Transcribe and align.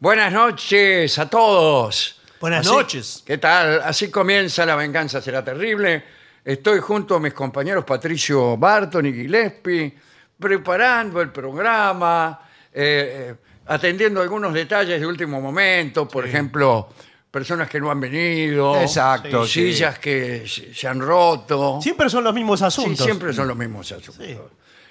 Buenas 0.00 0.32
noches 0.32 1.18
a 1.18 1.28
todos. 1.28 2.20
Buenas 2.40 2.66
Así- 2.66 2.74
noches. 2.74 3.22
¿Qué 3.26 3.36
tal? 3.38 3.82
Así 3.82 4.10
comienza 4.10 4.64
La 4.64 4.74
Venganza 4.74 5.20
Será 5.20 5.44
Terrible. 5.44 6.02
Estoy 6.42 6.80
junto 6.80 7.16
a 7.16 7.20
mis 7.20 7.34
compañeros 7.34 7.84
Patricio 7.84 8.56
Barton 8.56 9.04
y 9.06 9.12
Gillespie, 9.12 9.94
preparando 10.38 11.20
el 11.20 11.30
programa, 11.30 12.40
eh, 12.72 13.28
eh, 13.30 13.34
atendiendo 13.66 14.22
algunos 14.22 14.54
detalles 14.54 14.98
de 14.98 15.06
último 15.06 15.38
momento, 15.38 16.08
por 16.08 16.26
ejemplo, 16.26 16.88
personas 17.30 17.68
que 17.68 17.78
no 17.78 17.90
han 17.90 18.00
venido, 18.00 18.80
Exacto, 18.80 19.46
sí. 19.46 19.70
sillas 19.72 19.98
que 19.98 20.48
se 20.48 20.72
se 20.74 20.88
han 20.88 20.98
roto. 20.98 21.78
Siempre 21.82 22.08
son 22.08 22.24
los 22.24 22.32
mismos 22.32 22.60
Sí, 22.60 22.64
asuntos. 22.64 23.04
siempre 23.04 23.34
son 23.34 23.46
los 23.48 23.56
mismos 23.56 23.92
asuntos. 23.92 24.16
Sí. 24.16 24.36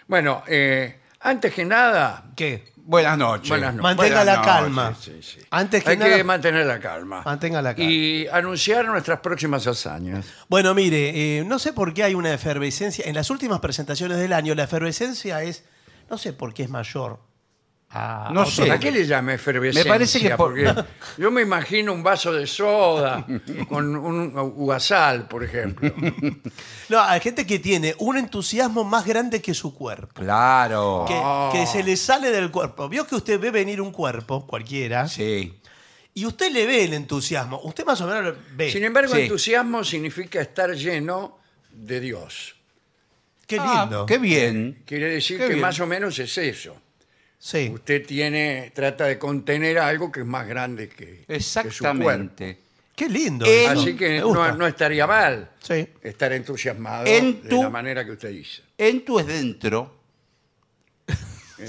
Bueno, 0.08 0.44
eh, 0.48 1.00
antes 1.22 1.52
que 1.52 1.66
nada, 1.66 2.26
¿Qué? 2.36 2.72
Buenas 2.90 3.20
noches. 3.20 3.50
Buenas 3.50 3.76
noches. 3.76 3.84
Mantenga 3.84 4.08
Buenas 4.10 4.26
la 4.26 4.36
noches. 4.38 4.52
calma. 4.52 4.96
Sí, 5.00 5.20
sí. 5.22 5.40
Antes 5.52 5.84
que 5.84 5.92
hay 5.92 5.98
nada. 5.98 6.18
que 6.18 6.24
mantener 6.24 6.66
la 6.66 6.80
calma. 6.80 7.22
Mantenga 7.24 7.62
la 7.62 7.76
calma. 7.76 7.92
Y 7.92 8.26
anunciar 8.32 8.84
nuestras 8.86 9.20
próximas 9.20 9.68
hazañas. 9.68 10.26
Bueno, 10.48 10.74
mire, 10.74 11.38
eh, 11.40 11.44
no 11.46 11.60
sé 11.60 11.72
por 11.72 11.94
qué 11.94 12.04
hay 12.06 12.16
una 12.16 12.34
efervescencia. 12.34 13.06
En 13.06 13.14
las 13.14 13.30
últimas 13.30 13.60
presentaciones 13.60 14.18
del 14.18 14.34
año, 14.34 14.56
la 14.56 14.64
efervescencia 14.64 15.44
es. 15.44 15.64
No 16.10 16.18
sé 16.18 16.34
por 16.34 16.52
qué 16.56 16.64
es 16.64 16.70
mayor. 16.72 17.20
A- 17.92 18.30
No 18.34 18.42
a 18.42 18.46
sé. 18.46 18.72
¿A 18.72 18.80
qué 18.80 18.92
le 18.92 19.06
llama 19.06 19.34
efervescencia? 19.34 19.84
Me 19.92 19.98
parece 19.98 20.20
que 20.20 20.30
por- 20.36 20.54
Porque 20.54 20.74
yo 21.18 21.32
me 21.32 21.42
imagino 21.42 21.92
un 21.94 22.04
vaso 22.04 22.32
de 22.32 22.46
soda 22.46 23.26
con 23.68 23.96
un 23.96 24.38
ugasal, 24.38 25.28
por 25.28 25.44
ejemplo. 25.44 25.92
No, 26.90 27.02
hay 27.02 27.20
gente 27.22 27.46
que 27.48 27.60
tiene 27.60 27.96
un 28.00 28.18
entusiasmo 28.18 28.84
más 28.84 29.06
grande 29.06 29.42
que 29.42 29.54
su 29.54 29.74
cuerpo. 29.74 30.22
Claro. 30.22 31.06
Que, 31.08 31.60
que 31.60 31.66
se 31.68 31.84
le 31.84 31.98
sale 31.98 32.32
del 32.32 32.52
cuerpo. 32.52 32.88
Vio 32.90 33.06
que 33.08 33.16
usted 33.16 33.40
ve 33.40 33.52
venir 33.52 33.82
un 33.82 33.92
cuerpo, 33.92 34.46
cualquiera, 34.46 35.08
Sí. 35.08 35.54
y 36.14 36.26
usted 36.26 36.52
le 36.52 36.66
ve 36.66 36.84
el 36.84 36.94
entusiasmo. 36.94 37.60
Usted 37.64 37.86
más 37.86 38.00
o 38.02 38.08
menos 38.08 38.24
lo 38.24 38.36
ve. 38.56 38.72
Sin 38.72 38.84
embargo, 38.84 39.14
Sí. 39.16 39.22
entusiasmo 39.22 39.84
significa 39.84 40.42
estar 40.42 40.72
lleno 40.76 41.40
de 41.72 42.00
Dios. 42.00 42.56
Qué 43.48 43.58
Ah, 43.60 43.82
lindo. 43.82 44.06
qué 44.06 44.20
bien. 44.20 44.84
Quiere 44.86 45.10
decir 45.10 45.38
Qué 45.38 45.44
que 45.46 45.50
bien. 45.54 45.62
más 45.62 45.80
o 45.80 45.88
menos 45.88 46.20
es 46.20 46.38
eso. 46.38 46.76
Sí. 47.42 47.72
Usted 47.74 48.06
tiene, 48.06 48.72
trata 48.76 49.06
de 49.06 49.18
contener 49.18 49.80
algo 49.80 50.12
que 50.12 50.20
es 50.22 50.26
más 50.26 50.46
grande 50.46 50.90
que, 50.90 51.24
que 51.26 51.40
su 51.40 51.54
cuerpo. 51.54 51.68
Exactamente. 51.70 52.60
Qué 52.96 53.08
lindo. 53.08 53.46
Eh, 53.46 53.64
eso. 53.64 53.72
Así 53.80 53.96
que 53.96 54.10
Me 54.10 54.20
no, 54.20 54.68
estaría 54.68 55.08
mal 55.08 55.50
Sí. 55.62 55.88
estar 56.04 56.34
entusiasmado 56.34 57.06
En 57.06 57.42
de 57.42 57.50
tu- 57.50 57.64
la 57.64 57.70
manera 57.70 58.04
que 58.04 58.12
usted 58.12 58.30
dice. 58.32 58.62
En 58.78 59.06
tu 59.06 59.20
es 59.20 59.26
dentro. 59.28 59.96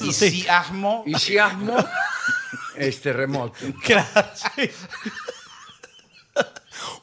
Y 0.03 0.13
Sí. 0.13 0.31
si 0.43 0.49
asmo. 0.49 1.05
Y 1.07 1.15
si 1.15 1.39
asmo 1.39 1.77
es 2.77 3.01
terremoto. 3.01 3.55
Claro, 3.85 4.29
sí. 4.35 4.69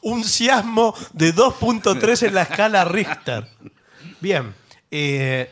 Un 0.02 0.24
siasmo 0.24 0.94
de 1.12 1.32
2.3 1.34 2.26
en 2.26 2.34
la 2.34 2.42
escala 2.42 2.84
Richter. 2.84 3.46
Bien. 4.20 4.54
eh, 4.90 5.50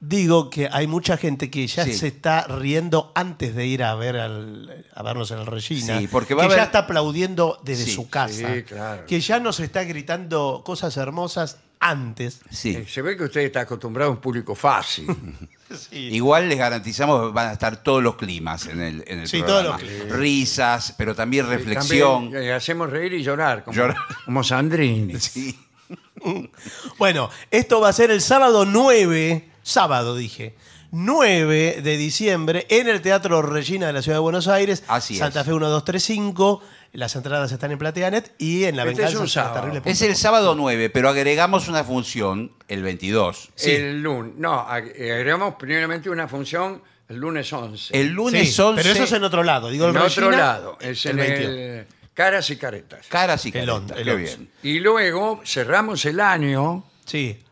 digo 0.00 0.50
que 0.50 0.68
hay 0.70 0.86
mucha 0.86 1.16
gente 1.16 1.50
que 1.50 1.66
ya 1.66 1.84
Sí. 1.84 1.94
se 1.94 2.08
está 2.08 2.42
riendo 2.46 3.12
antes 3.14 3.54
de 3.54 3.66
ir 3.66 3.82
a 3.82 3.94
ver 3.94 4.16
al- 4.18 4.84
a 4.94 5.02
vernos 5.02 5.30
en 5.30 5.38
el 5.38 5.46
Regina. 5.46 5.98
Sí, 5.98 6.06
porque 6.08 6.34
va 6.34 6.46
que 6.46 6.54
a 6.54 6.56
ya 6.58 6.62
está 6.64 6.80
aplaudiendo 6.80 7.58
desde 7.64 7.84
Sí, 7.86 7.92
su 7.92 8.08
casa. 8.10 8.54
sí, 8.54 8.62
claro. 8.62 9.06
Que 9.06 9.20
ya 9.20 9.40
nos 9.40 9.58
está 9.60 9.84
gritando 9.84 10.62
cosas 10.64 10.96
hermosas 10.96 11.58
antes. 11.80 12.40
Sí. 12.50 12.70
Eh, 12.76 12.86
Se 12.88 13.02
ve 13.02 13.16
que 13.16 13.24
usted 13.24 13.40
está 13.42 13.60
acostumbrado 13.60 14.10
a 14.10 14.14
un 14.14 14.20
público 14.20 14.54
fácil. 14.54 15.06
Sí. 15.90 16.10
Igual 16.12 16.48
les 16.48 16.58
garantizamos 16.58 17.32
van 17.34 17.48
a 17.48 17.52
estar 17.54 17.82
todos 17.82 18.00
los 18.00 18.14
climas 18.14 18.66
en 18.66 18.80
el, 18.80 19.02
en 19.08 19.18
el 19.22 19.26
Sí, 19.28 19.42
programa. 19.42 19.76
todos 19.78 19.90
los 20.08 20.16
Risas, 20.16 20.94
pero 20.96 21.12
también 21.12 21.48
reflexión. 21.48 22.30
También, 22.30 22.42
eh, 22.44 22.52
hacemos 22.52 22.88
reír 22.88 23.14
y 23.14 23.24
llorar, 23.24 23.64
como, 23.64 23.76
Llorar. 23.76 23.96
como 24.24 24.44
Sandrini. 24.44 25.14
Sí. 25.18 25.58
Bueno, 26.98 27.30
esto 27.50 27.80
va 27.80 27.88
a 27.88 27.92
ser 27.92 28.10
el 28.12 28.20
sábado 28.20 28.64
9, 28.64 29.50
sábado 29.70 30.14
dije, 30.14 30.54
9 30.92 31.80
de 31.82 31.96
diciembre 31.96 32.66
en 32.70 32.88
el 32.88 33.00
Teatro 33.02 33.42
Regina 33.42 33.88
de 33.88 33.92
la 33.92 34.02
Ciudad 34.02 34.16
de 34.16 34.20
Buenos 34.22 34.46
Aires. 34.48 34.84
Así 34.86 35.14
es. 35.14 35.20
Santa 35.20 35.42
Fe 35.44 35.50
1235. 35.50 36.62
Las 36.92 37.14
entradas 37.16 37.50
están 37.52 37.72
en 37.72 37.78
Plateanet 37.78 38.32
y 38.38 38.64
en 38.64 38.76
la 38.76 38.84
Este 38.84 39.02
es 39.04 39.12
venganza 39.12 39.52
terrible. 39.52 39.82
Es 39.84 40.00
el 40.02 40.16
sábado 40.16 40.54
9, 40.54 40.88
pero 40.90 41.08
agregamos 41.10 41.68
una 41.68 41.84
función 41.84 42.52
el 42.68 42.82
22. 42.82 43.50
Sí. 43.56 43.72
El 43.72 44.00
lunes. 44.02 44.34
No, 44.38 44.66
ag- 44.66 44.92
agregamos 44.94 45.56
primeramente 45.56 46.08
una 46.08 46.26
función 46.28 46.80
el 47.08 47.16
lunes 47.16 47.52
11. 47.52 48.00
El 48.00 48.08
lunes 48.12 48.54
Sí, 48.54 48.62
11. 48.62 48.82
Pero 48.82 48.94
eso 48.94 49.04
es 49.04 49.12
en 49.12 49.24
otro 49.24 49.42
lado. 49.42 49.68
Digo, 49.68 49.86
el 49.88 49.90
en 49.96 49.96
otro 50.02 50.28
Regina, 50.30 50.36
lado. 50.46 50.78
Es 50.80 51.04
en 51.06 51.18
el 51.18 51.26
el, 51.32 51.40
22. 51.40 51.86
Caras 52.14 52.48
y 52.50 52.56
Caretas. 52.56 53.06
Caras 53.08 53.44
y 53.44 53.48
El 53.48 53.52
caretas. 53.66 53.74
on- 53.76 53.98
el 53.98 54.04
Qué 54.04 54.10
once. 54.12 54.36
bien. 54.36 54.50
Y 54.62 54.78
luego 54.80 55.40
cerramos 55.44 56.04
el 56.06 56.20
año. 56.20 56.84
Sí. 57.06 57.42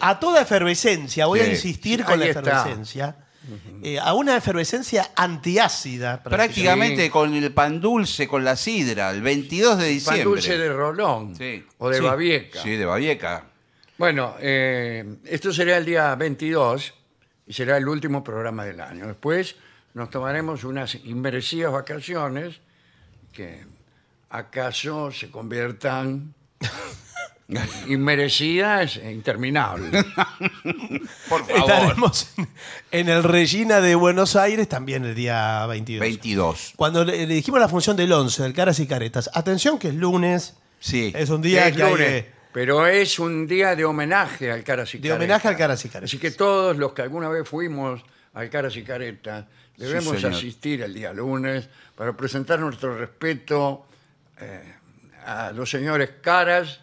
A 0.00 0.20
toda 0.20 0.42
efervescencia, 0.42 1.26
voy 1.26 1.40
a 1.40 1.46
insistir 1.48 2.00
Sí, 2.00 2.04
con 2.04 2.20
la 2.20 2.26
efervescencia. 2.26 3.16
eh, 3.82 3.98
a 3.98 4.14
una 4.14 4.36
efervescencia 4.36 5.10
antiácida. 5.16 6.22
Prácticamente 6.22 7.04
Sí. 7.04 7.10
con 7.10 7.34
el 7.34 7.52
pan 7.52 7.80
dulce, 7.80 8.26
con 8.28 8.44
la 8.44 8.56
sidra, 8.56 9.10
el 9.10 9.20
22 9.22 9.76
de 9.78 9.84
Pan 9.84 9.92
diciembre. 9.92 10.24
dulce 10.24 10.58
de 10.58 10.72
Rolón. 10.72 11.34
Sí. 11.36 11.64
O 11.78 11.88
de 11.90 11.98
Sí. 11.98 12.02
Babieca. 12.04 12.62
Sí, 12.62 12.70
de 12.76 12.84
Babieca. 12.86 13.44
Bueno, 13.98 14.34
eh, 14.40 15.16
esto 15.24 15.52
será 15.52 15.76
el 15.76 15.84
día 15.84 16.14
22 16.14 16.94
y 17.46 17.52
será 17.52 17.76
el 17.76 17.86
último 17.86 18.24
programa 18.24 18.64
del 18.64 18.80
año. 18.80 19.06
Después 19.06 19.56
nos 19.94 20.10
tomaremos 20.10 20.64
unas 20.64 20.94
inmerecidas 20.94 21.70
vacaciones 21.72 22.56
que 23.32 23.64
acaso 24.30 25.12
se 25.12 25.30
conviertan 25.30 26.34
inmerecidas 27.88 28.96
e 28.96 29.12
interminables. 29.12 29.90
Por 31.28 31.46
favor. 31.46 31.56
Estaremos 31.58 32.28
en, 32.38 32.48
en 32.92 33.08
el 33.08 33.22
Regina 33.22 33.80
de 33.80 33.94
Buenos 33.94 34.36
Aires 34.36 34.68
también 34.68 35.04
el 35.04 35.14
día 35.14 35.66
22. 35.66 36.00
22. 36.00 36.72
Cuando 36.76 37.04
le, 37.04 37.26
le 37.26 37.34
dijimos 37.34 37.60
la 37.60 37.68
función 37.68 37.96
del 37.96 38.12
11, 38.12 38.42
del 38.42 38.52
Caras 38.54 38.78
y 38.80 38.86
Caretas, 38.86 39.30
atención 39.34 39.78
que 39.78 39.88
es 39.88 39.94
lunes, 39.94 40.54
Sí. 40.80 41.12
es 41.14 41.30
un 41.30 41.40
día 41.42 41.68
Es 41.68 41.76
que 41.76 41.82
hay 41.82 41.90
lunes, 41.92 42.08
que- 42.24 42.30
pero 42.52 42.86
es 42.86 43.18
un 43.18 43.46
día 43.46 43.74
de 43.74 43.84
homenaje 43.84 44.50
al 44.52 44.62
Caras 44.62 44.94
y 44.94 44.98
De 44.98 45.08
Caretas. 45.08 45.16
homenaje 45.18 45.48
al 45.48 45.56
Caras 45.56 45.84
y 45.84 45.88
Caretas. 45.88 46.10
Así 46.10 46.18
que 46.18 46.30
todos 46.30 46.76
los 46.76 46.92
que 46.92 47.02
alguna 47.02 47.28
vez 47.28 47.48
fuimos 47.48 48.02
al 48.34 48.48
Caras 48.50 48.76
y 48.76 48.82
Caretas 48.82 49.46
debemos 49.76 50.16
señor. 50.16 50.32
asistir 50.34 50.82
el 50.82 50.94
día 50.94 51.12
lunes 51.12 51.68
para 51.96 52.12
presentar 52.16 52.60
nuestro 52.60 52.96
respeto 52.96 53.86
eh, 54.40 54.74
a 55.26 55.52
los 55.52 55.70
señores 55.70 56.10
Caras 56.20 56.80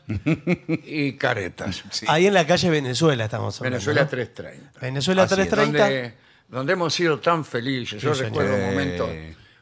y 0.85 1.13
Caretas. 1.13 1.84
Sí. 1.91 2.06
Ahí 2.09 2.28
en 2.28 2.34
la 2.34 2.46
calle 2.47 2.69
Venezuela 2.69 3.25
estamos 3.25 3.59
hablando. 3.59 3.75
Venezuela 3.75 4.02
¿no? 4.03 4.07
330. 4.09 4.79
Venezuela 4.79 5.24
Así 5.24 5.34
es. 5.34 5.50
330. 5.50 5.84
Donde, 5.84 6.13
donde 6.47 6.74
hemos 6.74 6.94
sido 6.94 7.19
tan 7.19 7.46
felices. 7.46 8.02
Yo 8.02 8.13
Sí, 8.16 8.24
recuerdo 8.24 8.53
señor. 8.53 8.69
momentos, 8.72 9.09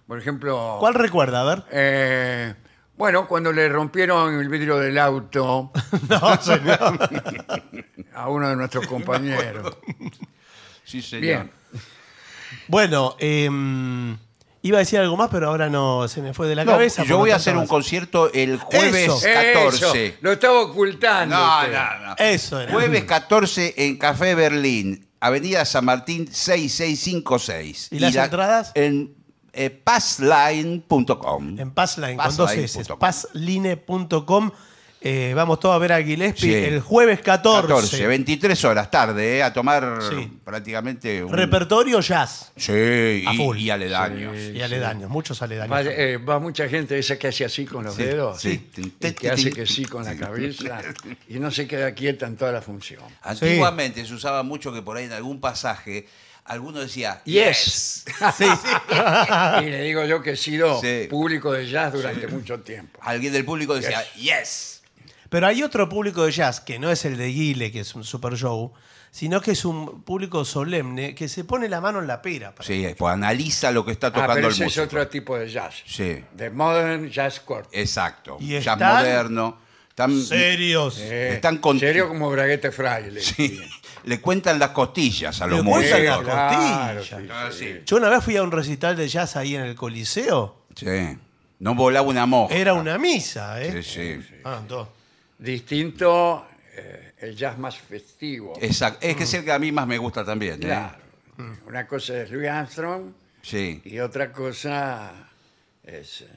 por 0.07 0.19
ejemplo... 0.19 0.77
¿Cuál 0.79 0.93
recuerda? 0.95 1.41
A 1.41 1.43
ver. 1.45 1.63
eh, 1.71 2.53
bueno, 2.97 3.27
cuando 3.27 3.51
le 3.53 3.69
rompieron 3.69 4.39
el 4.39 4.49
vidrio 4.49 4.77
del 4.77 4.97
auto 4.97 5.71
No, 6.09 6.41
señor. 6.41 6.99
a 8.13 8.27
uno 8.29 8.49
de 8.49 8.55
nuestros 8.57 8.85
compañeros. 8.87 9.77
Sí, 10.83 11.01
señor. 11.01 11.21
Bien. 11.21 11.51
bueno, 12.67 13.15
em, 13.19 14.17
iba 14.61 14.77
a 14.77 14.79
decir 14.79 14.99
algo 14.99 15.15
más, 15.17 15.29
pero 15.29 15.47
ahora 15.47 15.69
no 15.69 16.07
se 16.07 16.21
me 16.21 16.33
fue 16.33 16.47
de 16.47 16.55
la 16.55 16.65
No, 16.65 16.71
cabeza. 16.73 17.03
yo 17.03 17.09
por 17.15 17.17
voy 17.19 17.29
lo 17.29 17.35
a 17.35 17.37
tanto 17.37 17.41
hacer 17.43 17.53
un 17.55 17.59
más. 17.61 17.69
concierto 17.69 18.31
el 18.33 18.57
jueves 18.57 19.07
Eso. 19.07 19.19
14. 19.21 20.05
Eso, 20.07 20.17
lo 20.21 20.31
estaba 20.33 20.61
ocultando. 20.61 21.35
No, 21.35 21.59
usted. 21.59 21.73
no, 21.73 22.07
no. 22.07 22.15
Eso 22.17 22.59
era. 22.59 22.71
Jueves 22.71 23.03
14 23.05 23.73
en 23.77 23.97
Café 23.97 24.35
Berlín, 24.35 25.07
Avenida 25.19 25.63
San 25.65 25.85
Martín 25.85 26.27
6656. 26.31 27.89
¿Y 27.91 27.99
las 27.99 28.15
entradas? 28.15 28.71
En 28.75 29.13
eh, 29.53 29.69
passline.com. 29.69 31.59
En 31.59 31.71
Passline, 31.71 32.17
con 32.17 32.37
dos 32.37 32.51
S. 32.51 32.83
Passline.com. 32.99 32.99
Passline.com. 32.99 34.51
Eh, 35.01 35.31
vamos 35.33 35.61
todos 35.61 35.75
a 35.75 35.77
ver 35.79 35.93
a 35.93 36.03
Gillespie 36.03 36.59
Sí. 36.59 36.65
el 36.73 36.81
jueves 36.81 37.21
14. 37.21 37.67
14, 37.67 38.07
23 38.07 38.65
horas 38.65 38.91
tarde, 38.91 39.37
eh, 39.37 39.43
a 39.43 39.53
tomar 39.53 39.99
Sí. 40.09 40.29
prácticamente 40.43 41.23
un... 41.23 41.31
Repertorio 41.31 42.01
jazz. 42.01 42.51
Sí, 42.57 42.73
A 43.25 43.33
y, 43.33 43.37
full. 43.37 43.57
y 43.57 43.69
aledaños. 43.69 44.35
Y 44.53 44.61
aledaños, 44.61 45.09
muchos 45.09 45.41
aledaños. 45.41 45.71
Va, 45.73 45.81
eh, 45.83 46.17
va 46.17 46.39
mucha 46.39 46.67
gente 46.67 46.99
esa 46.99 47.17
que 47.17 47.27
hace 47.29 47.45
así 47.45 47.65
con 47.65 47.85
los 47.85 47.95
Sí, 47.95 48.03
dedos. 48.03 48.41
sí. 48.41 48.69
y 48.75 49.11
que 49.13 49.29
hace 49.29 49.51
que 49.51 49.65
sí 49.65 49.85
con 49.85 50.03
la 50.03 50.17
cabeza. 50.17 50.81
Y 51.29 51.39
no 51.39 51.49
se 51.49 51.65
queda 51.65 51.93
quieta 51.93 52.27
en 52.27 52.35
toda 52.35 52.51
la 52.51 52.61
función. 52.61 53.01
Antiguamente 53.21 54.05
se 54.05 54.13
usaba 54.13 54.43
mucho 54.43 54.73
que 54.73 54.81
por 54.81 54.97
ahí 54.97 55.05
en 55.05 55.13
algún 55.13 55.39
pasaje 55.39 56.07
alguno 56.43 56.81
decía 56.81 57.21
Yes. 57.23 58.03
Sí, 58.37 58.43
y 59.61 59.69
le 59.69 59.81
digo 59.83 60.03
yo 60.03 60.21
que 60.21 60.31
he 60.31 60.35
sido 60.35 60.81
Sí. 60.81 61.07
público 61.09 61.53
de 61.53 61.69
jazz 61.69 61.93
durante 61.93 62.27
mucho 62.27 62.59
tiempo. 62.59 62.99
Alguien 63.01 63.31
del 63.31 63.45
público 63.45 63.75
decía 63.75 64.03
yes. 64.15 64.78
Pero 65.29 65.47
hay 65.47 65.61
otro 65.63 65.87
público 65.87 66.25
de 66.25 66.31
jazz 66.31 66.59
que 66.59 66.79
no 66.79 66.89
es 66.91 67.05
el 67.05 67.17
de 67.17 67.27
Guile, 67.27 67.71
que 67.71 67.81
es 67.81 67.93
un 67.95 68.03
super 68.03 68.35
show, 68.35 68.73
sino 69.11 69.41
que 69.41 69.51
es 69.51 69.63
un 69.65 70.03
público 70.03 70.43
solemne 70.45 71.13
que 71.15 71.27
se 71.27 71.43
pone 71.43 71.67
la 71.69 71.81
mano 71.81 71.99
en 71.99 72.07
la 72.07 72.21
pera. 72.21 72.53
para- 72.53 72.65
Sí, 72.67 72.85
pues 72.97 73.13
analiza 73.13 73.71
lo 73.71 73.85
que 73.85 73.91
está 73.91 74.07
Ah, 74.07 74.11
tocando 74.11 74.33
pero 74.35 74.47
el 74.47 74.53
ese 74.53 74.63
es 74.63 74.67
músico. 74.67 74.83
otro 74.85 75.07
tipo 75.07 75.37
de 75.37 75.49
jazz. 75.49 75.75
Sí. 75.85 76.23
De 76.33 76.49
Modern 76.49 77.09
Jazz 77.09 77.39
Quartet. 77.41 77.79
Exacto. 77.79 78.37
Y 78.39 78.49
Jazz 78.59 78.73
están- 78.73 78.93
moderno. 78.97 79.57
Están, 79.89 80.21
Serios. 80.21 80.97
Eh, 80.99 81.33
están 81.33 81.57
con- 81.57 81.77
Serio 81.79 82.07
como 82.07 82.29
Braguete 82.31 82.71
Fraile. 82.71 83.19
Sí, 83.21 83.59
le 84.05 84.21
cuentan 84.21 84.57
las 84.57 84.69
costillas 84.69 85.41
a 85.41 85.47
los 85.47 85.57
Le 85.57 85.63
músicos. 85.63 85.89
cuentan 85.91 86.05
las 86.15 86.23
claro, 86.23 86.99
costillas. 86.99 87.21
sí, 87.21 87.29
Ah, 87.31 87.49
sí. 87.51 87.57
sí. 87.73 87.81
Yo 87.85 87.97
una 87.97 88.09
vez 88.09 88.23
fui 88.23 88.37
a 88.37 88.43
un 88.43 88.51
recital 88.51 88.95
de 88.95 89.07
jazz 89.09 89.35
ahí 89.35 89.55
en 89.55 89.61
el 89.63 89.75
Coliseo. 89.75 90.65
Sí. 90.75 91.17
No 91.59 91.75
volaba 91.75 92.07
una 92.07 92.25
moja. 92.25 92.55
Era 92.55 92.73
una 92.73 92.97
misa, 92.97 93.61
¿eh? 93.61 93.83
Sí, 93.83 94.21
sí. 94.21 94.35
Ah, 94.45 94.61
dos. 94.65 94.87
Distinto 95.39 96.45
eh, 96.75 97.13
el 97.19 97.35
jazz 97.35 97.57
más 97.57 97.77
festivo. 97.77 98.53
Exacto. 98.61 98.99
Es 99.07 99.15
que 99.15 99.23
es 99.23 99.33
el 99.33 99.43
que 99.45 99.51
a 99.51 99.59
mí 99.59 99.71
más 99.71 99.87
me 99.87 99.97
gusta 99.97 100.23
también. 100.23 100.55
¿eh? 100.55 100.65
Claro. 100.67 100.97
Una 101.65 101.87
cosa 101.87 102.21
es 102.21 102.31
Louis 102.31 102.49
Armstrong 102.49 103.13
Sí. 103.41 103.81
y 103.85 103.99
otra 103.99 104.31
cosa 104.33 105.13
es 105.83 106.21
eh, 106.21 106.27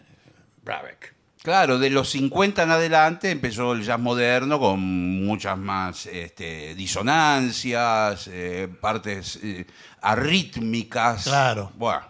Brabeck. 0.64 1.12
Claro, 1.42 1.80
de 1.80 1.90
los 1.90 2.08
50 2.10 2.62
en 2.62 2.70
adelante 2.70 3.30
empezó 3.32 3.72
el 3.72 3.82
jazz 3.82 3.98
moderno 3.98 4.60
con 4.60 4.78
muchas 4.78 5.58
más 5.58 6.06
este, 6.06 6.72
disonancias, 6.76 8.28
eh, 8.28 8.68
partes 8.80 9.40
eh, 9.42 9.66
arrítmicas. 10.02 11.24
Claro. 11.24 11.72
Bueno, 11.74 12.02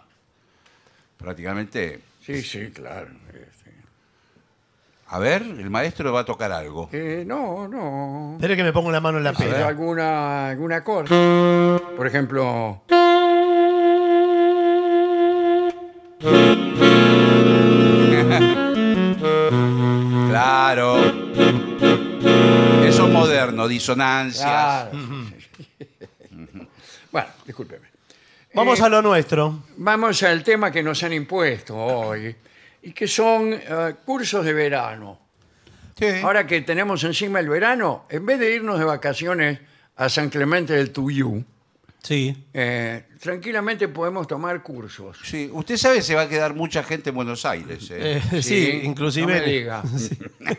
prácticamente. 1.17 2.01
Sí, 2.23 2.43
sí, 2.43 2.69
claro. 2.71 3.09
A 5.13 5.19
ver, 5.19 5.43
el 5.43 5.69
maestro 5.69 6.11
va 6.11 6.21
a 6.21 6.25
tocar 6.25 6.51
algo. 6.51 6.89
Eh, 6.91 7.23
no, 7.27 7.67
no. 7.67 8.31
Espere 8.37 8.55
que 8.55 8.63
me 8.63 8.73
pongo 8.73 8.91
la 8.91 8.99
mano 8.99 9.19
en 9.19 9.23
la 9.23 9.33
Pero 9.33 9.51
pera. 9.51 9.67
alguna, 9.67 10.49
algún 10.49 10.73
acorde. 10.73 11.79
Por 11.95 12.07
ejemplo, 12.07 12.81
Claro. 20.29 20.97
Eso 22.83 23.05
es 23.07 23.11
moderno, 23.11 23.67
disonancias. 23.67 24.43
claro. 24.45 24.91
bueno, 27.11 27.27
discúlpeme. 27.45 27.87
Vamos 28.53 28.79
Eh, 28.79 28.83
a 28.83 28.89
lo 28.89 29.01
nuestro. 29.01 29.63
Vamos 29.77 30.21
al 30.23 30.43
tema 30.43 30.71
que 30.71 30.83
nos 30.83 31.01
han 31.03 31.13
impuesto 31.13 31.75
hoy 31.75 32.35
y 32.83 32.91
que 32.91 33.07
son 33.07 33.53
eh, 33.53 33.95
cursos 34.05 34.45
de 34.45 34.53
verano. 34.53 35.19
Sí. 35.97 36.05
Ahora 36.23 36.45
que 36.45 36.61
tenemos 36.61 37.03
encima 37.03 37.39
el 37.39 37.49
verano, 37.49 38.05
en 38.09 38.25
vez 38.25 38.39
de 38.39 38.53
irnos 38.55 38.77
de 38.79 38.85
vacaciones 38.85 39.59
a 39.95 40.09
San 40.09 40.29
Clemente 40.29 40.73
del 40.73 40.91
Tuyú, 40.91 41.43
Sí. 42.01 42.35
eh, 42.53 43.05
tranquilamente 43.21 43.87
podemos 43.87 44.27
tomar 44.27 44.61
cursos. 44.61 45.17
Sí, 45.23 45.49
usted 45.53 45.77
sabe 45.77 46.01
se 46.01 46.15
va 46.15 46.23
a 46.23 46.27
quedar 46.29 46.53
mucha 46.53 46.83
gente 46.83 47.11
en 47.11 47.15
Buenos 47.15 47.45
Aires. 47.45 47.89
¿eh? 47.91 48.21
Eh, 48.33 48.41
sí, 48.41 48.81
inclusive. 48.83 49.33
No 49.33 49.39
me 49.39 49.45
diga. 49.49 49.83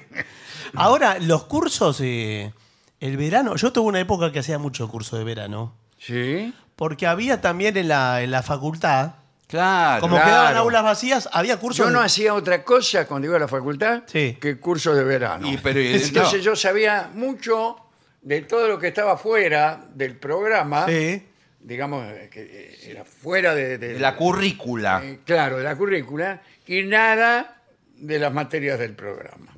Ahora, 0.74 1.18
los 1.18 1.44
cursos, 1.44 2.00
eh, 2.00 2.52
el 3.00 3.16
verano, 3.16 3.56
yo 3.56 3.72
tuve 3.72 3.88
una 3.88 4.00
época 4.00 4.32
que 4.32 4.38
hacía 4.38 4.58
mucho 4.58 4.88
curso 4.88 5.16
de 5.18 5.24
verano, 5.24 5.74
¿Sí? 5.98 6.54
porque 6.76 7.06
había 7.06 7.40
también 7.40 7.76
en 7.76 7.88
la, 7.88 8.22
en 8.22 8.30
la 8.30 8.42
facultad, 8.42 9.14
Claro. 9.54 10.00
como 10.00 10.16
claro. 10.16 10.30
quedaban 10.30 10.56
aulas 10.56 10.82
vacías, 10.82 11.28
había 11.32 11.56
cursos 11.58 11.86
Yo 11.86 11.90
no 11.92 12.00
de- 12.00 12.06
hacía 12.06 12.34
otra 12.34 12.64
cosa 12.64 13.06
cuando 13.06 13.28
iba 13.28 13.36
a 13.36 13.40
la 13.40 13.48
facultad 13.48 14.02
Sí. 14.06 14.36
que 14.40 14.58
cursos 14.58 14.96
de 14.96 15.04
verano. 15.04 15.48
Y, 15.48 15.58
pero, 15.58 15.78
Entonces 15.80 16.38
no. 16.38 16.44
yo 16.44 16.56
sabía 16.56 17.10
mucho 17.14 17.76
de 18.22 18.40
todo 18.42 18.66
lo 18.68 18.78
que 18.78 18.88
estaba 18.88 19.16
fuera 19.16 19.84
del 19.94 20.16
programa, 20.16 20.86
Sí. 20.86 21.22
digamos, 21.60 22.04
eh, 22.10 22.28
que 22.32 22.42
eh, 22.42 22.90
era 22.90 23.04
fuera 23.04 23.54
de, 23.54 23.78
de- 23.78 23.98
La 24.00 24.16
currícula. 24.16 25.00
eh, 25.04 25.20
claro, 25.24 25.58
de 25.58 25.64
la 25.64 25.76
currícula, 25.76 26.42
y 26.66 26.82
nada 26.82 27.60
de 27.96 28.18
las 28.18 28.32
materias 28.32 28.78
del 28.78 28.94
programa. 28.94 29.52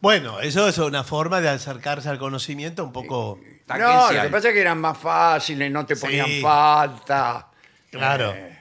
Bueno, 0.00 0.40
eso 0.40 0.66
es 0.66 0.78
una 0.78 1.04
forma 1.04 1.42
de 1.42 1.50
acercarse 1.50 2.08
al 2.08 2.18
conocimiento 2.18 2.82
un 2.84 2.92
poco... 2.92 3.38
No, 3.68 4.10
lo 4.12 4.22
que 4.22 4.28
pasa 4.30 4.48
es 4.48 4.54
que 4.54 4.60
eran 4.62 4.80
más 4.80 4.96
fáciles, 4.96 5.70
no 5.70 5.84
te 5.84 5.94
ponían 5.94 6.26
Sí. 6.26 6.40
falta. 6.40 7.48
Claro. 7.90 8.32
Eh, 8.34 8.59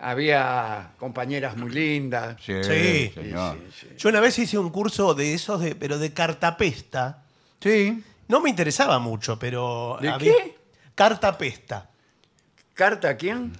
había 0.00 0.90
compañeras 0.98 1.56
muy 1.56 1.70
lindas. 1.70 2.36
Sí, 2.44 2.62
Sí. 2.62 3.10
señor. 3.14 3.58
Yo 3.98 4.08
una 4.08 4.20
vez 4.20 4.38
hice 4.38 4.58
un 4.58 4.70
curso 4.70 5.14
de 5.14 5.34
esos, 5.34 5.60
de, 5.60 5.74
pero 5.74 5.98
de 5.98 6.12
cartapesta. 6.12 7.22
Sí. 7.60 8.02
No 8.28 8.40
me 8.40 8.50
interesaba 8.50 8.98
mucho, 8.98 9.38
pero... 9.38 9.98
¿De 10.00 10.08
había- 10.08 10.32
qué? 10.32 10.56
Cartapesta. 10.94 11.88
¿Carta 12.74 13.10
a 13.10 13.16
quién? 13.16 13.52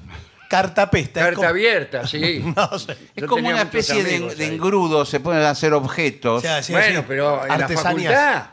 Cartapesta. 0.49 1.21
es 1.21 1.25
Carta 1.27 1.37
como- 1.37 1.49
abierta, 1.49 2.07
sí. 2.07 2.43
No 2.57 2.79
sé. 2.79 2.93
Es 2.93 2.99
Yo 3.23 3.27
como 3.27 3.37
tenía 3.37 3.55
una 3.55 3.65
muchos 3.65 3.81
especie 3.81 4.05
de, 4.05 4.17
amigos 4.17 4.37
de 4.39 4.45
ahí. 4.45 4.55
engrudo, 4.55 5.05
se 5.05 5.21
pueden 5.21 5.43
hacer 5.43 5.73
objetos. 5.73 6.39
O 6.39 6.41
sea, 6.41 6.63
sí, 6.63 6.73
bueno, 6.73 7.01
sí, 7.01 7.05
pero 7.09 7.43
en 7.43 7.49
la 7.49 7.55
artesanías. 7.55 8.13
facultad. 8.15 8.51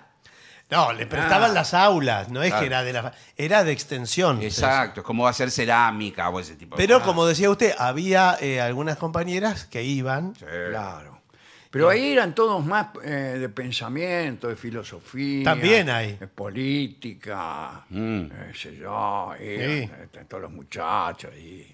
No, 0.74 0.92
le 0.94 1.06
prestaban 1.06 1.52
Ah. 1.52 1.54
las 1.54 1.74
aulas, 1.74 2.30
no 2.30 2.42
es 2.44 2.50
Claro. 2.50 2.62
que 2.62 2.66
era 2.68 2.84
de 2.84 2.94
la 2.94 3.14
era 3.38 3.64
de 3.64 3.72
extensión. 3.72 4.42
Exacto, 4.42 5.02
es 5.02 5.06
como 5.06 5.28
hacer 5.28 5.52
cerámica 5.52 6.30
o 6.30 6.40
ese 6.40 6.56
tipo 6.56 6.76
de 6.76 6.82
Pero 6.84 6.96
cosas. 6.96 7.08
como 7.08 7.26
decía 7.26 7.50
usted, 7.50 7.74
había 7.78 8.38
eh, 8.42 8.60
algunas 8.62 8.98
compañeras 8.98 9.66
que 9.66 9.84
iban. 9.84 10.34
Sí. 10.36 10.46
Claro. 10.70 11.22
Pero 11.70 11.90
ahí 11.90 12.12
eran 12.12 12.36
todos 12.36 12.64
más 12.64 12.88
eh, 13.04 13.38
de 13.40 13.50
pensamiento, 13.50 14.48
de 14.48 14.56
filosofía. 14.56 15.44
También 15.44 15.90
hay. 15.90 16.18
De 16.18 16.28
política, 16.28 17.84
Mm. 17.90 18.26
eh, 18.32 18.52
sé 18.56 18.76
yo, 18.78 19.32
y, 19.40 19.44
eh, 19.44 19.90
todos 20.28 20.44
los 20.44 20.52
muchachos. 20.52 21.32
Y, 21.36 21.68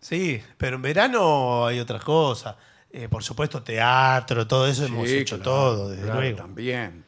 Sí, 0.00 0.40
pero 0.56 0.76
en 0.76 0.82
verano 0.82 1.66
hay 1.66 1.80
otras 1.80 2.02
cosas. 2.04 2.54
Eh, 2.90 3.08
por 3.08 3.22
supuesto, 3.24 3.62
teatro, 3.62 4.46
todo 4.46 4.66
eso 4.68 4.84
hemos 4.86 5.08
Sí, 5.08 5.18
hecho 5.18 5.36
claro, 5.36 5.50
todo, 5.50 5.88
desde 5.90 6.04
claro, 6.04 6.20
luego. 6.20 6.36
También. 6.38 7.04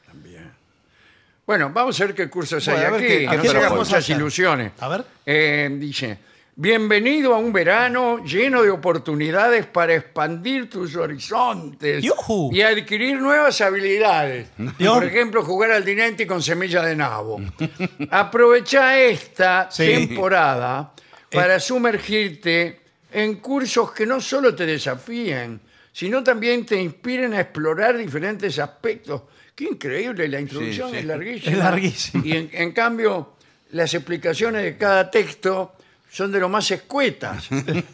Bueno, 1.50 1.68
vamos 1.74 2.00
a 2.00 2.06
ver 2.06 2.14
qué 2.14 2.30
cursos 2.30 2.64
Bueno, 2.64 2.78
hay 2.80 2.86
a 2.86 2.90
ver 2.90 3.00
aquí. 3.00 3.08
qué- 3.08 3.24
no 3.26 3.30
qué 3.32 3.38
se 3.38 3.42
nos 3.46 3.54
hagan 3.56 3.68
podemos 3.70 3.88
muchas 3.88 4.08
ilusiones. 4.10 4.72
A 4.78 4.86
ver. 4.88 5.04
Eh, 5.26 5.68
dice, 5.80 6.16
bienvenido 6.54 7.34
a 7.34 7.38
un 7.38 7.52
verano 7.52 8.24
lleno 8.24 8.62
de 8.62 8.70
oportunidades 8.70 9.66
para 9.66 9.96
expandir 9.96 10.70
tus 10.70 10.94
horizontes 10.94 12.04
¡Yujú! 12.04 12.50
y 12.52 12.62
adquirir 12.62 13.18
nuevas 13.20 13.60
habilidades. 13.62 14.46
Por 14.78 15.02
ejemplo, 15.04 15.42
jugar 15.42 15.72
al 15.72 15.84
dinenti 15.84 16.24
con 16.24 16.40
semilla 16.40 16.82
de 16.84 16.94
nabo. 16.94 17.40
Aprovecha 18.12 18.96
esta 19.00 19.68
Sí. 19.72 19.86
temporada 20.06 20.92
para 21.32 21.58
sumergirte 21.58 22.78
en 23.10 23.34
cursos 23.40 23.90
que 23.90 24.06
no 24.06 24.20
solo 24.20 24.54
te 24.54 24.66
desafíen, 24.66 25.60
sino 25.92 26.22
también 26.22 26.64
te 26.64 26.80
inspiren 26.80 27.34
a 27.34 27.40
explorar 27.40 27.96
diferentes 27.98 28.56
aspectos. 28.60 29.22
Qué 29.60 29.66
increíble, 29.74 30.26
la 30.26 30.40
introducción 30.40 30.90
sí. 30.90 30.96
es 30.96 31.04
larguísima. 31.04 31.52
Es 31.52 31.58
larguísima. 31.58 32.26
Y 32.26 32.32
en, 32.32 32.50
en 32.52 32.72
cambio, 32.72 33.34
las 33.72 33.92
explicaciones 33.92 34.62
de 34.64 34.78
cada 34.78 35.10
texto 35.10 35.72
son 36.10 36.32
de 36.32 36.40
lo 36.40 36.48
más 36.48 36.70
escuetas. 36.70 37.46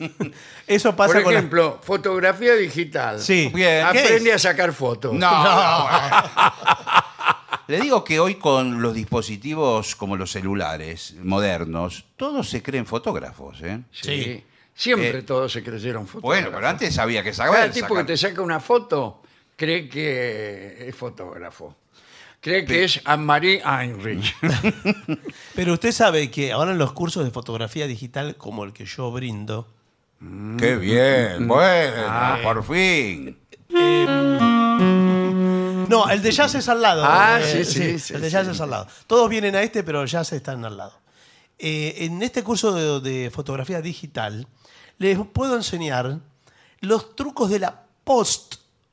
Eso 0.68 0.94
pasa 0.94 1.14
Por 1.14 1.22
con 1.24 1.32
la- 1.34 1.38
ejemplo, 1.40 1.80
fotografía 1.82 2.54
digital. 2.54 3.20
Sí. 3.20 3.50
Bien. 3.52 3.84
¿qué 3.92 3.98
Aprende 4.00 4.32
a 4.32 4.38
sacar 4.38 4.72
fotos. 4.72 5.12
No, 5.12 5.18
no. 5.44 5.88
Le 7.68 7.80
digo 7.80 8.04
que 8.04 8.20
hoy 8.20 8.36
con 8.36 8.80
los 8.80 8.94
dispositivos 8.94 9.96
como 9.96 10.16
los 10.16 10.30
celulares 10.30 11.16
modernos, 11.22 12.04
todos 12.16 12.48
se 12.48 12.62
creen 12.62 12.86
fotógrafos, 12.86 13.60
¿eh? 13.62 13.80
Sí. 13.90 14.44
Siempre 14.72 15.18
Eh, 15.18 15.22
todos 15.22 15.52
se 15.52 15.64
creyeron 15.64 16.06
fotógrafos. 16.06 16.22
Bueno, 16.22 16.50
pero 16.54 16.68
antes 16.68 16.94
sabía 16.94 17.24
que 17.24 17.32
Cada 17.32 17.50
saber 17.52 17.72
tipo 17.72 17.88
sacar- 17.88 18.06
que 18.06 18.12
te 18.12 18.16
saca 18.16 18.40
una 18.42 18.60
foto 18.60 19.22
cree 19.56 19.88
que 19.88 20.88
es 20.88 20.94
fotógrafo. 20.94 21.74
Cree 22.40 22.64
que 22.64 22.84
es 22.84 23.00
Anne-Marie 23.04 23.62
Heinrich. 23.64 24.36
Pero 25.54 25.72
usted 25.72 25.90
sabe 25.90 26.30
que 26.30 26.52
ahora 26.52 26.72
en 26.72 26.78
los 26.78 26.92
cursos 26.92 27.24
de 27.24 27.30
fotografía 27.30 27.86
digital, 27.88 28.36
como 28.36 28.62
el 28.64 28.72
que 28.72 28.84
yo 28.84 29.10
brindo, 29.10 29.66
Qué 30.58 30.76
bien, 30.76 31.46
bueno, 31.46 32.02
Ah. 32.08 32.38
por 32.42 32.64
fin. 32.64 33.36
No, 35.88 36.08
el 36.10 36.20
de 36.22 36.32
jazz 36.32 36.54
es 36.54 36.68
al 36.68 36.82
lado. 36.82 37.02
Ah, 37.04 37.38
Eh, 37.40 37.64
sí, 37.64 37.72
sí, 37.72 37.98
sí, 37.98 38.14
El 38.14 38.20
de 38.22 38.28
sí. 38.28 38.32
jazz 38.32 38.48
es 38.48 38.60
al 38.60 38.70
lado. 38.70 38.86
Todos 39.06 39.28
vienen 39.28 39.54
a 39.54 39.62
este, 39.62 39.82
pero 39.84 40.04
jazz 40.04 40.32
están 40.32 40.64
al 40.64 40.76
lado. 40.76 40.98
Eh, 41.58 41.94
en 42.00 42.22
este 42.22 42.42
curso 42.42 42.72
de, 42.72 43.08
de 43.08 43.30
fotografía 43.30 43.80
digital, 43.80 44.46
les 44.98 45.18
puedo 45.32 45.54
enseñar 45.56 46.18
los 46.80 47.14
trucos 47.16 47.50
de 47.50 47.60
la 47.60 47.84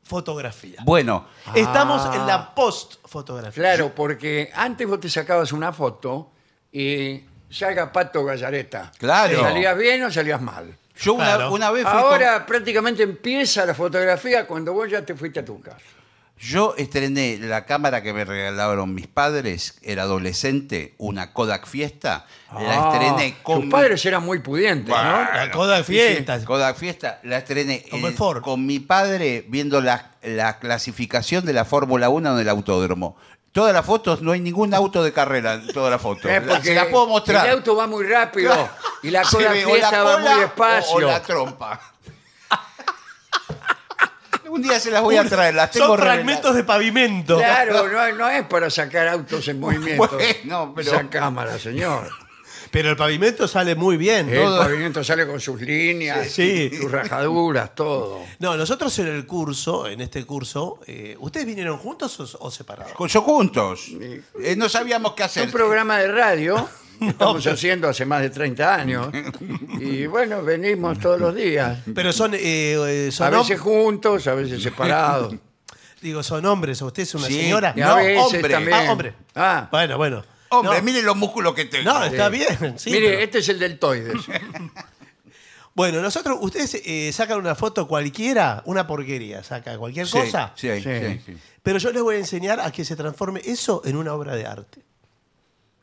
post-fotografía. 0.08 0.80
Bueno, 0.84 1.26
Estamos 1.56 2.06
Ah. 2.06 2.16
en 2.16 2.28
la 2.28 2.54
post-fotografía. 2.56 3.62
Claro, 3.64 3.94
porque 3.96 4.52
antes 4.54 4.88
vos 4.88 5.00
te 5.00 5.10
sacabas 5.10 5.52
una 5.52 5.72
foto 5.72 6.32
y 6.72 7.22
salga 7.50 7.92
Pato 7.92 8.24
Gallareta. 8.26 8.92
Claro. 8.98 9.40
¿Salías 9.42 9.78
bien 9.78 10.04
o 10.04 10.12
salías 10.12 10.42
mal? 10.42 10.78
yo 10.96 11.14
una, 11.16 11.26
Claro. 11.36 11.52
una 11.54 11.72
vez 11.72 11.84
fui 11.84 11.92
Ahora 11.92 12.46
prácticamente 12.46 13.02
empieza 13.04 13.66
la 13.66 13.74
fotografía 13.74 14.46
cuando 14.46 14.74
vos 14.74 14.90
ya 14.90 15.04
te 15.04 15.16
fuiste 15.16 15.40
a 15.40 15.46
tu 15.46 15.60
casa. 15.60 15.78
Yo 16.46 16.76
estrené 16.78 17.38
la 17.40 17.66
cámara 17.66 18.04
que 18.04 18.12
me 18.12 18.26
regalaron 18.26 18.94
mis 18.94 19.08
padres, 19.08 19.76
era 19.82 20.04
adolescente, 20.04 20.94
una 20.98 21.32
Kodak 21.32 21.66
Fiesta. 21.66 22.26
la 22.52 22.60
Ah, 22.92 22.92
estrené 22.94 23.36
con. 23.44 23.62
Tus 23.62 23.72
padres 23.72 24.06
eran 24.06 24.26
muy 24.26 24.40
pudientes, 24.40 24.90
Bueno, 24.94 25.12
¿no? 25.24 25.34
La 25.34 25.52
coda 25.52 25.78
de 25.78 25.84
fiestas. 25.86 26.44
Kodak 26.44 26.76
Fiesta, 26.78 27.20
la 27.24 27.38
estrené 27.38 27.86
Como 27.90 28.08
el 28.08 28.14
Ford. 28.14 28.42
con 28.42 28.66
mi 28.66 28.80
padre 28.80 29.46
viendo 29.48 29.80
la, 29.80 30.12
la 30.22 30.60
clasificación 30.60 31.46
de 31.46 31.54
la 31.54 31.64
Fórmula 31.64 32.10
1 32.10 32.36
del 32.36 32.50
autódromo. 32.50 33.16
Todas 33.54 33.72
las 33.74 33.86
fotos, 33.86 34.22
no 34.22 34.32
hay 34.34 34.40
ningún 34.42 34.74
auto 34.74 35.04
de 35.04 35.14
carrera 35.14 35.54
en 35.54 35.68
todas 35.68 35.92
las 35.92 36.02
fotos. 36.02 36.26
Eh, 36.26 36.42
La- 36.42 36.54
porque 36.56 36.68
se 36.70 36.76
las 36.76 36.88
puedo 36.88 37.08
mostrar. 37.08 37.46
El 37.46 37.54
auto 37.54 37.76
va 37.76 37.88
muy 37.88 38.04
rápido 38.06 38.52
y 39.04 39.12
la 39.12 39.24
Se 39.24 39.38
cola 39.38 39.52
ve 39.52 39.64
o 39.66 39.68
la 39.70 39.74
fiesta 39.76 40.04
va 40.04 40.14
cola 40.16 40.26
muy 40.32 40.34
o- 40.34 40.42
despacio. 40.42 40.96
O, 40.96 41.00
la 41.02 41.22
trompa. 41.22 41.93
Un 44.54 44.62
día 44.62 44.80
se 44.80 44.92
las 44.92 45.02
voy 45.02 45.16
a 45.18 45.24
traer, 45.28 45.56
las 45.56 45.72
tengo 45.72 45.88
Son 45.88 45.98
reveladas. 45.98 46.24
fragmentos 46.24 46.56
de 46.56 46.64
pavimento. 46.64 47.38
Claro, 47.38 47.88
no, 47.90 48.12
no 48.14 48.30
es 48.30 48.44
para 48.46 48.70
sacar 48.70 49.08
autos 49.08 49.48
en 49.48 49.60
movimiento. 49.60 50.08
Bueno, 50.08 50.74
pero- 50.76 50.92
Esa 50.92 51.10
cámara, 51.10 51.58
señor. 51.58 52.08
Pero 52.70 52.90
el 52.92 52.96
pavimento 52.96 53.48
sale 53.48 53.76
muy 53.76 53.98
bien. 53.98 54.30
El 54.30 54.44
todo- 54.44 54.60
pavimento 54.60 55.04
sale 55.04 55.26
con 55.28 55.40
sus 55.40 55.60
líneas, 55.62 56.28
Sí. 56.32 56.72
sus 56.76 56.92
rajaduras, 56.92 57.74
todo. 57.76 58.22
No, 58.40 58.56
nosotros 58.58 58.98
en 59.00 59.08
el 59.08 59.26
curso, 59.26 59.88
en 59.88 60.02
este 60.02 60.24
curso, 60.26 60.80
eh, 60.88 61.16
¿ustedes 61.20 61.46
vinieron 61.48 61.78
juntos 61.78 62.20
o, 62.20 62.46
o 62.46 62.52
separados? 62.52 62.94
Yo 63.12 63.22
juntos. 63.22 63.88
Eh, 64.40 64.56
no 64.56 64.70
sabíamos 64.70 65.14
qué 65.14 65.24
hacer. 65.24 65.46
un 65.46 65.52
programa 65.52 65.98
de 66.00 66.08
radio 66.12 66.68
estamos 67.02 67.44
pero- 67.44 67.54
haciendo 67.56 67.88
hace 67.90 68.06
más 68.06 68.22
de 68.22 68.30
30 68.30 68.76
años. 68.76 69.08
Y 69.80 70.06
bueno, 70.08 70.44
venimos 70.44 71.00
todos 71.00 71.20
los 71.20 71.36
días. 71.36 71.80
Pero 71.94 72.12
son, 72.14 72.34
eh, 72.36 72.40
eh, 72.42 73.10
A 73.20 73.30
hom- 73.32 73.40
veces 73.40 73.60
juntos, 73.60 74.28
a 74.28 74.34
veces 74.36 74.62
separados. 74.64 75.36
digo, 76.02 76.22
son 76.24 76.46
hombres, 76.46 76.82
o 76.82 76.88
usted 76.88 77.04
es 77.04 77.16
una 77.16 77.28
Sí, 77.28 77.42
señora. 77.42 77.74
Y 77.76 77.82
a 77.82 77.94
veces 77.96 78.20
hombre. 78.24 78.50
también. 78.54 78.74
Ah, 78.78 78.92
hombre. 78.92 79.14
Ah, 79.36 79.68
Bueno, 79.72 79.98
bueno. 79.98 80.24
Hombre, 80.50 80.78
no, 80.78 80.84
miren 80.84 81.06
los 81.06 81.16
músculos 81.16 81.56
que 81.56 81.66
tengo. 81.66 81.92
no, 81.92 82.04
está 82.04 82.30
bien. 82.30 82.78
sí, 82.78 82.92
mire, 82.92 83.10
pero- 83.10 83.22
este 83.22 83.40
es 83.40 83.50
el 83.50 83.60
deltoides. 83.60 84.14
Bueno, 85.76 86.04
nosotros, 86.04 86.38
ustedes 86.42 86.80
eh, 86.86 87.12
sacan 87.12 87.40
una 87.40 87.56
foto 87.56 87.88
cualquiera, 87.88 88.62
una 88.66 88.86
porquería, 88.86 89.42
saca 89.42 89.76
cualquier 89.80 90.06
Sí, 90.06 90.20
cosa. 90.20 90.52
sí, 90.56 90.70
Sí. 90.76 90.82
sí, 90.84 91.22
sí. 91.26 91.38
Pero 91.64 91.80
yo 91.80 91.92
les 91.92 92.04
voy 92.04 92.16
a 92.18 92.20
enseñar 92.20 92.60
a 92.60 92.72
que 92.72 92.86
se 92.86 92.96
transforme 92.96 93.42
eso 93.44 93.82
en 93.84 93.96
una 93.96 94.14
obra 94.14 94.36
de 94.36 94.46
arte. 94.46 94.82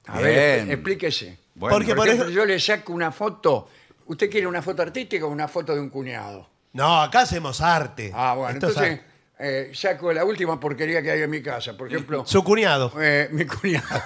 A 0.07 0.21
ver, 0.21 0.63
Bien. 0.65 0.71
explíquese. 0.73 1.39
Bueno, 1.55 1.75
Porque 1.77 1.89
Por 1.89 1.97
por 1.99 2.07
ejemplo, 2.09 2.27
eso- 2.29 2.35
yo 2.35 2.45
le 2.45 2.59
saco 2.59 2.93
una 2.93 3.13
foto. 3.13 3.69
¿Usted 4.07 4.31
quiere 4.31 4.47
una 4.47 4.63
foto 4.63 4.83
artística 4.83 5.25
o 5.25 5.29
una 5.29 5.47
foto 5.47 5.75
de 5.75 5.81
un 5.81 5.91
cuñado? 5.91 6.49
No, 6.73 7.03
acá 7.03 7.21
hacemos 7.21 7.61
arte. 7.61 8.11
Ah, 8.15 8.35
bueno, 8.35 8.55
Esto 8.55 8.69
es 8.69 8.77
entonces 8.77 9.01
arte. 9.01 9.69
eh, 9.69 9.75
saco 9.75 10.13
la 10.13 10.25
última 10.25 10.59
porquería 10.59 11.03
que 11.03 11.11
hay 11.11 11.23
en 11.23 11.31
mi 11.31 11.43
casa. 11.43 11.77
Por 11.77 11.89
ejemplo, 11.89 12.25
Su 12.27 12.43
cuñado. 12.43 12.93
eh, 13.01 13.29
mi 13.31 13.45
cuñado. 13.47 13.87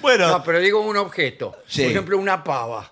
Bueno, 0.00 0.28
No, 0.28 0.42
pero 0.42 0.58
digo 0.58 0.80
un 0.80 0.96
objeto. 0.96 1.56
Sí. 1.66 1.82
Por 1.82 1.90
ejemplo, 1.90 2.18
una 2.18 2.42
pava. 2.42 2.90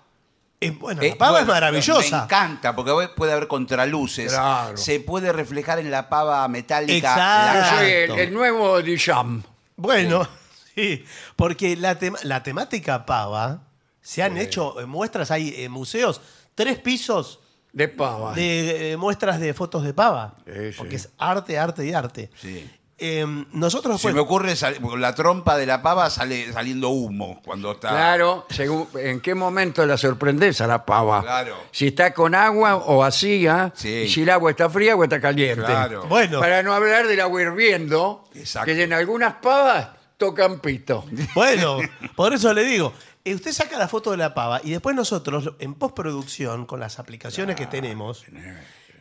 eh, 0.59 0.71
bueno, 0.71 1.01
Eh, 1.01 1.09
la 1.09 1.15
pava 1.17 1.31
bueno, 1.31 1.47
es 1.47 1.53
maravillosa. 1.53 2.17
Me 2.19 2.23
encanta, 2.23 2.75
porque 2.75 3.09
puede 3.15 3.31
haber 3.33 3.47
contraluces. 3.47 4.31
Claro. 4.31 4.77
Se 4.77 4.99
puede 4.99 5.31
reflejar 5.33 5.79
en 5.79 5.89
la 5.89 6.07
pava 6.09 6.47
metálica. 6.47 6.93
Exacto. 6.95 7.59
la 7.59 7.71
Yo 7.71 7.77
soy 8.13 8.19
el, 8.21 8.33
nuevo 8.33 8.81
Duchamp. 8.81 9.45
Bueno, 9.81 10.27
sí, 10.75 11.03
porque 11.35 11.75
la, 11.75 11.97
tema- 11.97 12.19
la 12.23 12.43
temática 12.43 13.05
pava, 13.05 13.63
se 14.01 14.23
han 14.23 14.37
hecho 14.37 14.79
eh, 14.79 14.85
muestras, 14.85 15.31
hay 15.31 15.53
eh, 15.57 15.69
museos, 15.69 16.21
tres 16.55 16.77
pisos 16.79 17.39
De 17.73 17.87
pava. 17.87 18.33
de 18.33 18.91
eh, 18.91 18.97
muestras 18.97 19.39
de 19.39 19.53
fotos 19.53 19.83
de 19.83 19.93
pava. 19.93 20.35
Sí, 20.45 20.51
sí. 20.71 20.77
Porque 20.77 20.95
es 20.97 21.09
arte, 21.17 21.57
arte 21.57 21.85
y 21.85 21.93
arte. 21.93 22.29
Sí. 22.39 22.69
Eh, 23.03 23.25
nosotros 23.53 23.99
Se 23.99 24.09
después- 24.09 24.13
me 24.13 24.21
ocurre, 24.21 24.55
sal- 24.55 24.77
la 24.97 25.15
trompa 25.15 25.57
de 25.57 25.65
la 25.65 25.81
pava 25.81 26.07
sale 26.11 26.53
saliendo 26.53 26.89
humo 26.89 27.41
cuando 27.43 27.71
está. 27.71 27.89
Claro, 27.89 28.45
según 28.51 28.87
en 28.93 29.19
qué 29.21 29.33
momento 29.33 29.83
la 29.87 29.97
sorprendes 29.97 30.61
a 30.61 30.67
la 30.67 30.85
pava. 30.85 31.21
Claro. 31.23 31.57
Si 31.71 31.87
está 31.87 32.13
con 32.13 32.35
agua 32.35 32.75
o 32.75 32.99
vacía, 32.99 33.71
Sí. 33.75 33.89
y 34.05 34.07
si 34.09 34.21
el 34.21 34.29
agua 34.29 34.51
está 34.51 34.69
fría 34.69 34.95
o 34.95 35.03
está 35.03 35.19
caliente. 35.19 35.65
Claro. 35.65 36.05
Bueno, 36.07 36.39
Para 36.39 36.61
no 36.61 36.73
hablar 36.75 37.07
del 37.07 37.19
agua 37.21 37.41
hirviendo, 37.41 38.23
Exacto. 38.35 38.67
que 38.67 38.83
en 38.83 38.93
algunas 38.93 39.33
pavas 39.41 39.87
tocan 40.17 40.59
pito. 40.59 41.03
bueno, 41.33 41.79
por 42.15 42.33
eso 42.33 42.53
le 42.53 42.63
digo, 42.63 42.93
eh, 43.25 43.33
usted 43.33 43.51
saca 43.51 43.79
la 43.79 43.87
foto 43.87 44.11
de 44.11 44.17
la 44.17 44.35
pava 44.35 44.61
y 44.63 44.69
después 44.69 44.95
nosotros, 44.95 45.53
en 45.57 45.73
postproducción, 45.73 46.67
con 46.67 46.79
las 46.79 46.99
aplicaciones 46.99 47.55
que 47.55 47.65
tenemos, 47.65 48.23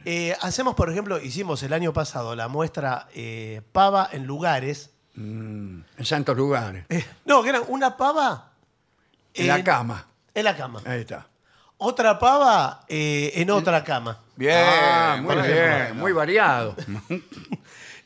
eh, 0.04 0.36
hacemos, 0.40 0.74
por 0.74 0.90
ejemplo, 0.90 1.20
hicimos 1.20 1.62
el 1.62 1.72
año 1.72 1.92
pasado 1.92 2.34
la 2.34 2.48
muestra 2.48 3.08
eh, 3.14 3.62
pava 3.72 4.08
en 4.12 4.26
lugares. 4.26 4.90
En 5.16 5.84
santos 6.02 6.36
lugares. 6.36 6.86
Eh, 6.88 7.04
no, 7.26 7.42
que 7.42 7.50
era 7.50 7.60
una 7.60 7.96
pava 7.96 8.52
En 9.34 9.48
la 9.48 9.62
cama. 9.62 10.06
En 10.34 10.44
la 10.44 10.56
cama. 10.56 10.80
Ahí 10.86 11.00
está. 11.00 11.26
Otra 11.76 12.18
pava 12.18 12.84
eh, 12.88 13.32
en 13.34 13.50
otra 13.50 13.84
cama. 13.84 14.18
Bien. 14.36 14.56
Ah, 14.56 15.18
muy 15.20 15.34
bien, 15.34 15.46
ejemplo. 15.48 15.94
muy 15.96 16.12
variado. 16.12 16.76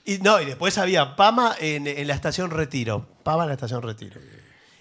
Y 0.05 0.19
no, 0.19 0.41
y 0.41 0.45
después 0.45 0.77
había 0.77 1.17
Pama 1.17 1.55
en, 1.59 1.87
en 1.87 2.07
la 2.07 2.15
estación 2.15 2.51
Retiro. 2.51 3.07
Pava 3.23 3.45
en 3.45 3.49
la 3.49 3.55
estación 3.55 3.81
Retiro. 3.83 4.21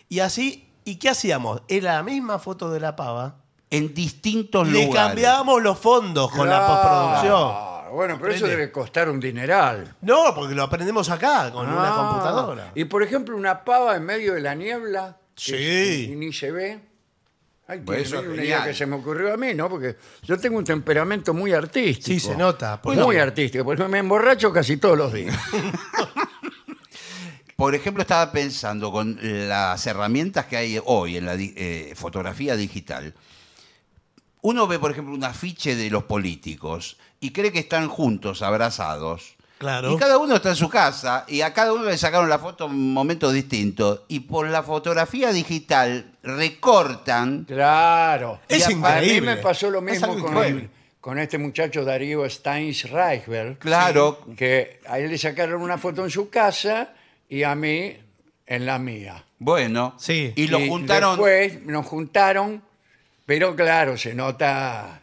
Y 0.09 0.19
así, 0.19 0.69
¿y 0.83 0.97
qué 0.97 1.09
hacíamos? 1.09 1.61
En 1.69 1.85
la 1.85 2.03
misma 2.03 2.39
foto 2.39 2.69
de 2.71 2.81
la 2.81 2.95
pava, 2.95 3.37
En 3.77 3.93
distintos 3.93 4.67
le 4.67 4.85
lugares. 4.85 5.07
cambiábamos 5.09 5.61
los 5.63 5.77
fondos 5.79 6.31
con 6.31 6.47
la 6.49 6.67
postproducción. 6.67 7.73
Bueno, 7.93 8.17
pero 8.19 8.31
eso 8.33 8.45
Aprende. 8.45 8.61
debe 8.61 8.71
costar 8.71 9.09
un 9.09 9.19
dineral. 9.19 9.95
No, 10.01 10.33
porque 10.33 10.55
lo 10.55 10.63
aprendemos 10.63 11.09
acá, 11.09 11.51
con 11.51 11.67
una 11.67 11.93
Ah, 11.93 11.95
computadora. 11.95 12.71
Y 12.75 12.85
por 12.85 13.03
ejemplo, 13.03 13.37
una 13.37 13.63
pava 13.63 13.95
en 13.95 14.03
medio 14.03 14.33
de 14.33 14.41
la 14.41 14.55
niebla. 14.55 15.17
que 15.35 15.41
Sí. 15.41 16.09
y 16.11 16.15
ni 16.15 16.31
se 16.31 16.51
ve. 16.51 16.79
Ay, 17.67 17.81
Pues 17.85 17.97
tiene 17.97 18.01
eso 18.01 18.15
es 18.17 18.21
una 18.21 18.29
genial. 18.35 18.45
idea 18.45 18.63
que 18.65 18.73
se 18.75 18.85
me 18.85 18.95
ocurrió 18.97 19.33
a 19.33 19.37
mí, 19.37 19.53
¿no? 19.55 19.67
Porque 19.69 19.95
yo 20.23 20.37
tengo 20.37 20.57
un 20.57 20.63
temperamento 20.63 21.33
muy 21.33 21.53
artístico. 21.53 22.05
Sí, 22.05 22.19
se 22.19 22.35
nota. 22.37 22.79
Muy 22.83 22.95
Porque- 22.97 23.19
artístico. 23.21 23.63
Por 23.63 23.75
ejemplo, 23.75 23.91
me 23.91 23.97
emborracho 23.99 24.51
casi 24.53 24.77
todos 24.77 24.97
los 24.97 25.11
días. 25.13 25.35
Por 27.55 27.75
ejemplo, 27.75 28.01
estaba 28.01 28.31
pensando 28.31 28.91
con 28.91 29.17
las 29.21 29.85
herramientas 29.87 30.45
que 30.47 30.57
hay 30.57 30.79
hoy 30.83 31.17
en 31.17 31.25
la 31.25 31.35
di- 31.35 31.53
eh, 31.55 31.93
fotografía 31.95 32.55
digital. 32.55 33.13
Uno 34.43 34.67
ve, 34.67 34.77
por 34.77 34.91
ejemplo, 34.91 35.13
un 35.15 35.23
afiche 35.23 35.75
de 35.75 35.89
los 35.89 36.03
políticos 36.03 36.97
y 37.19 37.31
cree 37.31 37.51
que 37.51 37.59
están 37.59 37.87
juntos, 37.87 38.41
abrazados. 38.41 39.35
Claro. 39.57 39.93
Y 39.93 39.97
cada 39.97 40.17
uno 40.17 40.35
está 40.35 40.49
en 40.49 40.55
su 40.57 40.67
casa 40.69 41.23
y 41.27 41.39
a 41.41 41.53
cada 41.53 41.71
uno 41.73 41.85
le 41.85 41.97
sacaron 41.97 42.27
la 42.29 42.37
foto 42.39 42.65
en 42.65 42.93
momentos 42.93 43.31
distintos. 43.33 44.01
Y 44.09 44.19
por 44.21 44.47
la 44.49 44.61
fotografía 44.61 45.31
digital 45.31 46.11
recortan. 46.67 47.45
Claro. 47.45 48.39
Es 48.47 48.59
Y 48.59 48.63
a- 48.63 48.67
mí 48.69 48.73
increíble. 48.75 49.35
me 49.35 49.41
pasó 49.41 49.69
lo 49.69 49.81
mismo 49.81 50.17
increíble. 50.17 50.69
con 50.99 51.19
este 51.19 51.37
muchacho 51.37 51.83
Darío 51.83 52.29
Steins 52.29 52.89
Reichberg. 52.89 53.57
Claro. 53.59 54.21
Que 54.37 54.79
a 54.87 54.99
él 54.99 55.09
le 55.09 55.17
sacaron 55.17 55.61
una 55.61 55.77
foto 55.77 56.03
en 56.03 56.09
su 56.09 56.29
casa 56.29 56.93
y 57.29 57.43
a 57.43 57.55
mí 57.55 57.95
en 58.45 58.65
la 58.65 58.79
mía. 58.79 59.23
Bueno, 59.39 59.95
Sí. 59.97 60.33
y 60.35 60.47
lo 60.47 60.59
juntaron. 60.65 61.11
Después 61.11 61.61
nos 61.65 61.85
juntaron, 61.85 62.61
pero 63.33 63.55
claro, 63.55 63.97
se 63.97 64.13
nota 64.13 65.01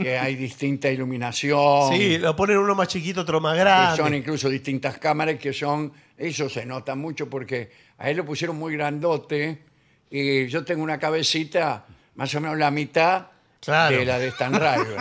que 0.00 0.16
hay 0.16 0.36
distinta 0.36 0.88
iluminación. 0.88 1.92
Sí, 1.92 2.16
lo 2.18 2.36
ponen 2.36 2.58
uno 2.58 2.76
más 2.76 2.86
chiquito, 2.86 3.22
otro 3.22 3.40
más 3.40 3.54
que 3.54 3.60
son 3.60 3.96
grande. 3.96 4.18
incluso 4.18 4.48
distintas 4.48 4.98
cámaras 4.98 5.34
que 5.36 5.52
son, 5.52 5.92
eso 6.16 6.48
se 6.48 6.64
nota 6.64 6.94
mucho 6.94 7.28
porque 7.28 7.70
a 7.98 8.08
él 8.08 8.18
lo 8.18 8.24
pusieron 8.24 8.56
muy 8.56 8.74
grandote 8.76 9.58
y 10.10 10.46
yo 10.46 10.64
tengo 10.64 10.84
una 10.84 10.96
cabecita 11.00 11.84
más 12.14 12.32
o 12.36 12.40
menos 12.40 12.56
la 12.56 12.70
mitad 12.70 13.26
Claro. 13.60 13.96
de 13.96 14.04
la 14.04 14.18
de 14.20 14.28
Stan 14.28 14.52
River. 14.54 14.98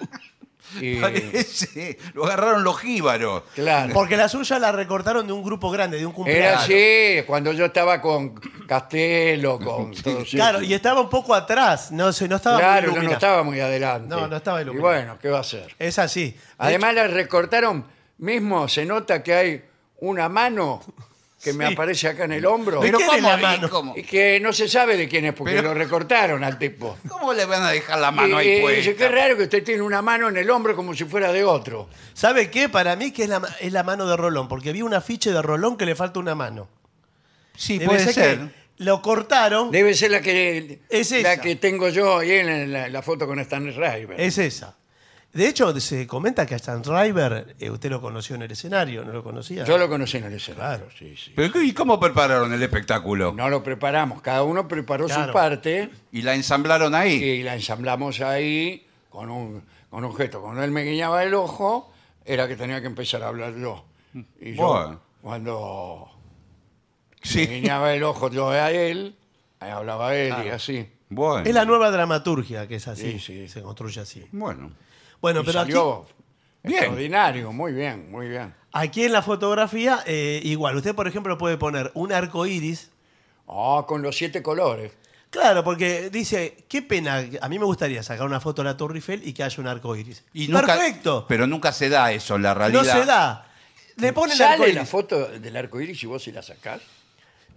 y, 0.80 0.96
Parece, 0.96 1.98
lo 2.14 2.24
agarraron 2.24 2.64
los 2.64 2.78
jíbaros. 2.80 3.42
claro. 3.54 3.92
Porque 3.92 4.16
la 4.16 4.28
suya 4.30 4.58
la 4.58 4.72
recortaron 4.72 5.26
de 5.26 5.32
un 5.34 5.42
grupo 5.42 5.70
grande, 5.70 5.98
de 5.98 6.06
un 6.06 6.12
Era 6.12 6.16
cumpleaños. 6.16 6.62
así, 6.62 7.22
cuando 7.26 7.52
yo 7.52 7.66
estaba 7.66 8.00
con 8.00 8.34
Castelo, 8.68 9.58
con 9.64 9.92
todos 9.94 10.28
Claro, 10.30 10.62
y 10.62 10.72
estaba 10.74 11.00
un 11.00 11.08
poco 11.10 11.34
atrás, 11.34 11.90
no, 11.90 12.12
se, 12.12 12.28
no 12.28 12.36
estaba 12.36 12.56
muy 12.56 12.62
Claro, 12.64 12.86
no 12.86 12.92
iluminado. 12.92 13.14
estaba 13.14 13.42
muy 13.42 13.60
adelante. 13.60 14.08
No, 14.08 14.28
no 14.28 14.36
estaba 14.36 14.60
Y 14.60 14.62
iluminado. 14.62 14.88
bueno, 14.94 15.18
¿qué 15.20 15.28
va 15.28 15.38
a 15.38 15.40
hacer? 15.40 15.74
Es 15.78 15.98
así. 15.98 16.30
De 16.30 16.38
Además 16.58 16.94
la 16.94 17.08
recortaron, 17.08 17.84
mismo 18.18 18.68
se 18.68 18.84
nota 18.84 19.22
que 19.22 19.34
hay 19.34 19.64
una 20.00 20.28
mano 20.28 20.80
que 21.42 21.52
me 21.52 21.68
Sí. 21.68 21.72
aparece 21.72 22.08
acá 22.08 22.24
en 22.24 22.32
el 22.32 22.44
hombro 22.46 22.80
¿De 22.80 22.86
Pero 22.88 22.98
quién 22.98 23.10
es 23.10 23.16
¿cómo, 23.16 23.28
la 23.28 23.38
y 23.38 23.42
mano? 23.42 23.70
cómo? 23.70 23.94
y 23.96 24.02
que 24.02 24.40
no 24.40 24.52
se 24.52 24.68
sabe 24.68 24.96
de 24.96 25.08
quién 25.08 25.24
es 25.24 25.34
porque 25.34 25.54
Pero- 25.54 25.68
lo 25.68 25.74
recortaron 25.74 26.42
al 26.42 26.58
tipo. 26.58 26.96
¿Cómo 27.08 27.32
le 27.32 27.44
van 27.44 27.62
a 27.62 27.70
dejar 27.70 28.00
la 28.00 28.10
mano 28.10 28.42
y, 28.42 28.48
ahí 28.48 28.64
y 28.72 28.76
dice, 28.76 28.96
qué 28.96 29.08
raro 29.08 29.36
que 29.36 29.44
usted 29.44 29.62
tiene 29.62 29.82
una 29.82 30.02
mano 30.02 30.28
en 30.28 30.36
el 30.36 30.50
hombro 30.50 30.74
como 30.74 30.94
si 30.94 31.04
fuera 31.04 31.30
de 31.32 31.44
otro. 31.44 31.88
¿Sabe 32.12 32.50
qué? 32.50 32.68
Para 32.68 32.96
mí 32.96 33.12
que 33.12 33.22
es 33.22 33.28
la, 33.28 33.40
es 33.60 33.72
la 33.72 33.84
mano 33.84 34.06
de 34.06 34.16
Rolón, 34.16 34.48
porque 34.48 34.72
vi 34.72 34.82
un 34.82 34.94
afiche 34.94 35.30
de 35.30 35.40
Rolón 35.40 35.76
que 35.76 35.86
le 35.86 35.94
falta 35.94 36.18
una 36.18 36.34
mano. 36.34 36.68
Sí, 37.58 37.78
Debe 37.78 37.86
puede 37.90 38.12
ser. 38.12 38.38
que 38.38 38.48
lo 38.84 39.02
cortaron, 39.02 39.70
Debe 39.72 39.92
ser 39.94 40.12
la 40.12 40.20
que, 40.20 40.80
Es 40.88 41.10
la 41.22 41.40
que 41.40 41.56
tengo 41.56 41.88
yo 41.88 42.18
ahí 42.18 42.30
en 42.32 42.72
la, 42.72 42.88
la 42.88 43.02
foto 43.02 43.26
con 43.26 43.38
Stanley 43.40 43.72
River. 43.72 44.20
es 44.20 44.38
esa. 44.38 44.76
De 45.32 45.46
hecho, 45.46 45.78
se 45.78 46.06
comenta 46.06 46.46
que 46.46 46.54
a 46.54 46.56
Stan 46.56 46.80
Driver 46.80 47.54
eh, 47.58 47.70
usted 47.70 47.90
lo 47.90 48.00
conoció 48.00 48.34
en 48.36 48.42
el 48.42 48.50
escenario, 48.50 49.04
¿no 49.04 49.12
lo 49.12 49.22
conocía? 49.22 49.62
Yo 49.64 49.76
lo 49.76 49.86
conocí 49.88 50.16
en 50.16 50.24
el 50.24 50.32
escenario, 50.34 50.86
Claro. 50.86 50.90
sí, 50.98 51.14
sí. 51.22 51.32
Pero, 51.36 51.60
¿Y 51.62 51.72
cómo 51.74 52.00
prepararon 52.00 52.50
el 52.52 52.62
espectáculo? 52.62 53.34
No 53.36 53.48
lo 53.50 53.62
preparamos, 53.62 54.22
cada 54.22 54.42
uno 54.44 54.66
preparó 54.66 55.04
Claro. 55.06 55.26
su 55.26 55.32
parte 55.32 55.90
¿Y 56.12 56.22
la 56.22 56.34
ensamblaron 56.34 56.94
ahí? 56.94 57.12
y 57.22 57.42
la 57.42 57.54
ensamblamos 57.54 58.20
ahí 58.22 58.86
con 59.10 59.28
un, 59.28 59.62
con 59.90 60.02
un 60.04 60.14
gesto. 60.16 60.40
Cuando 60.40 60.62
él 60.64 60.70
me 60.70 60.82
guiñaba 60.84 61.22
el 61.22 61.34
ojo, 61.34 61.92
era 62.24 62.48
que 62.48 62.56
tenía 62.56 62.80
que 62.80 62.86
empezar 62.86 63.22
a 63.22 63.28
hablar 63.28 63.54
yo. 63.54 63.84
Y 64.40 64.54
yo, 64.54 64.62
Bueno. 64.66 65.00
cuando 65.20 66.10
Sí. 67.22 67.38
me 67.48 67.54
guiñaba 67.56 67.94
el 67.94 68.02
ojo 68.04 68.30
yo 68.30 68.50
a 68.50 68.70
él, 68.70 69.16
ahí 69.60 69.70
hablaba 69.70 70.14
él 70.14 70.34
y 70.46 70.48
así. 70.50 70.88
Bueno. 71.10 71.44
Es 71.48 71.54
la 71.54 71.64
nueva 71.64 71.90
dramaturgia 71.90 72.66
que 72.68 72.76
es 72.76 72.86
así, 72.88 73.12
Sí, 73.12 73.18
sí. 73.18 73.48
se 73.48 73.62
construye 73.62 74.00
así. 74.00 74.24
Bueno. 74.32 74.72
Bueno, 75.20 75.40
Y 75.40 75.44
pero 75.46 75.60
aquí, 75.60 75.72
salió 75.72 76.06
Bien. 76.62 76.76
extraordinario, 76.78 77.52
muy 77.52 77.72
bien, 77.72 78.10
muy 78.10 78.28
bien. 78.28 78.54
aquí 78.72 79.04
en 79.04 79.12
la 79.12 79.22
fotografía, 79.22 80.00
eh, 80.06 80.40
igual, 80.44 80.76
usted 80.76 80.94
por 80.94 81.08
ejemplo 81.08 81.36
puede 81.38 81.56
poner 81.56 81.90
un 81.94 82.12
arco 82.12 82.46
iris. 82.46 82.90
Ah, 83.48 83.84
con 83.88 84.02
los 84.02 84.16
siete 84.16 84.42
colores. 84.42 84.92
Claro, 85.30 85.62
porque 85.64 86.08
dice, 86.10 86.64
qué 86.68 86.80
pena, 86.82 87.24
a 87.40 87.48
mí 87.48 87.58
me 87.58 87.64
gustaría 87.64 88.02
sacar 88.02 88.24
una 88.26 88.40
foto 88.40 88.62
de 88.62 88.68
la 88.68 88.76
Torre 88.76 88.96
Eiffel 88.96 89.26
y 89.26 89.32
que 89.32 89.42
haya 89.42 89.60
un 89.60 89.66
arco 89.66 89.94
iris. 89.96 90.24
Y 90.32 90.48
nunca- 90.48 90.66
Perfecto, 90.66 91.26
Pero 91.28 91.46
nunca 91.46 91.72
se 91.72 91.88
da 91.88 92.12
eso, 92.12 92.36
en 92.36 92.42
la 92.42 92.50
no 92.54 92.58
realidad. 92.60 92.82
se 93.00 93.04
da. 93.06 93.46
Le 93.96 94.12
pone 94.12 94.32
el 94.34 94.40
arco 94.42 94.62
¿Sale 94.62 94.72
la 94.74 94.80
iris. 94.80 94.88
foto 94.90 95.26
del 95.28 95.56
arco 95.56 95.80
iris 95.80 96.02
y 96.02 96.06
vos 96.06 96.22
si 96.22 96.32
la 96.32 96.42
sacás? 96.42 96.80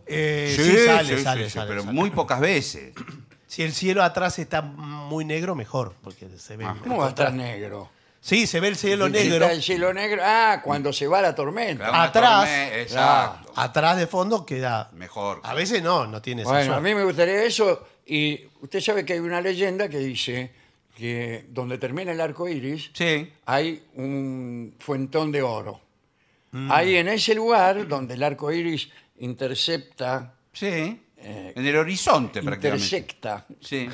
Eh, 0.06 0.54
Sí, 0.56 0.64
sí, 0.64 0.78
sale, 0.86 1.18
sí, 1.18 1.24
sale, 1.24 1.44
sí, 1.46 1.50
sí, 1.50 1.54
sale, 1.56 1.68
pero 1.70 1.82
sale. 1.84 1.94
muy 1.94 2.10
pocas 2.12 2.40
veces. 2.40 2.94
Si 3.48 3.64
el 3.64 3.74
cielo 3.74 4.04
atrás 4.04 4.40
está 4.40 4.62
muy 4.62 5.26
negro, 5.26 5.56
mejor, 5.56 5.94
porque 6.04 6.28
se 6.38 6.56
ve. 6.58 6.66
¿Cómo 6.84 6.98
va 7.00 7.08
a 7.08 7.10
estar 7.10 7.34
negro? 7.34 7.90
Sí, 8.24 8.46
se 8.46 8.60
ve 8.60 8.68
el 8.68 8.76
cielo 8.76 9.08
Si 9.08 9.12
negro. 9.14 9.36
está 9.46 9.52
el 9.52 9.64
cielo 9.64 9.94
negro. 9.94 10.22
Ah, 10.24 10.62
cuando 10.64 10.94
se 10.94 11.08
va 11.08 11.22
la 11.22 11.34
tormenta. 11.34 11.90
Una 11.90 12.04
Atrás. 12.04 12.46
torme- 12.48 12.82
Exacto. 12.82 13.52
Atrás 13.56 13.98
de 13.98 14.06
fondo 14.08 14.46
queda. 14.46 14.90
Mejor. 14.94 15.40
A 15.44 15.54
veces 15.56 15.82
no, 15.82 16.06
no 16.08 16.22
tiene 16.22 16.44
esa 16.44 16.52
Bueno, 16.52 16.64
a 16.74 16.76
suerte. 16.76 16.90
mí 16.90 16.96
me 16.96 17.04
gustaría 17.04 17.44
eso. 17.44 17.86
Y 18.06 18.40
usted 18.62 18.80
sabe 18.80 19.04
que 19.06 19.14
hay 19.14 19.20
una 19.20 19.42
leyenda 19.42 19.90
que 19.90 19.98
dice 19.98 20.52
que 20.96 21.46
donde 21.50 21.78
termina 21.80 22.12
el 22.12 22.22
arco 22.22 22.48
iris 22.48 22.92
Sí. 22.94 23.34
hay 23.48 23.84
un 23.96 24.76
fuentón 24.80 25.32
de 25.32 25.42
oro. 25.42 25.82
Mm. 26.52 26.72
Ahí 26.72 26.98
en 26.98 27.08
ese 27.08 27.34
lugar 27.34 27.88
donde 27.88 28.14
el 28.14 28.22
arco 28.24 28.52
iris 28.52 28.90
intercepta, 29.26 30.36
Sí. 30.54 31.02
Eh, 31.24 31.54
en 31.56 31.66
el 31.66 31.76
horizonte, 31.78 32.42
prácticamente. 32.42 32.84
intersecta 32.84 33.46
Sí. 33.62 33.88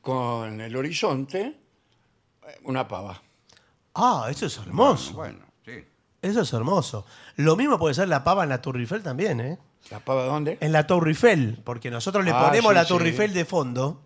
con 0.00 0.60
el 0.60 0.74
horizonte, 0.74 1.40
eh, 2.46 2.58
una 2.64 2.88
pava. 2.88 3.20
Ah, 3.94 4.26
eso 4.30 4.46
es 4.46 4.56
hermoso. 4.58 5.12
Bueno, 5.12 5.44
sí. 5.64 5.84
Eso 6.22 6.40
es 6.40 6.52
hermoso. 6.52 7.04
Lo 7.36 7.54
mismo 7.56 7.78
puede 7.78 7.94
ser 7.94 8.08
la 8.08 8.24
pava 8.24 8.42
en 8.44 8.48
la 8.48 8.60
Torre 8.62 8.80
Eiffel 8.80 9.02
también, 9.02 9.40
¿eh? 9.40 9.58
¿La 9.90 10.00
pava 10.00 10.24
dónde? 10.24 10.56
En 10.60 10.72
la 10.72 10.86
Torre 10.86 11.10
Eiffel, 11.10 11.60
porque 11.62 11.90
nosotros 11.90 12.24
le 12.24 12.30
Ah, 12.32 12.46
ponemos 12.46 12.70
sí, 12.70 12.74
la 12.74 12.86
Torre 12.86 13.04
sí. 13.04 13.10
Eiffel 13.10 13.34
de 13.34 13.44
fondo 13.44 14.00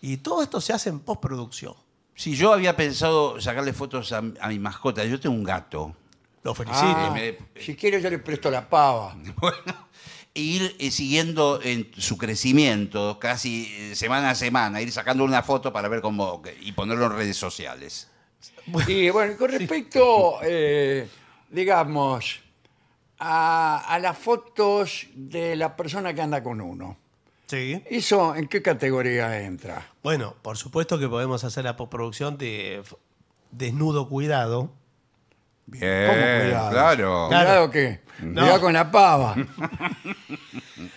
y 0.00 0.16
todo 0.16 0.42
esto 0.42 0.60
se 0.62 0.72
hace 0.72 0.88
en 0.88 1.00
postproducción. 1.00 1.74
Sí, 2.14 2.34
yo 2.34 2.52
había 2.54 2.74
pensado 2.76 3.38
sacarle 3.40 3.72
fotos 3.74 4.12
a, 4.12 4.18
a 4.40 4.48
mi 4.48 4.58
mascota. 4.58 5.04
Yo 5.04 5.20
tengo 5.20 5.34
un 5.36 5.44
gato. 5.44 5.94
Lo 6.42 6.54
felicito. 6.54 6.86
Ah, 6.86 7.10
me- 7.14 7.36
si 7.60 7.74
quiere 7.76 8.00
yo 8.00 8.08
le 8.10 8.18
presto 8.18 8.50
la 8.50 8.68
pava. 8.68 9.14
Bueno, 9.40 9.88
e 10.32 10.40
ir 10.40 10.76
eh, 10.78 10.90
siguiendo 10.92 11.60
en 11.62 11.90
su 11.98 12.16
crecimiento, 12.16 13.18
casi 13.18 13.66
eh, 13.76 13.96
semana 13.96 14.30
a 14.30 14.34
semana, 14.34 14.80
ir 14.80 14.92
sacando 14.92 15.24
una 15.24 15.42
foto 15.42 15.72
para 15.72 15.88
ver 15.88 16.00
cómo 16.00 16.40
y 16.60 16.72
ponerlo 16.72 17.06
en 17.06 17.12
redes 17.12 17.36
sociales. 17.36 18.08
Y 18.86 19.10
bueno, 19.10 19.36
con 19.36 19.50
respecto, 19.58 20.38
eh, 20.42 21.08
digamos, 21.50 22.40
a, 23.18 23.78
a 23.86 23.98
las 23.98 24.16
fotos 24.16 25.06
de 25.14 25.56
la 25.56 25.76
persona 25.76 26.14
que 26.14 26.22
anda 26.22 26.42
con 26.42 26.60
uno, 26.60 26.96
Sí. 27.46 27.82
¿eso 27.90 28.36
en 28.36 28.46
qué 28.46 28.62
categoría 28.62 29.40
entra? 29.42 29.90
Bueno, 30.04 30.36
por 30.40 30.56
supuesto 30.56 31.00
que 31.00 31.08
podemos 31.08 31.42
hacer 31.42 31.64
la 31.64 31.74
postproducción 31.76 32.38
de 32.38 32.76
f- 32.76 32.94
desnudo 33.50 34.08
cuidado. 34.08 34.70
Bien, 35.66 36.50
claro. 36.70 37.26
¿Cuidado 37.28 37.70
qué? 37.70 38.00
Cuidado 38.20 38.60
con 38.60 38.72
la 38.72 38.90
pava. 38.90 39.36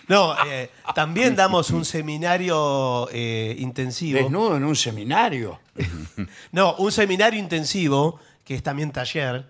No, 0.06 0.34
eh, 0.46 0.70
también 0.94 1.34
damos 1.34 1.70
un 1.70 1.84
seminario 1.84 3.08
eh, 3.10 3.56
intensivo. 3.58 4.18
Desnudo 4.18 4.56
en 4.56 4.64
un 4.64 4.76
seminario. 4.76 5.60
No, 6.52 6.74
un 6.76 6.92
seminario 6.92 7.40
intensivo, 7.40 8.20
que 8.44 8.54
es 8.54 8.62
también 8.62 8.92
taller, 8.92 9.46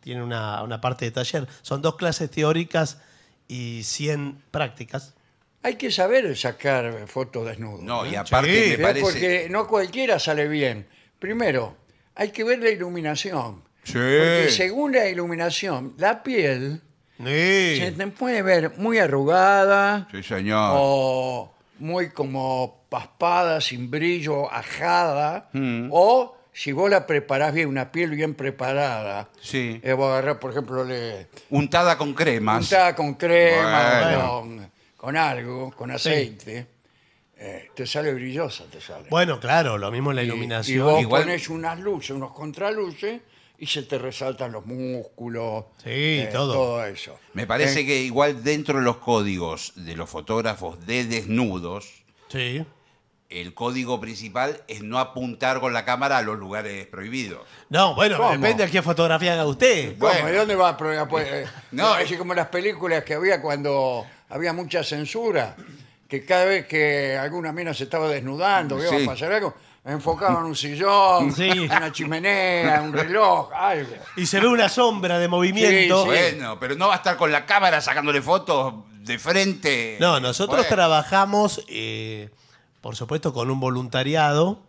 tiene 0.00 0.22
una, 0.22 0.62
una 0.62 0.80
parte 0.80 1.06
de 1.06 1.10
taller. 1.10 1.48
Son 1.62 1.80
dos 1.80 1.96
clases 1.96 2.30
teóricas 2.30 3.00
y 3.48 3.82
100 3.82 4.42
prácticas. 4.50 5.14
Hay 5.62 5.76
que 5.76 5.90
saber 5.90 6.36
sacar 6.36 7.06
fotos 7.06 7.46
desnudos. 7.46 7.82
No, 7.82 8.04
y 8.04 8.14
¿eh? 8.14 8.18
aparte 8.18 8.76
Sí, 8.76 8.82
parece. 8.82 9.00
Porque 9.00 9.48
no 9.50 9.66
cualquiera 9.66 10.18
sale 10.18 10.46
bien. 10.46 10.86
Primero, 11.18 11.76
hay 12.14 12.30
que 12.30 12.44
ver 12.44 12.58
la 12.58 12.68
iluminación. 12.68 13.63
Sí. 13.84 13.92
Porque 13.94 14.48
según 14.50 14.92
la 14.92 15.08
iluminación, 15.08 15.94
la 15.98 16.22
piel 16.22 16.80
Sí. 17.18 17.76
se 17.78 17.92
te 17.96 18.06
puede 18.08 18.42
ver 18.42 18.72
muy 18.78 18.98
arrugada 18.98 20.08
Sí, 20.10 20.22
señor. 20.22 20.72
o 20.76 21.54
muy 21.78 22.10
como 22.10 22.84
paspada, 22.88 23.60
sin 23.60 23.90
brillo, 23.90 24.50
ajada. 24.52 25.48
Mm. 25.52 25.88
O 25.92 26.36
si 26.52 26.72
vos 26.72 26.88
la 26.90 27.06
preparás 27.06 27.52
bien, 27.52 27.68
una 27.68 27.90
piel 27.92 28.10
bien 28.10 28.34
preparada, 28.34 29.28
Sí. 29.40 29.80
eh, 29.82 29.92
vos 29.92 30.10
agarrás, 30.10 30.38
por 30.38 30.52
ejemplo, 30.52 30.84
le 30.84 31.28
Untada 31.50 31.96
con 31.98 32.14
cremas. 32.14 32.64
untada 32.64 32.94
con 32.94 33.14
crema, 33.14 34.00
Bueno. 34.02 34.30
con, 34.40 34.70
con 34.96 35.16
algo, 35.16 35.70
con 35.72 35.90
aceite, 35.90 36.66
eh, 37.36 37.68
te 37.74 37.86
sale 37.86 38.14
brillosa, 38.14 38.64
te 38.70 38.80
sale. 38.80 39.08
Bueno, 39.10 39.38
claro, 39.40 39.76
lo 39.78 39.90
mismo 39.90 40.10
en 40.10 40.16
la 40.16 40.22
Y- 40.22 40.26
iluminación. 40.26 40.78
Y, 40.78 40.80
vos 40.80 41.00
Igual- 41.00 41.22
pones 41.24 41.48
unas 41.48 41.78
luces, 41.80 42.10
unos 42.10 42.32
contraluces, 42.32 43.20
y 43.58 43.66
se 43.66 43.82
te 43.82 43.98
resaltan 43.98 44.52
los 44.52 44.66
músculos. 44.66 45.64
Sí, 45.82 46.24
todo. 46.32 46.52
Todo 46.52 46.84
eso. 46.86 47.18
Me 47.34 47.46
parece 47.46 47.80
Eh, 47.80 47.86
que 47.86 47.98
igual 48.02 48.42
dentro 48.44 48.78
de 48.78 48.84
los 48.84 48.96
códigos 48.98 49.72
de 49.76 49.96
los 49.96 50.08
fotógrafos 50.10 50.84
de 50.86 51.04
desnudos, 51.04 52.04
Sí. 52.28 52.64
el 53.30 53.54
código 53.54 54.00
principal 54.00 54.62
es 54.68 54.82
no 54.82 54.98
apuntar 54.98 55.60
con 55.60 55.72
la 55.72 55.84
cámara 55.84 56.18
a 56.18 56.22
los 56.22 56.38
lugares 56.38 56.86
prohibidos. 56.88 57.40
No, 57.70 57.94
bueno, 57.94 58.16
¿Cómo? 58.18 58.30
depende 58.30 58.64
de 58.66 58.70
qué 58.70 58.82
fotografía 58.82 59.32
haga 59.34 59.46
usted. 59.46 59.96
¿Cómo? 59.98 60.12
Bueno. 60.12 60.30
¿Y 60.30 60.36
dónde 60.36 60.54
va 60.56 60.70
a 60.70 60.76
probar? 60.76 61.08
Pues, 61.08 61.28
eh, 61.30 61.46
No, 61.72 61.92
así 61.94 62.16
como 62.16 62.34
las 62.34 62.48
películas 62.48 63.02
que 63.04 63.14
había 63.14 63.40
cuando 63.40 64.04
había 64.28 64.52
mucha 64.52 64.82
censura, 64.84 65.56
que 66.08 66.24
cada 66.24 66.44
vez 66.44 66.66
que 66.66 67.16
alguna 67.16 67.52
mina 67.52 67.72
se 67.72 67.84
estaba 67.84 68.08
desnudando, 68.08 68.76
que 68.76 68.82
iba 68.84 68.98
Sí. 68.98 69.04
a 69.04 69.06
pasar 69.06 69.32
algo, 69.32 69.54
enfocaban 69.84 70.44
un 70.44 70.56
sillón, 70.56 71.32
Sí. 71.32 71.48
una 71.50 71.92
chimenea, 71.92 72.80
un 72.82 72.92
reloj, 72.92 73.50
algo. 73.54 73.94
Y 74.16 74.26
se 74.26 74.40
ve 74.40 74.46
una 74.48 74.68
sombra 74.68 75.18
de 75.18 75.28
movimiento. 75.28 76.02
Sí, 76.02 76.06
Bueno, 76.06 76.58
pero 76.58 76.74
no 76.76 76.88
va 76.88 76.94
a 76.94 76.96
estar 76.96 77.16
con 77.16 77.30
la 77.30 77.44
cámara 77.46 77.80
sacándole 77.80 78.22
fotos 78.22 78.74
de 79.00 79.18
frente. 79.18 79.98
No, 80.00 80.20
nosotros 80.20 80.60
Bueno. 80.60 80.74
trabajamos, 80.74 81.64
eh, 81.68 82.30
por 82.80 82.96
supuesto, 82.96 83.32
con 83.34 83.50
un 83.50 83.60
voluntariado. 83.60 84.60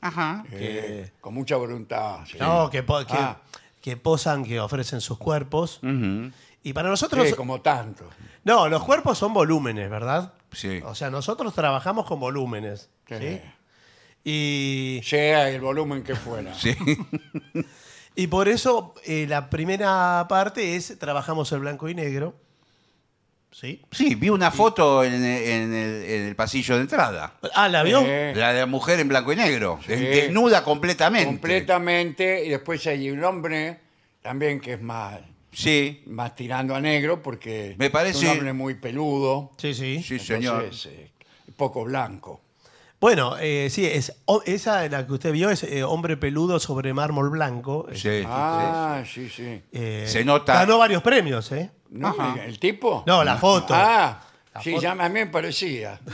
Ajá. 0.00 0.44
Eh, 0.52 1.10
con 1.20 1.34
mucha 1.34 1.56
voluntad. 1.56 2.20
sí. 2.30 2.36
No, 2.38 2.70
que, 2.70 2.82
po- 2.82 3.04
que- 3.04 3.12
Ah. 3.14 3.38
que 3.82 3.96
posan, 3.96 4.44
que 4.44 4.60
ofrecen 4.60 5.00
sus 5.00 5.18
cuerpos. 5.18 5.80
Ujú. 5.82 6.30
Y 6.62 6.72
para 6.72 6.88
nosotros. 6.90 7.26
Sí, 7.26 7.34
como 7.34 7.60
tanto. 7.60 8.04
No, 8.44 8.68
los 8.68 8.82
cuerpos 8.84 9.18
son 9.18 9.32
volúmenes, 9.34 9.90
¿verdad? 9.90 10.32
Sí. 10.52 10.80
O 10.84 10.94
sea, 10.94 11.10
nosotros 11.10 11.54
trabajamos 11.54 12.06
con 12.06 12.20
volúmenes. 12.20 12.88
Sí. 13.08 13.16
¿sí? 13.18 13.40
Y, 14.24 15.00
Sea 15.04 15.48
el 15.50 15.60
volumen 15.60 16.02
que 16.02 16.14
fuera. 16.14 16.54
Sí. 16.54 16.74
y 18.16 18.26
por 18.26 18.48
eso 18.48 18.94
eh, 19.04 19.26
la 19.28 19.48
primera 19.48 20.26
parte 20.28 20.76
es 20.76 20.98
trabajamos 20.98 21.50
el 21.52 21.60
blanco 21.60 21.88
y 21.88 21.94
negro. 21.94 22.34
¿Sí? 23.52 23.82
Sí, 23.90 24.14
vi 24.14 24.28
una 24.28 24.50
foto 24.52 25.02
en, 25.02 25.12
en 25.14 25.74
el, 25.74 26.04
en 26.04 26.22
el 26.28 26.36
pasillo 26.36 26.76
de 26.76 26.82
entrada. 26.82 27.34
Ah, 27.54 27.68
¿la 27.68 27.82
vio? 27.82 28.00
La 28.02 28.52
de 28.52 28.60
la 28.60 28.66
mujer 28.66 29.00
en 29.00 29.08
blanco 29.08 29.32
y 29.32 29.36
negro. 29.36 29.80
Sí. 29.84 29.92
Desnuda 29.94 30.62
completamente. 30.62 31.26
completamente. 31.26 32.44
Y 32.44 32.50
después 32.50 32.86
hay 32.86 33.10
un 33.10 33.24
hombre 33.24 33.80
también 34.22 34.60
que 34.60 34.74
es 34.74 34.80
más, 34.82 35.18
Sí. 35.52 36.02
más 36.06 36.36
tirando 36.36 36.76
a 36.76 36.80
negro 36.80 37.20
porque 37.22 37.74
Me 37.76 37.90
parece- 37.90 38.18
es 38.18 38.24
un 38.24 38.30
hombre 38.30 38.52
muy 38.52 38.74
peludo. 38.74 39.50
Sí, 39.56 39.74
sí. 39.74 40.00
Sí, 40.00 40.20
señor. 40.20 40.62
entonces, 40.62 40.92
eh, 40.92 41.10
poco 41.56 41.82
blanco. 41.84 42.40
Bueno, 43.00 43.36
eh, 43.40 43.68
sí, 43.70 43.86
es, 43.86 44.12
o- 44.26 44.42
esa 44.44 44.86
la 44.88 45.06
que 45.06 45.12
usted 45.14 45.32
vio 45.32 45.48
es 45.50 45.62
eh, 45.62 45.82
hombre 45.84 46.16
peludo 46.18 46.60
sobre 46.60 46.92
mármol 46.92 47.30
blanco. 47.30 47.86
Sí. 47.94 48.22
Ah, 48.26 49.02
sí, 49.10 49.30
sí. 49.30 49.62
Eh, 49.72 50.04
Se 50.06 50.24
nota- 50.24 50.52
Ganó 50.54 50.76
varios 50.78 51.02
premios, 51.02 51.50
¿eh? 51.52 51.70
No, 51.88 52.08
Ajá. 52.08 52.36
¿El 52.44 52.58
tipo? 52.58 53.02
No, 53.06 53.24
la 53.24 53.36
foto. 53.38 53.72
Ah, 53.74 54.20
La 54.54 54.60
sí, 54.62 54.70
foto. 54.72 54.82
ya 54.82 54.92
a 54.92 55.08
mí 55.08 55.14
me 55.14 55.26
parecía. 55.26 55.98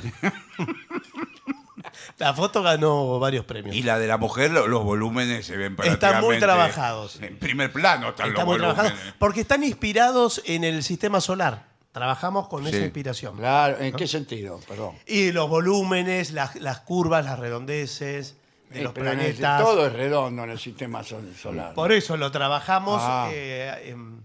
La 2.19 2.33
foto 2.35 2.63
ganó 2.63 3.19
varios 3.19 3.45
premios. 3.45 3.75
Y 3.77 3.83
la 3.83 3.99
de 3.99 4.07
la 4.07 4.17
mujer, 4.17 4.51
lo- 4.51 4.67
los 4.67 4.85
volúmenes 4.85 5.47
se 5.47 5.57
ven 5.57 5.73
Están 5.83 6.21
muy 6.23 6.37
prácticamente- 6.37 6.41
trabajados. 6.41 7.19
En 7.23 7.39
primer 7.39 7.73
plano 7.73 8.09
están 8.11 8.29
Está 8.29 8.41
los 8.41 8.47
muy 8.47 8.59
volúmenes. 8.59 8.75
trabajado 8.93 9.13
porque 9.19 9.41
están 9.41 9.65
inspirados 9.65 10.43
en 10.47 10.65
el 10.65 10.83
sistema 10.83 11.21
solar. 11.21 11.65
Trabajamos 12.01 12.47
con 12.49 12.67
esa 12.67 12.77
inspiración. 12.77 13.39
Claro, 13.39 13.79
¿en 13.81 13.95
qué 13.95 14.07
sentido? 14.07 14.61
Perdón. 14.69 14.97
Y 15.07 15.33
los 15.33 15.49
volúmenes, 15.49 16.31
las, 16.33 16.55
las 16.57 16.81
curvas, 16.81 17.25
las 17.25 17.39
redondeces 17.39 18.37
de 18.69 18.81
Eh, 18.81 18.83
los 18.83 18.93
pero 18.93 19.13
en 19.13 19.21
el- 19.21 19.35
planetas. 19.35 19.63
todo 19.63 19.87
es 19.87 19.95
redondo 19.95 20.45
en 20.45 20.51
el 20.51 20.59
sistema 20.59 21.03
sol- 21.03 21.33
solar. 21.41 21.73
Por 21.73 21.93
eso 21.93 22.19
lo 22.19 22.31
trabajamos. 22.31 23.01
Ah. 23.03 23.31
eh, 23.33 23.85
em, 23.93 24.21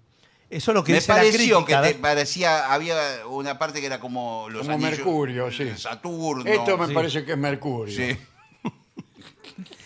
eso 0.49 0.71
es 0.71 0.75
lo 0.75 0.83
que 0.83 0.91
Me 0.91 0.97
dice 0.97 1.13
la 1.13 1.15
pareció 1.19 1.57
crítica. 1.59 1.81
que 1.81 1.93
te 1.93 1.99
parecía, 1.99 2.73
había 2.73 2.97
una 3.29 3.57
parte 3.57 3.79
que 3.79 3.85
era 3.85 4.01
como 4.01 4.47
los 4.49 4.63
Como 4.63 4.73
anillos 4.73 4.97
Mercurio, 4.97 5.49
sí. 5.49 5.71
Saturno. 5.77 6.43
Esto 6.51 6.77
me 6.77 6.87
Sí. 6.87 6.93
parece 6.93 7.23
que 7.23 7.31
es 7.31 7.37
Mercurio. 7.37 7.95
Sí. 7.95 8.17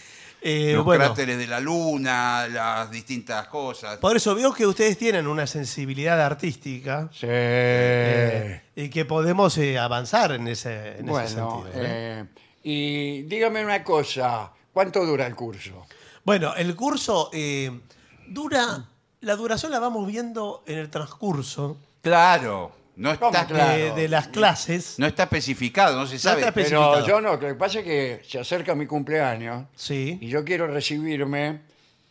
Eh, 0.47 0.73
los 0.73 0.86
bueno, 0.86 1.05
cráteres 1.05 1.39
de 1.39 1.47
la 1.47 1.60
luna, 1.60 2.47
las 2.47 2.91
distintas 2.91 3.47
cosas. 3.47 3.97
por 3.97 4.15
eso 4.15 4.36
veo 4.36 4.53
que 4.53 4.67
ustedes 4.67 4.95
tienen 4.95 5.25
una 5.25 5.47
sensibilidad 5.47 6.21
artística 6.21 7.10
Sí. 7.12 7.25
eh, 7.27 8.62
y 8.75 8.89
que 8.89 9.05
podemos 9.05 9.58
eh, 9.58 9.79
avanzar 9.79 10.34
en 10.34 10.47
ese, 10.47 10.99
en 10.99 11.10
ese 11.10 11.10
bueno, 11.10 11.27
sentido. 11.27 11.67
¿eh? 11.69 11.71
eh, 11.73 12.25
y 12.63 13.21
dígame 13.23 13.65
una 13.65 13.84
cosa, 13.84 14.51
¿cuánto 14.71 15.03
dura 15.03 15.25
el 15.25 15.36
curso? 15.36 15.88
Bueno, 16.23 16.53
el 16.55 16.75
curso 16.75 17.29
eh, 17.34 17.79
dura. 18.27 18.86
La 19.21 19.36
duración 19.36 19.71
la 19.71 19.79
vamos 19.79 20.05
viendo 20.05 20.63
en 20.67 20.77
el 20.77 20.89
transcurso 20.91 21.77
Claro, 22.01 22.71
no 22.97 23.17
¿Cómo 23.19 23.31
está, 23.31 23.45
claro? 23.47 23.95
de, 23.95 24.01
de 24.01 24.08
las 24.10 24.27
clases. 24.29 24.95
no 24.97 25.05
está 25.08 25.23
especificado, 25.23 25.97
no 25.97 26.08
se 26.08 26.17
sabe. 26.19 26.41
está 26.41 26.51
Pero 26.53 26.65
especificado. 26.67 27.08
yo 27.08 27.21
no, 27.21 27.31
lo 27.34 27.39
que 27.39 27.53
pasa 27.55 27.79
es 27.79 27.86
que 27.86 28.21
se 28.27 28.39
acerca 28.39 28.73
mi 28.75 28.86
cumpleaños 28.88 29.65
Sí. 29.75 30.17
y 30.21 30.27
yo 30.27 30.43
quiero 30.45 30.67
recibirme 30.67 31.62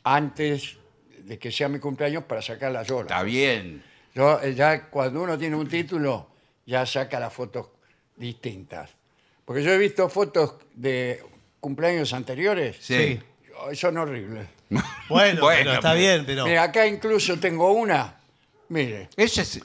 antes 0.02 0.76
de 1.18 1.38
que 1.38 1.50
sea 1.50 1.68
mi 1.68 1.78
cumpleaños 1.78 2.24
para 2.24 2.42
sacar 2.42 2.70
las 2.72 2.88
Está 2.90 3.22
bien. 3.22 3.82
Yo, 4.14 4.40
eh, 4.42 4.54
ya 4.54 4.88
cuando 4.90 5.22
uno 5.22 5.38
tiene 5.38 5.56
un 5.56 5.68
título, 5.68 6.28
ya 6.66 6.84
saca 6.86 7.18
las 7.18 7.32
fotos 7.32 7.68
distintas. 8.16 8.90
Porque 9.44 9.62
yo 9.62 9.72
he 9.72 9.78
visto 9.78 10.08
fotos 10.08 10.54
de 10.74 11.22
cumpleaños 11.60 12.12
anteriores. 12.12 12.76
Sí. 12.80 13.18
y 13.72 13.76
Son 13.76 13.96
horribles. 13.98 14.46
Bueno, 14.68 14.84
Bueno, 15.08 15.46
pero 15.48 15.72
está 15.72 15.90
pero- 15.92 16.00
bien, 16.00 16.24
pero. 16.26 16.44
Mira, 16.46 16.62
acá 16.64 16.86
incluso 16.86 17.38
tengo 17.38 17.72
una. 17.72 18.16
Mire. 18.68 19.08
Ese 19.16 19.42
es, 19.42 19.60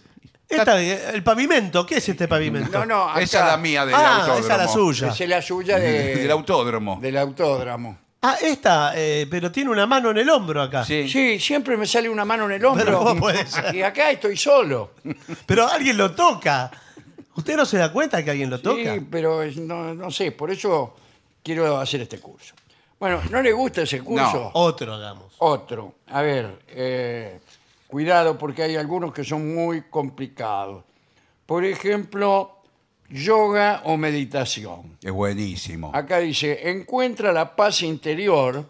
Esta- 0.49 0.81
el 0.81 1.23
pavimento, 1.23 1.85
¿qué 1.85 1.97
es 1.97 2.09
este 2.09 2.27
pavimento? 2.27 2.79
No, 2.79 2.85
no, 2.85 3.09
acá. 3.09 3.21
esa 3.21 3.39
es 3.41 3.45
la 3.51 3.57
mía 3.57 3.85
del 3.85 3.93
ah, 3.95 4.15
autódromo. 4.17 4.39
esa 4.45 4.53
es 4.53 4.59
la 4.59 4.67
suya. 4.67 5.07
Esa 5.09 5.23
es 5.23 5.29
la 5.29 5.41
suya 5.41 5.79
de- 5.79 6.15
Del 6.15 6.31
autódromo. 6.31 6.97
del 7.01 7.17
autódromo. 7.17 7.97
Ah, 8.21 8.35
esta, 8.41 8.91
eh, 8.95 9.27
pero 9.29 9.49
tiene 9.51 9.69
una 9.69 9.85
mano 9.85 10.09
en 10.11 10.17
el 10.17 10.29
hombro 10.29 10.61
acá. 10.61 10.83
Sí. 10.83 11.07
Sí, 11.07 11.39
siempre 11.39 11.77
me 11.77 11.85
sale 11.85 12.09
una 12.09 12.25
mano 12.25 12.45
en 12.47 12.53
el 12.53 12.65
hombro. 12.65 12.83
Pero 12.83 12.99
¿cómo 12.99 13.19
puede 13.21 13.45
ser? 13.47 13.73
Y 13.73 13.81
acá 13.81 14.11
estoy 14.11 14.35
solo. 14.35 14.91
Pero 15.45 15.67
alguien 15.69 15.95
lo 15.97 16.11
toca. 16.11 16.69
¿Usted 17.35 17.55
no 17.55 17.65
se 17.65 17.77
da 17.77 17.93
cuenta 17.93 18.21
que 18.23 18.31
alguien 18.31 18.49
lo 18.49 18.59
toca? 18.59 18.95
Sí, 18.95 19.07
pero 19.09 19.41
es- 19.43 19.55
no, 19.55 19.93
no 19.93 20.11
sé, 20.11 20.31
por 20.33 20.51
eso 20.51 20.97
quiero 21.43 21.77
hacer 21.79 22.01
este 22.01 22.19
curso. 22.19 22.55
Bueno, 22.99 23.21
¿no 23.29 23.41
le 23.41 23.53
gusta 23.53 23.83
ese 23.83 24.01
curso? 24.01 24.51
Otro 24.53 24.93
hagamos. 24.95 25.33
Otro. 25.37 25.95
A 26.07 26.21
ver, 26.21 26.59
eh, 26.67 27.39
cuidado 27.93 28.37
porque 28.37 28.61
hay 28.63 28.75
algunos 28.75 29.11
que 29.11 29.23
son 29.23 29.53
muy 29.55 29.81
complicados. 29.89 30.85
Por 31.47 31.65
ejemplo, 31.65 32.61
yoga 33.09 33.81
o 33.85 33.97
meditación. 33.97 34.95
Es 35.01 35.11
buenísimo. 35.11 35.89
Acá 35.95 36.19
dice, 36.19 36.69
encuentra 36.69 37.33
la 37.33 37.55
paz 37.55 37.81
interior, 37.81 38.69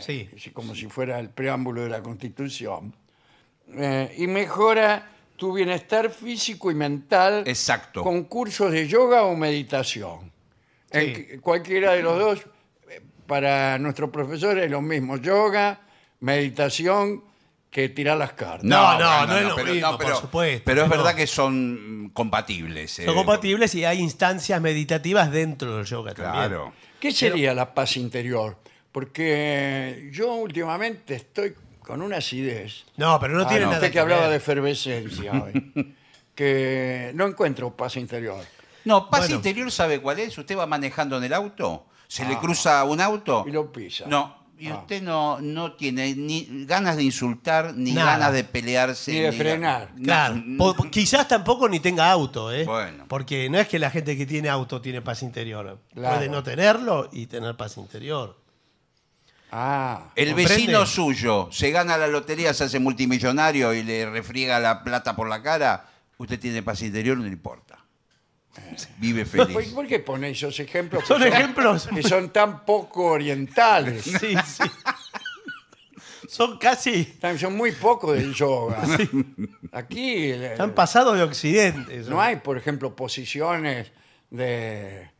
Sí. 0.00 0.30
así 0.34 0.50
como 0.52 0.74
si 0.74 0.86
fuera 0.86 1.18
el 1.18 1.28
preámbulo 1.28 1.82
de 1.82 1.90
la 1.90 2.02
Constitución, 2.02 2.94
eh, 3.76 4.14
y 4.16 4.26
mejora 4.26 5.10
tu 5.36 5.52
bienestar 5.52 6.08
físico 6.10 6.70
y 6.70 6.74
mental 6.74 7.42
Exacto. 7.46 8.02
con 8.02 8.24
cursos 8.24 8.72
de 8.72 8.88
yoga 8.88 9.24
o 9.24 9.36
meditación. 9.36 10.32
En 10.90 11.06
Sí. 11.06 11.12
que- 11.26 11.40
cualquiera 11.40 11.92
de 11.92 12.02
los 12.02 12.18
dos, 12.18 12.46
eh, 12.90 13.02
para 13.26 13.78
nuestro 13.78 14.10
profesor 14.10 14.58
es 14.58 14.70
lo 14.70 14.80
mismo, 14.80 15.18
yoga, 15.18 15.80
meditación, 16.20 17.22
que 17.82 17.88
tirar 17.90 18.16
las 18.16 18.32
cartas. 18.32 18.64
No, 18.64 18.98
no, 18.98 19.26
no 19.26 19.36
es 19.38 19.44
lo 19.44 19.54
pero, 19.56 19.72
mismo, 19.72 19.98
por 19.98 20.16
supuesto, 20.16 20.62
Pero 20.64 20.82
es 20.82 20.88
pero- 20.90 21.02
verdad 21.02 21.16
que 21.16 21.26
son 21.26 22.10
compatibles. 22.12 22.98
eh. 22.98 23.04
Son 23.04 23.14
compatibles 23.14 23.74
y 23.74 23.84
hay 23.84 24.00
instancias 24.00 24.60
meditativas 24.60 25.30
dentro 25.30 25.76
del 25.76 25.86
yoga 25.86 26.12
también. 26.14 26.34
Claro. 26.48 26.72
¿Qué 26.98 27.12
sería 27.12 27.54
la 27.54 27.72
paz 27.74 27.96
interior? 27.96 28.56
Porque 28.90 30.08
yo 30.12 30.32
últimamente 30.34 31.14
estoy 31.14 31.54
con 31.80 32.02
una 32.02 32.16
acidez. 32.16 32.84
No, 32.96 33.18
pero 33.20 33.34
no 33.34 33.44
Ah, 33.44 33.48
tiene 33.48 33.60
no, 33.64 33.66
nada 33.70 33.78
usted 33.78 33.88
que 33.88 33.92
que 33.92 34.00
hablaba 34.00 34.22
ver. 34.22 34.30
de 34.30 34.36
efervescencia 34.36 35.32
hoy. 35.32 35.94
que 36.34 37.12
no 37.14 37.26
encuentro 37.26 37.76
paz 37.76 37.96
interior. 37.96 38.44
No, 38.84 39.08
paz 39.10 39.20
Bueno. 39.20 39.36
interior, 39.36 39.70
¿sabe 39.70 40.00
cuál 40.00 40.18
es? 40.20 40.36
Usted 40.36 40.56
va 40.56 40.66
manejando 40.66 41.16
en 41.18 41.24
el 41.24 41.32
auto, 41.32 41.86
se 42.06 42.24
le 42.24 42.38
cruza 42.38 42.82
un 42.84 43.00
auto. 43.00 43.44
Y 43.46 43.50
lo 43.52 43.70
pisa. 43.70 44.04
No, 44.08 44.37
y 44.58 44.68
Ah. 44.68 44.76
usted 44.78 45.02
no, 45.02 45.40
no 45.40 45.72
tiene 45.72 46.14
ni 46.14 46.64
ganas 46.66 46.96
de 46.96 47.04
insultar, 47.04 47.74
ni 47.74 47.92
Nada. 47.92 48.12
ganas 48.18 48.32
de 48.32 48.44
pelearse. 48.44 49.12
Ni 49.12 49.20
de 49.20 49.32
frenar. 49.32 49.92
No, 49.96 50.02
Claro, 50.04 50.34
no. 50.44 50.58
po- 50.58 50.74
po- 50.74 50.90
quizás 50.90 51.28
tampoco 51.28 51.68
ni 51.68 51.80
tenga 51.80 52.10
auto, 52.10 52.52
¿eh? 52.52 52.64
Bueno. 52.64 53.04
Porque 53.08 53.48
no 53.48 53.58
es 53.58 53.68
que 53.68 53.78
la 53.78 53.90
gente 53.90 54.16
que 54.16 54.26
tiene 54.26 54.48
auto 54.48 54.80
tiene 54.80 55.00
paz 55.02 55.22
interior. 55.22 55.78
Claro. 55.94 56.16
Puede 56.16 56.28
no 56.28 56.42
tenerlo 56.42 57.08
y 57.12 57.26
tener 57.26 57.56
paz 57.56 57.76
interior. 57.76 58.36
Ah, 59.50 60.10
El 60.14 60.28
¿Comprende? 60.28 60.54
vecino 60.56 60.84
suyo 60.86 61.48
se 61.50 61.70
gana 61.70 61.96
la 61.96 62.06
lotería, 62.06 62.52
se 62.52 62.64
hace 62.64 62.78
multimillonario 62.78 63.72
y 63.72 63.82
le 63.82 64.04
refriega 64.10 64.60
la 64.60 64.84
plata 64.84 65.16
por 65.16 65.26
la 65.28 65.42
cara, 65.42 65.86
usted 66.18 66.38
tiene 66.38 66.62
paz 66.62 66.82
interior, 66.82 67.16
no 67.16 67.24
le 67.24 67.30
importa. 67.30 67.78
Vive 68.98 69.24
¿por, 69.26 69.46
feliz. 69.52 69.72
por 69.72 69.86
qué 69.86 69.98
pone 70.00 70.30
esos 70.30 70.58
ejemplos? 70.60 71.02
que 71.02 71.06
Son 71.08 71.22
ejemplos. 71.22 71.88
Que 71.94 72.02
son 72.02 72.30
tan 72.30 72.64
poco 72.64 73.04
orientales. 73.06 74.02
Sí, 74.20 74.34
sí. 74.44 74.64
Son 76.28 76.58
casi. 76.58 77.04
Tan- 77.04 77.38
Son 77.38 77.56
muy 77.56 77.72
poco 77.72 78.12
del 78.12 78.34
yoga. 78.34 78.82
Aquí 79.72 80.30
eh, 80.30 80.54
Han 80.58 80.74
pasado 80.74 81.14
de 81.14 81.22
Occidente. 81.22 82.02
son. 82.02 82.10
no 82.10 82.20
hay, 82.20 82.36
por 82.36 82.58
ejemplo, 82.58 82.94
posiciones 82.94 83.90
de 84.30 85.10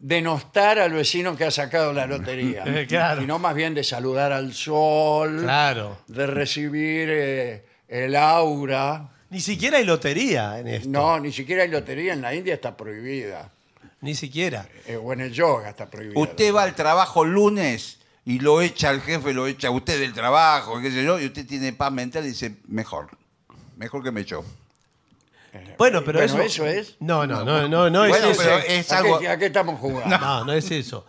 denostar 0.00 0.78
al 0.78 0.92
vecino 0.92 1.36
que 1.36 1.44
ha 1.44 1.50
sacado 1.50 1.92
la 1.92 2.06
lotería. 2.06 2.64
Eh, 2.66 2.86
claro. 2.86 3.20
Sino 3.20 3.38
más 3.38 3.54
bien 3.54 3.74
de 3.74 3.84
saludar 3.84 4.32
al 4.32 4.52
sol, 4.54 5.40
Claro. 5.42 5.98
de 6.08 6.26
recibir 6.26 7.08
eh, 7.10 7.64
el 7.88 8.16
aura. 8.16 9.10
Ni 9.34 9.40
siquiera 9.40 9.78
hay 9.78 9.84
lotería 9.84 10.60
en 10.60 10.68
esto. 10.68 10.88
No, 10.88 11.18
ni 11.18 11.32
siquiera 11.32 11.64
hay 11.64 11.68
lotería 11.68 12.12
en 12.12 12.22
la 12.22 12.32
India, 12.32 12.54
está 12.54 12.76
prohibida. 12.76 13.50
Ni 14.00 14.14
siquiera. 14.14 14.68
Eh, 14.86 14.96
o 14.96 15.12
en 15.12 15.22
el 15.22 15.32
yoga 15.32 15.70
está 15.70 15.90
prohibida. 15.90 16.20
Usted 16.20 16.54
va 16.54 16.62
al 16.62 16.76
trabajo 16.76 17.24
lunes 17.24 17.98
y 18.24 18.38
lo 18.38 18.62
echa 18.62 18.90
al 18.90 19.00
jefe, 19.00 19.32
lo 19.34 19.48
echa 19.48 19.68
a 19.68 19.70
usted 19.72 19.98
del 19.98 20.12
trabajo, 20.12 20.80
qué 20.80 20.92
sé 20.92 21.02
yo, 21.02 21.18
y 21.18 21.26
usted 21.26 21.44
tiene 21.48 21.72
paz 21.72 21.90
mental 21.90 22.24
y 22.24 22.28
dice, 22.28 22.54
mejor, 22.68 23.08
mejor 23.76 24.04
que 24.04 24.12
me 24.12 24.20
echó. 24.20 24.44
Bueno, 25.78 26.04
pero 26.04 26.20
Bueno, 26.20 26.34
eso. 26.42 26.64
eso 26.64 26.66
es. 26.66 26.94
No, 27.00 27.26
no, 27.26 27.44
no, 27.44 27.66
no, 27.68 27.90
no 27.90 28.06
Bueno, 28.08 28.28
es 28.30 28.38
eso. 28.38 28.58
es 28.68 28.92
¿A, 28.92 28.98
algo- 28.98 29.18
qué, 29.18 29.28
a 29.28 29.36
qué 29.36 29.46
estamos 29.46 29.80
jugando? 29.80 30.16
No, 30.16 30.44
no 30.44 30.52
es 30.52 30.70
eso. 30.70 31.04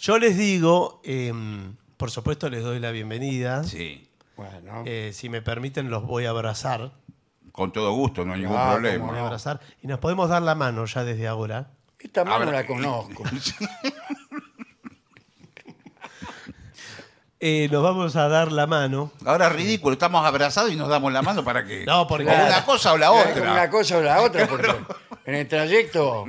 Yo 0.00 0.18
les 0.18 0.36
digo, 0.36 1.00
em, 1.04 1.76
por 1.96 2.10
supuesto 2.10 2.48
les 2.50 2.64
doy 2.64 2.80
la 2.80 2.90
bienvenida. 2.90 3.62
Sí, 3.62 4.04
Bueno, 4.36 4.82
Eh, 4.84 5.10
si 5.14 5.28
me 5.28 5.42
permiten, 5.42 5.90
los 5.90 6.04
voy 6.04 6.24
a 6.26 6.30
abrazar. 6.30 6.92
Con 7.58 7.72
todo 7.72 7.92
gusto, 7.92 8.24
no 8.24 8.34
hay 8.34 8.40
ningún 8.42 8.56
Ah, 8.56 8.70
problema. 8.72 9.18
abrazar. 9.20 9.60
Y 9.82 9.88
nos 9.88 9.98
podemos 9.98 10.28
dar 10.30 10.40
la 10.42 10.54
mano 10.54 10.84
ya 10.86 11.02
desde 11.04 11.26
ahora. 11.26 11.70
esta 11.98 12.24
mano 12.24 12.36
Ahora- 12.44 12.52
la 12.52 12.66
conozco. 12.66 13.24
Eh, 17.40 17.68
nos 17.70 17.84
vamos 17.84 18.16
a 18.16 18.26
dar 18.28 18.50
la 18.50 18.66
mano. 18.66 19.12
Ahora 19.24 19.46
es 19.46 19.52
ridículo, 19.52 19.92
estamos 19.92 20.26
abrazados 20.26 20.72
y 20.72 20.76
nos 20.76 20.88
damos 20.88 21.12
la 21.12 21.22
mano 21.22 21.44
para 21.44 21.64
qué. 21.64 21.84
No, 21.86 22.06
porque- 22.08 22.28
O 22.28 22.34
una 22.46 22.64
cosa 22.64 22.92
o 22.94 22.98
la 22.98 23.12
Una 23.12 23.30
otra. 23.30 23.70
cosa 23.70 23.98
o 23.98 24.00
la 24.00 24.20
otra, 24.22 24.46
porque 24.48 24.74
en 25.24 25.34
el 25.36 25.46
trayecto. 25.46 26.24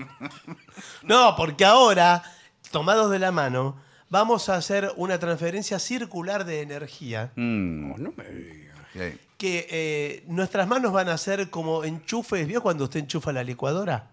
No, 1.02 1.36
porque 1.36 1.66
ahora, 1.66 2.22
tomados 2.70 3.10
de 3.10 3.18
la 3.18 3.32
mano, 3.32 3.82
vamos 4.10 4.50
a 4.50 4.56
hacer 4.56 4.92
una 4.98 5.18
transferencia 5.18 5.80
circular 5.80 6.46
de 6.46 6.62
energía. 6.62 7.32
Mm, 7.36 7.90
No, 7.90 7.98
no 7.98 8.14
me 8.16 8.26
diga. 8.26 8.74
sí. 8.94 9.20
Que 9.40 9.66
eh, 9.72 10.24
nuestras 10.28 10.68
manos 10.68 10.92
van 10.92 11.08
a 11.08 11.18
ser 11.18 11.50
como 11.50 11.86
enchufes. 11.86 12.46
¿Vio 12.46 12.62
cuando 12.62 12.84
usted 12.84 13.00
enchufa 13.00 13.32
la 13.32 13.42
licuadora? 13.44 14.12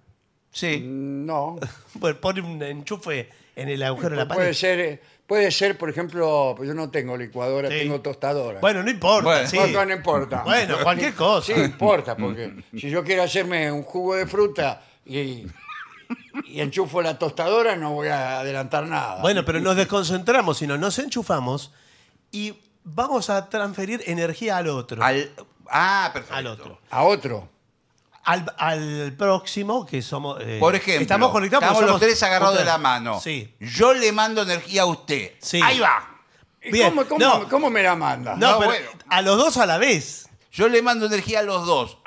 Sí. 0.52 0.80
No. 0.86 1.58
Pues 2.00 2.14
pone 2.14 2.40
un 2.42 2.62
enchufe 2.62 3.28
en 3.56 3.68
el 3.68 3.82
agujero 3.82 4.10
de 4.10 4.16
la 4.16 4.28
puede 4.28 4.38
pared. 4.40 4.52
ser, 4.54 4.78
eh, 4.80 5.02
puede 5.26 5.50
ser, 5.50 5.76
por 5.76 5.90
ejemplo, 5.90 6.54
pues 6.56 6.68
yo 6.68 6.74
no 6.74 6.90
tengo 6.90 7.16
licuadora, 7.16 7.68
Sí. 7.70 7.78
tengo 7.78 8.00
tostadora. 8.00 8.60
Bueno, 8.60 8.82
no 8.84 8.90
importa. 8.90 9.24
Bueno. 9.24 9.48
sí. 9.48 9.58
No, 9.72 9.84
no 9.84 9.92
importa. 9.94 10.42
Bueno, 10.44 10.76
cualquier 10.82 11.14
cosa. 11.14 11.52
Sí, 11.54 11.60
importa, 11.60 12.16
porque 12.16 12.54
si 12.78 12.88
yo 12.88 13.02
quiero 13.02 13.24
hacerme 13.24 13.72
un 13.72 13.82
jugo 13.82 14.14
de 14.14 14.26
fruta 14.28 14.80
y, 15.04 15.44
y 16.44 16.60
enchufo 16.60 17.02
la 17.02 17.18
tostadora, 17.18 17.74
no 17.74 17.94
voy 17.94 18.08
a 18.08 18.38
adelantar 18.38 18.86
nada. 18.86 19.20
Bueno, 19.22 19.44
pero 19.44 19.58
nos 19.58 19.74
desconcentramos, 19.74 20.58
sino 20.58 20.78
nos 20.78 20.96
enchufamos 21.00 21.72
y 22.30 22.54
vamos 22.86 23.28
a 23.30 23.48
transferir 23.50 24.02
energía 24.06 24.56
al 24.56 24.68
otro. 24.68 25.02
Al, 25.04 25.30
ah, 25.68 26.08
perfecto. 26.12 26.34
Al 26.36 26.46
otro. 26.46 26.80
A 26.90 27.02
otro. 27.02 27.48
Al, 28.24 28.52
al 28.58 29.14
próximo, 29.16 29.84
que 29.86 30.02
somos. 30.02 30.38
eh, 30.40 30.56
Por 30.58 30.74
ejemplo, 30.74 31.02
estamos 31.02 31.30
conectados 31.30 31.62
porque 31.64 31.74
estamos 31.74 31.82
los 31.82 31.90
somos 31.90 32.00
tres 32.00 32.22
agarrados 32.22 32.58
de 32.58 32.64
la 32.64 32.78
mano. 32.78 33.20
Sí. 33.20 33.54
Yo 33.60 33.92
le 33.94 34.10
mando 34.12 34.42
energía 34.42 34.82
a 34.82 34.86
usted. 34.86 35.32
Sí. 35.40 35.60
Ahí 35.62 35.78
va. 35.78 36.08
¿Y 36.62 36.72
Bien, 36.72 36.88
¿Cómo, 36.90 37.04
cómo- 37.06 37.20
no. 37.24 37.48
cómo 37.48 37.70
me 37.70 37.82
la 37.84 37.94
manda? 37.94 38.34
No, 38.34 38.52
No, 38.52 38.58
pero 38.58 38.70
bueno. 38.72 38.88
a 39.08 39.22
los 39.22 39.36
dos 39.36 39.56
a 39.58 39.66
la 39.66 39.78
vez. 39.78 40.28
Yo 40.50 40.68
le 40.68 40.82
mando 40.82 41.06
energía 41.06 41.40
a 41.40 41.42
los 41.42 41.66
dos. 41.66 41.98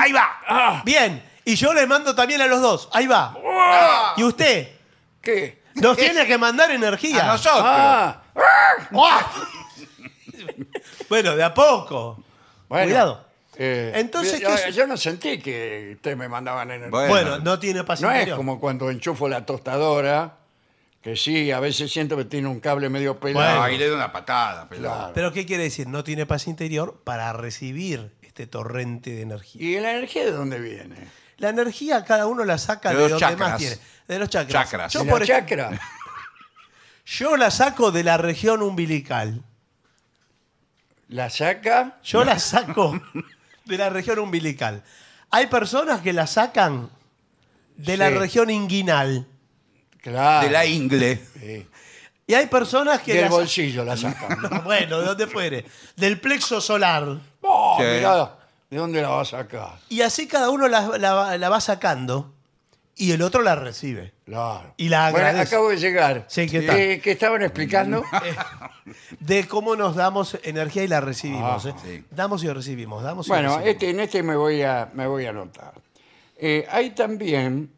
Ahí 0.00 0.12
va. 0.12 0.28
Ah, 0.46 0.82
Bien. 0.84 1.24
Y 1.44 1.56
yo 1.56 1.72
le 1.74 1.86
mando 1.86 2.14
también 2.14 2.40
a 2.40 2.46
los 2.46 2.60
dos. 2.60 2.88
Ahí 2.92 3.06
va. 3.08 3.34
Ah, 3.44 4.14
Y 4.16 4.22
usted 4.22 4.68
¿Qué? 5.20 5.62
nos 5.74 5.96
tiene 5.96 6.26
que 6.26 6.38
mandar 6.38 6.70
energía. 6.70 7.24
a 7.24 7.26
nosotros. 7.32 7.62
Ah, 7.66 8.22
¡Ah! 8.36 9.30
Bueno, 11.14 11.36
de 11.36 11.42
a 11.44 11.54
poco. 11.54 12.22
bueno. 12.68 12.86
Cuidado. 12.86 13.24
Eh, 13.56 13.92
Entonces, 13.94 14.40
yo, 14.40 14.48
¿qué 14.48 14.68
es? 14.70 14.74
yo 14.74 14.86
no 14.86 14.96
sentí 14.96 15.38
que 15.38 15.92
ustedes 15.94 16.16
me 16.16 16.28
mandaban 16.28 16.68
energía. 16.70 16.90
Bueno. 16.90 17.08
Bueno, 17.08 17.38
no 17.38 17.58
tiene 17.60 17.84
paz 17.84 18.00
no 18.00 18.10
es 18.10 18.14
interior. 18.16 18.36
como 18.36 18.58
cuando 18.58 18.90
enchufo 18.90 19.28
la 19.28 19.46
tostadora, 19.46 20.38
que 21.00 21.14
sí, 21.16 21.52
a 21.52 21.60
veces 21.60 21.92
siento 21.92 22.16
que 22.16 22.24
tiene 22.24 22.48
un 22.48 22.58
cable 22.58 22.88
medio 22.88 23.20
pelado. 23.20 23.46
Bueno. 23.46 23.62
Ahí 23.62 23.78
le 23.78 23.86
doy 23.86 23.94
una 23.96 24.10
patada, 24.10 24.68
pelado. 24.68 24.96
Claro. 24.96 25.12
Pero 25.14 25.32
¿qué 25.32 25.46
quiere 25.46 25.62
decir? 25.64 25.86
No 25.86 26.02
tiene 26.02 26.26
paz 26.26 26.48
interior 26.48 27.00
para 27.04 27.32
recibir 27.32 28.12
este 28.22 28.48
torrente 28.48 29.10
de 29.10 29.22
energía. 29.22 29.62
¿Y 29.62 29.78
la 29.78 29.92
energía 29.92 30.24
de 30.24 30.32
dónde 30.32 30.58
viene? 30.58 30.96
La 31.38 31.50
energía 31.50 32.04
cada 32.04 32.26
uno 32.26 32.44
la 32.44 32.58
saca 32.58 32.90
De 32.90 32.96
de, 32.96 33.02
los 33.02 33.10
donde 33.20 33.26
chakras. 33.26 33.50
más 33.50 33.58
tiene. 33.60 33.76
De 34.08 34.18
los 34.18 34.28
chakras. 34.30 34.64
Chakras. 34.70 34.92
Yo, 34.92 35.04
¿De 35.04 35.10
por 35.10 35.20
la 35.20 35.24
ej- 35.26 35.28
chakra? 35.28 35.80
yo 37.06 37.36
la 37.36 37.50
saco 37.52 37.92
de 37.92 38.02
la 38.02 38.16
región 38.16 38.62
umbilical. 38.62 39.42
¿La 41.08 41.30
saca? 41.30 41.98
Yo 42.02 42.24
la 42.24 42.38
saco 42.38 43.00
de 43.64 43.78
la 43.78 43.90
región 43.90 44.18
umbilical. 44.18 44.82
Hay 45.30 45.46
personas 45.48 46.00
que 46.00 46.12
la 46.12 46.26
sacan 46.26 46.90
de 47.76 47.96
la 47.96 48.08
Sí. 48.08 48.14
región 48.14 48.50
inguinal. 48.50 49.26
Claro. 50.00 50.46
De 50.46 50.52
la 50.52 50.64
ingle. 50.66 51.20
Sí. 51.40 51.66
Y 52.26 52.34
hay 52.34 52.46
personas 52.46 53.00
que 53.02 53.12
Del 53.14 53.22
la 53.24 53.28
sa- 53.28 53.34
bolsillo 53.34 53.84
la 53.84 53.96
sacan. 53.96 54.62
bueno, 54.64 55.00
de 55.00 55.06
donde 55.06 55.26
fuere. 55.26 55.64
Del 55.96 56.20
plexo 56.20 56.60
solar. 56.60 57.18
Oh, 57.42 57.76
Sí. 57.78 57.84
mirá, 57.84 58.36
¿de 58.70 58.76
dónde 58.78 59.02
la 59.02 59.08
va 59.10 59.20
a 59.22 59.24
sacar? 59.26 59.78
Y 59.88 60.00
así 60.02 60.26
cada 60.26 60.50
uno 60.50 60.68
la, 60.68 60.96
la- 60.98 61.36
la 61.36 61.48
va 61.48 61.60
sacando 61.60 62.32
y 62.96 63.12
el 63.12 63.22
otro 63.22 63.42
la 63.42 63.54
recibe. 63.56 64.12
Claro. 64.24 64.72
Y 64.76 64.88
la 64.88 65.10
Bueno, 65.10 65.26
agradece. 65.26 65.54
acabo 65.54 65.70
de 65.70 65.76
llegar. 65.78 66.24
Sí, 66.28 66.48
¿qué 66.48 66.62
tal? 66.62 66.76
Eh, 66.78 67.00
¿Qué 67.02 67.10
estaban 67.12 67.42
explicando? 67.42 68.04
De 69.20 69.46
cómo 69.48 69.74
nos 69.76 69.96
damos 69.96 70.38
energía 70.42 70.84
y 70.84 70.88
la 70.88 71.00
recibimos. 71.00 71.66
Ah, 71.66 71.70
¿eh? 71.70 71.74
sí. 71.84 72.04
Damos 72.10 72.44
y 72.44 72.48
recibimos, 72.48 73.02
damos 73.02 73.26
y 73.26 73.30
Bueno, 73.30 73.48
recibimos. 73.56 73.68
este, 73.74 73.90
en 73.90 74.00
este 74.00 74.22
me 74.22 74.36
voy 74.36 74.62
a, 74.62 74.90
me 74.94 75.06
voy 75.06 75.26
a 75.26 75.30
anotar. 75.30 75.72
Eh, 76.36 76.66
hay 76.70 76.90
también 76.90 77.70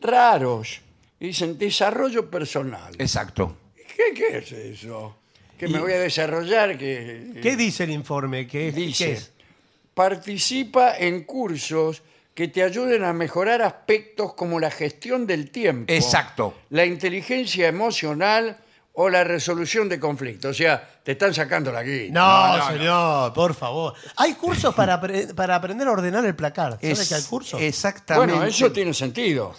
raros, 0.00 0.80
dicen 1.18 1.58
desarrollo 1.58 2.30
personal. 2.30 2.94
Exacto. 2.98 3.56
¿Qué, 3.96 4.14
qué 4.14 4.38
es 4.38 4.52
eso? 4.52 5.16
Que 5.58 5.68
me 5.68 5.78
voy 5.78 5.92
a 5.92 5.98
desarrollar, 5.98 6.78
que 6.78 7.38
¿Qué 7.42 7.54
dice 7.56 7.84
el 7.84 7.90
informe? 7.90 8.46
¿Qué, 8.46 8.68
es- 8.68 8.74
qué 8.74 8.80
dice, 8.80 9.12
es? 9.12 9.32
participa 9.94 10.96
en 10.96 11.24
cursos 11.24 12.02
que 12.40 12.48
te 12.48 12.62
ayuden 12.62 13.04
a 13.04 13.12
mejorar 13.12 13.60
aspectos 13.60 14.32
como 14.32 14.58
la 14.58 14.70
gestión 14.70 15.26
del 15.26 15.50
tiempo, 15.50 15.92
Exacto. 15.92 16.54
la 16.70 16.86
inteligencia 16.86 17.68
emocional 17.68 18.56
o 18.94 19.10
la 19.10 19.24
resolución 19.24 19.90
de 19.90 20.00
conflictos. 20.00 20.52
O 20.52 20.54
sea, 20.54 20.88
te 21.04 21.12
están 21.12 21.34
sacando 21.34 21.70
la 21.70 21.82
guita. 21.82 22.14
No, 22.14 22.46
No, 22.46 22.56
no, 22.56 22.70
señor, 22.70 23.32
por 23.34 23.52
favor. 23.54 23.92
Hay 24.16 24.32
cursos 24.36 24.74
para, 24.74 24.98
apre- 24.98 25.34
para 25.34 25.54
aprender 25.56 25.86
a 25.86 25.90
ordenar 25.90 26.24
el 26.24 26.34
placar. 26.34 26.78
¿Sabes 26.80 27.00
Es- 27.00 27.08
que 27.10 27.14
hay 27.16 27.22
cursos? 27.24 27.60
Exactamente. 27.60 28.32
Bueno, 28.32 28.48
eso 28.48 28.72
tiene 28.72 28.94
sentido. 28.94 29.54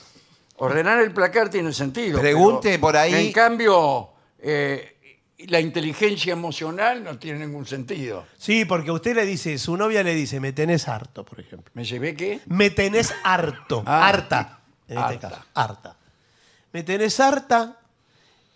Ordenar 0.56 1.02
el 1.02 1.13
placar 1.13 1.50
tiene 1.52 1.72
sentido. 1.74 2.20
Pregunte 2.20 2.70
pero, 2.70 2.82
por 2.82 2.98
ahí- 2.98 3.28
En 3.28 3.32
cambio, 3.32 4.10
eh, 4.39 4.96
la 5.47 5.60
inteligencia 5.60 6.34
emocional 6.34 7.04
no 7.04 7.17
tiene 7.17 7.45
ningún 7.45 7.65
sentido. 7.65 8.25
Sí, 8.38 8.65
porque 8.65 8.91
usted 8.91 9.15
le 9.15 9.25
dice, 9.25 9.58
su 9.58 9.75
novia 9.77 10.04
le 10.04 10.13
dice, 10.15 10.39
me 10.39 10.54
tenés 10.54 10.88
harto, 10.88 11.23
por 11.25 11.39
ejemplo. 11.39 11.71
¿Me 11.73 11.84
llevé 11.84 12.15
qué? 12.15 12.41
Me 12.47 12.69
tenés 12.69 13.13
harto. 13.23 13.84
Ah. 13.86 14.08
harta. 14.08 14.60
En 14.88 14.97
este 14.97 15.13
Harta. 15.13 15.30
caso. 15.30 15.41
Harta. 15.54 15.97
Me 16.73 16.84
tenés 16.84 17.19
harta 17.19 17.80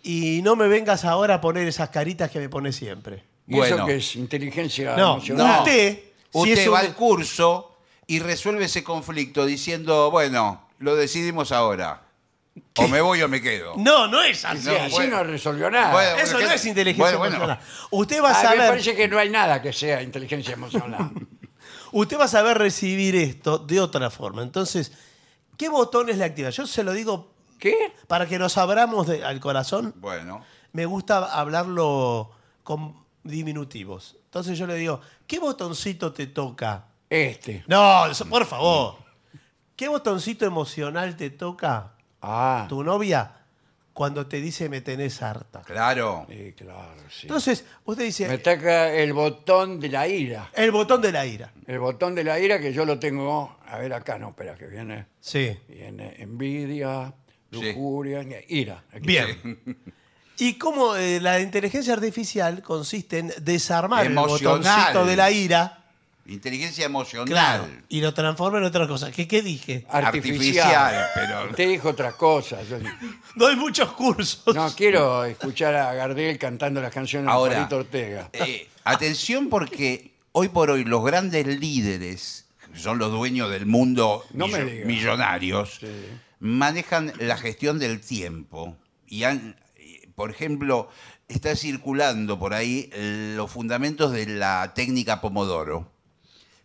y 0.02 0.40
no 0.42 0.54
me 0.56 0.68
vengas 0.68 1.04
ahora 1.04 1.34
a 1.36 1.40
poner 1.40 1.66
esas 1.66 1.88
caritas 1.90 2.30
que 2.30 2.38
me 2.38 2.48
pones 2.48 2.76
siempre. 2.76 3.24
¿Y 3.46 3.56
Bueno. 3.56 3.76
eso 3.76 3.86
qué 3.86 3.96
es? 3.96 4.16
¿Inteligencia 4.16 4.96
No, 4.96 5.14
emocional? 5.14 5.58
usted, 5.60 5.98
si 6.32 6.38
Usted 6.38 6.58
es 6.58 6.66
un- 6.68 6.74
va 6.74 6.78
al 6.80 6.94
curso 6.94 7.76
y 8.06 8.18
resuelve 8.20 8.64
ese 8.66 8.84
conflicto 8.84 9.46
diciendo, 9.46 10.10
bueno, 10.10 10.68
lo 10.78 10.94
decidimos 10.96 11.52
ahora. 11.52 12.02
O 12.78 12.88
me 12.88 13.00
voy 13.00 13.22
o 13.22 13.28
me 13.28 13.40
quedo. 13.40 13.74
No, 13.76 14.06
no 14.06 14.22
es 14.22 14.44
así. 14.44 14.62
Sí, 14.62 14.70
así 14.74 14.92
bueno. 14.92 15.16
no 15.18 15.24
resolvió 15.24 15.70
nada. 15.70 15.92
Bueno, 15.92 16.16
Eso 16.18 16.38
¿qué- 16.38 16.44
no 16.44 16.50
es 16.52 16.64
inteligencia 16.66 17.16
bueno, 17.16 17.18
bueno. 17.18 17.36
emocional. 17.54 17.88
Usted 17.90 18.22
va 18.22 18.30
a 18.30 18.32
A 18.32 18.34
mí 18.34 18.42
me 18.42 18.48
saber, 18.56 18.68
parece 18.70 18.94
que 18.96 19.08
no 19.08 19.18
hay 19.18 19.30
nada 19.30 19.62
que 19.62 19.72
sea 19.72 20.02
inteligencia 20.02 20.54
emocional. 20.54 21.10
usted 21.92 22.18
va 22.18 22.24
a 22.24 22.28
saber 22.28 22.58
recibir 22.58 23.16
esto 23.16 23.58
de 23.58 23.80
otra 23.80 24.10
forma. 24.10 24.42
Entonces, 24.42 24.92
¿qué 25.56 25.68
botones 25.68 26.18
le 26.18 26.24
activa? 26.24 26.50
Yo 26.50 26.66
se 26.66 26.84
lo 26.84 26.92
digo 26.92 27.32
¿Qué? 27.58 27.92
para 28.06 28.26
que 28.26 28.38
nos 28.38 28.58
abramos 28.58 29.06
de- 29.06 29.24
al 29.24 29.40
corazón. 29.40 29.94
Bueno. 29.96 30.44
Me 30.72 30.84
gusta 30.84 31.24
hablarlo 31.24 32.30
con 32.62 32.94
diminutivos. 33.22 34.16
Entonces 34.24 34.58
yo 34.58 34.66
le 34.66 34.74
digo, 34.74 35.00
¿qué 35.26 35.38
botoncito 35.38 36.12
te 36.12 36.26
toca? 36.26 36.86
Este. 37.08 37.64
No, 37.66 38.04
por 38.28 38.44
favor. 38.44 38.96
¿Qué 39.74 39.88
botoncito 39.88 40.44
emocional 40.44 41.16
te 41.16 41.30
toca 41.30 41.92
Ah, 42.22 42.66
tu 42.68 42.82
novia 42.82 43.32
cuando 43.92 44.26
te 44.26 44.40
dice 44.40 44.68
me 44.68 44.80
tenés 44.82 45.22
harta? 45.22 45.62
Claro. 45.62 46.26
sí, 46.28 46.52
claro, 46.56 47.00
sí. 47.08 47.22
Entonces, 47.22 47.64
usted 47.84 48.04
dice, 48.04 48.28
Me 48.28 48.38
toca 48.38 48.92
el 48.92 49.12
botón 49.14 49.80
de 49.80 49.88
la 49.88 50.06
ira. 50.06 50.50
el 50.54 50.70
botón 50.70 51.00
de 51.00 51.12
la 51.12 51.24
ira. 51.24 51.52
El 51.66 51.78
botón 51.78 52.14
de 52.14 52.22
la 52.24 52.38
ira 52.38 52.58
que 52.58 52.72
yo 52.72 52.84
lo 52.84 52.98
tengo, 52.98 53.56
a 53.66 53.78
ver 53.78 53.92
acá, 53.94 54.18
no, 54.18 54.30
espera, 54.30 54.54
que 54.54 54.66
viene, 54.66 55.06
Sí. 55.20 55.56
viene 55.68 56.14
envidia, 56.18 57.12
Sí. 57.50 57.72
lujuria, 57.72 58.22
ira. 58.48 58.82
Aquí 58.92 59.06
Bien. 59.06 59.58
Y 60.38 60.58
cómo 60.58 60.94
eh, 60.96 61.18
la 61.18 61.40
inteligencia 61.40 61.94
artificial 61.94 62.60
consiste 62.60 63.20
en 63.20 63.32
desarmar 63.40 64.04
Emocional. 64.04 64.58
el 64.58 64.62
botoncito 64.74 65.06
de 65.06 65.16
la 65.16 65.30
ira 65.30 65.85
Inteligencia 66.28 66.84
emocional. 66.86 67.28
claro, 67.28 67.68
y 67.88 68.00
lo 68.00 68.12
transforma 68.12 68.58
en 68.58 68.64
otra 68.64 68.86
cosa. 68.88 69.10
¿Qué, 69.12 69.28
qué 69.28 69.42
dije? 69.42 69.86
Artificial. 69.88 70.66
Artificial, 70.74 71.06
pero- 71.14 71.50
Usted 71.50 71.68
dijo 71.68 71.88
otra 71.90 72.12
cosa. 72.12 72.62
Yo 72.64 72.78
Doy 73.36 73.54
muchos 73.56 73.92
cursos. 73.92 74.42
no 74.54 74.68
quiero 74.74 75.24
escuchar 75.24 75.74
a 75.74 75.94
Gardel 75.94 76.38
cantando 76.38 76.80
las 76.80 76.92
canciones 76.92 77.28
de 77.32 77.32
Juanito 77.38 77.76
Ortega. 77.76 78.28
Eh, 78.32 78.68
atención 78.84 79.48
porque 79.48 80.12
hoy 80.32 80.48
por 80.48 80.70
hoy 80.70 80.84
los 80.84 81.04
grandes 81.04 81.46
líderes, 81.46 82.46
que 82.72 82.78
son 82.80 82.98
los 82.98 83.10
dueños 83.12 83.50
del 83.50 83.66
mundo 83.66 84.24
No 84.32 84.48
me 84.48 84.58
millo- 84.58 84.70
diga. 84.70 84.86
millonarios, 84.86 85.76
Sí. 85.80 85.86
manejan 86.40 87.12
la 87.18 87.36
gestión 87.36 87.78
del 87.78 88.00
tiempo. 88.00 88.76
Y 89.06 89.22
han, 89.24 89.56
eh, 89.76 90.08
por 90.16 90.30
ejemplo, 90.30 90.88
está 91.28 91.54
circulando 91.56 92.38
por 92.38 92.52
ahí 92.54 92.90
los 93.36 93.50
fundamentos 93.50 94.12
de 94.12 94.26
la 94.26 94.72
técnica 94.74 95.20
Pomodoro. 95.20 95.92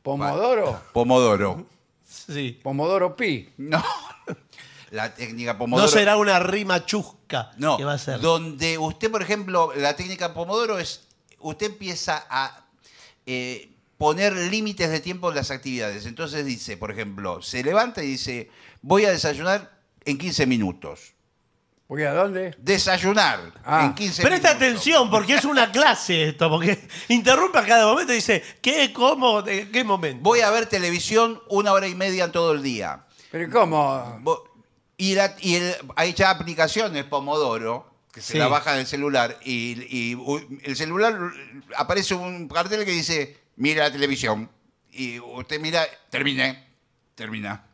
Pomodoro, 0.02 0.82
Pomodoro. 0.94 1.66
Sí. 2.08 2.60
Pomodoro 2.62 3.16
Pi. 3.16 3.50
No. 3.58 3.84
La 4.92 5.14
técnica 5.14 5.58
Pomodoro. 5.58 5.88
No 5.88 5.92
será 5.92 6.18
una 6.18 6.40
rima 6.40 6.86
chusca 6.86 7.52
No, 7.58 7.78
que 7.78 7.86
va 7.86 7.94
a 7.94 7.98
ser. 7.98 8.20
donde 8.20 8.78
usted, 8.78 9.10
por 9.10 9.22
ejemplo, 9.22 9.72
la 9.76 9.96
técnica 9.96 10.34
Pomodoro 10.34 10.80
es, 10.80 11.08
usted 11.40 11.68
empieza 11.68 12.26
a 12.30 12.66
eh, 13.26 13.72
poner 13.98 14.34
límites 14.34 14.90
de 14.90 15.00
tiempo 15.00 15.30
en 15.30 15.36
las 15.36 15.50
actividades. 15.50 16.06
Entonces 16.06 16.46
dice, 16.46 16.76
por 16.76 16.92
ejemplo, 16.92 17.42
se 17.42 17.64
levanta 17.64 18.04
y 18.04 18.08
dice, 18.08 18.50
voy 18.82 19.06
a 19.06 19.12
desayunar 19.12 19.72
en 20.04 20.18
15 20.18 20.46
minutos. 20.46 21.14
¿Voy 21.92 22.04
a 22.04 22.14
dónde? 22.14 22.56
Desayunar 22.58 23.52
Ah. 23.66 23.84
en 23.84 23.94
15 23.94 24.22
Presta 24.22 24.54
minutos. 24.54 24.66
atención, 24.70 25.10
porque 25.12 25.34
es 25.36 25.44
una 25.44 25.70
clase 25.74 26.30
esto, 26.30 26.50
porque 26.50 26.88
interrumpe 27.10 27.58
a 27.60 27.66
cada 27.66 27.86
momento 27.86 28.14
y 28.14 28.16
dice, 28.16 28.42
¿qué, 28.62 28.94
cómo, 28.94 29.42
de 29.42 29.70
qué 29.72 29.84
momento? 29.84 30.24
Voy 30.24 30.40
a 30.40 30.50
ver 30.52 30.68
televisión 30.68 31.42
una 31.50 31.74
hora 31.74 31.90
y 31.90 31.96
media 31.96 32.24
en 32.24 32.32
todo 32.32 32.54
el 32.54 32.64
día. 32.64 33.04
¿Pero 33.30 33.52
cómo? 33.52 34.20
Vo- 34.24 34.42
Y, 34.96 35.16
la- 35.16 35.36
y 35.42 35.56
el- 35.56 35.76
hay 35.98 36.14
ya 36.14 36.30
aplicaciones 36.30 37.04
Pomodoro 37.04 37.94
que 38.14 38.22
se 38.22 38.34
Sí. 38.34 38.38
la 38.40 38.48
bajan 38.48 38.78
del 38.78 38.88
celular 38.88 39.38
y, 39.44 39.86
y 40.12 40.16
u- 40.16 40.60
el 40.64 40.76
celular 40.78 41.20
aparece 41.76 42.14
un 42.14 42.48
cartel 42.48 42.86
que 42.86 42.92
dice 42.92 43.38
mira 43.58 43.84
la 43.84 43.92
televisión 43.92 44.50
y 44.94 45.20
usted 45.20 45.60
mira 45.60 45.86
termine 46.10 46.68
termina 47.16 47.66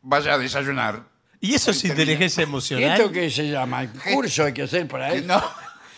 vaya 0.00 0.32
a 0.34 0.38
desayunar 0.38 1.02
¿Y 1.40 1.54
eso 1.54 1.70
es 1.70 1.84
inteligencia 1.84 2.42
¿Y 2.42 2.44
emocional? 2.44 2.90
esto 3.00 3.10
qué 3.12 3.30
se 3.30 3.48
llama? 3.48 3.82
¿El 3.82 3.90
curso 3.90 4.44
hay 4.44 4.52
que 4.52 4.62
hacer 4.62 4.86
para 4.86 5.12
eso? 5.14 5.26
No, 5.26 5.42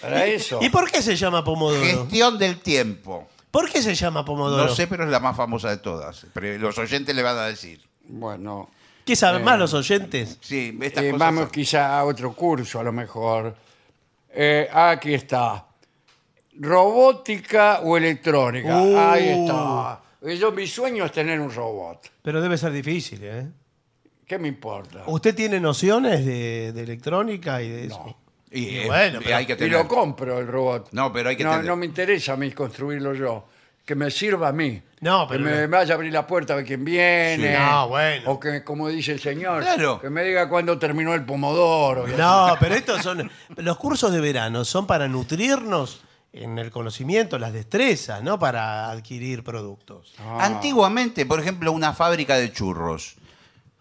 Para 0.00 0.24
eso. 0.26 0.58
¿Y 0.62 0.68
por 0.70 0.90
qué 0.90 1.02
se 1.02 1.16
llama 1.16 1.42
pomodoro? 1.44 1.80
gestión 1.84 2.38
del 2.38 2.58
tiempo. 2.60 3.28
¿Por 3.50 3.70
qué 3.70 3.82
se 3.82 3.94
llama 3.94 4.24
pomodoro? 4.24 4.64
No 4.66 4.74
sé, 4.74 4.86
pero 4.86 5.04
es 5.04 5.10
la 5.10 5.20
más 5.20 5.36
famosa 5.36 5.68
de 5.70 5.76
todas. 5.78 6.26
Pero 6.32 6.58
los 6.58 6.78
oyentes 6.78 7.14
le 7.14 7.22
van 7.22 7.36
a 7.38 7.46
decir. 7.46 7.80
Bueno, 8.04 8.70
¿Qué 9.04 9.16
saben 9.16 9.42
más 9.42 9.58
los 9.58 9.74
oyentes? 9.74 10.38
Sí, 10.40 10.78
estas 10.80 11.04
eh, 11.04 11.10
cosas 11.10 11.18
vamos 11.26 11.42
son- 11.44 11.50
quizá 11.50 11.98
a 11.98 12.04
otro 12.04 12.32
curso 12.34 12.78
a 12.78 12.84
lo 12.84 12.92
mejor. 12.92 13.54
Eh, 14.32 14.68
aquí 14.72 15.12
está. 15.14 15.66
Robótica 16.58 17.80
o 17.82 17.96
electrónica. 17.96 18.80
Uh. 18.80 18.96
Ahí 18.98 19.28
está. 19.28 20.00
Yo, 20.38 20.52
mi 20.52 20.66
sueño 20.66 21.04
es 21.04 21.12
tener 21.12 21.40
un 21.40 21.52
robot. 21.52 22.10
Pero 22.22 22.40
debe 22.40 22.56
ser 22.56 22.72
difícil, 22.72 23.20
¿eh? 23.24 23.46
¿Qué 24.32 24.38
me 24.38 24.48
importa? 24.48 25.02
¿Usted 25.08 25.34
tiene 25.34 25.60
nociones 25.60 26.24
de, 26.24 26.72
de 26.72 26.82
electrónica 26.84 27.60
y 27.60 27.68
de 27.68 27.84
eso? 27.88 28.16
Y, 28.50 28.60
Y 28.60 28.78
eh, 28.78 28.86
bueno, 28.86 29.20
y 29.20 29.24
pero- 29.24 29.36
hay 29.36 29.44
que 29.44 29.52
Y 29.52 29.56
tener. 29.56 29.72
lo 29.74 29.86
compro 29.86 30.38
el 30.38 30.46
robot. 30.46 30.88
No, 30.92 31.12
pero 31.12 31.28
hay 31.28 31.36
que 31.36 31.44
no, 31.44 31.50
tener- 31.50 31.66
no 31.66 31.76
me 31.76 31.84
interesa 31.84 32.32
a 32.32 32.36
mí 32.38 32.50
construirlo 32.52 33.12
yo. 33.12 33.44
Que 33.84 33.94
me 33.94 34.10
sirva 34.10 34.48
a 34.48 34.52
mí. 34.52 34.80
No, 35.02 35.26
pero- 35.28 35.44
Que 35.44 35.50
me 35.50 35.66
vaya 35.66 35.92
a 35.92 35.96
abrir 35.96 36.14
la 36.14 36.26
puerta 36.26 36.54
a 36.54 36.56
ver 36.56 36.64
quién 36.64 36.82
viene. 36.82 37.54
Sí. 37.56 37.62
No, 37.62 37.88
bueno. 37.88 38.30
O 38.30 38.40
que, 38.40 38.64
como 38.64 38.88
dice 38.88 39.12
el 39.12 39.20
señor, 39.20 39.60
Claro. 39.64 40.00
que 40.00 40.08
me 40.08 40.24
diga 40.24 40.48
cuándo 40.48 40.78
terminó 40.78 41.12
el 41.12 41.26
pomodoro. 41.26 42.08
y. 42.08 42.12
No, 42.12 42.54
pero 42.58 42.74
estos 42.74 43.02
son. 43.02 43.30
Los 43.56 43.76
cursos 43.76 44.10
de 44.14 44.20
verano 44.22 44.64
son 44.64 44.86
para 44.86 45.08
nutrirnos 45.08 46.00
en 46.32 46.58
el 46.58 46.70
conocimiento, 46.70 47.38
las 47.38 47.52
destrezas, 47.52 48.22
no 48.22 48.38
para 48.38 48.88
adquirir 48.90 49.44
productos. 49.44 50.14
Ah. 50.18 50.38
Antiguamente, 50.46 51.26
por 51.26 51.38
ejemplo, 51.38 51.70
una 51.70 51.92
fábrica 51.92 52.36
de 52.36 52.50
churros. 52.50 53.16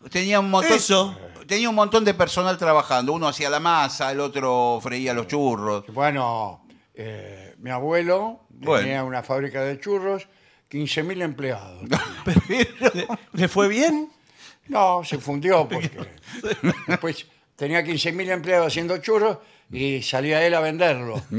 Tenía 0.10 0.40
un 0.40 0.50
montón, 0.50 0.74
Eso. 0.74 1.18
tenía 1.48 1.70
un 1.70 1.76
montón 1.76 2.04
de 2.06 2.14
personal 2.14 2.58
trabajando. 2.58 3.14
Uno 3.14 3.28
hacía 3.28 3.50
la 3.50 3.60
masa, 3.60 4.12
el 4.12 4.20
otro 4.20 4.80
freía 4.82 5.14
los 5.14 5.28
churros. 5.28 5.86
Bueno, 5.94 6.66
eh, 6.96 7.56
mi 7.60 7.70
abuelo 7.70 8.42
Bueno. 8.50 8.84
tenía 8.84 9.04
una 9.04 9.22
fábrica 9.24 9.62
de 9.64 9.80
churros, 9.80 10.28
15.000 10.72 11.22
empleados. 11.22 11.84
¿Le, 12.50 13.08
le 13.34 13.48
fue 13.48 13.68
bien? 13.68 14.10
No, 14.68 15.04
se 15.04 15.18
fundió 15.18 15.68
porque 15.68 15.92
después 16.88 17.26
tenía 17.56 17.82
15.000 17.82 18.30
empleados 18.32 18.68
haciendo 18.68 18.98
churros 19.00 19.38
y 19.72 20.02
salía 20.02 20.46
él 20.46 20.54
a 20.56 20.60
venderlo. 20.62 21.22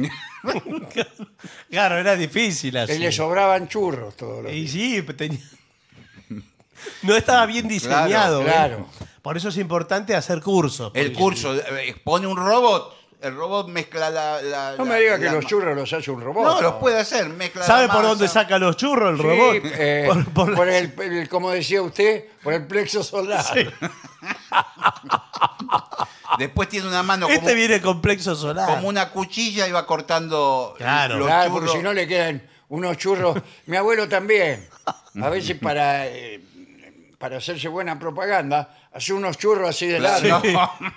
Claro, 1.70 1.98
era 1.98 2.16
difícil 2.16 2.76
así. 2.76 2.98
Le 2.98 3.12
sobraban 3.12 3.68
churros 3.68 4.16
todos 4.16 4.42
los 4.44 4.52
Y 4.52 4.66
días. 4.66 4.70
sí, 4.72 5.02
tenía... 5.14 5.38
No 7.02 7.16
estaba 7.16 7.46
bien 7.46 7.68
diseñado. 7.68 8.42
¿eh? 8.42 8.44
claro. 8.44 8.86
Por 9.22 9.36
eso 9.36 9.48
es 9.50 9.56
importante 9.56 10.14
hacer 10.16 10.40
cursos. 10.40 10.90
El 10.94 11.12
curso 11.12 11.54
eh, 11.54 11.94
pone 12.04 12.26
un 12.26 12.36
robot. 12.36 12.96
El 13.20 13.36
robot 13.36 13.68
mezcla 13.68 14.10
la. 14.10 14.42
la- 14.42 14.74
No 14.76 14.84
la- 14.84 14.92
me 14.94 15.00
diga 15.00 15.16
que 15.16 15.26
la- 15.26 15.32
los 15.34 15.46
churros 15.46 15.76
los 15.76 15.92
hace 15.92 16.10
un 16.10 16.20
robot. 16.20 16.44
No, 16.44 16.60
los 16.60 16.74
puede 16.74 16.98
hacer. 16.98 17.28
Mezcla 17.28 17.64
¿Sabe 17.64 17.86
la 17.86 17.92
por 17.92 18.02
masa. 18.02 18.08
dónde 18.08 18.26
saca 18.28 18.58
los 18.58 18.76
churros 18.76 19.12
el 19.12 19.16
Sí, 19.18 19.22
robot? 19.22 19.56
eh, 19.64 20.04
Por- 20.08 20.24
por- 20.32 20.54
por 20.56 20.68
el, 20.68 20.92
el- 21.00 21.28
como 21.28 21.50
decía 21.52 21.82
usted, 21.82 22.24
por 22.42 22.52
el 22.52 22.66
plexo 22.66 23.04
solar. 23.04 23.44
Después 26.38 26.68
tiene 26.68 26.88
una 26.88 27.02
mano 27.02 27.26
como, 27.26 27.38
Este 27.38 27.54
viene 27.54 27.80
complejo 27.80 28.34
solar. 28.34 28.68
como 28.68 28.88
una 28.88 29.10
cuchilla 29.10 29.68
y 29.68 29.72
va 29.72 29.86
cortando 29.86 30.74
Claro. 30.78 31.18
los 31.18 31.26
Claro, 31.26 31.50
porque 31.52 31.66
churros. 31.66 31.78
si 31.80 31.84
no 31.84 31.92
le 31.92 32.06
quedan 32.08 32.42
unos 32.70 32.96
churros. 32.96 33.38
Mi 33.66 33.76
abuelo 33.76 34.08
también. 34.08 34.66
A 35.22 35.28
veces 35.28 35.58
para, 35.58 36.06
eh, 36.06 36.40
para 37.22 37.36
hacerse 37.36 37.68
buena 37.68 38.00
propaganda, 38.00 38.68
hace 38.92 39.12
unos 39.12 39.38
churros 39.38 39.68
así 39.70 39.86
de 39.86 40.00
largo 40.00 40.42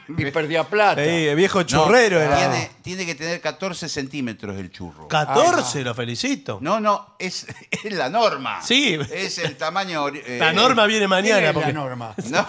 y 0.08 0.32
perdía 0.32 0.64
plata. 0.64 1.04
Sí, 1.04 1.28
el 1.28 1.36
viejo 1.36 1.60
No, 1.60 1.66
churrero 1.68 2.20
era. 2.20 2.36
Tiene, 2.36 2.72
tiene 2.82 3.06
que 3.06 3.14
tener 3.14 3.40
14 3.40 3.88
centímetros 3.88 4.58
el 4.58 4.72
churro. 4.72 5.08
14, 5.08 5.84
lo 5.84 5.94
felicito. 5.94 6.58
No, 6.62 6.80
no, 6.80 7.16
es, 7.20 7.46
es 7.84 7.94
la 7.94 8.10
norma. 8.10 8.60
Sí. 8.64 8.98
Es 9.14 9.38
el 9.38 9.56
tamaño. 9.56 10.08
eh, 10.08 10.38
La 10.40 10.52
norma 10.52 10.88
viene 10.88 11.02
¿Quién 11.02 11.10
mañana. 11.12 11.48
es 11.50 11.54
porque 11.54 11.68
la 11.74 11.80
norma? 11.80 12.16
no, 12.32 12.48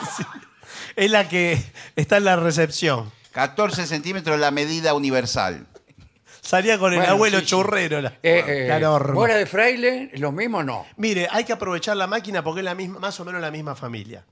Es 0.96 1.10
la 1.10 1.28
que 1.28 1.62
está 1.96 2.16
en 2.16 2.24
la 2.24 2.36
recepción. 2.36 3.12
14 3.32 3.86
centímetros 3.86 4.36
es 4.36 4.40
la 4.40 4.52
medida 4.52 4.94
universal. 4.94 5.66
Salía 6.46 6.78
con 6.78 6.92
el 6.92 6.98
Bueno, 7.00 7.12
abuelo 7.12 7.38
sí, 7.40 7.44
sí. 7.44 7.50
churrero. 7.50 8.00
La, 8.00 8.08
Eh, 8.22 8.44
eh, 8.46 8.66
la 8.68 8.78
norma. 8.78 9.14
¿Bola 9.14 9.34
de 9.34 9.46
fraile? 9.46 10.10
¿Lo 10.14 10.30
mismo 10.30 10.58
o 10.58 10.62
no? 10.62 10.86
Mire, 10.96 11.26
hay 11.30 11.42
que 11.44 11.52
aprovechar 11.52 11.96
la 11.96 12.06
máquina 12.06 12.44
porque 12.44 12.60
es 12.60 12.64
la 12.64 12.74
misma, 12.74 13.00
más 13.00 13.18
o 13.18 13.24
menos 13.24 13.40
la 13.40 13.50
misma 13.50 13.74
familia. 13.74 14.24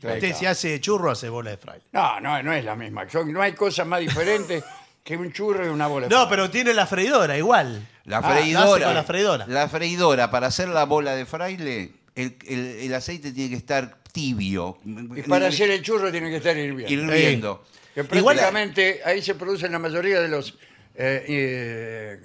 Claro. 0.00 0.16
Usted 0.16 0.34
si 0.34 0.46
hace 0.46 0.80
churro, 0.80 1.10
hace 1.12 1.28
bola 1.28 1.50
de 1.50 1.56
fraile. 1.56 1.84
No, 1.92 2.20
no, 2.20 2.42
no 2.42 2.52
es 2.52 2.64
la 2.64 2.74
misma. 2.74 3.08
Son- 3.08 3.32
no 3.32 3.40
hay 3.40 3.52
cosa 3.52 3.84
más 3.84 4.00
diferente 4.00 4.62
que 5.04 5.16
un 5.16 5.32
churro 5.32 5.64
y 5.64 5.68
una 5.68 5.86
bola 5.86 6.08
de 6.08 6.10
No, 6.14 6.22
fraile. 6.22 6.30
pero 6.30 6.50
tiene 6.50 6.74
la 6.74 6.86
freidora 6.86 7.38
igual. 7.38 7.86
La 8.04 8.18
Ah, 8.18 8.20
la 8.20 8.28
hace 8.28 8.40
freidora. 8.42 8.84
con 8.86 8.94
la 8.94 9.04
freidora. 9.04 9.46
La 9.46 9.68
freidora, 9.68 10.30
para 10.30 10.48
hacer 10.48 10.68
la 10.68 10.84
bola 10.84 11.14
de 11.14 11.24
fraile, 11.24 11.92
el, 12.16 12.36
el- 12.46 12.76
el 12.82 12.94
aceite 12.94 13.30
tiene 13.32 13.50
que 13.50 13.56
estar 13.56 13.96
tibio. 14.12 14.78
Y 14.84 15.22
para 15.22 15.46
hacer 15.46 15.70
el 15.70 15.82
churro 15.82 16.10
tiene 16.10 16.30
que 16.30 16.36
estar 16.36 16.56
hirviendo. 16.56 16.92
hirviendo. 17.14 17.64
Que 17.94 18.00
Igual- 18.00 18.36
prácticamente 18.36 19.00
ahí 19.04 19.22
se 19.22 19.36
producen 19.36 19.70
la 19.72 19.78
mayoría 19.78 20.20
de 20.20 20.28
los 20.28 20.58
eh, 20.94 21.24
eh, 21.28 22.20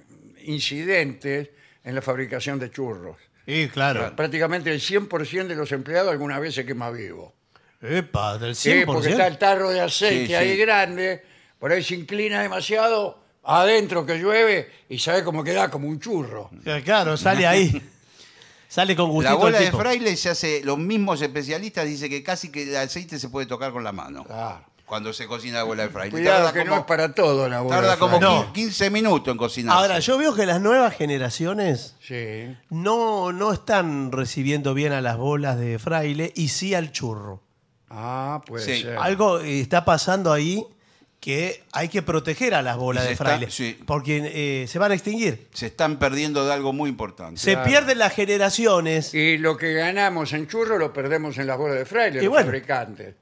incidentes 0.46 1.50
en 1.84 1.96
la 1.96 2.02
fabricación 2.02 2.60
de 2.60 2.70
churros. 2.72 3.18
Sí, 3.46 3.68
claro. 3.74 4.16
Prácticamente 4.16 4.72
el 4.72 4.80
100% 4.80 5.48
de 5.48 5.56
los 5.56 5.72
empleados 5.72 6.12
alguna 6.12 6.38
vez 6.40 6.54
se 6.56 6.66
quema 6.66 6.92
vivo. 6.92 7.34
Epa, 7.82 8.38
del 8.38 8.52
100%. 8.54 8.56
Sí, 8.56 8.82
porque 8.86 9.10
está 9.10 9.26
el 9.28 9.38
tarro 9.38 9.70
de 9.72 9.82
aceite 9.82 10.28
Sí, 10.28 10.34
ahí 10.36 10.52
sí. 10.52 10.58
grande, 10.58 11.24
por 11.58 11.72
ahí 11.72 11.82
se 11.82 11.96
inclina 11.96 12.42
demasiado, 12.42 13.24
adentro 13.44 14.06
que 14.06 14.18
llueve 14.20 14.70
y 14.90 15.00
sabe 15.00 15.24
cómo 15.24 15.44
queda 15.44 15.72
como 15.72 15.88
un 15.88 16.00
churro. 16.00 16.52
Claro, 16.84 17.18
sale 17.18 17.48
ahí. 17.48 17.82
sale 18.68 18.96
con 18.96 19.10
gustito 19.10 19.32
La 19.32 19.36
bola 19.36 19.58
el 19.58 19.64
de 19.64 19.70
tipo. 19.72 19.80
fraile 19.82 20.16
se 20.16 20.30
hace, 20.30 20.62
los 20.64 20.78
mismos 20.78 21.22
especialistas 21.22 21.86
dicen 21.86 22.10
que 22.10 22.22
casi 22.22 22.52
que 22.52 22.64
el 22.64 22.76
aceite 22.76 23.18
se 23.18 23.30
puede 23.30 23.48
tocar 23.48 23.72
con 23.72 23.84
la 23.84 23.92
mano. 23.94 24.26
Claro. 24.26 24.66
Cuando 24.90 25.14
se 25.14 25.28
cocina 25.28 25.60
la 25.60 25.64
bola 25.64 25.84
de 25.84 25.90
fraile. 25.90 26.12
Cuidado 26.12 26.46
Tarda 26.46 26.54
que 26.54 26.60
como, 26.62 26.72
no 26.76 26.80
es 26.82 26.86
para 26.88 27.14
todo 27.14 27.48
la 27.48 27.62
bola 27.62 27.76
tarda 27.78 27.92
de 27.94 27.98
como 28.00 28.18
fraile. 28.20 28.36
No. 28.48 28.54
15 28.54 28.90
minutos 28.90 29.32
en 29.32 29.38
cocinar. 29.38 29.78
Ahora, 29.78 30.00
yo 30.00 30.18
veo 30.18 30.34
que 30.36 30.46
las 30.48 30.60
nuevas 30.60 30.96
generaciones 30.98 31.96
Sí. 32.02 32.58
no, 32.72 33.32
no 33.32 33.54
están 33.54 34.12
recibiendo 34.12 34.74
bien 34.74 34.92
a 34.92 35.02
las 35.02 35.16
bolas 35.18 35.60
de 35.60 35.78
fraile 35.80 36.34
y 36.36 36.48
sí 36.50 36.74
al 36.74 36.92
churro. 36.92 37.42
Ah, 37.92 38.42
puede 38.48 38.66
Sí. 38.66 38.82
ser. 38.82 38.98
Algo 38.98 39.40
eh, 39.40 39.60
está 39.62 39.86
pasando 39.86 40.34
ahí 40.34 40.66
que 41.20 41.64
hay 41.74 41.90
que 41.90 42.02
proteger 42.02 42.54
a 42.56 42.62
las 42.62 42.78
bolas 42.78 43.04
Y 43.04 43.06
se 43.06 43.08
de 43.10 43.14
está- 43.14 43.26
fraile. 43.26 43.52
sí. 43.52 43.78
Porque 43.86 44.64
eh, 44.64 44.68
se 44.68 44.80
van 44.80 44.92
a 44.92 44.96
extinguir. 44.96 45.50
Se 45.54 45.68
están 45.68 46.00
perdiendo 46.00 46.46
de 46.46 46.54
algo 46.54 46.74
muy 46.74 46.90
importante. 46.90 47.40
Se 47.40 47.58
pierden 47.58 48.00
las 48.00 48.14
generaciones. 48.14 49.14
Y 49.14 49.38
lo 49.38 49.56
que 49.58 49.74
ganamos 49.74 50.34
en 50.34 50.48
churro 50.48 50.78
lo 50.78 50.94
perdemos 50.94 51.38
en 51.38 51.46
las 51.48 51.58
bolas 51.58 51.78
de 51.78 51.86
fraile, 51.86 52.20
Y 52.20 52.24
los 52.24 52.30
bueno. 52.32 52.46
fabricantes. 52.46 53.16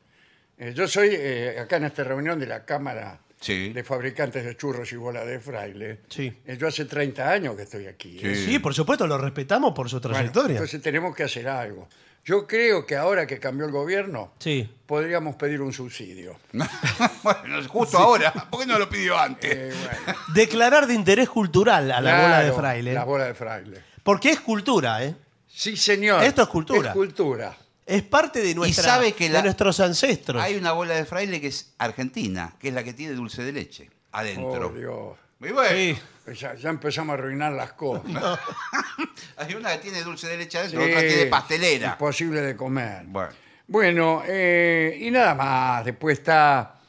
Eh, 0.58 0.74
yo 0.76 0.88
soy, 0.88 1.10
eh, 1.12 1.60
acá 1.60 1.78
en 1.78 1.86
esta 1.86 2.04
reunión 2.04 2.40
de 2.40 2.48
la 2.48 2.66
Cámara 2.66 3.20
Sí. 3.40 3.72
de 3.72 3.84
Fabricantes 3.84 4.44
de 4.44 4.58
Churros 4.58 4.92
y 4.92 4.96
Bolas 4.96 5.26
de 5.28 5.40
Fraile, 5.40 6.00
Sí. 6.10 6.34
eh, 6.46 6.58
yo 6.60 6.68
hace 6.68 6.86
30 6.86 7.30
años 7.32 7.56
que 7.56 7.64
estoy 7.64 7.86
aquí. 7.86 8.20
¿eh? 8.24 8.36
Sí, 8.36 8.58
por 8.58 8.74
supuesto, 8.74 9.06
lo 9.06 9.18
respetamos 9.20 9.74
por 9.74 9.88
su 9.90 10.00
Bueno, 10.00 10.16
trayectoria. 10.16 10.54
entonces 10.56 10.82
tenemos 10.82 11.16
que 11.16 11.24
hacer 11.24 11.48
algo. 11.48 11.88
Yo 12.26 12.46
creo 12.48 12.86
que 12.86 12.96
ahora 12.98 13.26
que 13.28 13.40
cambió 13.40 13.66
el 13.68 13.72
gobierno, 13.72 14.34
sí. 14.40 14.68
podríamos 14.86 15.36
pedir 15.36 15.62
un 15.62 15.72
subsidio. 15.72 16.38
bueno, 17.24 17.68
justo 17.70 17.98
ahora. 18.00 18.34
¿Por 18.34 18.60
qué 18.62 18.66
no 18.66 18.80
lo 18.80 18.90
pidió 18.90 19.18
antes? 19.18 19.54
Eh, 19.54 19.74
bueno, 20.06 20.20
Declarar 20.34 20.88
de 20.88 20.96
interés 20.96 21.30
cultural 21.30 21.92
a 21.92 22.02
la 22.02 22.16
bola 22.22 22.38
de 22.40 22.44
claro, 22.46 22.56
fraile. 22.58 22.94
La 22.94 23.04
bola 23.06 23.26
de 23.26 23.34
fraile. 23.36 23.82
Porque 24.04 24.32
es 24.32 24.40
cultura, 24.42 25.04
¿eh? 25.06 25.16
Sí, 25.48 25.78
señor. 25.78 26.24
Esto 26.24 26.42
es 26.42 26.48
cultura. 26.50 26.90
Es 26.90 26.96
cultura. 26.96 27.56
Es 27.88 28.04
parte 28.04 28.42
de, 28.42 28.54
nuestra, 28.54 28.84
sabe 28.84 29.14
que 29.14 29.30
la- 29.30 29.38
de 29.38 29.44
nuestros 29.46 29.80
ancestros. 29.80 30.44
Hay 30.44 30.56
una 30.56 30.74
bola 30.74 30.94
de 30.96 31.06
fraile 31.06 31.40
que 31.40 31.48
es 31.48 31.74
argentina, 31.78 32.54
que 32.60 32.68
es 32.68 32.74
la 32.74 32.84
que 32.84 32.94
tiene 32.94 33.14
dulce 33.14 33.44
de 33.44 33.54
leche 33.54 33.90
adentro. 34.12 34.68
Oh, 34.68 34.78
Dios. 34.78 35.18
Muy 35.40 35.52
bueno. 35.52 35.76
Sí. 35.76 35.98
Ya, 36.38 36.56
ya 36.56 36.70
empezamos 36.70 37.14
a 37.14 37.18
arruinar 37.18 37.54
las 37.54 37.72
cosas. 37.74 38.04
Hay 39.38 39.54
una 39.56 39.72
que 39.74 39.78
tiene 39.78 40.04
dulce 40.04 40.28
de 40.28 40.38
leche 40.38 40.58
adentro, 40.58 40.84
Sí, 40.84 40.90
otra 40.92 41.02
tiene 41.08 41.26
pastelera. 41.28 41.90
Imposible 41.92 42.42
de 42.42 42.56
comer. 42.58 43.04
Bueno. 43.06 43.32
Bueno, 43.68 44.24
eh, 44.28 44.98
y 45.00 45.10
nada 45.12 45.36
más. 45.36 45.86
Después 45.86 46.20
está 46.20 46.80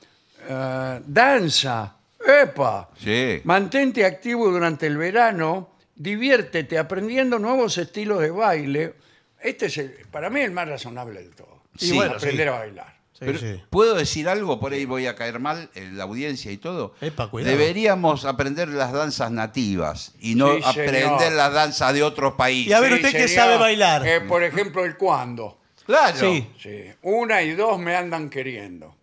eh, 0.49 1.01
danza. 1.07 1.95
¡Epa! 2.43 2.91
Sí. 2.99 3.41
Mantente 3.45 4.05
activo 4.05 4.49
durante 4.51 4.87
el 4.89 4.97
verano. 4.97 5.71
Diviértete 5.95 6.79
aprendiendo 6.79 7.39
nuevos 7.39 7.79
estilos 7.79 8.21
de 8.21 8.31
baile. 8.31 8.95
Este 9.43 9.67
es 9.67 9.79
el- 9.79 9.91
para 10.11 10.31
mí 10.31 10.41
el 10.41 10.51
más 10.53 10.69
razonable 10.69 11.23
de 11.23 11.29
todo. 11.31 11.63
Sí, 11.77 11.95
bueno, 11.95 12.15
aprender 12.17 12.49
sí. 12.49 12.55
a 12.55 12.59
bailar. 12.59 12.99
Sí, 13.13 13.25
Pero, 13.25 13.39
sí. 13.39 13.61
¿Puedo 13.71 13.95
decir 13.97 14.29
algo? 14.29 14.61
Por 14.61 14.73
ahí 14.73 14.85
voy 14.85 15.07
a 15.07 15.17
caer 15.17 15.41
mal 15.41 15.71
en 15.75 15.97
la 15.99 16.05
audiencia 16.05 16.53
y 16.53 16.57
todo. 16.57 16.95
Epa, 17.01 17.29
cuidado. 17.29 17.57
Deberíamos 17.57 18.25
aprender 18.25 18.69
las 18.69 18.93
danzas 18.93 19.33
nativas 19.33 20.13
y 20.21 20.37
no 20.37 20.55
Sí, 20.57 20.63
aprender 20.65 21.33
las 21.33 21.53
danzas 21.53 21.95
de 21.95 22.05
otros 22.05 22.35
países. 22.35 22.71
Y 22.71 22.73
a 22.75 22.81
ver, 22.81 22.93
usted 22.93 23.11
que 23.11 23.27
sería, 23.27 23.43
sabe 23.43 23.57
bailar. 23.59 24.07
eh, 24.07 24.21
por 24.21 24.45
ejemplo, 24.45 24.85
el 24.85 24.97
cuándo. 24.97 25.59
Claro. 25.85 26.17
Sí. 26.17 26.49
Sí. 26.63 26.85
Una 27.03 27.43
y 27.43 27.53
dos 27.57 27.79
me 27.81 27.97
andan 27.97 28.31
queriendo. 28.31 28.95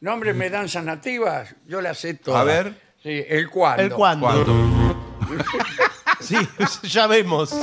Nómbreme 0.00 0.50
danzas 0.50 0.84
nativas, 0.84 1.54
yo 1.66 1.80
las 1.80 1.98
sé 1.98 2.14
todas. 2.14 2.42
A 2.42 2.44
ver. 2.44 2.74
Sí, 3.02 3.24
el 3.28 3.48
cuándo. 3.50 3.82
El 3.82 3.90
cuándo. 3.90 4.26
¿Cuándo? 4.26 4.94
Sí, 6.20 6.36
ya 6.84 7.06
vemos. 7.06 7.54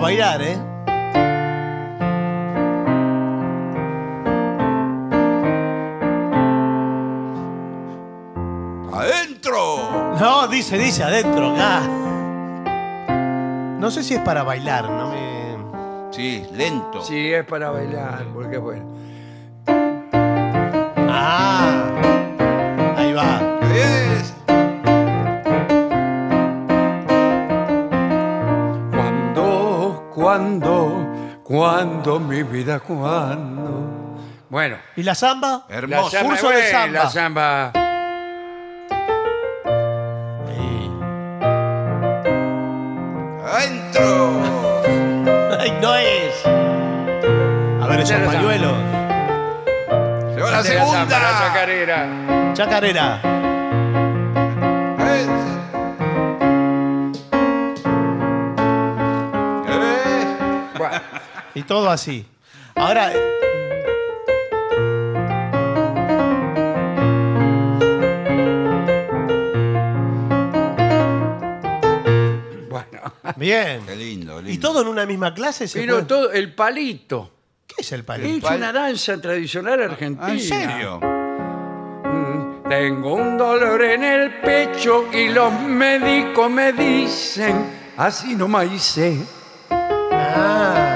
A 0.00 0.02
bailar, 0.02 0.40
¿eh? 0.40 0.56
¡Adentro! 8.94 10.16
No, 10.18 10.48
dice, 10.48 10.78
dice 10.78 11.04
adentro, 11.04 11.50
acá. 11.50 11.82
No 13.78 13.90
sé 13.90 14.02
si 14.02 14.14
es 14.14 14.20
para 14.20 14.42
bailar, 14.42 14.88
no 14.88 15.10
me. 15.10 15.58
Sí, 16.12 16.46
lento. 16.54 17.02
Sí, 17.02 17.34
es 17.34 17.44
para 17.44 17.68
bailar, 17.68 18.24
porque 18.32 18.56
bueno. 18.56 18.86
Ah, 21.10 21.69
cuando, 31.50 32.20
mi 32.20 32.44
vida, 32.44 32.78
cuando. 32.78 34.16
Bueno, 34.48 34.76
¿Y 34.94 35.02
la 35.02 35.16
samba? 35.16 35.64
la 35.68 35.76
Hermoso. 35.76 36.10
samba, 36.10 36.28
Curso 36.28 36.48
de 36.50 36.70
samba. 36.70 36.92
la 37.04 37.10
samba. 37.10 37.72
Eh, 40.48 40.90
¡Adentro! 43.52 44.42
Ay, 45.60 45.72
no 45.82 45.94
es. 45.96 46.46
A 46.46 47.86
ver, 47.88 47.98
esos 48.00 48.20
la 48.20 48.26
pañuelos. 48.26 48.72
¡Llegó 50.36 50.50
la 50.50 50.60
Esta 50.60 50.72
es 50.72 50.78
la 50.78 50.86
samba, 50.86 51.18
la 51.18 51.18
segunda! 51.18 51.40
chacarera. 51.48 52.52
Chacarera. 52.54 53.39
Y 61.54 61.62
todo 61.62 61.90
así. 61.90 62.26
Ahora, 62.74 63.12
bueno. 72.68 73.12
bien. 73.36 73.82
Qué 73.86 73.96
lindo, 73.96 74.36
lindo. 74.36 74.50
¿Y 74.50 74.58
todo 74.58 74.82
en 74.82 74.88
una 74.88 75.06
misma 75.06 75.34
clase? 75.34 75.66
¿se 75.68 75.80
Pero 75.80 75.94
puede? 75.94 76.06
todo, 76.06 76.32
el 76.32 76.54
palito. 76.54 77.30
¿Qué 77.66 77.76
es 77.82 77.92
el 77.92 78.00
Es 78.00 78.06
palito? 78.06 78.46
pal- 78.48 78.56
una 78.58 78.72
danza 78.72 79.20
tradicional 79.20 79.82
argentina. 79.82 80.26
Ah, 80.26 80.32
¿En 80.32 80.40
serio? 80.40 81.00
Mm, 82.04 82.68
Tengo 82.68 83.14
un 83.14 83.36
dolor 83.38 83.82
en 83.82 84.04
el 84.04 84.40
pecho 84.40 85.06
y 85.12 85.28
los 85.28 85.52
médicos 85.62 86.50
me 86.50 86.72
dicen, 86.72 87.64
así 87.96 88.34
no 88.36 88.48
me 88.48 88.66
hice. 88.66 89.18
Ah, 90.12 90.89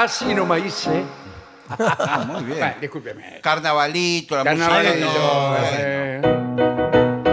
Así 0.00 0.34
no 0.34 0.46
me 0.46 0.58
hice. 0.60 1.02
Ah, 1.78 2.24
muy 2.26 2.42
bien. 2.44 2.58
Bueno, 2.58 2.74
discúlpeme. 2.80 3.40
Carnavalito, 3.42 4.36
la 4.36 4.44
Carnavalito. 4.44 5.06
música. 5.06 5.68
eh, 5.72 7.30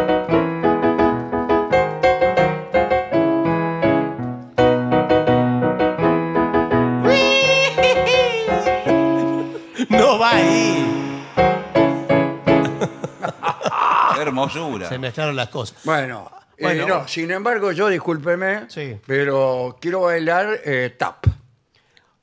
no 9.89 10.20
va 10.20 10.32
ahí. 10.32 11.24
Qué 14.15 14.22
hermosura. 14.22 14.89
Se 14.89 14.97
mezclaron 14.99 15.36
las 15.36 15.49
cosas. 15.49 15.78
Bueno, 15.84 16.32
eh, 16.57 16.63
Bueno. 16.63 16.88
no, 16.88 17.07
sin 17.07 17.32
embargo, 17.32 17.72
yo 17.72 17.88
discúlpeme, 17.88 18.65
Sí. 18.70 18.97
pero 19.05 19.78
quiero 19.80 20.01
bailar 20.01 20.59
eh, 20.65 20.95
tap. 20.97 21.26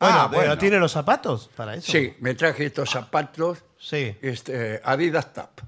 Bueno, 0.04 0.20
Ah, 0.22 0.28
pero 0.30 0.42
bueno. 0.42 0.58
¿tiene 0.58 0.78
los 0.78 0.92
zapatos 0.92 1.50
para 1.56 1.74
eso? 1.74 1.90
Sí, 1.92 2.14
me 2.20 2.34
traje 2.34 2.66
estos 2.66 2.90
zapatos 2.90 3.58
Sí. 3.78 4.16
este, 4.22 4.80
Adidas 4.84 5.32
Tap. 5.32 5.60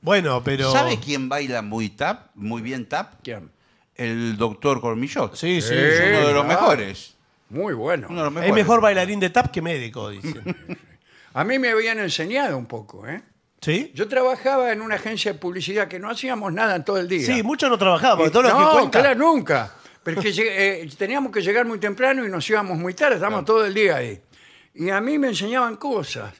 Bueno, 0.00 0.42
pero. 0.44 0.70
¿Sabe 0.70 0.98
quién 1.00 1.28
baila 1.28 1.60
muy 1.62 1.88
tap, 1.90 2.28
muy 2.34 2.62
bien 2.62 2.88
tap? 2.88 3.14
¿Quién? 3.22 3.50
El 3.94 4.36
doctor 4.36 4.80
Cormillot. 4.80 5.34
Sí, 5.34 5.60
sí. 5.60 5.74
Eh, 5.74 5.94
sí. 5.98 6.16
Uno 6.18 6.28
de 6.28 6.34
los 6.34 6.44
Ah. 6.44 6.48
mejores. 6.48 7.14
Muy 7.50 7.74
bueno. 7.74 8.06
Uno 8.10 8.18
de 8.20 8.24
los 8.26 8.32
Es 8.32 8.34
mejores. 8.42 8.54
mejor 8.54 8.80
bailarín 8.80 9.18
de 9.20 9.30
tap 9.30 9.50
que 9.50 9.60
médico, 9.62 10.10
dicen. 10.10 10.42
A 11.34 11.44
mí 11.44 11.58
me 11.58 11.70
habían 11.70 11.98
enseñado 11.98 12.56
un 12.56 12.66
poco, 12.66 13.06
¿eh? 13.06 13.22
¿Sí? 13.60 13.90
Yo 13.94 14.06
trabajaba 14.06 14.70
en 14.72 14.80
una 14.80 14.94
agencia 14.96 15.32
de 15.32 15.38
publicidad 15.38 15.88
que 15.88 15.98
no 15.98 16.08
hacíamos 16.10 16.52
nada 16.52 16.76
en 16.76 16.84
todo 16.84 16.98
el 16.98 17.08
día. 17.08 17.26
Sí, 17.26 17.42
muchos 17.42 17.68
no 17.68 17.76
trabajaban, 17.76 18.18
porque 18.18 18.30
todo 18.30 18.44
lo 18.44 18.50
no, 18.50 18.58
que 18.70 18.76
cuenta. 18.78 19.00
claro, 19.00 19.18
nunca. 19.18 19.72
Pero 20.02 20.20
es 20.20 20.24
que 20.26 20.32
lleg- 20.32 20.50
eh, 20.50 20.90
teníamos 20.96 21.32
que 21.32 21.40
llegar 21.42 21.66
muy 21.66 21.78
temprano 21.78 22.24
y 22.24 22.28
nos 22.30 22.48
íbamos 22.48 22.78
muy 22.78 22.94
tarde, 22.94 23.16
estábamos 23.16 23.44
todo 23.44 23.64
el 23.64 23.74
día 23.74 23.96
ahí. 23.96 24.20
Y 24.74 24.90
a 24.90 25.00
mí 25.00 25.18
me 25.18 25.28
enseñaban 25.28 25.76
cosas. 25.76 26.34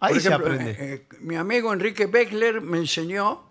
Ahí 0.00 0.12
Por 0.14 0.22
se 0.22 0.28
ejemplo, 0.28 0.52
aprende. 0.52 0.70
eh, 0.72 0.76
eh, 0.80 1.06
mi 1.20 1.36
amigo 1.36 1.72
Enrique 1.72 2.06
Beckler 2.06 2.60
me 2.60 2.78
enseñó, 2.78 3.44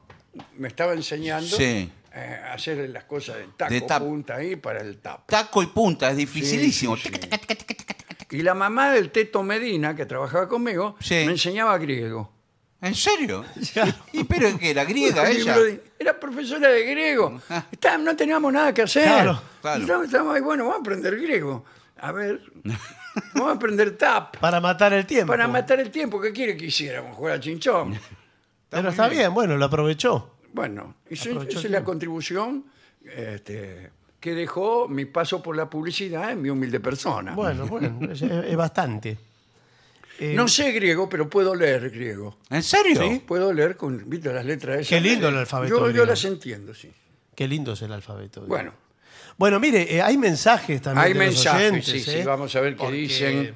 me 0.57 0.67
estaba 0.67 0.93
enseñando 0.93 1.55
Sí. 1.57 1.91
eh, 2.13 2.39
a 2.45 2.53
hacer 2.53 2.89
las 2.89 3.03
cosas 3.05 3.37
de 3.37 3.47
taco, 3.57 3.73
De 3.73 3.81
tap. 3.81 4.01
punta 4.03 4.35
ahí 4.35 4.55
para 4.55 4.79
el 4.81 4.97
tap. 4.99 5.27
Taco 5.27 5.61
y 5.63 5.67
punta, 5.67 6.09
es 6.11 6.17
dificilísimo. 6.17 6.95
Sí, 6.97 7.09
sí, 7.09 7.19
sí. 7.21 8.37
Y 8.37 8.41
la 8.41 8.53
mamá 8.53 8.91
del 8.91 9.11
Teto 9.11 9.43
Medina, 9.43 9.95
que 9.95 10.05
trabajaba 10.05 10.47
conmigo, 10.47 10.95
Sí. 10.99 11.15
me 11.25 11.31
enseñaba 11.31 11.77
griego. 11.77 12.31
¿En 12.81 12.93
serio? 12.93 13.43
¿Y 14.13 14.23
pero 14.25 14.57
que 14.59 14.69
era 14.71 14.83
griega 14.85 15.29
ella? 15.29 15.55
Era 15.97 16.19
profesora 16.19 16.69
de 16.69 16.83
griego. 16.85 17.41
Está- 17.71 17.97
no 17.97 18.15
teníamos 18.15 18.51
nada 18.53 18.73
que 18.73 18.83
hacer. 18.83 19.03
Claro, 19.03 19.41
claro. 19.61 19.79
Y 19.79 20.05
Estábamos, 20.05 20.35
ahí, 20.35 20.41
bueno, 20.41 20.63
vamos 20.65 20.77
a 20.77 20.81
aprender 20.81 21.15
griego. 21.19 21.65
A 21.97 22.11
ver, 22.11 22.41
vamos 23.33 23.49
a 23.49 23.55
aprender 23.55 23.97
tap. 23.97 24.37
Para 24.37 24.59
matar 24.59 24.93
el 24.93 25.05
tiempo. 25.05 25.31
Para 25.31 25.47
matar 25.47 25.79
el 25.79 25.89
tiempo, 25.89 26.19
¿qué 26.21 26.31
quiere 26.33 26.55
que 26.57 26.65
hiciéramos? 26.65 27.15
Jugar 27.15 27.33
al 27.33 27.39
chinchón. 27.39 27.97
Pero 28.69 28.89
está 28.89 29.07
bien, 29.07 29.33
bueno, 29.33 29.55
lo 29.57 29.65
aprovechó. 29.65 30.35
Bueno, 30.53 30.95
esa 31.09 31.29
Aprovechó 31.29 31.49
esa 31.51 31.59
el 31.59 31.65
es 31.65 31.71
la 31.71 31.77
tiempo. 31.77 31.91
contribución 31.91 32.65
este, 33.03 33.91
que 34.19 34.33
dejó 34.33 34.87
mi 34.89 35.05
paso 35.05 35.41
por 35.41 35.55
la 35.55 35.69
publicidad 35.69 36.31
en 36.31 36.41
mi 36.41 36.49
humilde 36.49 36.79
persona. 36.81 37.33
Bueno, 37.33 37.65
bueno, 37.67 38.11
es, 38.11 38.21
es 38.21 38.55
bastante. 38.55 39.17
Eh, 40.19 40.33
No 40.33 40.47
sé 40.47 40.71
griego, 40.71 41.09
pero 41.09 41.29
puedo 41.29 41.53
leer 41.55 41.89
griego. 41.89 42.37
¿En 42.49 42.63
serio? 42.63 43.01
¿Sí? 43.01 43.21
Puedo 43.25 43.51
leer 43.51 43.75
con 43.75 44.09
¿viste, 44.09 44.31
las 44.31 44.45
letras 44.45 44.77
esas. 44.77 44.87
Qué 44.89 45.01
lindo 45.01 45.27
el 45.29 45.37
alfabeto 45.37 45.73
Yo, 45.73 45.79
yo 45.81 45.85
griego. 45.87 46.05
las 46.05 46.23
entiendo, 46.25 46.73
sí. 46.73 46.89
Qué 47.35 47.47
lindo 47.47 47.73
es 47.73 47.81
el 47.81 47.91
alfabeto. 47.91 48.41
Bueno, 48.47 48.73
Bueno, 49.37 49.59
mire, 49.59 49.93
eh, 49.93 50.01
hay 50.01 50.17
mensajes 50.17 50.81
también. 50.81 51.05
hay 51.07 51.13
de 51.13 51.19
los 51.19 51.25
mensajes, 51.35 51.71
oyentes, 51.71 51.85
sí, 51.91 51.99
sí, 51.99 52.17
¿eh? 52.19 52.23
vamos 52.23 52.55
a 52.55 52.61
ver 52.61 52.73
qué 52.75 52.79
Porque 52.79 52.95
dicen. 52.95 53.53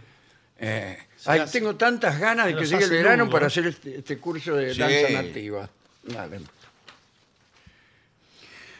Eh, 0.59 0.97
se 1.15 1.31
ay, 1.31 1.39
hace- 1.39 1.59
tengo 1.59 1.75
tantas 1.77 2.19
ganas 2.19 2.47
de 2.47 2.51
se 2.51 2.55
que 2.55 2.61
los 2.61 2.69
llegue 2.71 2.83
el 2.83 2.89
hace 2.91 2.95
verano 3.03 3.29
para 3.29 3.45
¿eh? 3.45 3.47
hacer 3.47 3.65
este, 3.67 3.97
este 3.99 4.17
curso 4.17 4.55
de 4.55 4.73
Sí. 4.73 4.79
danza 4.81 5.09
nativa. 5.21 5.69
Dale. 6.03 6.39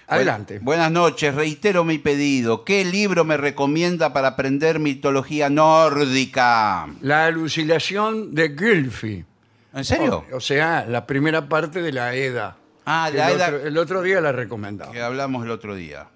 Adelante. 0.10 0.60
Bu- 0.60 0.64
Buenas 0.66 0.92
noches, 0.92 1.34
reitero 1.36 1.84
mi 1.84 1.98
pedido. 1.98 2.64
¿Qué 2.66 2.84
libro 2.86 3.24
me 3.26 3.38
recomienda 3.38 4.12
para 4.14 4.30
aprender 4.30 4.80
mitología 4.80 5.50
nórdica? 5.50 6.88
La 7.02 7.26
alucinación 7.26 8.34
de 8.34 8.50
Gylfi. 8.50 9.26
¿En 9.74 9.86
serio? 9.86 10.26
O 10.34 10.40
sea, 10.40 10.86
la 10.88 11.06
primera 11.06 11.48
parte 11.48 11.82
de 11.82 11.92
la 11.92 12.16
Edda. 12.16 12.58
Ah, 12.86 13.10
la 13.14 13.30
el, 13.30 13.38
Edda- 13.38 13.46
Otro, 13.48 13.68
el 13.68 13.78
otro 13.78 14.02
día 14.02 14.20
la 14.22 14.32
recomendaba. 14.32 14.92
Que 14.92 15.02
hablamos 15.02 15.46
el 15.46 15.52
otro 15.52 15.76
día. 15.76 16.08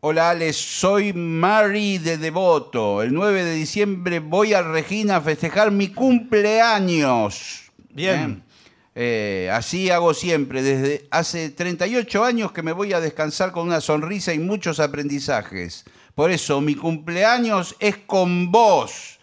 Hola 0.00 0.30
Alex, 0.30 0.56
soy 0.56 1.12
Mari 1.12 1.98
de 1.98 2.16
Devoto. 2.16 3.02
El 3.02 3.12
9 3.12 3.44
de 3.44 3.54
diciembre 3.54 4.20
voy 4.20 4.54
a 4.54 4.62
Regina 4.62 5.16
a 5.16 5.20
festejar 5.20 5.70
mi 5.72 5.88
cumpleaños. 5.88 7.70
Bien. 7.90 8.42
Eh, 8.98 9.50
así 9.52 9.90
hago 9.90 10.14
siempre. 10.14 10.62
Desde 10.62 11.06
hace 11.10 11.50
38 11.50 12.24
años 12.24 12.50
que 12.50 12.62
me 12.62 12.72
voy 12.72 12.94
a 12.94 13.00
descansar 13.00 13.52
con 13.52 13.66
una 13.68 13.82
sonrisa 13.82 14.32
y 14.32 14.38
muchos 14.38 14.80
aprendizajes. 14.80 15.84
Por 16.14 16.30
eso 16.30 16.62
mi 16.62 16.74
cumpleaños 16.74 17.76
es 17.78 17.98
con 17.98 18.50
vos, 18.50 19.18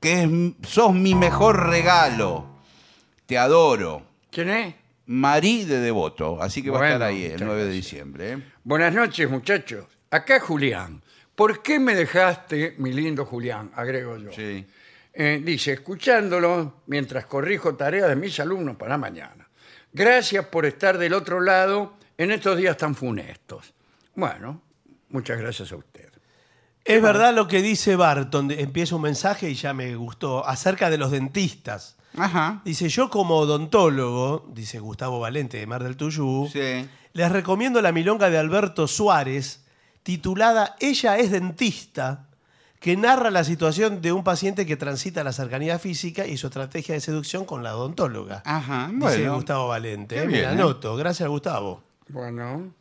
que 0.00 0.24
es- 0.24 0.68
sos 0.68 0.92
mi 0.94 1.14
mejor 1.14 1.68
regalo. 1.68 2.46
Te 3.26 3.38
adoro. 3.38 4.02
¿Quién 4.32 4.48
es? 4.50 4.74
Marí 5.06 5.64
de 5.64 5.78
Devoto. 5.78 6.42
Así 6.42 6.60
que 6.62 6.70
va 6.70 6.82
a 6.82 6.86
estar 6.88 7.02
ahí 7.04 7.24
el 7.24 7.32
muchas 7.34 7.46
9 7.46 7.64
de 7.66 7.70
diciembre. 7.70 8.32
¿eh? 8.32 8.42
Buenas 8.64 8.92
noches, 8.92 9.30
muchachos. 9.30 9.84
Acá 10.10 10.40
Julián. 10.40 11.00
¿Por 11.36 11.62
qué 11.62 11.78
me 11.78 11.94
dejaste, 11.94 12.74
mi 12.78 12.92
lindo 12.92 13.24
Julián? 13.24 13.70
Agrego 13.76 14.16
yo. 14.18 14.32
Sí. 14.32 14.66
Eh, 15.12 15.40
dice, 15.44 15.72
escuchándolo 15.72 16.82
mientras 16.86 17.26
corrijo 17.26 17.74
tareas 17.74 18.08
de 18.08 18.16
mis 18.16 18.38
alumnos 18.40 18.76
para 18.76 18.96
mañana. 18.98 19.48
Gracias 19.92 20.44
por 20.46 20.66
estar 20.66 20.98
del 20.98 21.14
otro 21.14 21.40
lado 21.40 21.94
en 22.16 22.30
estos 22.30 22.56
días 22.56 22.76
tan 22.76 22.94
funestos. 22.94 23.72
Bueno, 24.14 24.62
muchas 25.10 25.38
gracias 25.38 25.72
a 25.72 25.76
usted. 25.76 26.08
Es 26.84 27.02
verdad 27.02 27.34
lo 27.34 27.48
que 27.48 27.60
dice 27.62 27.96
Barton, 27.96 28.50
empieza 28.50 28.96
un 28.96 29.02
mensaje 29.02 29.50
y 29.50 29.54
ya 29.54 29.74
me 29.74 29.94
gustó, 29.96 30.46
acerca 30.46 30.88
de 30.88 30.98
los 30.98 31.10
dentistas. 31.10 31.96
Ajá. 32.16 32.62
Dice, 32.64 32.88
yo 32.88 33.10
como 33.10 33.36
odontólogo, 33.36 34.46
dice 34.54 34.78
Gustavo 34.78 35.20
Valente 35.20 35.58
de 35.58 35.66
Mar 35.66 35.82
del 35.84 35.96
Tuyú, 35.96 36.48
Sí. 36.52 36.88
les 37.12 37.30
recomiendo 37.32 37.82
la 37.82 37.92
milonga 37.92 38.30
de 38.30 38.38
Alberto 38.38 38.86
Suárez, 38.88 39.64
titulada 40.02 40.76
Ella 40.80 41.18
es 41.18 41.30
dentista, 41.30 42.27
que 42.80 42.96
narra 42.96 43.30
la 43.30 43.42
situación 43.44 44.00
de 44.00 44.12
un 44.12 44.22
paciente 44.22 44.64
que 44.64 44.76
transita 44.76 45.24
la 45.24 45.32
cercanía 45.32 45.78
física 45.78 46.26
y 46.26 46.36
su 46.36 46.46
estrategia 46.46 46.94
de 46.94 47.00
seducción 47.00 47.44
con 47.44 47.62
la 47.64 47.76
odontóloga. 47.76 48.42
Ajá. 48.44 48.86
Dice 48.88 48.98
Bueno. 48.98 49.34
Gustavo 49.36 49.68
Valente. 49.68 50.14
Qué 50.14 50.22
eh, 50.22 50.26
bien, 50.26 50.38
Mira, 50.40 50.50
¿eh? 50.52 50.54
anoto. 50.54 50.96
Gracias, 50.96 51.28
Gustavo. 51.28 51.82
Bueno. 52.08 52.72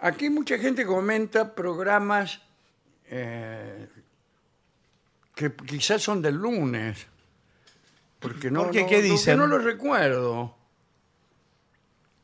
Aquí 0.00 0.28
mucha 0.28 0.58
gente 0.58 0.84
comenta 0.84 1.54
programas 1.54 2.40
eh, 3.06 3.88
que 5.34 5.54
quizás 5.54 6.02
son 6.02 6.20
del 6.20 6.34
lunes. 6.34 7.06
Porque 8.18 8.50
no, 8.50 8.64
¿Por 8.64 8.70
qué? 8.72 8.82
no- 8.82 8.88
¿Qué 8.88 8.96
porque 8.96 9.02
dicen? 9.10 9.38
no 9.38 9.46
lo 9.46 9.58
recuerdo. 9.58 10.56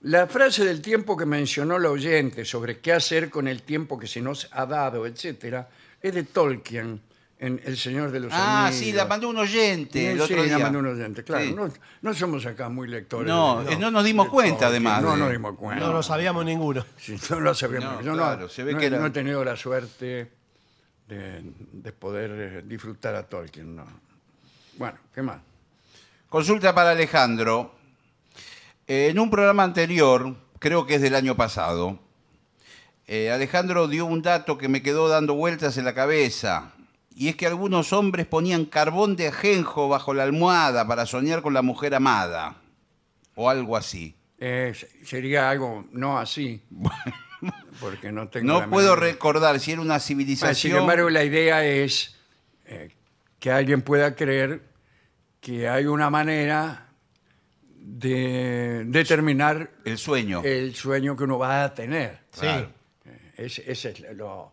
La 0.03 0.27
frase 0.29 0.65
del 0.65 0.81
tiempo 0.81 1.17
que 1.17 1.27
mencionó 1.27 1.79
la 1.79 1.91
oyente 1.91 2.45
sobre 2.45 2.79
qué 2.81 2.93
hacer 2.93 3.31
con 3.31 3.49
el 3.49 3.63
tiempo 3.63 3.99
que 3.99 4.07
se 4.07 4.21
nos 4.21 4.49
ha 4.53 4.65
dado, 4.65 5.07
etcétera, 5.07 5.69
es 6.03 6.15
de 6.15 6.23
Tolkien 6.25 7.01
en 7.41 7.61
El 7.65 7.77
Señor 7.77 8.11
de 8.11 8.19
los 8.21 8.33
Ah, 8.33 8.67
Anillos. 8.67 8.81
sí, 8.85 8.93
la 8.93 9.05
mandó 9.07 9.29
un 9.29 9.37
oyente 9.39 10.11
el 10.13 10.19
Sí, 10.19 10.23
otro 10.35 10.45
la 10.45 10.59
mandó 10.59 10.79
un 10.81 10.87
oyente, 10.89 11.23
claro. 11.23 11.45
Sí. 11.45 11.55
No, 11.55 11.73
no 12.03 12.15
somos 12.15 12.45
acá 12.47 12.69
muy 12.69 12.89
lectores. 12.89 13.29
No, 13.29 13.63
de- 13.63 13.75
eh, 13.75 13.79
no 13.79 13.91
nos 13.93 14.05
dimos 14.05 14.29
cuenta, 14.29 14.67
Tolkien, 14.67 14.71
además, 14.87 15.03
No 15.03 15.13
de- 15.13 15.19
nos 15.19 15.31
dimos 15.31 15.57
cuenta. 15.57 15.87
No 15.87 15.93
lo 15.93 16.03
sabíamos 16.03 16.45
ninguno. 16.45 16.85
Sí, 16.97 17.17
no 17.31 17.39
lo 17.41 17.55
sabíamos. 17.55 17.95
No, 17.95 18.03
Yo 18.03 18.11
no- 18.13 18.17
claro, 18.17 18.49
se 18.49 18.65
ve 18.65 18.73
no, 18.73 18.79
que 18.81 18.87
era- 18.87 18.99
no 18.99 19.07
he 19.07 19.11
tenido 19.11 19.45
la 19.45 19.57
suerte 19.57 20.33
de, 21.07 21.43
de 21.73 21.93
poder 21.93 22.31
eh, 22.35 22.63
disfrutar 22.67 23.15
a 23.15 23.23
Tolkien. 23.23 23.77
No. 23.77 23.87
Bueno, 24.77 24.99
¿qué 25.15 25.23
más? 25.23 25.39
Consulta 26.29 26.75
para 26.75 26.91
Alejandro. 26.91 27.75
En 28.87 29.19
un 29.19 29.31
programa 29.31 29.63
anterior, 29.65 30.35
creo 30.59 30.87
que 30.87 30.97
es 30.97 31.01
del 31.03 31.15
año 31.15 31.37
pasado, 31.37 31.99
eh, 33.09 33.31
Alejandro 33.33 33.89
dio 33.89 34.07
un 34.07 34.23
dato 34.23 34.57
que 34.59 34.69
me 34.69 34.83
quedó 34.83 35.09
dando 35.09 35.35
vueltas 35.35 35.77
en 35.79 35.85
la 35.85 35.95
cabeza. 35.95 36.73
Y 37.17 37.29
es 37.29 37.35
que 37.35 37.47
algunos 37.49 37.93
hombres 37.93 38.27
ponían 38.27 38.65
carbón 38.65 39.17
de 39.17 39.27
ajenjo 39.29 39.89
bajo 39.89 40.15
la 40.15 40.23
almohada 40.23 40.87
para 40.87 41.05
soñar 41.07 41.43
con 41.43 41.53
la 41.55 41.63
mujer 41.63 41.95
amada. 41.97 42.57
O 43.35 43.51
algo 43.51 43.77
así. 43.77 44.15
Eh, 44.39 44.73
se- 44.75 45.05
sería 45.05 45.51
algo 45.51 45.85
no 45.91 46.19
así. 46.19 46.63
Porque 47.81 48.13
no 48.13 48.29
tengo. 48.29 48.47
No 48.47 48.61
la 48.61 48.69
puedo 48.69 48.95
recordar 48.95 49.59
si 49.59 49.73
era 49.73 49.81
una 49.81 49.97
Ah, 49.97 50.01
Sin 50.01 50.17
civilización. 50.19 50.79
embargo, 50.79 51.11
la 51.11 51.25
idea 51.25 51.65
es 51.65 52.17
eh, 52.67 52.91
que 53.41 53.51
alguien 53.51 53.83
pueda 53.83 54.15
creer 54.15 54.63
que 55.41 55.69
hay 55.69 55.87
una 55.87 56.11
manera 56.11 56.89
de 57.81 58.85
determinar 58.87 59.71
El 59.85 59.99
sueño. 59.99 60.43
el 60.45 60.75
sueño 60.75 61.17
que 61.17 61.25
uno 61.25 61.39
va 61.39 61.65
a 61.65 61.75
tener. 61.75 62.21
Claro. 62.33 62.73
Ese, 63.39 63.71
es 63.71 64.01
lo, 64.15 64.53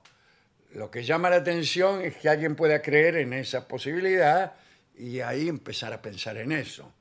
lo 0.73 0.89
que 0.91 1.03
llama 1.03 1.29
la 1.29 1.37
atención 1.37 2.01
es 2.01 2.15
que 2.17 2.29
alguien 2.29 2.55
pueda 2.55 2.81
creer 2.81 3.17
en 3.17 3.33
esa 3.33 3.67
posibilidad 3.67 4.53
y 4.97 5.19
ahí 5.19 5.49
empezar 5.49 5.91
a 5.91 6.01
pensar 6.01 6.37
en 6.37 6.51
eso. 6.51 6.91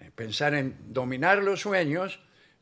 Eh, 0.00 0.10
Pensar 0.14 0.54
en 0.54 0.74
dominar 0.88 1.38
los 1.42 1.60
sueños 1.60 2.18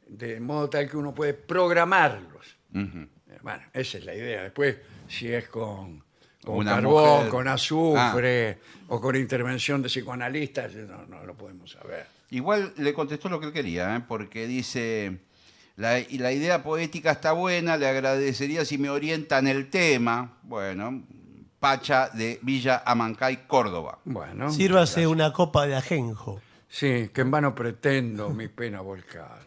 de 0.07 0.41
modo 0.41 0.69
tal 0.69 0.91
que 0.91 0.97
uno 0.97 1.15
puede 1.15 1.33
programarlos. 1.35 2.57
Ujú. 2.75 2.99
Eh, 3.31 3.39
Bueno, 3.43 3.63
esa 3.73 3.99
es 3.99 4.05
la 4.05 4.15
idea. 4.15 4.43
Después, 4.43 4.77
si 5.09 5.33
es 5.33 5.49
con, 5.49 6.05
con 6.45 6.57
Una 6.57 6.73
carbón, 6.73 7.15
mujer. 7.17 7.29
con 7.31 7.49
azufre 7.49 8.59
o 8.89 9.01
con 9.01 9.17
intervención 9.17 9.81
de 9.83 9.89
psicoanalistas, 9.89 10.75
no, 10.75 11.07
no 11.07 11.25
lo 11.25 11.35
podemos 11.35 11.71
saber. 11.71 12.07
Igual 12.31 12.75
le 12.79 12.93
contestó 12.93 13.29
lo 13.29 13.39
que 13.41 13.47
él 13.47 13.53
quería, 13.53 13.97
¿eh? 13.97 14.01
porque 14.07 14.47
dice, 14.47 15.19
la, 15.77 15.99
y 15.99 16.19
la 16.19 16.33
idea 16.33 16.63
poética 16.63 17.13
está 17.13 17.33
buena, 17.33 17.77
le 17.77 17.89
agradecería 17.89 18.65
si 18.65 18.79
me 18.79 18.91
orientan 18.91 19.47
el 19.47 19.71
tema. 19.71 20.39
Bueno, 20.43 21.03
Pacha 21.63 22.09
de 22.09 22.41
Villa 22.43 22.83
Amancay, 22.85 23.47
Córdoba. 23.47 23.99
Bueno, 24.05 24.51
Sírvase 24.51 25.07
una 25.07 25.33
copa 25.33 25.67
de 25.67 25.77
ajenjo. 25.77 26.41
Sí, 26.69 27.11
que 27.13 27.21
en 27.21 27.31
vano 27.31 27.55
pretendo 27.55 28.31
mi 28.31 28.49
pena 28.49 28.81
volcar. 28.81 29.41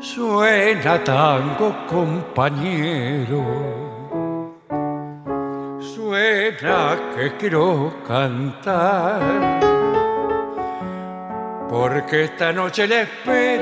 Suena 0.00 1.04
tango, 1.04 1.86
compañero. 1.86 3.44
Suena 5.80 6.98
que 7.14 7.36
quiero 7.38 8.02
cantar. 8.06 9.60
Porque 11.70 12.24
esta 12.24 12.52
noche 12.52 12.86
le 12.88 13.02
espero 13.02 13.53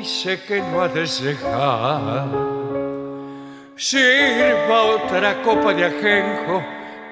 y 0.00 0.04
sé 0.04 0.40
que 0.42 0.60
no 0.60 0.82
ha 0.82 0.88
de 0.88 1.06
cejar. 1.06 2.26
Sirva 3.76 4.82
otra 4.96 5.42
copa 5.42 5.72
de 5.72 5.84
ajenjo 5.86 6.62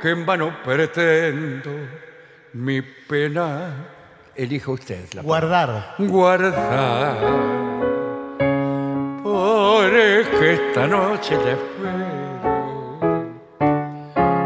que 0.01 0.11
en 0.11 0.27
vano 0.27 0.53
pretendo 0.65 1.71
mi 2.53 2.83
pena. 2.83 3.73
Elija 4.35 4.71
usted 4.71 5.13
la 5.15 5.23
Guardar. 5.23 5.95
guardar. 5.99 7.17
Porque 9.23 10.53
esta 10.55 10.87
noche 10.87 11.37
le 11.37 11.53
espero 11.53 12.27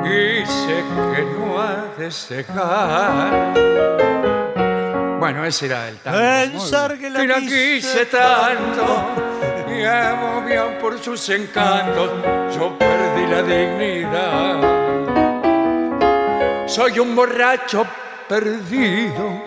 y 0.04 0.46
sé 0.46 0.84
que 1.14 1.22
no 1.36 1.60
ha 1.60 1.86
de 1.98 2.10
cejar. 2.10 3.54
Bueno, 5.20 5.44
ese 5.44 5.66
era 5.66 5.86
el 5.86 5.98
tango. 5.98 6.18
Pensar 6.18 6.98
que 6.98 7.10
la 7.10 7.20
Que 7.20 7.26
la 7.26 7.40
quise 7.40 7.52
quise 7.52 8.06
tanto 8.06 8.86
y 9.68 9.84
amo 9.84 10.40
bien 10.46 10.78
por 10.80 10.98
sus 10.98 11.28
encantos. 11.28 12.10
Yo 12.56 12.78
perdí 12.78 13.26
la 13.26 13.42
dignidad. 13.42 14.56
Soy 16.66 17.00
un 17.00 17.14
borracho 17.14 17.86
perdido 18.30 19.42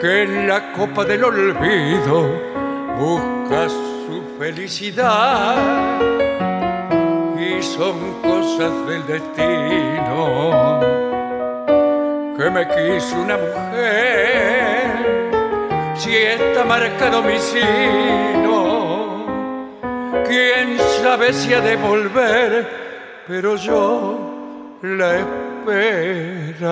que 0.00 0.22
en 0.22 0.46
la 0.46 0.72
copa 0.72 1.04
del 1.04 1.24
olvido 1.24 2.40
busca 2.96 3.68
su 3.68 4.36
felicidad. 4.38 5.56
Y 7.36 7.60
son 7.60 8.22
cosas 8.22 8.70
del 8.86 9.04
destino 9.04 10.78
que 12.36 12.50
me 12.50 12.68
quiso 12.68 13.16
una 13.16 13.36
mujer. 13.36 14.57
Si 15.98 16.14
está 16.16 16.64
marcado 16.64 17.22
mi 17.22 17.38
sino, 17.38 18.56
quién 20.26 20.78
sabe 21.02 21.32
si 21.32 21.52
ha 21.52 21.60
de 21.60 21.76
volver, 21.76 22.68
pero 23.26 23.56
yo 23.56 24.78
la 24.82 25.18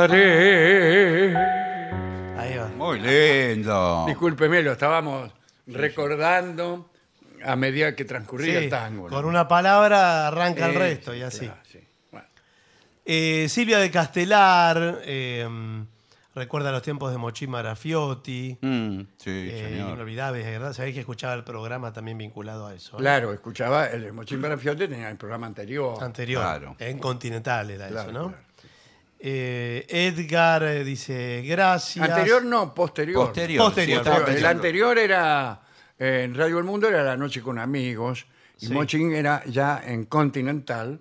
esperaré. 0.06 1.36
Ahí 2.38 2.56
va. 2.56 2.68
Muy 2.76 3.00
lindo. 3.00 4.04
Discúlpeme, 4.06 4.62
lo 4.62 4.72
estábamos 4.72 5.30
recordando 5.66 6.90
a 7.44 7.56
medida 7.56 7.94
que 7.96 8.04
transcurría 8.04 8.58
Sí, 8.60 8.64
el 8.64 8.70
tango. 8.70 9.08
¿no? 9.08 9.14
con 9.14 9.24
una 9.24 9.48
palabra 9.48 10.28
arranca 10.28 10.66
el 10.66 10.72
Sí, 10.72 10.78
resto 10.78 11.14
y 11.14 11.22
así. 11.22 11.46
claro, 11.46 11.60
sí. 11.70 11.80
Bueno, 12.12 12.26
Eh, 13.04 13.46
Silvia 13.48 13.78
de 13.78 13.90
Castelar 13.90 15.00
eh, 15.04 15.46
recuerda 16.36 16.70
los 16.70 16.82
tiempos 16.82 17.10
de 17.10 17.18
Mochí 17.18 17.46
Marafiotti. 17.48 18.58
Mm, 18.60 19.00
sí, 19.16 19.30
Eh, 19.30 19.68
señor. 19.70 19.94
inolvidable, 19.94 20.42
¿verdad? 20.44 20.72
Sabéis 20.72 20.94
que 20.94 21.00
escuchaba 21.00 21.34
el 21.34 21.42
programa 21.42 21.92
también 21.92 22.16
vinculado 22.18 22.66
a 22.68 22.74
eso. 22.74 22.96
¿eh? 22.96 23.00
Claro, 23.00 23.32
escuchaba, 23.32 23.86
el 23.86 24.12
Mochín 24.12 24.40
Barafiote 24.40 24.86
tenía 24.86 25.10
el 25.10 25.16
programa 25.16 25.46
anterior. 25.48 26.02
Anterior. 26.02 26.42
Claro. 26.42 26.76
En 26.78 26.98
Continental 26.98 27.70
era 27.70 27.88
Claro, 27.88 28.10
eso, 28.10 28.18
¿no? 28.18 28.28
claro. 28.28 28.44
Eh, 29.18 29.86
Edgar 29.88 30.62
eh, 30.62 30.84
dice, 30.84 31.42
gracias. 31.46 32.06
Anterior 32.08 32.44
no, 32.44 32.74
posterior. 32.74 33.24
Posterior. 33.26 33.64
Posterior. 33.64 33.96
sí, 33.96 34.00
estaba 34.00 34.16
Posterior. 34.16 34.38
El 34.38 34.46
anterior 34.56 34.98
era 34.98 35.62
eh, 35.98 36.22
en 36.24 36.34
Radio 36.34 36.58
El 36.58 36.64
Mundo, 36.64 36.86
era 36.86 37.02
La 37.02 37.16
Noche 37.16 37.40
con 37.42 37.58
Amigos. 37.58 38.26
Y 38.60 38.66
Sí. 38.66 38.72
Mochín 38.72 39.12
era 39.14 39.42
ya 39.46 39.82
en 39.84 40.04
Continental, 40.04 41.00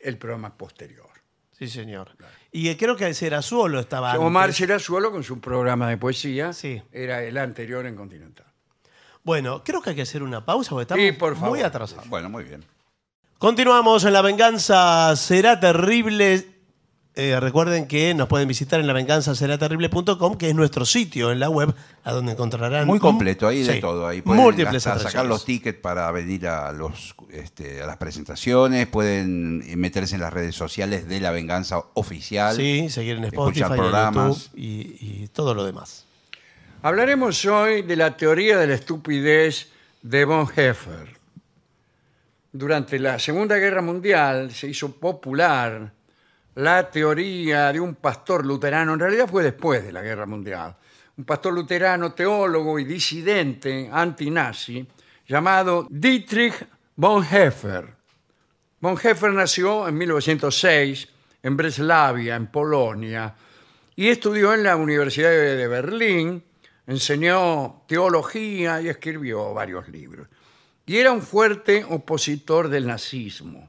el 0.00 0.18
programa 0.18 0.56
posterior. 0.56 1.08
Sí, 1.52 1.68
señor. 1.68 2.16
Y 2.54 2.74
creo 2.76 2.96
que 2.96 3.12
Serazuolo 3.14 3.80
estaba 3.80 4.18
Omar 4.18 4.44
antes. 4.44 4.58
Serazuelo 4.58 5.10
con 5.10 5.24
su 5.24 5.40
programa 5.40 5.88
de 5.88 5.96
poesía 5.96 6.52
Sí. 6.52 6.82
era 6.92 7.22
el 7.22 7.38
anterior 7.38 7.86
en 7.86 7.96
Continental. 7.96 8.46
Bueno, 9.24 9.62
creo 9.64 9.80
que 9.80 9.90
hay 9.90 9.96
que 9.96 10.02
hacer 10.02 10.22
una 10.22 10.44
pausa 10.44 10.70
porque 10.70 10.82
estamos 10.82 11.02
Sí, 11.04 11.12
por 11.12 11.34
favor. 11.34 11.50
muy 11.50 11.62
atrasados. 11.62 12.06
Bueno, 12.08 12.28
muy 12.28 12.44
bien. 12.44 12.64
Continuamos 13.38 14.04
en 14.04 14.12
La 14.12 14.20
Venganza 14.22 15.16
Será 15.16 15.58
Terrible. 15.58 16.46
Eh, 17.14 17.38
recuerden 17.40 17.86
que 17.86 18.14
nos 18.14 18.26
pueden 18.26 18.48
visitar 18.48 18.80
en 18.80 18.86
lavenganzaseraterrible.com, 18.86 20.36
que 20.38 20.48
es 20.48 20.54
nuestro 20.54 20.86
sitio 20.86 21.30
en 21.30 21.40
la 21.40 21.50
web, 21.50 21.74
a 22.04 22.12
donde 22.12 22.32
encontrarán... 22.32 22.86
Muy 22.86 22.98
completo, 22.98 23.46
ahí 23.46 23.62
de 23.62 23.74
Sí, 23.74 23.80
todo. 23.80 24.06
Ahí 24.06 24.22
pueden 24.22 24.42
múltiples 24.42 24.86
hasta 24.86 25.10
sacar 25.10 25.26
los 25.26 25.44
tickets 25.44 25.78
para 25.78 26.10
venir 26.10 26.46
a, 26.46 26.72
los, 26.72 27.14
este, 27.30 27.82
a 27.82 27.86
las 27.86 27.98
presentaciones, 27.98 28.86
pueden 28.86 29.62
meterse 29.78 30.14
en 30.14 30.22
las 30.22 30.32
redes 30.32 30.54
sociales 30.54 31.06
de 31.06 31.20
La 31.20 31.32
Venganza 31.32 31.82
Oficial. 31.92 32.56
Sí, 32.56 32.88
seguir 32.88 33.18
en 33.18 33.24
Spotify, 33.24 33.60
escuchar 33.60 33.72
en 33.72 33.82
programas. 33.82 34.44
YouTube 34.44 34.58
y, 34.58 34.96
y 35.00 35.28
todo 35.34 35.54
lo 35.54 35.64
demás. 35.64 36.06
Hablaremos 36.80 37.44
hoy 37.44 37.82
de 37.82 37.94
la 37.94 38.16
teoría 38.16 38.56
de 38.56 38.68
la 38.68 38.74
estupidez 38.74 39.70
de 40.00 40.24
von 40.24 40.46
Heffer. 40.56 41.20
Durante 42.52 42.98
la 42.98 43.18
Segunda 43.18 43.56
Guerra 43.56 43.82
Mundial 43.82 44.50
se 44.50 44.68
hizo 44.68 44.92
popular 44.92 45.92
la 46.54 46.90
teoría 46.90 47.72
de 47.72 47.80
un 47.80 47.94
pastor 47.94 48.44
luterano, 48.44 48.94
en 48.94 49.00
realidad 49.00 49.28
fue 49.28 49.42
después 49.42 49.84
de 49.84 49.92
la 49.92 50.02
Guerra 50.02 50.26
Mundial, 50.26 50.76
un 51.16 51.24
pastor 51.24 51.54
luterano, 51.54 52.12
teólogo 52.12 52.78
y 52.78 52.84
disidente 52.84 53.88
antinazi, 53.90 54.86
llamado 55.26 55.86
Dietrich 55.90 56.54
Bonhoeffer. 56.96 57.94
Bonhoeffer 58.80 59.32
nació 59.32 59.88
en 59.88 59.96
1906 59.96 61.08
en 61.42 61.56
Breslavia, 61.56 62.36
en 62.36 62.46
Polonia, 62.46 63.34
y 63.96 64.08
estudió 64.08 64.54
en 64.54 64.62
la 64.62 64.76
Universidad 64.76 65.30
de 65.30 65.68
Berlín, 65.68 66.42
enseñó 66.86 67.82
teología 67.86 68.80
y 68.80 68.88
escribió 68.88 69.52
varios 69.52 69.88
libros. 69.88 70.28
Y 70.86 70.96
era 70.96 71.12
un 71.12 71.22
fuerte 71.22 71.84
opositor 71.88 72.68
del 72.68 72.86
nazismo. 72.86 73.68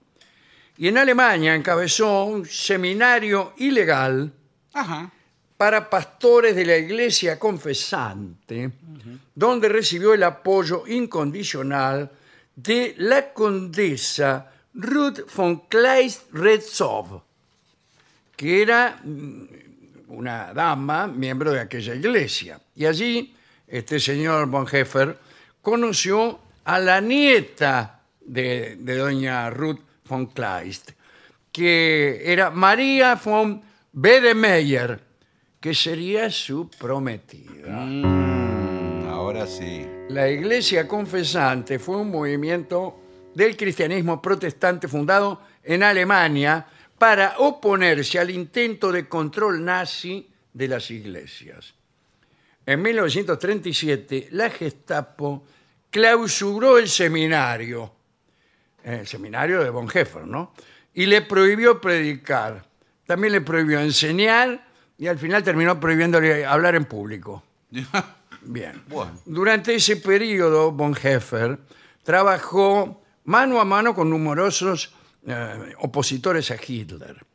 Y 0.78 0.88
en 0.88 0.98
Alemania 0.98 1.54
encabezó 1.54 2.26
un 2.26 2.46
seminario 2.46 3.54
ilegal 3.58 4.32
Ajá. 4.74 5.12
para 5.56 5.90
pastores 5.90 6.56
de 6.56 6.66
la 6.66 6.78
iglesia 6.78 7.38
confesante, 7.38 8.72
donde 9.36 9.70
recibió 9.70 10.14
el 10.14 10.24
apoyo 10.24 10.84
incondicional 10.88 12.12
de 12.56 12.96
la 12.98 13.34
condesa 13.34 14.52
Ruth 14.74 15.32
von 15.36 15.68
Kleist-Retzow, 15.70 17.22
que 18.36 18.62
era 18.62 19.00
mm, 19.04 19.44
una 20.08 20.54
dama, 20.54 21.08
miembro 21.08 21.52
de 21.52 21.60
aquella 21.60 21.94
iglesia. 21.94 22.60
Y 22.76 22.86
allí, 22.86 23.36
este 23.68 24.00
señor 24.00 24.48
von 24.48 24.68
Heffer 24.72 25.18
conoció 25.62 26.40
a 26.66 26.80
la 26.80 27.00
nieta 27.00 28.02
de, 28.22 28.78
de 28.80 28.98
doña 28.98 29.50
Ruth 29.52 29.80
von 30.14 30.28
Kleist, 30.28 30.92
que 31.52 32.22
era 32.24 32.52
María 32.52 33.16
von 33.16 33.62
Bedemeyer, 33.92 35.00
que 35.60 35.74
sería 35.74 36.30
su 36.30 36.70
prometida. 36.70 37.68
Mm, 37.68 39.08
ahora 39.08 39.48
sí. 39.48 39.88
La 40.10 40.30
iglesia 40.30 40.88
confesante 40.88 41.80
fue 41.80 41.98
un 41.98 42.12
movimiento 42.12 43.00
del 43.34 43.58
cristianismo 43.58 44.22
protestante 44.22 44.88
fundado 44.88 45.42
en 45.64 45.82
Alemania 45.82 46.66
para 46.98 47.36
oponerse 47.40 48.20
al 48.20 48.30
intento 48.30 48.92
de 48.92 49.08
control 49.08 49.66
nazi 49.66 50.28
de 50.54 50.68
las 50.68 50.92
iglesias. 50.92 51.74
En 52.66 52.82
1937, 52.82 54.28
la 54.32 54.50
Gestapo 54.52 55.44
clausuró 55.90 56.78
el 56.78 56.88
seminario, 56.88 57.92
el 58.84 59.08
seminario 59.08 59.64
de 59.64 59.70
von 59.70 59.90
Heffer, 59.92 60.26
¿no? 60.26 60.54
Y 60.94 61.06
le 61.06 61.22
prohibió 61.22 61.80
predicar. 61.82 62.66
También 63.06 63.34
le 63.34 63.42
prohibió 63.42 63.80
enseñar 63.80 64.68
y 64.98 65.08
al 65.08 65.18
final 65.18 65.44
terminó 65.44 65.80
prohibiéndole 65.80 66.46
hablar 66.46 66.76
en 66.76 66.86
público. 66.86 67.44
Bien. 68.42 68.84
Bueno. 68.88 69.20
Durante 69.26 69.76
ese 69.76 69.98
periodo, 69.98 70.72
von 70.72 70.96
Heffer 71.02 71.58
trabajó 72.04 73.02
mano 73.26 73.60
a 73.60 73.66
mano 73.66 73.96
con 73.96 74.10
numerosos 74.10 74.94
eh, 75.26 75.74
opositores 75.80 76.52
a 76.52 76.56
Hitler. 76.56 77.26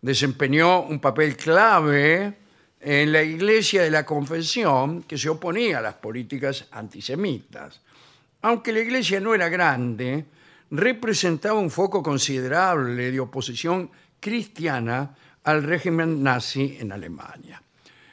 Desempeñó 0.00 0.82
un 0.82 1.00
papel 1.00 1.36
clave 1.36 2.34
en 2.80 3.12
la 3.12 3.22
Iglesia 3.22 3.82
de 3.82 3.90
la 3.90 4.04
Confesión 4.04 5.02
que 5.02 5.16
se 5.16 5.28
oponía 5.28 5.78
a 5.78 5.82
las 5.82 5.94
políticas 5.94 6.66
antisemitas. 6.70 7.80
Aunque 8.42 8.72
la 8.72 8.80
iglesia 8.80 9.20
no 9.20 9.34
era 9.34 9.48
grande, 9.48 10.26
representaba 10.76 11.58
un 11.58 11.70
foco 11.70 12.02
considerable 12.02 13.10
de 13.10 13.20
oposición 13.20 13.90
cristiana 14.18 15.14
al 15.44 15.62
régimen 15.62 16.22
nazi 16.22 16.76
en 16.80 16.92
Alemania. 16.92 17.62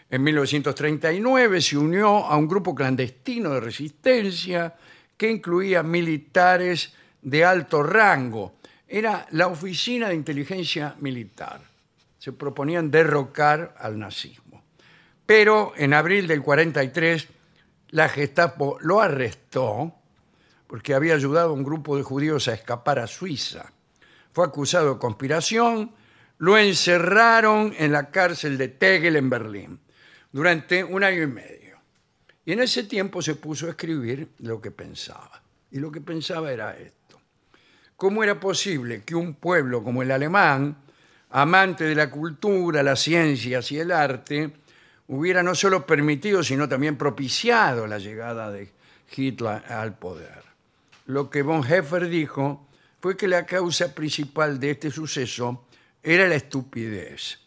En 0.09 0.23
1939 0.23 1.61
se 1.61 1.77
unió 1.77 2.25
a 2.25 2.35
un 2.35 2.47
grupo 2.47 2.75
clandestino 2.75 3.51
de 3.51 3.61
resistencia 3.61 4.75
que 5.15 5.31
incluía 5.31 5.83
militares 5.83 6.93
de 7.21 7.45
alto 7.45 7.81
rango. 7.81 8.55
Era 8.87 9.25
la 9.31 9.47
Oficina 9.47 10.09
de 10.09 10.15
Inteligencia 10.15 10.95
Militar. 10.99 11.61
Se 12.19 12.33
proponían 12.33 12.91
derrocar 12.91 13.73
al 13.79 13.97
nazismo. 13.97 14.61
Pero 15.25 15.73
en 15.77 15.93
abril 15.93 16.27
del 16.27 16.41
43 16.41 17.27
la 17.91 18.09
Gestapo 18.09 18.77
lo 18.81 18.99
arrestó 18.99 20.00
porque 20.71 20.93
había 20.93 21.15
ayudado 21.15 21.49
a 21.49 21.53
un 21.53 21.65
grupo 21.65 21.97
de 21.97 22.03
judíos 22.03 22.47
a 22.47 22.53
escapar 22.53 22.97
a 22.97 23.05
Suiza. 23.05 23.73
Fue 24.31 24.45
acusado 24.45 24.93
de 24.93 24.99
conspiración, 25.01 25.91
lo 26.37 26.57
encerraron 26.57 27.73
en 27.77 27.91
la 27.91 28.09
cárcel 28.09 28.57
de 28.57 28.69
Tegel 28.69 29.17
en 29.17 29.29
Berlín 29.29 29.81
durante 30.31 30.81
un 30.81 31.03
año 31.03 31.23
y 31.23 31.27
medio. 31.27 31.77
Y 32.45 32.53
en 32.53 32.61
ese 32.61 32.85
tiempo 32.85 33.21
se 33.21 33.35
puso 33.35 33.67
a 33.67 33.71
escribir 33.71 34.29
lo 34.39 34.61
que 34.61 34.71
pensaba. 34.71 35.43
Y 35.71 35.79
lo 35.79 35.91
que 35.91 35.99
pensaba 35.99 36.53
era 36.53 36.71
esto. 36.77 37.19
¿Cómo 37.97 38.23
era 38.23 38.39
posible 38.39 39.03
que 39.03 39.13
un 39.13 39.33
pueblo 39.33 39.83
como 39.83 40.03
el 40.03 40.11
alemán, 40.11 40.77
amante 41.31 41.83
de 41.83 41.95
la 41.95 42.09
cultura, 42.09 42.81
las 42.81 43.01
ciencias 43.01 43.69
y 43.73 43.79
el 43.79 43.91
arte, 43.91 44.53
hubiera 45.09 45.43
no 45.43 45.53
solo 45.53 45.85
permitido, 45.85 46.41
sino 46.41 46.69
también 46.69 46.97
propiciado 46.97 47.87
la 47.87 47.97
llegada 47.97 48.49
de 48.49 48.71
Hitler 49.13 49.65
al 49.69 49.97
poder? 49.97 50.50
Lo 51.05 51.29
que 51.29 51.41
von 51.41 51.63
Heffer 51.63 52.07
dijo 52.07 52.67
fue 52.99 53.17
que 53.17 53.27
la 53.27 53.45
causa 53.45 53.93
principal 53.93 54.59
de 54.59 54.71
este 54.71 54.91
suceso 54.91 55.65
era 56.03 56.27
la 56.27 56.35
estupidez, 56.35 57.39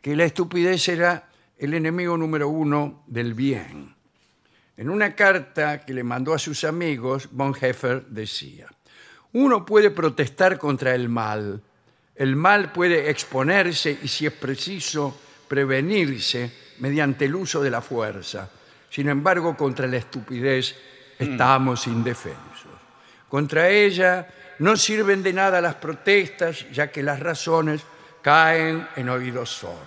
que 0.00 0.14
la 0.14 0.24
estupidez 0.24 0.88
era 0.88 1.28
el 1.58 1.74
enemigo 1.74 2.16
número 2.16 2.48
uno 2.48 3.02
del 3.06 3.34
bien. 3.34 3.94
En 4.76 4.90
una 4.90 5.14
carta 5.14 5.84
que 5.84 5.92
le 5.92 6.04
mandó 6.04 6.34
a 6.34 6.38
sus 6.38 6.64
amigos, 6.64 7.28
von 7.32 7.54
Heffer 7.58 8.06
decía, 8.06 8.68
uno 9.32 9.66
puede 9.66 9.90
protestar 9.90 10.58
contra 10.58 10.94
el 10.94 11.08
mal, 11.08 11.62
el 12.14 12.36
mal 12.36 12.72
puede 12.72 13.10
exponerse 13.10 13.98
y 14.02 14.08
si 14.08 14.26
es 14.26 14.32
preciso 14.32 15.18
prevenirse 15.48 16.52
mediante 16.80 17.24
el 17.24 17.34
uso 17.34 17.62
de 17.62 17.70
la 17.70 17.80
fuerza. 17.80 18.50
Sin 18.90 19.08
embargo, 19.08 19.56
contra 19.56 19.86
la 19.86 19.98
estupidez 19.98 20.74
estamos 21.18 21.86
indefensos. 21.86 22.57
Contra 23.28 23.68
ella 23.68 24.26
no 24.60 24.76
sirven 24.76 25.22
de 25.22 25.32
nada 25.32 25.60
las 25.60 25.76
protestas, 25.76 26.66
ya 26.72 26.90
que 26.90 27.02
las 27.02 27.20
razones 27.20 27.82
caen 28.22 28.86
en 28.96 29.08
oídos 29.08 29.50
sordos. 29.50 29.86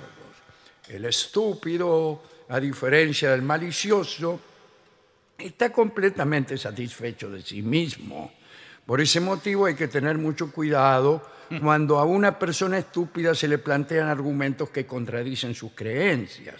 El 0.87 1.05
estúpido, 1.05 2.23
a 2.49 2.59
diferencia 2.59 3.31
del 3.31 3.41
malicioso, 3.41 4.39
está 5.37 5.71
completamente 5.71 6.57
satisfecho 6.57 7.29
de 7.29 7.41
sí 7.41 7.61
mismo. 7.61 8.33
Por 8.85 9.01
ese 9.01 9.19
motivo 9.19 9.65
hay 9.65 9.75
que 9.75 9.87
tener 9.87 10.17
mucho 10.17 10.51
cuidado 10.51 11.25
cuando 11.61 11.99
a 11.99 12.05
una 12.05 12.37
persona 12.37 12.77
estúpida 12.77 13.35
se 13.35 13.47
le 13.47 13.57
plantean 13.57 14.07
argumentos 14.07 14.69
que 14.69 14.85
contradicen 14.85 15.53
sus 15.53 15.73
creencias. 15.73 16.55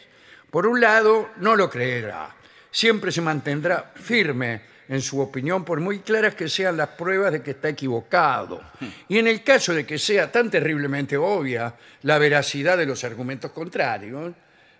Por 0.49 0.67
un 0.67 0.82
lado, 0.82 1.29
no 1.38 1.55
lo 1.55 1.69
creerá. 1.69 2.36
Siempre 2.69 3.11
se 3.11 3.21
mantendrá 3.21 3.93
firme 3.95 4.70
en 4.91 5.01
su 5.01 5.21
opinión, 5.21 5.63
por 5.63 5.79
muy 5.79 5.99
claras 5.99 6.35
que 6.35 6.49
sean 6.49 6.75
las 6.75 6.89
pruebas 6.89 7.31
de 7.31 7.41
que 7.41 7.51
está 7.51 7.69
equivocado. 7.69 8.59
Y 9.07 9.19
en 9.19 9.27
el 9.27 9.41
caso 9.41 9.73
de 9.73 9.85
que 9.85 9.97
sea 9.97 10.29
tan 10.29 10.51
terriblemente 10.51 11.15
obvia 11.15 11.73
la 12.01 12.17
veracidad 12.17 12.77
de 12.77 12.85
los 12.85 13.01
argumentos 13.05 13.51
contrarios, 13.51 14.33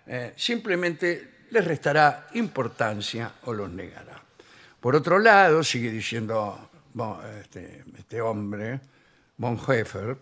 eh, 0.06 0.34
simplemente 0.36 1.46
les 1.48 1.64
restará 1.64 2.28
importancia 2.34 3.32
o 3.44 3.54
los 3.54 3.70
negará. 3.70 4.22
Por 4.78 4.94
otro 4.96 5.18
lado, 5.18 5.64
sigue 5.64 5.90
diciendo 5.90 6.68
este, 7.40 7.82
este 7.96 8.20
hombre, 8.20 8.80
von 9.38 9.58
Heffer, 9.66 10.14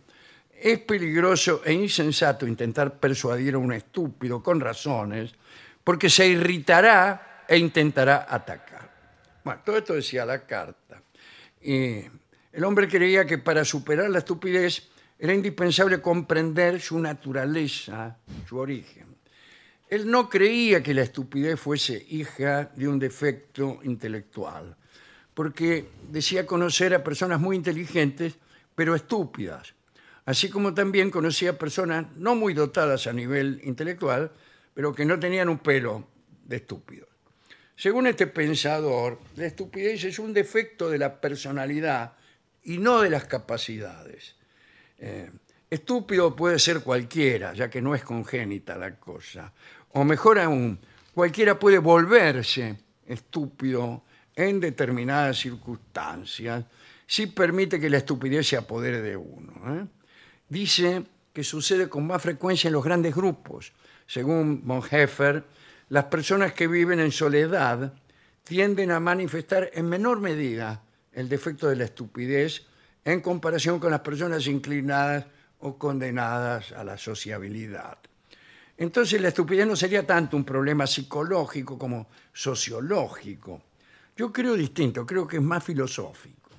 es 0.55 0.79
peligroso 0.79 1.63
e 1.65 1.73
insensato 1.73 2.47
intentar 2.47 2.95
persuadir 3.01 3.55
a 3.55 3.59
un 3.59 3.73
estúpido 3.73 4.41
con 4.41 4.61
razones 4.61 5.35
porque 5.83 6.09
se 6.09 6.29
irritará 6.29 7.43
e 7.49 7.59
intentará 7.59 8.29
atacar. 8.31 8.70
Bueno, 9.45 9.61
todo 9.65 9.79
esto 9.79 9.95
decía 9.95 10.25
la 10.25 10.47
carta. 10.47 11.03
Y 11.63 12.03
el 12.53 12.65
hombre 12.65 12.89
creía 12.89 13.25
que 13.25 13.39
para 13.39 13.65
superar 13.65 14.11
la 14.11 14.19
estupidez 14.19 14.89
era 15.19 15.35
indispensable 15.35 16.01
comprender 16.01 16.81
su 16.81 16.99
naturaleza, 16.99 18.17
su 18.49 18.57
origen. 18.57 19.07
Él 19.89 20.11
no 20.11 20.29
creía 20.29 20.83
que 20.83 20.95
la 20.95 21.03
estupidez 21.03 21.61
fuese 21.61 22.07
hija 22.11 22.71
de 22.75 22.89
un 22.89 22.99
defecto 22.99 23.81
intelectual, 23.83 24.77
porque 25.35 25.91
decía 26.11 26.47
conocer 26.47 26.95
a 26.95 27.05
personas 27.05 27.41
muy 27.41 27.57
inteligentes, 27.57 28.37
pero 28.75 28.95
estúpidas, 28.95 29.75
así 30.25 30.49
como 30.49 30.73
también 30.73 31.11
conocía 31.11 31.59
personas 31.59 32.07
no 32.17 32.35
muy 32.35 32.55
dotadas 32.55 33.07
a 33.07 33.13
nivel 33.13 33.61
intelectual, 33.65 34.31
pero 34.73 34.95
que 34.95 35.05
no 35.05 35.19
tenían 35.19 35.49
un 35.49 35.59
pelo 35.59 36.07
de 36.45 36.57
estúpidos. 36.57 37.10
Según 37.81 38.07
este 38.07 38.27
pensador, 38.27 39.19
la 39.37 39.47
estupidez 39.47 40.05
es 40.05 40.19
un 40.19 40.35
defecto 40.35 40.91
de 40.91 40.99
la 40.99 41.19
personalidad 41.19 42.13
y 42.65 42.77
no 42.77 43.01
de 43.01 43.09
las 43.09 43.25
capacidades. 43.25 44.35
Eh, 44.99 45.31
estúpido 45.71 46.37
puede 46.37 46.59
ser 46.59 46.83
cualquiera, 46.83 47.55
ya 47.55 47.71
que 47.71 47.81
no 47.81 47.95
es 47.95 48.05
congénita 48.05 48.77
la 48.77 48.97
cosa. 48.97 49.55
O 49.93 50.05
mejor 50.05 50.39
aún, 50.39 50.79
cualquiera 51.15 51.59
puede 51.59 51.79
volverse 51.79 52.77
estúpido 53.07 54.03
en 54.37 54.61
determinadas 54.61 55.39
circunstancias 55.39 56.67
si 57.07 57.29
permite 57.29 57.81
que 57.81 57.89
la 57.89 57.97
estupidez 57.97 58.47
se 58.47 58.59
apodere 58.59 59.01
de 59.01 59.17
uno. 59.17 59.55
¿eh? 59.75 59.87
Dice 60.51 61.03
que 61.33 61.43
sucede 61.43 61.89
con 61.89 62.07
más 62.07 62.21
frecuencia 62.21 62.69
en 62.69 62.75
los 62.75 62.85
grandes 62.85 63.15
grupos. 63.15 63.73
Según 64.07 64.67
Bonhoeffer, 64.67 65.45
las 65.91 66.05
personas 66.05 66.53
que 66.55 66.69
viven 66.69 67.01
en 67.01 67.13
soledad 67.13 67.93
tienden 68.45 68.93
a 68.93 69.01
manifestar 69.01 69.71
en 69.75 69.89
menor 69.89 70.21
medida 70.21 70.83
el 71.13 71.29
defecto 71.29 71.69
de 71.69 71.77
la 71.77 71.85
estupidez 71.85 72.65
en 73.05 73.21
comparación 73.21 73.81
con 73.81 73.91
las 73.91 74.01
personas 74.01 74.47
inclinadas 74.47 75.27
o 75.59 75.77
condenadas 75.77 76.73
a 76.73 76.85
la 76.85 76.97
sociabilidad. 76.97 77.99
Entonces 78.77 79.21
la 79.21 79.29
estupidez 79.29 79.67
no 79.67 79.75
sería 79.75 80.07
tanto 80.07 80.37
un 80.37 80.45
problema 80.45 80.87
psicológico 80.87 81.77
como 81.77 82.09
sociológico. 82.33 83.61
Yo 84.17 84.33
creo 84.33 84.55
distinto, 84.55 85.05
creo 85.05 85.27
que 85.27 85.37
es 85.37 85.43
más 85.43 85.65
filosófico. 85.65 86.51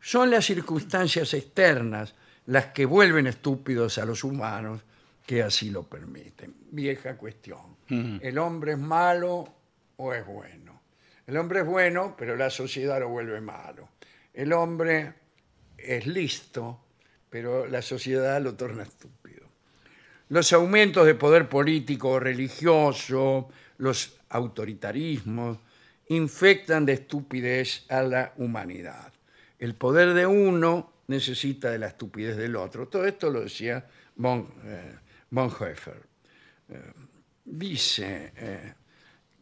Son 0.00 0.30
las 0.30 0.44
circunstancias 0.44 1.32
externas 1.32 2.14
las 2.46 2.66
que 2.66 2.86
vuelven 2.86 3.28
estúpidos 3.28 3.98
a 3.98 4.04
los 4.04 4.24
humanos 4.24 4.82
que 5.26 5.42
así 5.42 5.70
lo 5.70 5.84
permiten. 5.84 6.54
Vieja 6.70 7.16
cuestión. 7.16 7.76
¿El 7.88 8.38
hombre 8.38 8.72
es 8.72 8.78
malo 8.78 9.54
o 9.96 10.12
es 10.12 10.26
bueno? 10.26 10.82
El 11.26 11.36
hombre 11.36 11.60
es 11.60 11.66
bueno, 11.66 12.14
pero 12.18 12.36
la 12.36 12.50
sociedad 12.50 13.00
lo 13.00 13.08
vuelve 13.08 13.40
malo. 13.40 13.88
El 14.32 14.52
hombre 14.52 15.14
es 15.78 16.06
listo, 16.06 16.80
pero 17.30 17.66
la 17.66 17.82
sociedad 17.82 18.40
lo 18.40 18.54
torna 18.54 18.82
estúpido. 18.82 19.46
Los 20.28 20.52
aumentos 20.52 21.06
de 21.06 21.14
poder 21.14 21.48
político 21.48 22.10
o 22.10 22.20
religioso, 22.20 23.48
los 23.78 24.18
autoritarismos, 24.28 25.58
infectan 26.08 26.84
de 26.84 26.94
estupidez 26.94 27.86
a 27.88 28.02
la 28.02 28.32
humanidad. 28.36 29.12
El 29.58 29.74
poder 29.74 30.12
de 30.12 30.26
uno 30.26 30.92
necesita 31.06 31.70
de 31.70 31.78
la 31.78 31.88
estupidez 31.88 32.36
del 32.36 32.56
otro. 32.56 32.88
Todo 32.88 33.06
esto 33.06 33.30
lo 33.30 33.42
decía 33.42 33.86
von, 34.16 34.48
eh, 34.64 34.96
Bonhoeffer. 35.34 36.00
Eh, 36.68 36.92
dice, 37.44 38.32
eh, 38.36 38.74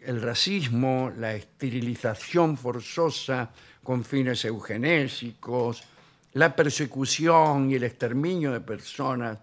el 0.01 0.22
racismo, 0.22 1.12
la 1.16 1.34
esterilización 1.34 2.57
forzosa 2.57 3.51
con 3.82 4.03
fines 4.05 4.45
eugenésicos, 4.45 5.84
la 6.32 6.57
persecución 6.57 7.70
y 7.70 7.74
el 7.74 7.84
exterminio 7.84 8.53
de 8.53 8.61
personas, 8.61 9.38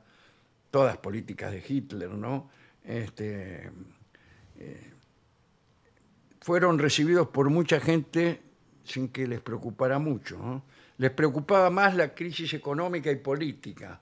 todas 0.72 0.98
políticas 0.98 1.52
de 1.52 1.64
Hitler, 1.66 2.10
¿no? 2.10 2.50
Este, 2.84 3.70
eh, 4.58 4.94
fueron 6.42 6.80
recibidos 6.80 7.28
por 7.28 7.50
mucha 7.50 7.80
gente 7.80 8.42
sin 8.84 9.10
que 9.10 9.28
les 9.28 9.40
preocupara 9.40 10.00
mucho. 10.00 10.64
Les 10.98 11.12
preocupaba 11.12 11.70
más 11.70 11.96
la 11.96 12.14
crisis 12.16 12.54
económica 12.56 13.12
y 13.12 13.18
política. 13.18 14.02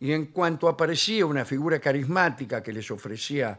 Y 0.00 0.12
en 0.12 0.26
cuanto 0.26 0.68
aparecía 0.68 1.24
una 1.24 1.44
figura 1.44 1.78
carismática 1.78 2.62
que 2.62 2.72
les 2.72 2.90
ofrecía 2.90 3.58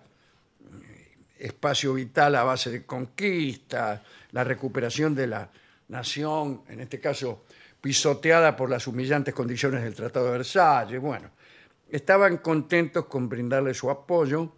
eh, 0.61 1.17
espacio 1.39 1.93
vital 1.93 2.35
a 2.35 2.43
base 2.43 2.69
de 2.69 2.85
conquista, 2.85 4.03
la 4.31 4.43
recuperación 4.43 5.15
de 5.15 5.27
la 5.27 5.49
nación, 5.87 6.63
en 6.67 6.81
este 6.81 6.99
caso 6.99 7.45
pisoteada 7.79 8.55
por 8.55 8.69
las 8.69 8.87
humillantes 8.87 9.33
condiciones 9.33 9.83
del 9.83 9.93
Tratado 9.93 10.25
de 10.25 10.31
Versalles. 10.31 10.99
Bueno, 10.99 11.29
estaban 11.89 12.37
contentos 12.37 13.05
con 13.05 13.29
brindarle 13.29 13.73
su 13.73 13.89
apoyo 13.89 14.53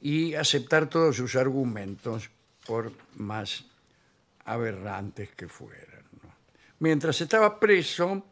y 0.00 0.34
aceptar 0.34 0.88
todos 0.88 1.16
sus 1.16 1.36
argumentos, 1.36 2.30
por 2.66 2.92
más 3.14 3.64
aberrantes 4.44 5.30
que 5.30 5.48
fueran. 5.48 6.04
Mientras 6.80 7.20
estaba 7.20 7.58
preso, 7.58 8.24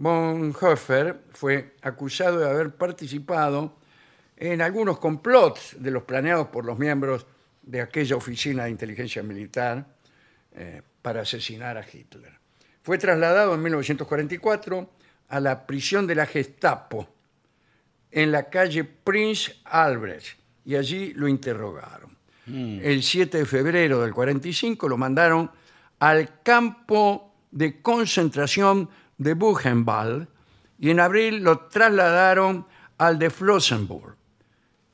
Bonhoeffer 0.00 1.24
fue 1.34 1.74
acusado 1.82 2.38
de 2.38 2.48
haber 2.48 2.74
participado 2.74 3.76
en 4.34 4.62
algunos 4.62 4.98
complots 4.98 5.76
de 5.78 5.90
los 5.90 6.04
planeados 6.04 6.48
por 6.48 6.64
los 6.64 6.78
miembros 6.78 7.26
de 7.60 7.82
aquella 7.82 8.16
oficina 8.16 8.64
de 8.64 8.70
inteligencia 8.70 9.22
militar 9.22 9.86
eh, 10.54 10.80
para 11.02 11.20
asesinar 11.20 11.76
a 11.76 11.84
Hitler. 11.86 12.32
Fue 12.82 12.96
trasladado 12.96 13.54
en 13.54 13.60
1944 13.60 14.90
a 15.28 15.38
la 15.38 15.66
prisión 15.66 16.06
de 16.06 16.14
la 16.14 16.24
Gestapo 16.24 17.06
en 18.10 18.32
la 18.32 18.48
calle 18.48 18.84
Prince 18.84 19.54
Albrecht 19.64 20.38
y 20.64 20.76
allí 20.76 21.12
lo 21.12 21.28
interrogaron. 21.28 22.16
El 22.46 23.02
7 23.02 23.36
de 23.36 23.44
febrero 23.44 24.00
del 24.00 24.14
45 24.14 24.88
lo 24.88 24.96
mandaron 24.96 25.50
al 25.98 26.40
campo 26.42 27.34
de 27.50 27.82
concentración 27.82 28.88
de 29.20 29.34
Buchenwald 29.34 30.26
y 30.78 30.88
en 30.88 30.98
abril 30.98 31.44
lo 31.44 31.58
trasladaron 31.66 32.66
al 32.96 33.18
de 33.18 33.28
Flossenburg 33.28 34.16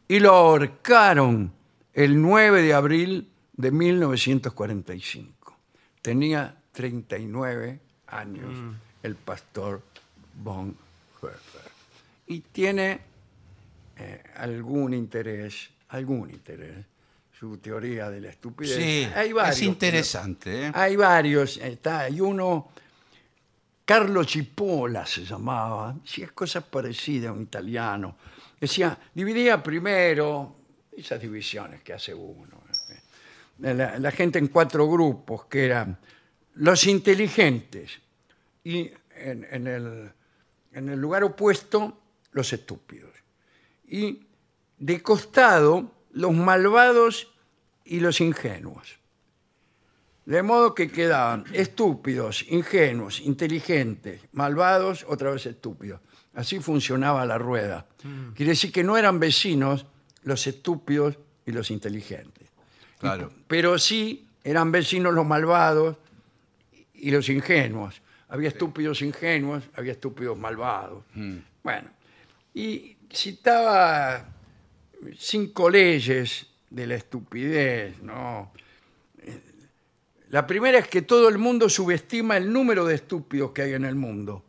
y 0.08 0.18
lo 0.18 0.32
ahorcaron 0.32 1.52
el 1.94 2.20
9 2.20 2.62
de 2.62 2.74
abril 2.74 3.30
de 3.52 3.70
1945. 3.70 5.56
Tenía 6.02 6.56
39 6.72 7.80
años 8.08 8.50
el 9.04 9.14
pastor 9.14 9.80
von. 10.42 10.76
Y 12.26 12.40
tiene 12.40 12.98
eh, 13.96 14.22
algún 14.34 14.92
interés, 14.92 15.70
algún 15.90 16.30
interés, 16.30 16.84
su 17.38 17.58
teoría 17.58 18.10
de 18.10 18.20
la 18.20 18.30
estupidez. 18.30 18.76
Sí, 18.76 19.08
Hay 19.14 19.32
varios, 19.32 19.56
es 19.56 19.62
interesante. 19.62 20.66
¿eh? 20.66 20.72
Hay 20.74 20.96
varios, 20.96 21.58
está, 21.58 22.00
hay 22.00 22.20
uno, 22.20 22.70
Carlo 23.86 24.24
Cipolla 24.24 25.06
se 25.06 25.24
llamaba, 25.24 25.96
sí, 26.04 26.20
es 26.20 26.32
cosa 26.32 26.60
parecida 26.60 27.28
a 27.28 27.32
un 27.32 27.42
italiano. 27.42 28.16
Decía, 28.60 28.98
dividía 29.14 29.62
primero, 29.62 30.56
esas 30.90 31.20
divisiones 31.20 31.82
que 31.82 31.92
hace 31.92 32.12
uno, 32.12 32.64
eh, 33.62 33.74
la, 34.00 34.10
gente 34.10 34.40
en 34.40 34.48
cuatro 34.48 34.90
grupos, 34.90 35.44
que 35.44 35.66
eran 35.66 35.96
los 36.54 36.84
inteligentes 36.88 38.00
y 38.64 38.90
el, 39.14 40.12
en 40.72 40.88
el 40.88 41.00
lugar 41.00 41.22
opuesto 41.22 41.96
los 42.32 42.52
estúpidos. 42.52 43.14
Y 43.86 44.26
de 44.78 45.00
costado 45.00 45.92
los 46.10 46.32
malvados 46.32 47.32
y 47.84 48.00
los 48.00 48.20
ingenuos. 48.20 48.98
De 50.26 50.42
modo 50.42 50.74
que 50.74 50.90
quedaban 50.90 51.44
estúpidos, 51.52 52.44
ingenuos, 52.48 53.20
inteligentes, 53.20 54.22
malvados, 54.32 55.06
otra 55.08 55.30
vez 55.30 55.46
estúpidos. 55.46 56.00
Así 56.34 56.58
funcionaba 56.58 57.24
la 57.24 57.38
rueda. 57.38 57.86
Quiere 58.34 58.50
decir 58.50 58.72
que 58.72 58.82
no 58.82 58.98
eran 58.98 59.20
vecinos 59.20 59.86
los 60.24 60.46
estúpidos 60.48 61.16
y 61.46 61.52
los 61.52 61.70
inteligentes. 61.70 62.48
Claro. 62.98 63.32
Pero 63.46 63.78
sí 63.78 64.28
eran 64.42 64.72
vecinos 64.72 65.14
los 65.14 65.24
malvados 65.24 65.96
y 66.92 67.10
los 67.12 67.28
ingenuos. 67.28 68.02
Había 68.28 68.48
estúpidos 68.48 69.02
ingenuos, 69.02 69.62
había 69.74 69.92
estúpidos 69.92 70.36
malvados. 70.36 71.04
Bueno, 71.62 71.88
y 72.52 72.96
citaba 73.12 74.28
cinco 75.16 75.70
leyes 75.70 76.46
de 76.68 76.86
la 76.86 76.96
estupidez, 76.96 78.02
¿no? 78.02 78.52
La 80.36 80.46
primera 80.46 80.78
es 80.78 80.86
que 80.88 81.00
todo 81.00 81.30
el 81.30 81.38
mundo 81.38 81.66
subestima 81.70 82.36
el 82.36 82.52
número 82.52 82.84
de 82.84 82.96
estúpidos 82.96 83.52
que 83.52 83.62
hay 83.62 83.72
en 83.72 83.86
el 83.86 83.94
mundo. 83.94 84.44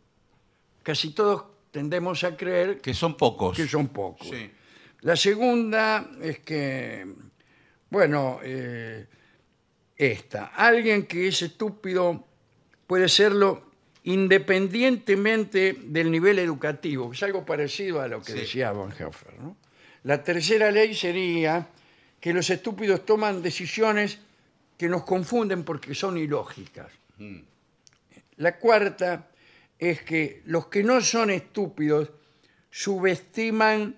Casi 0.84 1.12
todos 1.12 1.46
tendemos 1.72 2.26
a 2.26 2.36
creer 2.36 2.82
Que 2.82 2.94
son 2.94 3.16
pocos. 3.16 3.56
que 3.56 3.66
son 3.70 3.88
pocos. 3.88 4.28
Sí. 4.28 4.52
La 5.04 5.16
segunda 5.16 6.10
es 6.22 6.40
que, 6.40 7.08
bueno, 7.90 8.42
eh, 8.44 9.06
esta, 9.96 10.48
alguien 10.48 11.06
que 11.06 11.30
es 11.30 11.42
estúpido 11.42 12.22
puede 12.86 13.08
serlo 13.08 13.72
independientemente 14.04 15.78
del 15.86 16.12
nivel 16.12 16.40
educativo, 16.40 17.10
que 17.10 17.16
es 17.16 17.24
algo 17.24 17.46
parecido 17.46 18.02
a 18.02 18.10
lo 18.10 18.22
que 18.22 18.34
Sí. 18.34 18.40
decía 18.40 18.74
Bonhoeffer. 18.74 19.40
¿no? 19.40 19.56
La 20.04 20.22
tercera 20.22 20.70
ley 20.70 20.94
sería 20.94 21.70
que 22.20 22.34
los 22.34 22.50
estúpidos 22.50 23.06
toman 23.06 23.42
decisiones 23.42 24.20
que 24.78 24.88
nos 24.88 25.04
confunden 25.04 25.64
porque 25.64 25.96
son 25.96 26.18
ilógicas. 26.18 26.92
La 28.38 28.58
cuarta 28.60 29.30
es 29.80 30.04
que 30.04 30.42
los 30.46 30.68
que 30.68 30.84
no 30.84 31.02
son 31.02 31.32
estúpidos 31.32 32.12
subestiman 32.70 33.96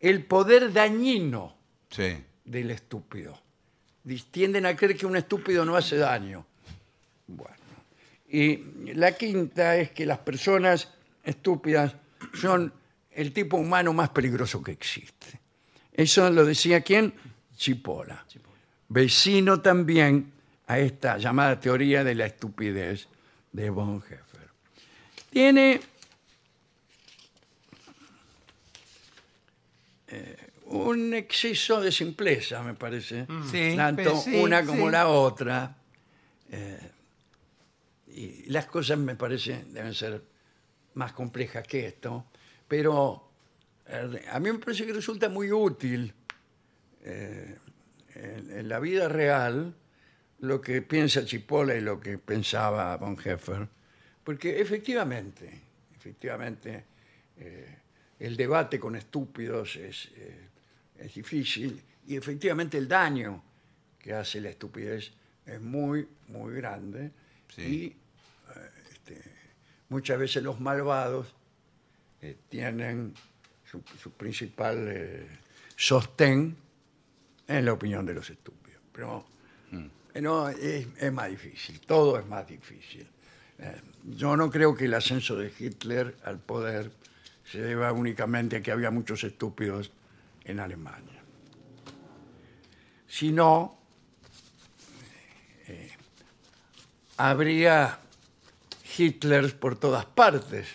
el 0.00 0.24
poder 0.24 0.72
dañino 0.72 1.56
Sí. 1.90 2.16
del 2.44 2.70
estúpido. 2.70 3.40
Tienden 4.30 4.66
a 4.66 4.76
creer 4.76 4.96
que 4.96 5.06
un 5.06 5.16
estúpido 5.16 5.64
no 5.64 5.76
hace 5.76 5.96
daño. 5.96 6.46
Bueno. 7.26 7.56
Y 8.28 8.92
la 8.94 9.12
quinta 9.16 9.76
es 9.76 9.90
que 9.92 10.04
las 10.06 10.18
personas 10.18 10.88
estúpidas 11.24 11.94
son 12.34 12.72
el 13.10 13.32
tipo 13.32 13.56
humano 13.56 13.92
más 13.92 14.10
peligroso 14.10 14.62
que 14.62 14.72
existe. 14.72 15.40
Eso 15.92 16.30
lo 16.30 16.44
decía 16.44 16.82
quién? 16.82 17.12
Chipola. 17.56 18.24
Vecino 18.88 19.60
también 19.60 20.32
a 20.66 20.78
esta 20.78 21.18
llamada 21.18 21.60
teoría 21.60 22.04
de 22.04 22.14
la 22.14 22.26
estupidez 22.26 23.08
de 23.52 23.70
Bonhoeffer. 23.70 24.48
Tiene 25.30 25.80
un 30.70 31.14
exceso 31.14 31.80
de 31.80 31.90
simpleza, 31.90 32.62
me 32.62 32.74
parece. 32.74 33.26
Sí, 33.50 33.74
Tanto 33.76 34.16
sí, 34.20 34.36
una 34.36 34.64
como 34.64 34.86
sí. 34.86 34.92
la 34.92 35.08
otra. 35.08 35.76
Eh, 36.50 36.90
y 38.08 38.50
las 38.50 38.66
cosas 38.66 38.98
me 38.98 39.14
parece 39.14 39.64
deben 39.68 39.94
ser 39.94 40.22
más 40.94 41.12
complejas 41.12 41.66
que 41.66 41.86
esto. 41.86 42.26
Pero 42.66 43.30
eh, 43.86 44.24
a 44.30 44.40
mí 44.40 44.52
me 44.52 44.58
parece 44.58 44.86
que 44.86 44.92
resulta 44.92 45.28
muy 45.28 45.50
útil 45.52 46.12
eh, 47.02 47.56
en, 48.18 48.50
en 48.50 48.68
la 48.68 48.78
vida 48.80 49.08
real 49.08 49.74
lo 50.40 50.60
que 50.60 50.82
piensa 50.82 51.24
Chipola 51.24 51.74
y 51.74 51.80
lo 51.80 51.98
que 52.00 52.18
pensaba 52.18 52.96
Bonhoeffer. 52.96 53.66
Porque 54.22 54.60
efectivamente, 54.60 55.50
efectivamente, 55.96 56.84
eh, 57.38 57.76
el 58.20 58.36
debate 58.36 58.78
con 58.78 58.96
estúpidos 58.96 59.76
es, 59.76 60.10
eh, 60.16 60.48
es 60.98 61.14
difícil 61.14 61.80
y 62.06 62.16
efectivamente 62.16 62.78
el 62.78 62.88
daño 62.88 63.42
que 63.98 64.12
hace 64.12 64.40
la 64.40 64.50
estupidez 64.50 65.12
es 65.46 65.60
muy, 65.60 66.06
muy 66.28 66.54
grande 66.54 67.10
Sí. 67.48 67.62
y 67.62 67.86
eh, 67.86 68.70
este, 68.92 69.22
muchas 69.88 70.18
veces 70.18 70.42
los 70.42 70.60
malvados 70.60 71.34
eh, 72.20 72.36
tienen 72.50 73.14
su, 73.64 73.82
su 74.00 74.12
principal 74.12 75.26
sostén 75.76 76.56
en 77.48 77.64
la 77.64 77.72
opinión 77.72 78.06
de 78.06 78.14
los 78.14 78.28
estúpidos. 78.30 78.80
Pero 78.92 79.24
eh, 80.14 80.20
no, 80.20 80.48
es, 80.48 80.86
es 80.98 81.12
más 81.12 81.30
difícil, 81.30 81.80
todo 81.80 82.18
es 82.18 82.26
más 82.26 82.46
difícil. 82.46 83.08
Eh, 83.58 83.80
yo 84.04 84.36
no 84.36 84.50
creo 84.50 84.74
que 84.74 84.84
el 84.84 84.94
ascenso 84.94 85.34
de 85.36 85.52
Hitler 85.58 86.16
al 86.24 86.38
poder 86.38 86.92
se 87.50 87.60
deba 87.60 87.92
únicamente 87.92 88.56
a 88.56 88.62
que 88.62 88.70
había 88.70 88.90
muchos 88.90 89.24
estúpidos 89.24 89.90
en 90.44 90.60
Alemania. 90.60 91.22
Sino, 93.06 93.78
eh, 95.66 95.90
habría 97.16 97.98
Hitlers 98.96 99.52
por 99.54 99.78
todas 99.78 100.04
partes. 100.04 100.68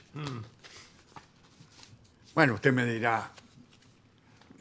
Bueno, 2.33 2.55
usted 2.55 2.73
me 2.73 2.85
dirá 2.85 3.31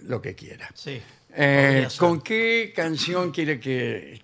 lo 0.02 0.20
que 0.20 0.34
quiera. 0.34 0.68
Sí. 0.74 1.00
Eh. 1.34 1.88
¿Con 1.98 2.20
qué 2.20 2.72
canción 2.74 3.30
quiere 3.30 3.58
que 3.58 4.20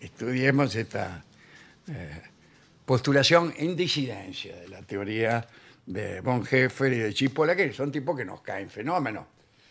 estudiemos 0.00 0.74
esta 0.74 1.24
eh, 1.88 2.22
postulación 2.84 3.54
en 3.56 3.74
disidencia 3.76 4.56
de 4.56 4.68
la 4.68 4.82
teoría 4.82 5.46
de 5.86 6.20
Bonhoeffer 6.20 6.92
y 6.92 6.98
de 6.98 7.14
Chipola, 7.14 7.56
que 7.56 7.72
son 7.72 7.90
tipos 7.90 8.16
que 8.16 8.24
nos 8.24 8.40
caen 8.42 8.68
fenómenos? 8.70 9.24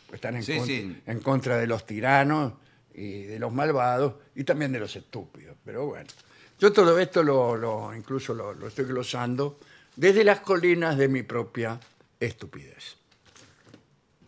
Pues 0.08 0.16
están 0.18 0.36
en, 0.38 0.44
Sí, 0.44 0.58
con- 0.58 0.66
sí. 0.68 1.02
en 1.06 1.20
contra 1.20 1.58
de 1.58 1.68
los 1.68 1.86
tiranos 1.86 2.54
y 2.94 3.24
de 3.24 3.40
los 3.40 3.54
malvados 3.54 4.16
y 4.36 4.44
también 4.44 4.72
de 4.72 4.80
los 4.80 4.96
estúpidos. 4.96 5.56
Pero 5.64 5.86
bueno, 5.88 6.08
yo 6.60 6.74
todo 6.74 6.98
esto 7.00 7.24
lo, 7.24 7.56
lo- 7.56 7.96
incluso 7.96 8.34
lo, 8.34 8.54
lo 8.54 8.68
estoy 8.68 8.86
glosando 8.86 9.60
desde 9.96 10.24
las 10.24 10.40
colinas 10.40 10.98
de 10.98 11.08
mi 11.08 11.22
propia 11.24 11.80
estupidez. 12.20 12.98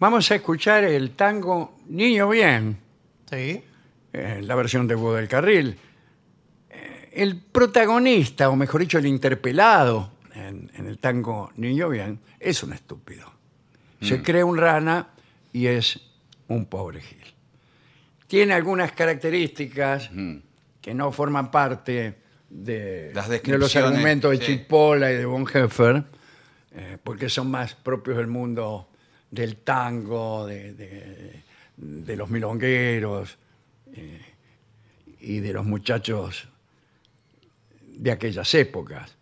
Vamos 0.03 0.29
a 0.31 0.35
escuchar 0.35 0.83
el 0.83 1.11
tango 1.11 1.77
Niño 1.87 2.27
Bien, 2.27 2.77
Sí. 3.31 3.63
eh, 4.11 4.41
la 4.43 4.53
versión 4.53 4.85
de 4.85 4.95
Hugo 4.95 5.13
del 5.13 5.29
Carril. 5.29 5.77
Eh, 6.69 7.09
el 7.13 7.39
protagonista, 7.39 8.49
o 8.49 8.57
mejor 8.57 8.81
dicho, 8.81 8.97
el 8.97 9.05
interpelado 9.05 10.11
en, 10.35 10.69
en 10.75 10.87
el 10.87 10.97
tango 10.99 11.53
Niño 11.55 11.87
Bien, 11.87 12.19
es 12.37 12.61
un 12.63 12.73
estúpido. 12.73 13.31
Se 14.01 14.21
cree 14.21 14.43
un 14.43 14.57
rana 14.57 15.07
y 15.53 15.67
es 15.67 16.01
un 16.49 16.65
pobre 16.65 16.99
gil. 16.99 17.23
Tiene 18.27 18.55
algunas 18.55 18.91
características 18.91 20.11
que 20.81 20.93
no 20.93 21.13
forman 21.13 21.49
parte 21.49 22.17
de, 22.49 23.11
Las 23.15 23.29
de 23.29 23.35
los 23.37 23.41
descripciones, 23.69 23.91
argumentos 23.91 24.31
de 24.31 24.37
sí. 24.45 24.57
Chipola 24.57 25.13
y 25.13 25.15
de 25.15 25.25
Bonhoeffer, 25.25 26.03
eh, 26.73 26.97
porque 27.01 27.29
son 27.29 27.49
más 27.49 27.73
propios 27.73 28.17
del 28.17 28.27
mundo 28.27 28.89
del 29.33 29.57
tango, 29.57 30.45
de, 30.45 30.73
de- 30.73 31.43
de 31.75 32.15
los 32.15 32.29
milongueros 32.29 33.37
eh, 33.95 34.21
y 35.21 35.39
de 35.39 35.53
los 35.53 35.65
muchachos 35.65 36.47
de 37.87 38.11
aquellas 38.11 38.53
épocas, 38.53 39.15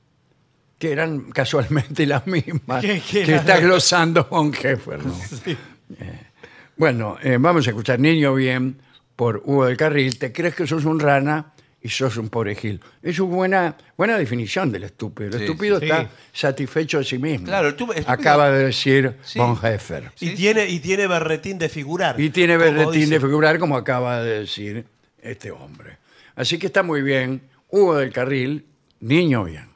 que 0.77 0.91
eran 0.91 1.31
casualmente 1.31 2.05
las 2.07 2.27
mismas 2.27 2.83
Que- 2.83 3.35
está 3.35 3.59
glosando 3.59 4.25
Bonhoeffer. 4.29 5.05
¿no? 5.05 5.15
Eh, 5.99 6.19
bueno, 6.77 7.17
eh, 7.21 7.35
vamos 7.37 7.67
a 7.67 7.71
escuchar 7.71 7.99
Niño 7.99 8.33
Bien 8.33 8.77
por 9.17 9.41
Hugo 9.43 9.65
del 9.65 9.75
Carril. 9.75 10.17
¿Te 10.17 10.31
crees 10.31 10.55
que 10.55 10.65
sos 10.65 10.85
un 10.85 11.01
rana 11.01 11.51
y 11.81 11.89
sos 11.89 12.17
un 12.17 12.29
pobre 12.29 12.53
gil? 12.55 12.79
Es 13.01 13.19
una 13.19 13.35
buena, 13.35 13.77
buena 13.97 14.17
definición 14.17 14.71
del 14.71 14.83
estúpido. 14.83 15.29
El 15.29 15.37
Sí, 15.39 15.43
estúpido 15.45 15.79
sí. 15.79 15.85
está 15.85 16.03
Sí. 16.03 16.09
satisfecho 16.33 16.99
de 16.99 17.03
sí 17.05 17.17
mismo. 17.17 17.47
Claro, 17.47 17.67
el 17.69 17.73
estúpido- 17.73 18.03
Acaba 18.07 18.51
de 18.51 18.65
decir 18.65 19.15
Sí. 19.23 19.39
Bonhoeffer. 19.39 20.11
Y, 20.19 20.27
Sí, 20.29 20.35
tiene, 20.35 20.67
y 20.67 20.79
tiene 20.79 21.07
berretín 21.07 21.57
de 21.57 21.69
figurar. 21.69 22.19
Y 22.19 22.29
tiene 22.29 22.57
como 22.57 22.65
berretín 22.71 23.01
dice. 23.01 23.13
de 23.15 23.19
figurar, 23.19 23.57
como 23.59 23.75
acaba 23.77 24.21
de 24.21 24.39
decir 24.41 24.85
este 25.21 25.49
hombre. 25.51 25.97
Así 26.35 26.57
que 26.59 26.67
está 26.67 26.83
muy 26.83 27.01
bien. 27.01 27.41
Hugo 27.69 27.95
del 27.97 28.11
Carril, 28.13 28.65
niño 28.99 29.43
bien. 29.43 29.70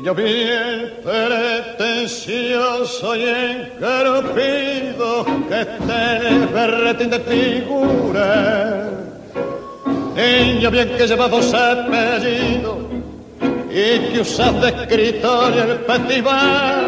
Niño 0.00 0.14
bien 0.14 0.94
pretencioso 1.04 3.14
y 3.16 3.28
encaropido 3.28 5.26
que 5.46 5.66
tenés 5.86 6.52
berretín 6.54 7.10
de 7.10 7.20
figura. 7.20 8.88
Niño 10.16 10.70
bien 10.70 10.88
que 10.96 11.06
lleva 11.06 11.28
dos 11.28 11.52
apellidos 11.52 12.78
y 13.68 13.98
que 14.10 14.20
usas 14.22 14.58
de 14.62 14.68
escritorio 14.68 15.64
el 15.64 15.78
festival. 15.80 16.86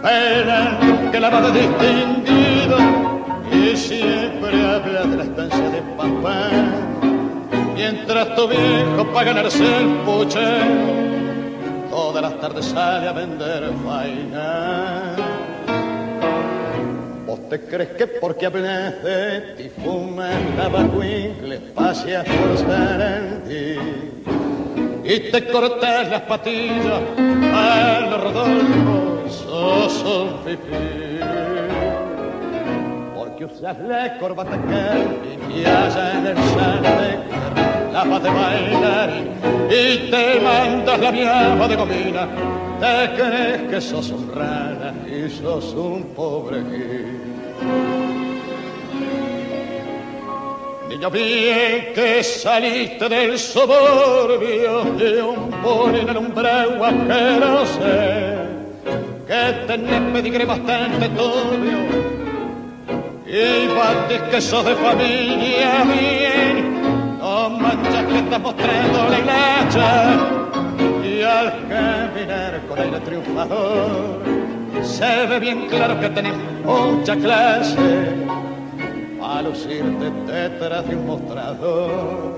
Pero 0.00 1.10
que 1.10 1.18
la 1.18 1.30
va 1.30 1.50
distinguido 1.50 2.78
y 3.50 3.76
siempre 3.76 4.64
habla 4.64 5.02
de 5.02 5.16
la 5.16 5.24
estancia 5.24 5.68
de 5.68 5.82
papá. 5.96 6.48
Mientras 7.74 8.36
tu 8.36 8.46
viejo 8.46 9.04
para 9.12 9.24
ganarse 9.24 9.64
el 9.64 9.88
puchero 10.04 11.23
todas 11.94 12.22
las 12.22 12.40
tardes 12.40 12.66
sale 12.66 13.06
a 13.08 13.12
vender 13.12 13.70
vaina. 13.86 15.14
¿Vos 17.24 17.48
te 17.48 17.60
crees 17.66 17.90
que 17.90 18.06
porque 18.08 18.46
hablas 18.46 19.00
de 19.04 19.54
ti 19.56 19.70
fumas 19.80 20.34
tabacuincle, 20.56 21.58
paseas 21.72 22.26
por 22.26 22.58
Sarandí 22.58 23.76
y 25.04 25.20
te 25.30 25.46
cortas 25.52 26.10
las 26.10 26.22
patillas 26.22 27.00
a 27.54 28.00
los 28.10 28.20
Rodolfo, 28.24 29.28
sos 29.28 30.02
un 30.02 30.28
fifí? 30.44 31.20
Porque 33.14 33.44
usas 33.44 33.78
la 33.86 34.18
corbata 34.18 34.58
que 34.68 35.60
y 35.60 35.64
allá 35.64 36.18
en 36.18 36.26
el 36.26 36.36
San 36.36 36.82
la 36.82 37.53
paz 38.02 38.22
de 38.22 38.30
bailar 38.30 39.10
y 39.70 40.10
te 40.10 40.40
mandas 40.40 40.98
la 40.98 41.12
miaba 41.12 41.68
de 41.68 41.76
gomina. 41.76 42.28
Te 42.80 43.14
crees 43.14 43.62
que 43.70 43.80
sos 43.80 44.10
un 44.10 44.32
rana 44.34 44.92
y 45.06 45.30
sos 45.30 45.72
un 45.74 46.02
pobre. 46.16 46.62
Niño 50.88 51.10
bien 51.10 51.92
que 51.94 52.22
saliste 52.22 53.08
del 53.08 53.38
soburbio 53.38 54.84
de 54.98 55.22
un 55.22 55.50
pobre 55.62 56.00
en 56.00 56.16
un 56.16 56.34
breu 56.34 56.84
asqueroso 56.84 57.80
que 59.26 59.42
tenés 59.66 60.12
pedigre 60.12 60.44
bastante 60.44 61.08
turbio 61.10 61.78
y 63.26 63.66
bates 63.74 64.22
que 64.30 64.40
sos 64.40 64.64
de 64.64 64.74
familia 64.76 65.82
bien, 65.84 66.43
no 67.64 67.74
manchas 67.74 68.04
que 68.04 68.18
estás 68.18 68.40
mostrando 68.40 69.08
la 69.08 69.18
hilacha 69.18 70.14
y 71.04 71.22
al 71.22 71.68
caminar 71.68 72.60
con 72.68 72.78
aire 72.78 73.00
triunfador 73.00 74.18
se 74.82 75.26
ve 75.26 75.38
bien 75.40 75.66
claro 75.68 75.98
que 76.00 76.08
tenés 76.10 76.34
mucha 76.64 77.16
clase 77.16 77.76
a 79.22 79.42
lucirte 79.42 80.10
detrás 80.30 80.86
de 80.86 80.96
un 80.96 81.06
mostrador. 81.06 82.36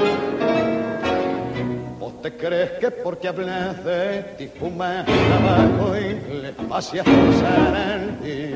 ¿Vos 1.98 2.22
te 2.22 2.36
crees 2.36 2.70
que 2.78 2.90
porque 2.90 3.28
hablas 3.28 3.84
de 3.84 4.22
ti 4.38 4.48
fumas 4.58 5.04
tabaco 5.04 5.96
y 5.96 6.42
le 6.42 6.52
paseas 6.68 7.04
por 7.04 7.34
Sarandí? 7.34 8.54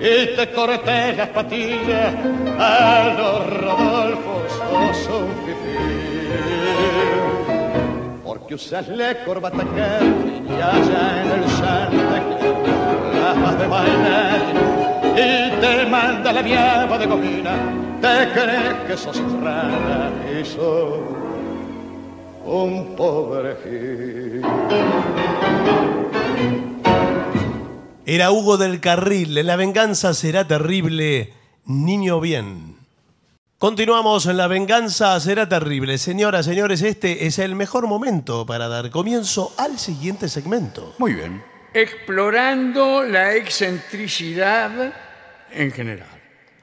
Y 0.00 0.36
te 0.36 0.50
cortes 0.52 1.16
las 1.16 1.28
patillas 1.28 2.14
a 2.58 3.14
los 3.16 3.60
Rodolfos 3.60 4.52
sos 4.52 5.20
un 5.20 5.28
fifí. 5.44 5.78
Porque 8.24 8.54
usas 8.54 8.88
la 8.88 9.24
corbata 9.24 9.64
y 9.64 10.52
allá 10.52 11.22
en 11.22 11.42
el 11.42 11.48
Santa 11.50 12.22
Clara 12.38 13.34
las 13.34 13.58
de 13.58 13.66
bailar 13.66 14.40
y 15.16 15.60
te 15.60 15.86
manda 15.86 16.32
la 16.32 16.42
viaba 16.42 16.98
de 16.98 17.08
comina, 17.08 17.52
te 18.00 18.32
crees 18.32 18.74
que 18.86 18.96
sos 18.96 19.20
rana 19.42 20.10
y 20.38 20.44
sos 20.44 20.98
un 22.44 22.94
pobre 22.96 23.56
gil. 23.62 24.42
Era 28.06 28.30
Hugo 28.30 28.56
del 28.58 28.80
Carril, 28.80 29.34
La 29.46 29.56
venganza 29.56 30.12
será 30.14 30.46
terrible, 30.46 31.32
niño 31.64 32.20
bien. 32.20 32.76
Continuamos 33.58 34.26
en 34.26 34.36
La 34.36 34.46
venganza 34.46 35.18
será 35.20 35.48
terrible. 35.48 35.96
Señoras, 35.96 36.44
señores, 36.44 36.82
este 36.82 37.26
es 37.26 37.38
el 37.38 37.54
mejor 37.54 37.86
momento 37.86 38.44
para 38.44 38.68
dar 38.68 38.90
comienzo 38.90 39.54
al 39.56 39.78
siguiente 39.78 40.28
segmento. 40.28 40.94
Muy 40.98 41.14
bien. 41.14 41.42
Explorando 41.72 43.02
la 43.04 43.34
excentricidad 43.34 44.92
en 45.50 45.72
general. 45.72 46.08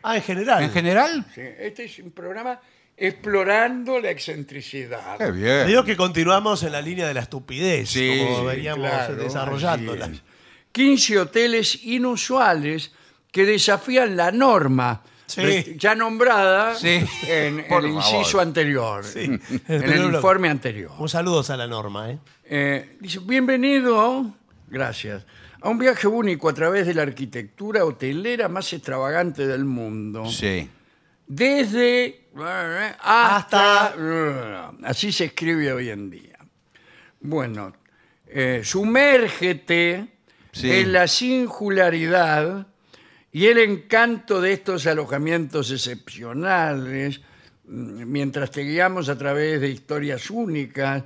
Ah, 0.04 0.18
en 0.18 0.24
general. 0.24 0.64
En 0.64 0.72
general, 0.72 1.26
Sí, 1.34 1.42
Este 1.60 1.86
es 1.86 1.98
un 2.00 2.12
programa 2.12 2.60
explorando 2.96 4.00
la 4.00 4.12
excentricidad. 4.12 5.18
qué 5.18 5.32
bien. 5.32 5.66
Digo 5.68 5.84
que 5.84 5.98
continuamos 5.98 6.62
en 6.62 6.72
la 6.74 6.82
línea 6.84 7.08
de 7.08 7.16
la 7.16 7.22
estupidez, 7.22 7.90
Sí, 7.90 8.20
como 8.20 8.42
sí, 8.42 8.46
veníamos 8.46 8.88
Claro, 8.88 9.16
desarrollándola. 9.16 10.06
así 10.06 10.16
es. 10.16 10.31
15 10.72 11.20
hoteles 11.20 11.84
inusuales 11.86 12.92
que 13.32 13.46
desafían 13.46 14.16
la 14.18 14.32
norma 14.32 15.04
Sí. 15.28 15.76
ya 15.78 15.96
nombrada 15.96 16.76
Sí, 16.76 17.00
en 17.28 17.66
por 17.70 17.86
el 17.86 17.94
favor. 17.94 18.16
inciso 18.16 18.42
anterior, 18.42 19.06
en 19.16 19.42
el 19.70 19.82
Pero 19.82 20.10
lo- 20.10 20.18
informe 20.18 20.50
anterior. 20.50 20.92
Un 20.98 21.08
saludo 21.08 21.42
a 21.48 21.56
la 21.58 21.68
norma, 21.68 22.12
¿eh? 22.12 22.20
Eh, 22.44 22.98
dice, 23.00 23.20
bienvenido, 23.20 24.30
gracias, 24.68 25.26
a 25.62 25.70
un 25.70 25.78
viaje 25.78 26.06
único 26.08 26.50
a 26.50 26.54
través 26.54 26.86
de 26.86 26.94
la 26.94 27.04
arquitectura 27.04 27.86
hotelera 27.86 28.50
más 28.50 28.74
extravagante 28.74 29.48
del 29.48 29.64
mundo. 29.64 30.26
Sí. 30.30 30.70
Desde 31.28 32.06
eh, 32.38 32.96
hasta... 33.00 33.94
Así 34.84 35.14
se 35.14 35.26
escribe 35.26 35.72
hoy 35.72 35.90
en 35.92 36.10
día. 36.10 36.38
Bueno, 37.22 37.72
eh, 38.28 38.62
sumérgete 38.66 40.08
Sí. 40.52 40.72
en 40.72 40.94
la 40.94 41.08
singularidad 41.08 42.68
y 43.32 43.46
el 43.48 43.58
encanto 43.60 44.42
de 44.42 44.54
estos 44.54 44.86
alojamientos 44.88 45.72
excepcionales 45.72 47.22
mm, 47.66 48.04
mientras 48.06 48.52
te 48.52 48.62
guiamos 48.64 49.10
a 49.10 49.18
través 49.18 49.62
de 49.62 49.70
historias 49.70 50.30
únicas. 50.30 51.04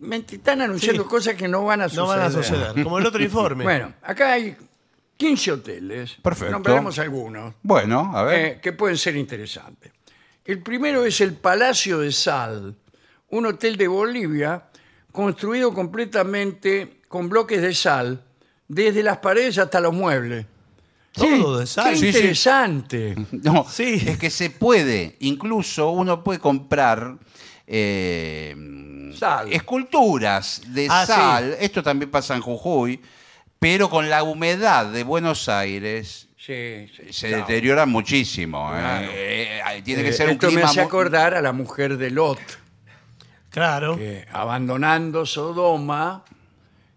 Me 0.00 0.16
están 0.16 0.60
anunciando 0.62 1.02
Sí. 1.04 1.08
cosas 1.08 1.34
que 1.34 1.46
no 1.48 1.64
van 1.64 1.82
a 1.82 1.88
suceder. 1.88 2.02
No 2.04 2.08
van 2.08 2.20
a 2.22 2.30
suceder. 2.30 2.82
Como 2.82 2.98
el 2.98 3.06
otro 3.06 3.22
informe. 3.22 3.62
Bueno, 3.64 3.92
acá 4.02 4.32
hay 4.32 4.56
15 5.16 5.52
hoteles. 5.52 6.14
Perfecto. 6.22 6.52
Nombraremos 6.52 6.98
algunos 6.98 7.54
Bueno, 7.62 8.10
a 8.16 8.24
ver. 8.24 8.44
eh, 8.44 8.60
que 8.60 8.72
pueden 8.72 8.96
ser 8.96 9.14
interesantes. 9.16 9.92
El 10.44 10.60
primero 10.62 11.04
es 11.04 11.20
el 11.20 11.34
Palacio 11.34 11.98
de 12.00 12.10
Sal, 12.10 12.74
un 13.28 13.46
hotel 13.46 13.76
de 13.76 13.86
Bolivia 13.86 14.64
construido 15.12 15.72
completamente 15.74 17.02
con 17.06 17.28
bloques 17.28 17.62
de 17.62 17.72
sal, 17.74 18.24
desde 18.74 19.02
las 19.02 19.18
paredes 19.18 19.58
hasta 19.58 19.80
los 19.80 19.92
muebles. 19.92 20.46
Todo 21.12 21.58
de 21.58 21.66
sal. 21.66 21.92
¡Qué 21.92 21.98
sí. 21.98 22.06
interesante! 22.08 23.14
No, 23.32 23.66
Sí. 23.68 24.02
es 24.06 24.16
que 24.18 24.30
se 24.30 24.48
puede, 24.50 25.16
incluso 25.20 25.90
uno 25.90 26.24
puede 26.24 26.38
comprar 26.38 27.16
eh, 27.66 28.54
Sal. 29.14 29.52
esculturas 29.52 30.62
de 30.68 30.86
Ah, 30.90 31.04
sí. 31.06 31.12
sal. 31.12 31.56
Esto 31.60 31.82
también 31.82 32.10
pasa 32.10 32.34
en 32.34 32.40
Jujuy, 32.40 33.00
pero 33.58 33.90
con 33.90 34.08
la 34.08 34.22
humedad 34.22 34.86
de 34.86 35.04
Buenos 35.04 35.48
Aires 35.48 36.28
Sí, 36.38 36.88
sí, 36.96 37.12
se 37.12 37.28
deteriora 37.28 37.86
muchísimo. 37.86 38.74
¿eh? 38.74 38.80
Claro. 38.80 39.08
Eh, 39.12 39.60
eh, 39.76 39.82
tiene 39.84 40.02
que 40.02 40.08
Eh, 40.08 40.12
ser 40.12 40.26
un 40.28 40.32
Esto 40.32 40.46
me 40.48 40.52
clima 40.54 40.68
hace 40.70 40.80
mu- 40.80 40.86
acordar 40.88 41.34
a 41.34 41.42
la 41.42 41.52
mujer 41.52 41.98
de 41.98 42.10
Lot, 42.10 42.40
Claro. 43.50 43.96
que 43.96 44.26
abandonando 44.32 45.24
Sodoma 45.26 46.24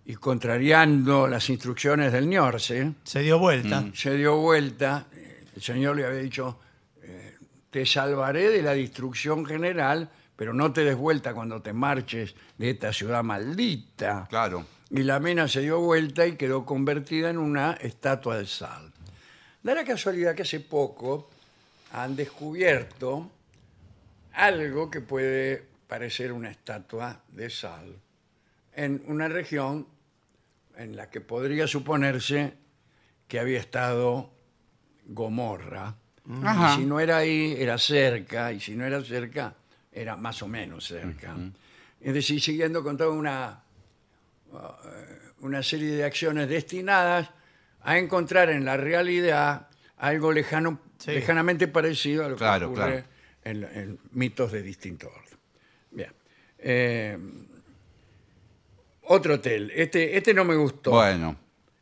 y 0.06 0.16
contrariando 0.16 1.28
las 1.28 1.50
instrucciones 1.50 2.12
del 2.12 2.30
Niorce, 2.30 2.94
Se 3.04 3.20
dio 3.22 3.40
vuelta. 3.40 3.82
Mm. 3.82 3.94
se 3.94 4.16
dio 4.16 4.38
vuelta, 4.38 5.08
el 5.56 5.62
Señor 5.62 5.96
le 5.96 6.06
había 6.06 6.20
dicho, 6.20 6.60
eh, 7.02 7.36
te 7.72 7.86
salvaré 7.86 8.50
de 8.50 8.62
la 8.62 8.76
destrucción 8.76 9.46
general, 9.46 10.10
pero 10.36 10.54
no 10.54 10.72
te 10.72 10.84
des 10.84 10.96
vuelta 10.96 11.34
cuando 11.34 11.62
te 11.62 11.74
marches 11.74 12.36
de 12.58 12.70
esta 12.70 12.94
ciudad 12.94 13.24
maldita. 13.24 14.28
Claro. 14.30 14.66
Y 14.92 15.02
la 15.02 15.20
mena 15.20 15.48
se 15.48 15.62
dio 15.62 15.80
vuelta 15.80 16.28
y 16.28 16.36
quedó 16.36 16.66
convertida 16.66 17.32
en 17.32 17.40
una 17.40 17.74
estatua 17.74 18.38
de 18.38 18.46
sal. 18.46 18.92
Da 19.64 19.74
la 19.74 19.84
casualidad 19.84 20.36
que 20.36 20.44
hace 20.44 20.60
poco 20.60 21.30
han 21.94 22.16
descubierto 22.16 23.32
algo 24.34 24.92
que 24.92 25.02
puede 25.02 25.64
parecer 25.88 26.32
una 26.32 26.52
estatua 26.52 27.22
de 27.30 27.50
sal 27.50 27.96
en 28.76 29.02
una 29.08 29.28
región 29.28 29.88
en 30.78 30.96
la 30.96 31.10
que 31.10 31.22
podría 31.22 31.68
suponerse 31.68 32.54
que 33.28 33.40
había 33.40 33.60
estado 33.60 34.32
Gomorra. 35.06 35.96
Ajá. 36.44 36.74
Y 36.74 36.78
si 36.82 36.86
no 36.86 37.00
era 37.00 37.18
ahí, 37.18 37.56
era 37.58 37.78
cerca, 37.78 38.52
y 38.52 38.60
si 38.60 38.76
no 38.76 38.86
era 38.86 39.04
cerca, 39.04 39.56
era 39.92 40.16
más 40.16 40.42
o 40.42 40.48
menos 40.48 40.86
cerca. 40.88 41.36
Es 42.02 42.14
decir, 42.14 42.42
siguiendo 42.42 42.84
con 42.84 42.98
toda 42.98 43.12
una, 43.12 43.62
una 45.42 45.64
serie 45.64 45.92
de 45.96 46.04
acciones 46.04 46.50
destinadas 46.50 47.30
a 47.82 47.98
encontrar 47.98 48.50
en 48.50 48.66
la 48.66 48.78
realidad 48.78 49.68
algo 49.98 50.32
lejano, 50.32 50.80
Sí. 50.98 51.12
lejanamente 51.12 51.68
parecido 51.68 52.26
a 52.26 52.30
lo 52.30 52.36
Claro, 52.38 52.68
que 52.74 52.80
ocurre 52.80 53.04
claro. 53.04 53.06
en, 53.44 53.64
en 53.78 54.00
mitos 54.12 54.52
de 54.54 54.62
distinto 54.62 55.08
orden. 55.10 55.38
Bien. 55.92 56.12
Eh, 56.58 57.18
otro 59.08 59.36
hotel. 59.36 59.72
Este, 59.76 60.18
este 60.18 60.34
no 60.34 60.44
me 60.46 60.56
gustó. 60.56 60.92
Bueno. 60.92 61.36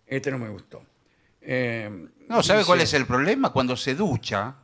Este 0.07 0.29
no 0.31 0.37
me 0.37 0.49
gustó. 0.49 0.83
Eh, 1.41 1.89
No, 2.29 2.41
¿sabe 2.43 2.59
dice- 2.59 2.67
cuál 2.67 2.81
es 2.81 2.93
el 2.93 3.05
problema? 3.05 3.51
Cuando 3.51 3.75
se 3.75 3.95
ducha, 3.95 4.55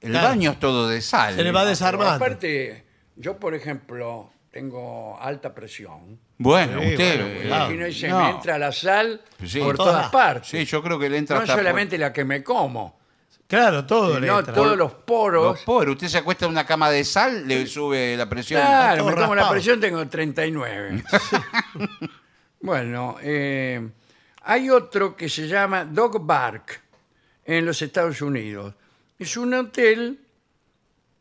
el 0.00 0.10
Claro. 0.12 0.28
baño 0.28 0.52
es 0.52 0.58
todo 0.58 0.88
de 0.88 1.00
sal. 1.00 1.34
Se 1.34 1.42
le 1.42 1.52
va 1.52 1.60
Pero 1.60 1.70
desarmando. 1.70 2.12
Aparte, 2.12 2.84
yo, 3.16 3.38
por 3.38 3.54
ejemplo, 3.54 4.30
tengo 4.50 5.18
alta 5.20 5.54
presión. 5.54 6.18
Bueno, 6.38 6.80
Sí, 6.80 6.88
usted... 6.90 7.16
bueno, 7.20 7.26
eh, 7.34 7.40
cuidado. 7.42 7.72
Y 7.72 7.76
no, 8.08 8.18
me 8.20 8.30
entra 8.30 8.58
la 8.58 8.72
sal 8.72 9.20
Sí. 9.44 9.60
por 9.60 9.76
Todas. 9.76 9.94
todas 9.94 10.10
partes. 10.10 10.48
Sí, 10.48 10.64
yo 10.64 10.82
creo 10.82 10.98
que 10.98 11.08
le 11.10 11.18
entra 11.18 11.36
no 11.36 11.42
hasta 11.42 11.54
por- 11.54 11.62
solamente 11.62 11.98
la 11.98 12.12
que 12.12 12.24
me 12.24 12.42
como, 12.42 12.98
Claro, 13.46 13.84
todo 13.84 14.18
le 14.18 14.26
entra. 14.28 14.52
todos 14.54 14.76
los 14.76 14.92
poros. 14.92 15.44
Los 15.44 15.60
pobres, 15.60 15.92
usted 15.92 16.08
se 16.08 16.18
acuesta 16.18 16.46
en 16.46 16.52
una 16.52 16.64
cama 16.66 16.90
de 16.90 17.04
sal, 17.04 17.46
le 17.46 17.66
sube 17.66 18.16
la 18.16 18.28
presión. 18.28 18.60
Claro, 18.60 18.98
todo 19.04 19.06
me 19.10 19.12
tomo 19.14 19.34
la 19.34 19.42
raspado. 19.42 19.52
presión, 19.52 19.80
tengo 19.80 20.08
39. 20.08 21.04
bueno, 22.60 23.16
eh, 23.22 23.86
hay 24.42 24.70
otro 24.70 25.16
que 25.16 25.28
se 25.28 25.46
llama 25.46 25.84
Dog 25.84 26.24
Bark 26.24 26.80
en 27.44 27.66
los 27.66 27.80
Estados 27.82 28.20
Unidos. 28.22 28.74
Es 29.18 29.36
un 29.36 29.54
hotel 29.54 30.18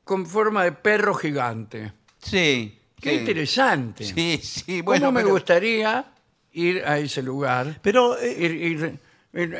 con 0.03 0.25
forma 0.25 0.63
de 0.63 0.71
perro 0.71 1.13
gigante. 1.13 1.91
Sí. 2.19 2.79
Qué 2.99 3.15
interesante. 3.15 4.05
Sí, 4.05 4.39
sí, 4.41 4.77
¿Cómo 4.79 4.83
bueno. 4.85 5.11
me 5.11 5.21
pero- 5.21 5.33
gustaría 5.33 6.05
ir 6.53 6.83
a 6.85 6.97
ese 6.99 7.21
lugar? 7.21 7.79
Pero 7.81 8.17
eh, 8.17 8.33
ir- 8.39 8.97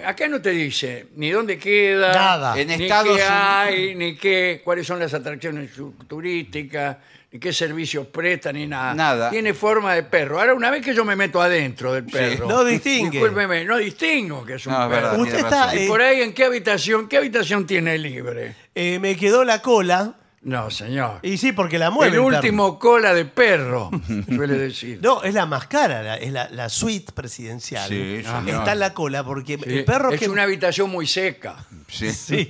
acá 0.05 0.27
no 0.27 0.39
te 0.41 0.51
dice 0.51 1.07
ni 1.15 1.31
dónde 1.31 1.57
queda, 1.57 2.13
Nada. 2.13 2.59
En 2.59 2.67
ni 2.67 2.73
Estados 2.75 3.05
qué 3.17 3.23
Unidos- 3.23 3.29
hay, 3.31 3.95
ni 3.95 4.15
qué, 4.15 4.61
cuáles 4.63 4.85
son 4.85 4.99
las 4.99 5.13
atracciones 5.13 5.71
turísticas, 6.07 6.97
ni 7.31 7.39
qué 7.39 7.51
servicios 7.51 8.05
prestan, 8.07 8.55
ni 8.55 8.67
nada. 8.67 8.93
Nada. 8.93 9.29
Tiene 9.31 9.53
forma 9.55 9.95
de 9.95 10.03
perro. 10.03 10.39
Ahora, 10.39 10.53
una 10.53 10.69
vez 10.69 10.85
que 10.85 10.93
yo 10.93 11.03
me 11.03 11.15
meto 11.15 11.41
adentro 11.41 11.91
del 11.93 12.05
perro, 12.05 12.47
No 12.47 12.63
distingue. 12.63 13.17
discúlpeme, 13.17 13.65
no 13.65 13.77
distingo 13.77 14.45
que 14.45 14.53
es 14.55 14.67
un 14.67 14.73
No, 14.73 14.83
es 14.83 14.89
perro. 14.89 15.01
verdad, 15.07 15.19
Usted 15.19 15.33
tiene 15.33 15.47
está, 15.49 15.65
razón. 15.65 15.79
Y 15.79 15.83
eh, 15.83 15.87
por 15.87 16.01
ahí, 16.01 16.21
¿en 16.21 16.33
qué 16.33 16.43
habitación? 16.45 17.07
¿Qué 17.09 17.17
habitación 17.17 17.65
tiene 17.65 17.97
libre? 17.97 18.55
eh, 18.75 18.99
me 18.99 19.15
quedó 19.15 19.43
la 19.43 19.61
cola. 19.63 20.13
No, 20.45 20.69
señor. 20.69 21.19
Y 21.21 21.37
sí, 21.37 21.53
porque 21.53 21.79
la 21.79 21.89
mueve. 21.89 22.17
el 22.17 22.21
perro. 22.23 22.35
último 22.35 22.77
cola 22.79 23.13
de 23.13 23.23
perro, 23.25 23.89
suele 24.27 24.57
decir. 24.57 24.99
No, 25.01 25.23
es 25.23 25.33
la 25.33 25.45
más 25.45 25.67
cara, 25.67 26.03
la- 26.03 26.17
es 26.17 26.31
la, 26.33 26.49
la 26.49 26.67
suite 26.67 27.13
presidencial. 27.13 27.87
Sí, 27.87 28.21
señor. 28.23 28.49
Está 28.59 28.73
en 28.73 28.79
la 28.79 28.93
cola 28.93 29.23
porque 29.23 29.57
Sí, 29.57 29.63
el 29.73 29.85
perro 29.85 30.11
es 30.11 30.19
que 30.19 30.27
una 30.29 30.43
habitación 30.43 30.89
muy 30.89 31.07
seca. 31.07 31.55
Sí. 31.87 32.11
Sí. 32.11 32.49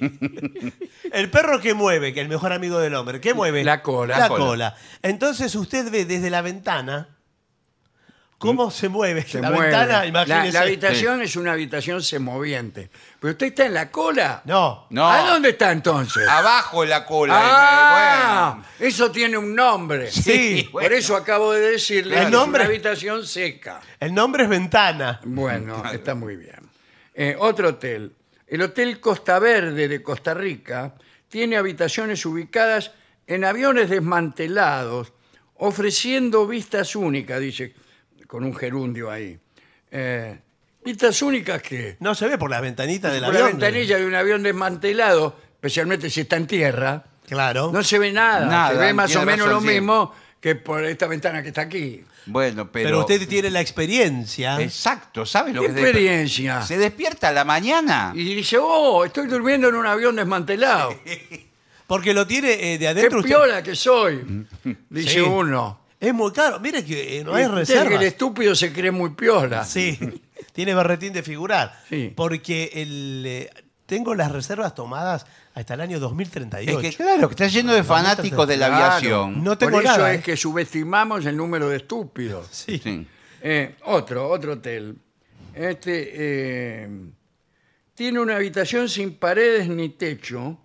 El 1.11 1.29
perro 1.29 1.59
que 1.61 1.73
mueve, 1.73 2.13
que 2.13 2.21
el 2.21 2.29
mejor 2.29 2.51
amigo 2.53 2.79
del 2.79 2.95
hombre, 2.95 3.21
¿qué 3.21 3.33
mueve? 3.33 3.63
La 3.63 3.81
cola. 3.83 4.15
La 4.15 4.19
La 4.23 4.27
cola. 4.29 4.45
cola. 4.45 4.75
Entonces 5.03 5.53
usted 5.55 5.91
ve 5.91 6.05
desde 6.05 6.29
la 6.29 6.41
ventana 6.41 7.09
cómo 8.47 8.69
se 8.71 8.89
mueve 8.89 9.23
Se 9.23 9.39
la 9.41 9.49
mueve. 9.51 9.67
ventana, 9.71 10.05
imagínese. 10.05 10.51
la 10.51 10.61
habitación 10.61 11.21
es 11.21 11.35
una 11.35 11.53
habitación 11.53 12.03
semoviente. 12.03 12.89
Pero 13.19 13.31
usted 13.31 13.47
está 13.47 13.65
en 13.65 13.73
la 13.73 13.89
cola. 13.89 14.41
No. 14.45 14.87
No. 14.89 15.09
¿A 15.09 15.21
dónde 15.31 15.49
está 15.51 15.71
entonces? 15.71 16.27
Abajo 16.27 16.83
la 16.85 17.05
cola. 17.05 17.33
Ah, 17.37 18.51
bueno. 18.55 18.65
eso 18.79 19.11
tiene 19.11 19.37
un 19.37 19.55
nombre. 19.55 20.11
Sí. 20.11 20.67
Por 20.71 20.91
eso 20.91 21.15
acabo 21.15 21.53
de 21.53 21.71
decirle 21.71 22.17
El 22.19 22.25
que 22.25 22.31
nombre- 22.31 22.63
es 22.63 22.67
una 22.67 22.73
habitación 22.75 23.25
seca. 23.25 23.79
El 23.99 24.13
nombre 24.13 24.43
es 24.43 24.49
ventana. 24.49 25.21
Bueno, 25.23 25.81
está 25.91 26.13
muy 26.13 26.35
bien. 26.35 26.59
Eh, 27.13 27.35
otro 27.39 27.69
hotel. 27.69 28.13
El 28.45 28.61
Hotel 28.61 28.99
Costa 28.99 29.39
Verde 29.39 29.87
de 29.87 30.03
Costa 30.03 30.33
Rica 30.33 30.93
tiene 31.29 31.57
habitaciones 31.57 32.23
ubicadas 32.25 32.91
en 33.25 33.45
aviones 33.45 33.89
desmantelados, 33.89 35.13
ofreciendo 35.55 36.45
vistas 36.45 36.95
únicas, 36.95 37.39
dice, 37.39 37.73
con 38.33 38.43
un 38.45 38.55
gerundio 38.55 39.11
ahí. 39.11 39.37
Eh, 39.91 40.39
¿Vistas 40.83 41.21
únicas 41.21 41.61
qué? 41.61 41.97
No 41.99 42.15
se 42.15 42.27
ve 42.27 42.39
por 42.39 42.49
las 42.49 42.63
ventanitas 42.63 43.13
del 43.13 43.23
Por 43.23 43.31
la 43.31 43.41
avión. 43.41 43.59
ventanilla 43.59 43.95
de 43.99 44.07
un 44.07 44.15
avión 44.15 44.41
desmantelado, 44.41 45.37
especialmente 45.53 46.09
si 46.09 46.21
está 46.21 46.37
en 46.37 46.47
tierra, 46.47 47.03
Claro. 47.29 47.69
no 47.71 47.83
se 47.83 47.99
ve 47.99 48.11
nada. 48.11 48.47
Nada, 48.47 48.71
se 48.71 48.77
ve 48.79 48.91
más 48.95 49.11
o 49.11 49.19
tiene 49.19 49.25
menos 49.27 49.45
razón, 49.49 49.63
lo 49.63 49.69
sí. 49.69 49.75
mismo 49.75 50.15
que 50.41 50.55
por 50.55 50.83
esta 50.83 51.05
ventana 51.05 51.43
que 51.43 51.49
está 51.49 51.61
aquí. 51.61 52.03
Bueno, 52.25 52.71
pero. 52.71 52.87
pero... 52.87 52.99
usted 53.01 53.27
tiene 53.27 53.51
la 53.51 53.61
experiencia. 53.61 54.59
Exacto, 54.59 55.27
¿sabe 55.27 55.53
lo 55.53 55.61
¿Qué 55.61 55.67
que 55.67 55.73
se- 55.75 55.79
experiencia? 55.81 56.61
Se 56.63 56.77
despierta 56.79 57.27
a 57.27 57.33
la 57.33 57.45
mañana. 57.45 58.13
Y 58.15 58.33
dice, 58.33 58.57
oh, 58.59 59.05
estoy 59.05 59.27
durmiendo 59.27 59.69
en 59.69 59.75
un 59.75 59.85
avión 59.85 60.15
desmantelado. 60.15 60.95
Porque 61.85 62.15
lo 62.15 62.25
tiene 62.25 62.53
eh, 62.53 62.71
de 62.73 62.79
¡Qué 62.79 62.87
adentro. 62.87 63.19
usted- 63.19 63.29
piola 63.29 63.61
que 63.61 63.75
soy! 63.75 64.47
Dice 64.89 65.09
Sí. 65.11 65.19
uno. 65.19 65.82
Es 66.03 66.13
muy 66.13 66.31
caro. 66.33 66.59
Mire 66.59 66.83
que 66.83 67.19
eh, 67.19 67.23
no 67.23 67.33
hay 67.33 67.47
reserva. 67.47 67.89
que 67.89 67.95
el 67.95 68.03
estúpido 68.03 68.53
se 68.55 68.73
cree 68.73 68.91
muy 68.91 69.11
piola. 69.11 69.63
Sí, 69.63 69.97
tiene 70.53 70.73
berretín 70.75 71.13
de 71.13 71.23
figurar. 71.23 71.79
Sí. 71.89 72.11
Porque 72.15 72.71
el, 72.73 73.23
eh, 73.25 73.49
tengo 73.85 74.13
las 74.13 74.31
reservas 74.31 74.75
tomadas 74.75 75.25
hasta 75.53 75.75
el 75.75 75.81
año 75.81 75.99
2038. 75.99 76.79
Es 76.79 76.95
que 76.97 77.03
claro, 77.03 77.29
que 77.29 77.33
está 77.33 77.47
lleno 77.47 77.73
de 77.73 77.83
fanáticos 77.83 78.47
de 78.47 78.57
la 78.57 78.67
Claro. 78.67 78.83
aviación. 78.85 79.43
No 79.43 79.57
tengo 79.57 79.73
Por 79.73 79.83
eso 79.85 79.97
nada, 79.97 80.13
es 80.13 80.19
¿eh? 80.19 80.23
que 80.23 80.35
subestimamos 80.35 81.25
el 81.25 81.37
número 81.37 81.69
de 81.69 81.77
estúpidos. 81.77 82.47
Sí. 82.51 82.79
Sí. 82.83 83.07
Eh, 83.41 83.75
otro, 83.85 84.27
otro 84.29 84.53
hotel. 84.53 84.97
Este 85.53 86.11
eh, 86.15 86.89
tiene 87.93 88.19
una 88.19 88.35
habitación 88.37 88.89
sin 88.89 89.15
paredes 89.15 89.69
ni 89.69 89.89
techo. 89.89 90.57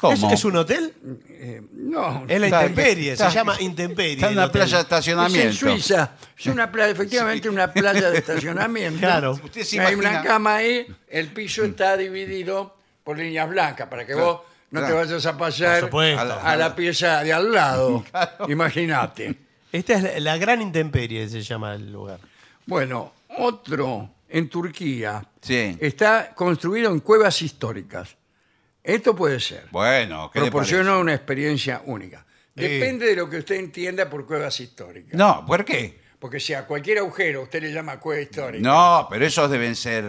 ¿Es, 0.00 0.20
¿Cómo? 0.20 0.32
es 0.32 0.44
un 0.44 0.56
hotel? 0.56 0.94
Eh, 1.28 1.60
no, 1.72 2.24
Es 2.28 2.38
la 2.40 2.46
Está- 2.46 2.60
intemperie, 2.62 3.12
está- 3.12 3.30
se 3.30 3.34
llama 3.36 3.56
intemperie. 3.60 4.12
Está 4.14 4.28
en 4.28 4.32
una 4.34 4.52
playa 4.52 4.64
de 4.66 4.66
es 4.66 4.74
en 4.74 4.80
estacionamiento. 4.84 5.52
Suiza. 5.54 6.12
Es 6.38 6.46
una 6.46 6.70
playa, 6.70 6.92
efectivamente, 6.92 7.48
una 7.48 7.72
playa 7.72 8.08
de 8.10 8.18
estacionamiento. 8.18 9.00
Claro. 9.00 9.32
Usted 9.42 9.62
se 9.64 9.80
Hay 9.80 9.94
imagina- 9.94 10.20
una 10.20 10.22
cama 10.22 10.56
ahí, 10.56 10.86
el 11.08 11.28
piso 11.32 11.64
está 11.64 11.96
dividido 11.96 12.76
por 13.02 13.18
líneas 13.18 13.48
blancas 13.48 13.88
para 13.88 14.06
que 14.06 14.14
vos 14.14 14.40
no 14.70 14.86
te 14.86 14.92
vayas 14.92 15.26
a 15.26 15.36
pasar 15.36 15.90
la, 15.92 16.34
a 16.42 16.56
la 16.56 16.76
pieza 16.76 17.24
de 17.24 17.32
al 17.32 17.50
lado. 17.52 18.04
Imagínate. 18.48 19.34
Esta 19.72 19.94
es 19.94 20.02
la, 20.02 20.20
la 20.20 20.36
gran 20.38 20.62
intemperie, 20.62 21.28
se 21.28 21.42
llama 21.42 21.74
el 21.74 21.90
lugar. 21.92 22.20
Bueno, 22.66 23.12
otro 23.38 24.10
en 24.28 24.48
Turquía 24.48 25.24
Sí. 25.40 25.76
está 25.80 26.32
construido 26.34 26.92
en 26.92 27.00
cuevas 27.00 27.40
históricas. 27.42 28.14
Esto 28.88 29.14
puede 29.14 29.38
ser. 29.38 29.64
Bueno, 29.70 30.30
¿qué 30.32 30.40
le 30.40 30.46
Proporciona 30.46 30.96
una 30.98 31.14
experiencia 31.14 31.82
única. 31.84 32.24
Depende 32.54 33.06
de 33.06 33.16
lo 33.16 33.28
que 33.28 33.36
usted 33.38 33.56
entienda 33.56 34.08
por 34.08 34.26
cuevas 34.26 34.58
históricas. 34.60 35.12
No, 35.14 35.44
¿por 35.46 35.64
qué? 35.64 36.00
Porque 36.18 36.40
si 36.40 36.54
a 36.54 36.66
cualquier 36.66 36.98
agujero 36.98 37.42
usted 37.42 37.62
le 37.62 37.72
llama 37.72 38.00
cueva 38.00 38.20
histórica, 38.22 38.66
No, 38.68 39.06
pero 39.08 39.24
esos 39.26 39.48
deben 39.50 39.76
ser. 39.76 40.02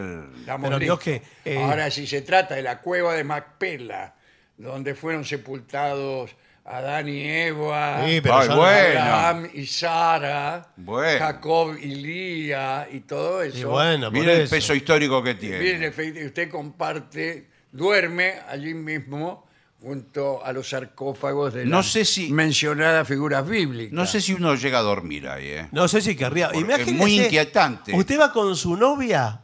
damos 0.45 0.69
Pero. 0.69 0.79
Dios 0.79 0.99
que, 0.99 1.21
eh, 1.45 1.57
Ahora, 1.61 1.91
si 1.91 2.07
se 2.07 2.21
trata 2.23 2.55
de 2.55 2.63
la 2.63 2.79
cueva 2.79 3.13
de 3.13 3.23
Macpela, 3.23 4.15
donde 4.57 4.95
fueron 4.95 5.23
sepultados 5.25 6.31
Adán 6.65 7.09
y 7.09 7.21
Eva, 7.27 8.03
Sí, 8.07 8.21
pero 8.21 8.37
Ay, 8.39 8.47
son- 8.47 8.57
bueno. 8.57 8.99
Abraham 9.01 9.49
y 9.53 9.65
Sara, 9.65 10.73
Bueno. 10.77 11.19
Jacob 11.19 11.77
y 11.79 11.95
Lía 11.95 12.87
y 12.91 13.01
todo 13.01 13.43
eso. 13.43 13.57
Y 13.57 13.63
bueno, 13.65 14.09
por 14.11 14.19
Mire 14.19 14.33
el 14.33 14.41
eso. 14.41 14.55
peso 14.55 14.73
histórico 14.73 15.21
que 15.21 15.35
tiene. 15.35 15.59
Bien, 15.59 15.83
efectivamente, 15.83 16.25
usted 16.27 16.49
comparte, 16.49 17.47
duerme 17.71 18.35
allí 18.47 18.73
mismo 18.73 19.47
junto 19.81 20.43
a 20.45 20.51
los 20.51 20.69
sarcófagos 20.69 21.53
de 21.53 21.65
No 21.65 21.77
las 21.77 21.91
sé 21.91 22.03
si- 22.05 22.31
mencionadas 22.33 23.07
figuras 23.07 23.47
bíblicas. 23.47 23.93
No 23.93 24.05
sé 24.05 24.19
si 24.21 24.33
uno 24.33 24.55
llega 24.55 24.79
a 24.79 24.81
dormir 24.81 25.27
ahí, 25.29 25.45
¿eh? 25.47 25.67
No 25.71 25.87
sé 25.87 26.01
si 26.01 26.15
querría. 26.15 26.47
Porque 26.47 26.59
es 26.59 26.65
Imagínese, 26.65 26.93
muy 26.97 27.19
inquietante. 27.21 27.93
Usted 27.95 28.19
va 28.19 28.33
con 28.33 28.55
su 28.55 28.75
novia 28.75 29.41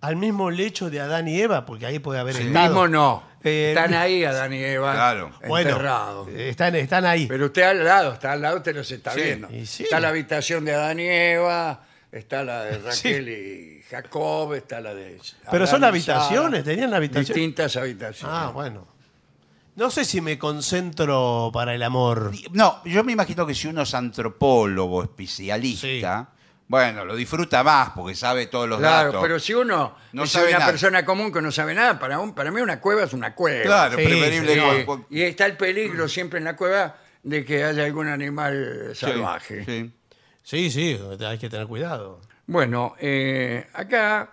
al 0.00 0.16
mismo 0.16 0.50
lecho 0.50 0.90
de 0.90 1.00
Adán 1.00 1.26
y 1.28 1.40
Eva, 1.40 1.64
porque 1.66 1.86
ahí 1.86 1.98
puede 1.98 2.20
haber 2.20 2.36
El 2.36 2.48
estado. 2.48 2.66
mismo 2.68 2.88
no. 2.88 3.34
Eh, 3.42 3.70
Están 3.76 3.92
ahí 3.94 4.24
Adán 4.24 4.52
y 4.54 4.62
Eva 4.62 4.92
Claro. 4.94 5.30
Bueno, 5.48 5.70
enterrados. 5.70 6.28
eh, 6.28 6.48
están, 6.50 6.74
están 6.76 7.04
ahí. 7.04 7.26
Pero 7.26 7.46
usted 7.46 7.62
al 7.62 7.84
lado, 7.84 8.12
está 8.14 8.32
al 8.32 8.40
lado, 8.42 8.56
usted 8.58 8.74
los 8.74 8.90
está 8.90 9.12
Sí, 9.12 9.20
viendo. 9.22 9.50
y 9.50 9.66
sí. 9.66 9.82
Está 9.82 10.00
la 10.00 10.08
habitación 10.08 10.64
de 10.64 10.74
Adán 10.74 10.98
y 11.00 11.06
Eva, 11.08 11.82
está 12.12 12.42
la 12.44 12.64
de 12.64 12.78
Raquel 12.84 13.28
y 13.28 13.82
Jacob, 13.94 14.54
está 14.54 14.80
la 14.80 14.94
de. 14.94 15.20
Pero 15.50 15.64
Adán 15.64 15.66
son 15.68 15.84
habitaciones, 15.84 16.60
Sara. 16.60 16.64
tenían 16.64 16.94
habitaciones. 16.94 17.28
Distintas 17.28 17.76
habitaciones. 17.76 18.36
Ah, 18.36 18.50
bueno. 18.52 18.86
No 19.76 19.90
sé 19.90 20.04
si 20.04 20.20
me 20.20 20.38
concentro 20.38 21.50
para 21.52 21.74
el 21.74 21.82
amor. 21.82 22.32
No, 22.52 22.80
yo 22.84 23.02
me 23.04 23.12
imagino 23.12 23.46
que 23.46 23.54
si 23.54 23.66
uno 23.68 23.82
es 23.82 23.92
antropólogo, 23.94 25.02
especialista, 25.02 26.28
bueno, 26.68 27.04
lo 27.04 27.14
disfruta 27.16 27.62
más 27.64 27.90
porque 27.90 28.14
sabe 28.14 28.46
todos 28.46 28.68
los 28.68 28.78
Claro, 28.78 29.06
datos. 29.08 29.22
pero 29.22 29.38
si 29.40 29.52
uno 29.52 29.96
No 30.12 30.24
es 30.24 30.30
sabe 30.30 30.48
una 30.50 30.58
nada. 30.60 30.70
persona 30.70 31.04
común 31.04 31.32
que 31.32 31.42
no 31.42 31.50
sabe 31.50 31.74
nada, 31.74 31.98
para, 31.98 32.20
un- 32.20 32.34
para 32.34 32.50
mí 32.52 32.60
una 32.60 32.80
cueva 32.80 33.02
es 33.04 33.12
una 33.12 33.34
cueva. 33.34 33.62
Claro, 33.64 33.98
Sí, 33.98 34.04
preferible 34.04 34.86
y 35.10 35.22
está 35.22 35.46
el 35.46 35.56
peligro 35.56 36.08
siempre 36.08 36.38
en 36.38 36.44
la 36.44 36.56
cueva 36.56 36.96
de 37.24 37.44
que 37.44 37.64
haya 37.64 37.84
algún 37.84 38.06
animal 38.08 38.90
Sí, 38.94 39.00
salvaje. 39.06 39.64
sí. 39.64 39.92
Sí, 40.42 40.70
sí, 40.70 40.98
hay 41.26 41.38
que 41.38 41.48
tener 41.48 41.66
cuidado. 41.66 42.20
Bueno, 42.46 42.94
eh, 43.00 43.66
acá 43.72 44.30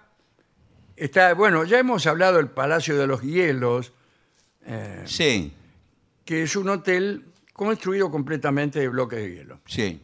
está, 0.95 1.33
bueno, 1.33 1.63
ya 1.63 1.79
hemos 1.79 2.05
hablado 2.07 2.37
del 2.37 2.49
Palacio 2.49 2.97
de 2.97 3.07
los 3.07 3.21
Hielos, 3.21 3.93
Sí, 5.05 5.53
que 6.23 6.43
es 6.43 6.55
un 6.55 6.69
hotel 6.69 7.25
construido 7.53 8.11
completamente 8.11 8.79
de 8.79 8.87
bloques 8.89 9.19
de 9.19 9.35
hielo. 9.35 9.59
sí. 9.65 10.01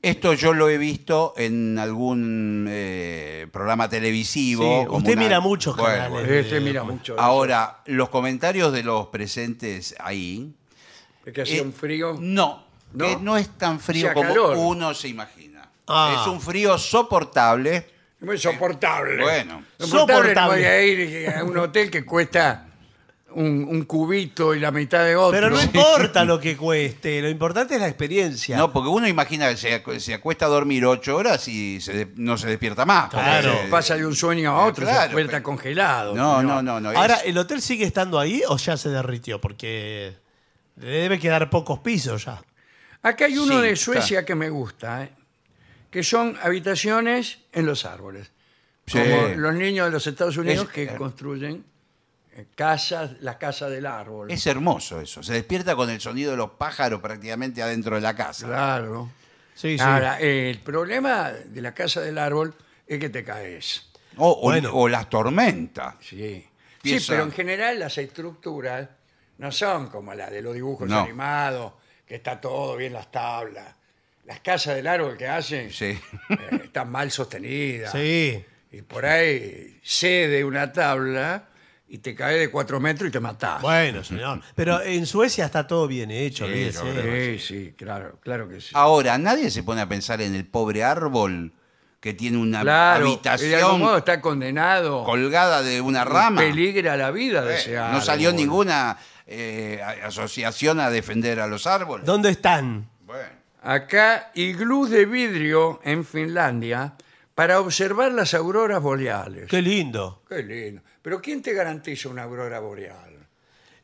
Esto 0.00 0.32
yo 0.34 0.54
lo 0.54 0.68
he 0.70 0.78
visto 0.78 1.34
en 1.36 1.76
algún 1.76 2.66
eh, 2.70 3.48
programa 3.50 3.88
televisivo. 3.88 4.62
Sí, 4.82 4.86
como 4.86 4.98
usted 4.98 5.14
una- 5.14 5.22
mira 5.22 5.40
muchos 5.40 5.74
canales. 5.76 6.08
bueno. 6.10 6.28
Eh, 6.32 6.38
Este 6.38 6.60
mira 6.60 6.84
mucho. 6.84 7.18
Ahora, 7.18 7.80
los 7.86 8.08
comentarios 8.08 8.72
de 8.72 8.84
los 8.84 9.08
presentes 9.08 9.96
ahí. 9.98 10.54
Es 11.26 11.32
que 11.32 11.42
hacía 11.42 11.56
eh, 11.58 11.62
un 11.62 11.72
frío. 11.72 12.16
No, 12.20 12.64
¿No? 12.92 13.04
que 13.06 13.16
no 13.16 13.36
es 13.36 13.48
tan 13.58 13.80
frío 13.80 14.04
Hacía 14.10 14.14
como 14.14 14.28
calor. 14.28 14.56
uno 14.56 14.94
se 14.94 15.08
imagina. 15.08 15.47
Ah. 15.88 16.18
Es 16.20 16.26
un 16.26 16.40
frío 16.40 16.76
soportable. 16.78 17.86
Muy 18.20 18.38
soportable. 18.38 19.22
Bueno. 19.22 19.64
soportable. 19.78 20.34
no 20.34 20.46
voy 20.48 20.64
a 20.64 20.82
ir 20.82 21.30
a 21.30 21.44
un 21.44 21.56
hotel 21.56 21.90
que 21.90 22.04
cuesta 22.04 22.64
un, 23.30 23.66
un 23.70 23.84
cubito 23.84 24.54
y 24.54 24.58
la 24.60 24.70
mitad 24.72 25.04
de 25.04 25.14
otro. 25.14 25.30
Pero 25.30 25.50
no 25.50 25.62
importa 25.62 26.24
lo 26.24 26.40
que 26.40 26.56
cueste, 26.56 27.20
lo 27.22 27.28
importante 27.28 27.74
es 27.74 27.80
la 27.80 27.86
experiencia. 27.86 28.56
No, 28.56 28.72
porque 28.72 28.88
uno 28.88 29.06
imagina 29.06 29.48
que 29.50 29.56
se, 29.56 30.00
se 30.00 30.14
acuesta 30.14 30.46
a 30.46 30.48
dormir 30.48 30.84
ocho 30.86 31.14
horas 31.16 31.46
y 31.46 31.80
se 31.80 31.92
de- 31.92 32.08
no 32.16 32.36
se 32.38 32.48
despierta 32.48 32.84
más. 32.84 33.04
porque- 33.10 33.22
Claro. 33.24 33.54
Pasa 33.70 33.94
de 33.96 34.04
un 34.06 34.16
sueño 34.16 34.50
a 34.50 34.64
otro, 34.66 34.84
Claro, 34.84 34.98
se 35.02 35.06
despierta 35.08 35.32
pero- 35.32 35.42
congelado. 35.44 36.14
No, 36.16 36.42
no, 36.42 36.60
no, 36.62 36.80
no. 36.80 36.88
Ahora, 36.90 37.16
es- 37.16 37.26
¿el 37.26 37.38
hotel 37.38 37.60
sigue 37.62 37.84
estando 37.84 38.18
ahí 38.18 38.42
o 38.48 38.56
ya 38.56 38.76
se 38.76 38.88
derritió? 38.88 39.40
Porque 39.40 40.14
le 40.76 40.88
debe 40.88 41.18
quedar 41.20 41.48
pocos 41.50 41.78
pisos 41.80 42.24
ya. 42.24 42.42
Acá 43.02 43.26
hay 43.26 43.38
uno 43.38 43.56
Sí, 43.56 43.60
de 43.62 43.70
está. 43.72 43.84
Suecia 43.84 44.24
que 44.24 44.34
me 44.34 44.48
gusta, 44.50 45.04
¿eh? 45.04 45.12
Que 45.90 46.02
son 46.02 46.36
habitaciones 46.42 47.38
en 47.52 47.66
los 47.66 47.84
árboles. 47.84 48.30
Sí. 48.86 48.98
Como 48.98 49.34
los 49.36 49.54
niños 49.54 49.86
de 49.86 49.92
los 49.92 50.06
Estados 50.06 50.36
Unidos 50.36 50.66
Es- 50.66 50.72
que 50.72 50.96
construyen 50.96 51.64
eh, 52.34 52.46
casas, 52.54 53.12
la 53.20 53.36
casa 53.38 53.68
del 53.68 53.84
árbol. 53.86 54.30
Es 54.30 54.46
hermoso 54.46 55.00
eso. 55.00 55.22
Se 55.22 55.32
despierta 55.32 55.74
con 55.76 55.90
el 55.90 56.00
sonido 56.00 56.30
de 56.30 56.36
los 56.36 56.50
pájaros 56.52 57.00
prácticamente 57.00 57.62
adentro 57.62 57.96
de 57.96 58.00
la 58.00 58.14
casa. 58.14 58.46
Claro. 58.46 59.10
Sí, 59.54 59.76
sí. 59.76 59.84
Ahora, 59.84 60.20
eh, 60.20 60.48
el 60.50 60.60
problema 60.60 61.32
de 61.32 61.60
la 61.60 61.74
casa 61.74 62.00
del 62.00 62.16
árbol 62.16 62.54
es 62.86 62.98
que 63.00 63.08
te 63.10 63.24
caes. 63.24 63.90
O, 64.16 64.30
o- 64.30 64.40
Bueno. 64.42 64.70
o 64.72 64.88
las 64.88 65.08
tormentas. 65.10 65.96
Sí. 66.00 66.46
Sí, 66.82 66.98
pero 67.08 67.24
en 67.24 67.32
general 67.32 67.78
las 67.80 67.98
estructuras 67.98 68.88
no 69.38 69.50
son 69.52 69.88
como 69.88 70.14
las 70.14 70.30
de 70.30 70.40
los 70.40 70.54
dibujos 70.54 70.88
No. 70.88 71.00
animados, 71.00 71.72
que 72.06 72.14
está 72.14 72.40
todo 72.40 72.76
bien 72.76 72.92
las 72.92 73.10
tablas. 73.10 73.74
Las 74.28 74.40
casas 74.40 74.76
del 74.76 74.86
árbol 74.86 75.16
que 75.16 75.26
hacen 75.26 75.72
Sí. 75.72 75.86
eh, 75.86 75.98
están 76.64 76.90
mal 76.92 77.10
sostenidas. 77.10 77.90
Sí. 77.92 78.44
Y 78.70 78.82
por 78.82 79.06
ahí 79.06 79.80
cede 79.82 80.44
una 80.44 80.70
tabla 80.70 81.48
y 81.88 81.96
te 81.98 82.14
cae 82.14 82.38
de 82.38 82.50
cuatro 82.50 82.78
metros 82.78 83.08
y 83.08 83.10
te 83.10 83.20
matás. 83.20 83.62
Bueno, 83.62 84.04
señor. 84.04 84.42
Pero 84.54 84.82
en 84.82 85.06
Suecia 85.06 85.46
está 85.46 85.66
todo 85.66 85.88
bien 85.88 86.10
hecho, 86.10 86.44
Sí, 86.44 86.50
olvídese. 86.52 87.38
Sí, 87.38 87.46
sí, 87.46 87.74
claro, 87.76 88.18
claro 88.22 88.46
que 88.46 88.60
sí. 88.60 88.68
Ahora, 88.74 89.16
nadie 89.16 89.50
se 89.50 89.62
pone 89.62 89.80
a 89.80 89.88
pensar 89.88 90.20
en 90.20 90.34
el 90.34 90.44
pobre 90.46 90.84
árbol 90.84 91.54
que 91.98 92.12
tiene 92.12 92.36
una 92.36 92.60
claro, 92.60 93.06
y 93.06 93.08
de 93.08 93.14
algún 93.16 93.28
habitación 93.32 93.80
modo 93.80 93.96
está 93.96 94.20
condenado. 94.20 95.04
colgada 95.04 95.62
de 95.62 95.80
una 95.80 96.04
rama. 96.04 96.42
Peligra 96.42 96.98
la 96.98 97.10
vida 97.10 97.42
de 97.42 97.54
Eh, 97.54 97.58
ese 97.58 97.74
no 97.76 97.84
árbol. 97.84 98.02
salió 98.02 98.32
ninguna 98.32 98.98
eh, 99.26 99.80
a- 99.82 100.06
asociación 100.08 100.80
a 100.80 100.90
defender 100.90 101.40
a 101.40 101.46
los 101.46 101.66
árboles. 101.66 102.04
¿Dónde 102.06 102.28
están? 102.30 102.88
Acá, 103.62 104.30
iglús 104.34 104.90
de 104.90 105.04
vidrio 105.04 105.80
en 105.84 106.04
Finlandia 106.04 106.94
para 107.34 107.60
observar 107.60 108.12
las 108.12 108.34
auroras 108.34 108.80
boreales. 108.82 109.48
Qué 109.48 109.62
lindo. 109.62 110.22
Qué 110.28 110.42
lindo. 110.42 110.82
Pero 111.02 111.20
¿quién 111.20 111.42
te 111.42 111.52
garantiza 111.52 112.08
una 112.08 112.22
aurora 112.24 112.60
boreal? 112.60 113.26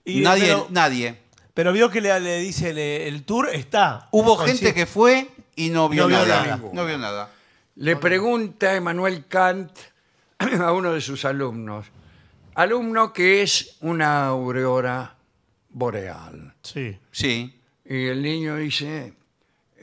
Y- 0.05 0.21
nadie, 0.21 0.45
pero, 0.47 0.67
nadie. 0.71 1.19
pero 1.55 1.73
vio 1.73 1.91
que 1.91 2.01
le, 2.01 2.19
le 2.21 2.39
dice 2.39 2.71
el, 2.71 2.79
el 2.79 3.25
tour 3.25 3.49
está. 3.53 4.09
Hubo 4.13 4.37
Con 4.37 4.47
gente 4.47 4.75
que 4.75 4.87
fue 4.87 5.29
y 5.57 5.71
no 5.71 5.89
vio, 5.89 6.03
No 6.03 6.09
vio 6.09 6.19
nada. 6.19 6.45
nada. 6.47 6.61
No 6.73 6.85
vio 6.85 6.99
nada. 6.99 7.31
Le 7.77 7.97
pregunta 7.97 8.75
Emmanuel 8.75 9.27
Kant 9.27 9.71
a 10.39 10.73
uno 10.73 10.93
de 10.93 11.01
sus 11.01 11.25
alumnos. 11.25 11.87
Alumno 12.55 13.13
que 13.13 13.43
es 13.43 13.77
una 13.81 14.27
aurora 14.27 15.17
boreal. 15.71 16.55
Sí. 16.63 16.97
Sí. 17.11 17.61
Y 17.85 18.07
el 18.07 18.23
niño 18.23 18.57
dice, 18.57 19.15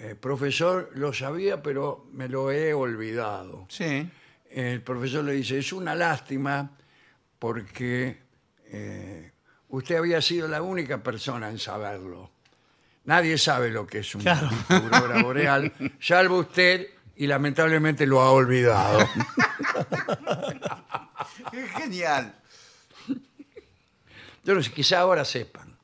"Eh, 0.03 0.15
profesor, 0.15 0.89
lo 0.95 1.13
sabía, 1.13 1.61
pero 1.61 2.07
me 2.13 2.27
lo 2.27 2.51
he 2.51 2.73
olvidado. 2.73 3.65
Sí. 3.69 4.09
El 4.49 4.81
profesor 4.81 5.23
le 5.23 5.33
dice, 5.33 5.59
es 5.59 5.71
una 5.71 5.93
lástima 5.95 6.71
porque 7.37 8.19
eh, 8.65 9.31
usted 9.69 9.95
había 9.97 10.21
sido 10.21 10.47
la 10.47 10.61
única 10.61 11.01
persona 11.03 11.49
en 11.49 11.59
saberlo. 11.59 12.31
Nadie 13.05 13.37
sabe 13.37 13.69
lo 13.69 13.85
que 13.85 13.99
es 13.99 14.13
una 14.15 14.23
Claro. 14.39 14.49
aurora 14.69 15.21
boreal, 15.23 15.71
salvo 15.99 16.39
usted, 16.39 16.87
y 17.15 17.27
lamentablemente 17.27 18.05
lo 18.07 18.21
ha 18.21 18.31
olvidado. 18.31 19.07
Genial. 21.77 22.35
Yo 24.43 24.55
no 24.55 24.63
sé, 24.63 24.71
quizá 24.71 24.99
ahora 25.01 25.23
sepan, 25.23 25.77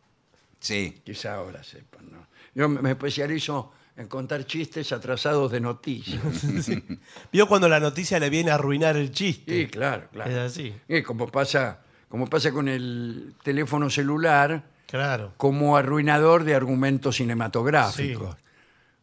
Sí. 0.60 1.02
quizá 1.06 1.36
ahora 1.36 1.64
sepan. 1.64 2.12
¿no? 2.12 2.28
Yo 2.56 2.68
me 2.68 2.90
especializo 2.92 3.74
en 3.98 4.08
contar 4.08 4.46
chistes 4.46 4.92
atrasados 4.92 5.52
de 5.52 5.60
noticias. 5.60 6.22
Vio 7.32 7.48
cuando 7.48 7.68
la 7.68 7.80
noticia 7.80 8.20
le 8.20 8.30
viene 8.30 8.52
a 8.52 8.56
arruinar 8.56 8.96
el 8.96 9.12
chiste. 9.12 9.52
Sí, 9.64 9.68
claro, 9.68 10.08
claro. 10.12 10.30
Es 10.32 10.38
así. 10.38 10.74
Y 10.88 11.02
como 11.02 11.28
pasa, 11.28 11.80
como 12.08 12.28
pasa 12.28 12.52
con 12.52 12.68
el 12.68 13.34
teléfono 13.44 13.90
celular, 13.90 14.64
Claro. 14.86 15.34
como 15.36 15.76
arruinador 15.76 16.44
de 16.46 16.56
argumentos 16.56 17.18
cinematográficos. 17.18 18.38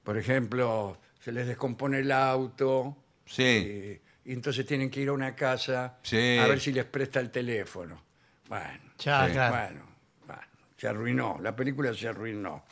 Por 0.02 0.16
ejemplo, 0.16 0.96
se 1.20 1.32
les 1.32 1.46
descompone 1.46 1.98
el 1.98 2.12
auto 2.12 2.96
Sí. 3.26 3.42
eh, 3.42 4.00
y 4.26 4.32
entonces 4.32 4.64
tienen 4.64 4.90
que 4.90 5.00
ir 5.00 5.08
a 5.08 5.12
una 5.12 5.34
casa 5.34 5.98
Sí. 6.02 6.38
a 6.38 6.46
ver 6.46 6.60
si 6.60 6.72
les 6.72 6.84
presta 6.84 7.20
el 7.20 7.30
teléfono. 7.30 8.00
Bueno, 8.48 8.80
Ya, 8.98 9.26
Sí. 9.26 9.32
claro. 9.32 9.54
bueno, 9.56 9.84
bueno, 10.26 10.42
se 10.76 10.86
arruinó, 10.88 11.38
la 11.42 11.54
película 11.56 11.92
se 11.92 12.06
arruinó. 12.08 12.64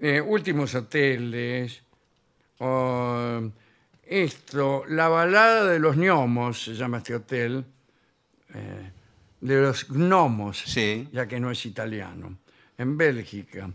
Eh, 0.00 0.20
últimos 0.20 0.74
hoteles. 0.74 1.82
oh, 2.58 3.40
esto, 4.06 4.84
la 4.88 5.08
balada 5.08 5.64
de 5.66 5.78
los 5.78 5.96
gnomos, 5.96 6.62
se 6.64 6.74
llama 6.74 6.98
este 6.98 7.14
hotel. 7.14 7.64
eh, 8.54 8.90
de 9.40 9.60
los 9.60 9.88
gnomos, 9.90 10.62
Sí. 10.64 11.08
ya 11.12 11.26
que 11.26 11.38
no 11.40 11.50
es 11.50 11.66
italiano, 11.66 12.38
en 12.78 12.96
Bélgica. 12.96 13.68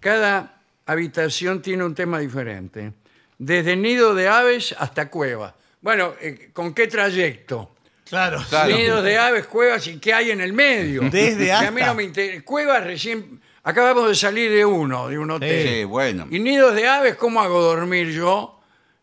Cada 0.00 0.60
habitación 0.86 1.62
tiene 1.62 1.84
un 1.84 1.94
tema 1.94 2.18
diferente, 2.18 2.92
desde 3.38 3.74
nido 3.76 4.14
de 4.14 4.28
aves 4.28 4.74
hasta 4.78 5.08
cueva. 5.08 5.54
Bueno, 5.80 6.14
eh, 6.20 6.50
¿con 6.52 6.74
qué 6.74 6.88
trayecto? 6.88 7.74
Claro. 8.04 8.42
Claro. 8.50 8.76
Nidos 8.76 9.02
de 9.04 9.16
aves, 9.16 9.46
cuevas 9.46 9.86
y 9.86 9.98
qué 9.98 10.12
hay 10.12 10.30
en 10.30 10.40
el 10.42 10.52
medio. 10.52 11.02
Desde 11.08 11.46
Que 11.46 11.52
a 11.52 11.70
mí 11.70 11.80
hasta. 11.80 11.86
no 11.86 11.94
me 11.94 12.02
interesa. 12.02 12.42
Cuevas 12.44 12.84
recién. 12.84 13.40
Acabamos 13.64 14.08
de 14.08 14.14
salir 14.14 14.50
de 14.50 14.64
uno, 14.64 15.08
de 15.08 15.18
un 15.18 15.30
hotel. 15.30 15.66
Sí, 15.68 15.84
bueno. 15.84 16.26
Y 16.30 16.38
nidos 16.38 16.74
de 16.74 16.86
aves, 16.86 17.16
¿cómo 17.16 17.40
hago 17.40 17.62
dormir 17.62 18.10
yo 18.10 18.60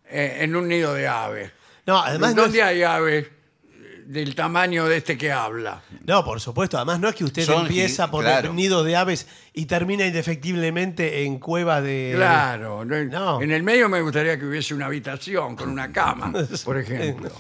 eh, 0.07 0.37
en 0.41 0.55
un 0.55 0.67
nido 0.67 0.93
de 0.93 1.07
aves? 1.07 1.51
No, 1.87 1.97
además 1.99 2.35
no, 2.35 2.43
¿Dónde 2.43 2.59
es- 2.59 2.65
hay 2.65 2.83
aves 2.83 3.27
del 4.05 4.35
tamaño 4.35 4.85
de 4.85 4.97
este 4.97 5.17
que 5.17 5.31
habla? 5.31 5.81
no, 6.05 6.23
por 6.23 6.39
supuesto. 6.39 6.77
Además 6.77 6.99
no 6.99 7.09
es 7.09 7.15
que 7.15 7.23
usted 7.23 7.43
Son 7.43 7.61
empieza 7.65 8.05
gi- 8.07 8.11
por 8.11 8.23
claro. 8.23 8.53
nido 8.53 8.83
de 8.83 8.95
aves 8.95 9.25
y 9.53 9.65
termina 9.65 10.05
indefectiblemente 10.05 11.23
en 11.23 11.39
cueva 11.39 11.81
de... 11.81 12.13
Claro. 12.15 12.85
no- 12.85 13.03
no. 13.05 13.41
En 13.41 13.51
el 13.51 13.63
medio 13.63 13.89
me 13.89 14.01
gustaría 14.01 14.37
que 14.37 14.45
hubiese 14.45 14.75
una 14.75 14.85
habitación 14.87 15.55
con 15.55 15.69
una 15.69 15.91
cama, 15.91 16.31
por 16.65 16.77
ejemplo. 16.77 17.31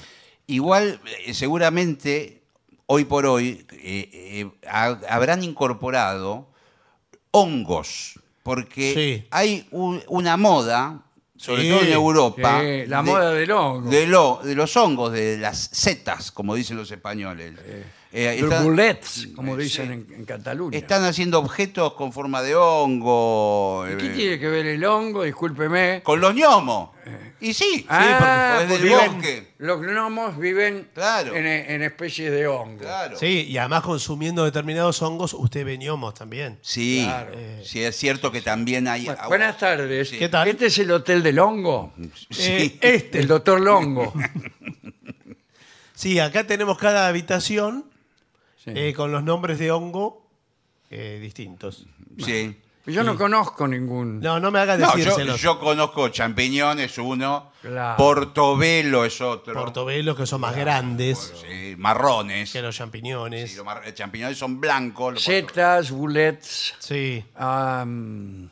Igual, 0.47 0.99
eh, 1.25 1.33
seguramente, 1.35 2.41
hoy 2.87 3.05
por 3.05 3.25
hoy, 3.27 3.65
eh, 3.73 4.09
eh, 4.13 4.51
ha- 4.67 4.99
habrán 5.09 5.43
incorporado 5.43 6.50
hongos, 7.31 8.19
porque 8.43 8.93
Sí. 9.21 9.27
hay 9.31 9.67
un- 9.71 10.01
una 10.07 10.37
moda, 10.37 11.01
sobre 11.37 11.63
Sí, 11.63 11.69
todo 11.69 11.81
en 11.81 11.91
Europa, 11.91 12.59
sí, 12.61 12.85
la 12.87 13.01
moda 13.01 13.31
del 13.31 13.51
hongo. 13.51 13.89
De, 13.89 14.05
lo- 14.07 14.41
de 14.43 14.53
los 14.55 14.75
hongos, 14.77 15.11
de 15.11 15.37
las 15.37 15.57
setas, 15.71 16.31
como 16.31 16.53
dicen 16.55 16.77
los 16.77 16.91
españoles. 16.91 17.53
Eh, 18.13 18.35
Los 18.41 18.49
están- 18.51 18.63
boulets, 18.65 19.27
como 19.35 19.55
Sí. 19.55 19.63
dicen 19.63 19.91
en, 19.91 20.07
en 20.13 20.25
Cataluña. 20.25 20.77
Están 20.77 21.05
haciendo 21.05 21.39
objetos 21.39 21.93
con 21.93 22.11
forma 22.11 22.41
de 22.41 22.55
hongo. 22.55 23.85
¿Y 23.89 23.95
¿Qué 23.97 24.07
eh, 24.07 24.09
tiene 24.09 24.39
que 24.39 24.47
ver 24.49 24.65
el 24.65 24.83
hongo? 24.83 25.23
Discúlpeme. 25.23 26.01
Con 26.03 26.19
los 26.19 26.33
gnomos. 26.35 26.89
Y 27.39 27.53
sí, 27.53 27.85
Ah, 27.89 28.59
porque 28.59 28.75
es 28.75 28.81
del 28.81 28.91
bosque. 28.91 29.47
Los 29.57 29.81
gnomos 29.81 30.37
viven 30.37 30.89
Claro. 30.93 31.33
en, 31.35 31.47
en 31.47 31.81
especies 31.81 32.31
de 32.31 32.45
hongo. 32.47 32.79
Claro. 32.79 33.17
Sí, 33.17 33.47
y 33.49 33.57
además 33.57 33.81
consumiendo 33.81 34.43
determinados 34.43 35.01
hongos, 35.01 35.33
usted 35.33 35.65
ve 35.65 35.77
gnomos 35.77 36.13
también. 36.13 36.59
Sí, 36.61 37.03
Claro. 37.05 37.31
sí, 37.63 37.81
es 37.81 37.95
cierto 37.95 38.31
que 38.31 38.41
también 38.41 38.87
hay. 38.87 39.05
Bu- 39.07 39.27
Buenas 39.27 39.57
tardes. 39.57 40.09
Sí. 40.09 40.19
¿Qué 40.19 40.29
tal? 40.29 40.49
¿Este 40.49 40.67
es 40.67 40.77
el 40.79 40.91
hotel 40.91 41.23
del 41.23 41.39
hongo? 41.39 41.93
Sí. 42.29 42.43
Eh, 42.51 42.79
este. 42.81 43.19
El 43.19 43.27
doctor 43.27 43.59
Longo. 43.61 44.13
Sí, 45.93 46.17
acá 46.19 46.47
tenemos 46.47 46.79
cada 46.79 47.07
habitación 47.07 47.85
Sí. 48.63 48.71
eh, 48.75 48.93
con 48.93 49.11
los 49.11 49.23
nombres 49.23 49.57
de 49.59 49.71
hongo 49.71 50.27
eh, 50.89 51.19
distintos. 51.21 51.85
Sí. 52.19 52.59
Yo 52.87 53.03
no 53.03 53.15
conozco 53.15 53.67
ningún. 53.67 54.19
No, 54.19 54.39
no 54.39 54.49
me 54.51 54.59
haga 54.59 54.75
No, 54.75 54.97
yo, 54.97 55.35
yo 55.35 55.59
conozco 55.59 56.09
champiñones 56.09 56.97
uno, 56.97 57.51
Claro. 57.61 57.95
portobelo 57.97 59.05
es 59.05 59.21
otro. 59.21 59.53
Portobelos 59.53 60.17
que 60.17 60.25
son 60.25 60.41
más 60.41 60.55
grandes 60.55 61.31
Sí, 61.47 61.75
marrones. 61.77 62.51
que 62.51 62.61
los 62.61 62.75
champiñones. 62.75 63.51
Sí, 63.51 63.57
los 63.57 63.65
mar- 63.65 63.93
champiñones 63.93 64.37
son 64.37 64.59
blancos. 64.59 65.13
los 65.13 65.23
Setas, 65.23 65.91
bullets. 65.91 66.73
Sí. 66.79 67.23
am, 67.35 68.49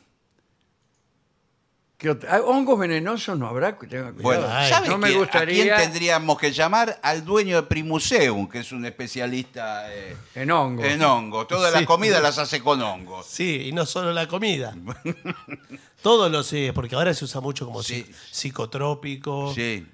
¿qué 2.00 2.10
ot- 2.10 2.26
ah, 2.28 2.40
¿Hongos 2.44 2.78
venenosos 2.78 3.38
no 3.38 3.46
habrá? 3.46 3.78
Tenga 3.78 4.10
cuidado. 4.12 4.22
Bueno, 4.22 4.46
Ay, 4.50 4.68
¿sabe 4.70 4.88
no 4.88 4.98
me 4.98 5.08
quién- 5.10 5.22
a 5.22 5.46
quién 5.46 5.68
tendríamos 5.76 6.38
que 6.38 6.50
llamar? 6.50 6.98
Al 7.02 7.24
dueño 7.24 7.54
de 7.56 7.62
Primuseum, 7.68 8.48
que 8.48 8.58
es 8.60 8.72
un 8.72 8.84
especialista 8.86 9.94
eh, 9.94 10.16
en 10.34 10.50
hongos. 10.50 10.84
en 10.86 11.02
hongo. 11.02 11.46
Todas 11.46 11.70
las 11.72 11.82
Sí. 11.82 11.86
comidas 11.86 12.20
las 12.22 12.38
hace 12.38 12.60
con 12.60 12.82
hongos. 12.82 13.26
Sí, 13.26 13.66
y 13.66 13.72
no 13.72 13.86
solo 13.86 14.12
la 14.12 14.26
comida. 14.26 14.74
Todos 16.02 16.30
los, 16.32 16.52
eh, 16.54 16.72
porque 16.74 16.94
ahora 16.94 17.12
se 17.14 17.24
usa 17.26 17.40
mucho 17.40 17.66
como 17.66 17.82
Sí. 17.82 18.04
psi- 18.08 18.14
psicotrópico. 18.30 19.52
Sí. 19.54 19.86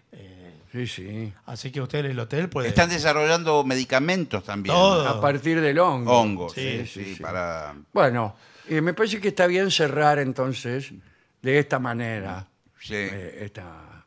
Sí, 0.73 0.87
sí. 0.87 1.33
Así 1.47 1.71
que 1.73 1.81
usted 1.81 2.01
en 2.01 2.07
el 2.11 2.19
hotel 2.21 2.49
puede. 2.51 2.69
Están 2.69 2.91
desarrollando 2.91 3.65
medicamentos 3.65 4.45
también. 4.45 4.75
Todo. 4.75 5.09
A 5.09 5.21
partir 5.23 5.61
del 5.61 5.79
hongo. 5.79 6.13
Hongos, 6.21 6.53
Sí, 6.53 6.61
sí, 6.61 6.87
sí, 6.87 7.05
sí, 7.05 7.15
sí. 7.17 7.23
para... 7.23 7.75
Bueno, 7.95 8.37
eh, 8.69 8.81
me 8.83 8.93
parece 8.93 9.19
que 9.21 9.29
está 9.29 9.47
bien 9.47 9.71
cerrar 9.71 10.19
entonces 10.19 10.93
de 11.47 11.61
esta 11.61 11.79
manera 11.79 12.45
Sí. 12.81 12.95
eh, 12.97 13.39
esta 13.43 14.05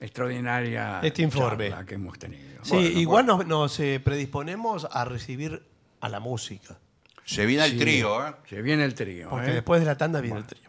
extraordinaria 0.00 1.00
Este 1.02 1.20
informe. 1.22 1.68
charla 1.68 1.84
que 1.84 1.94
hemos 1.96 2.18
tenido. 2.18 2.64
Sí, 2.64 2.76
igual 2.76 3.26
nos, 3.26 3.46
nos, 3.46 3.78
eh, 3.80 4.00
predisponemos 4.02 4.88
a 4.90 5.04
recibir 5.04 5.62
a 6.00 6.08
la 6.08 6.18
música. 6.20 6.78
Se 7.24 7.44
viene 7.44 7.66
el 7.66 7.78
trío, 7.78 8.26
¿eh? 8.26 8.32
Se 8.48 8.62
viene 8.62 8.84
el 8.84 8.94
trío. 8.94 9.28
Porque 9.28 9.50
¿eh? 9.50 9.54
después 9.54 9.80
de 9.80 9.86
la 9.86 9.96
tanda 9.98 10.20
viene 10.22 10.38
el 10.38 10.46
trío. 10.46 10.68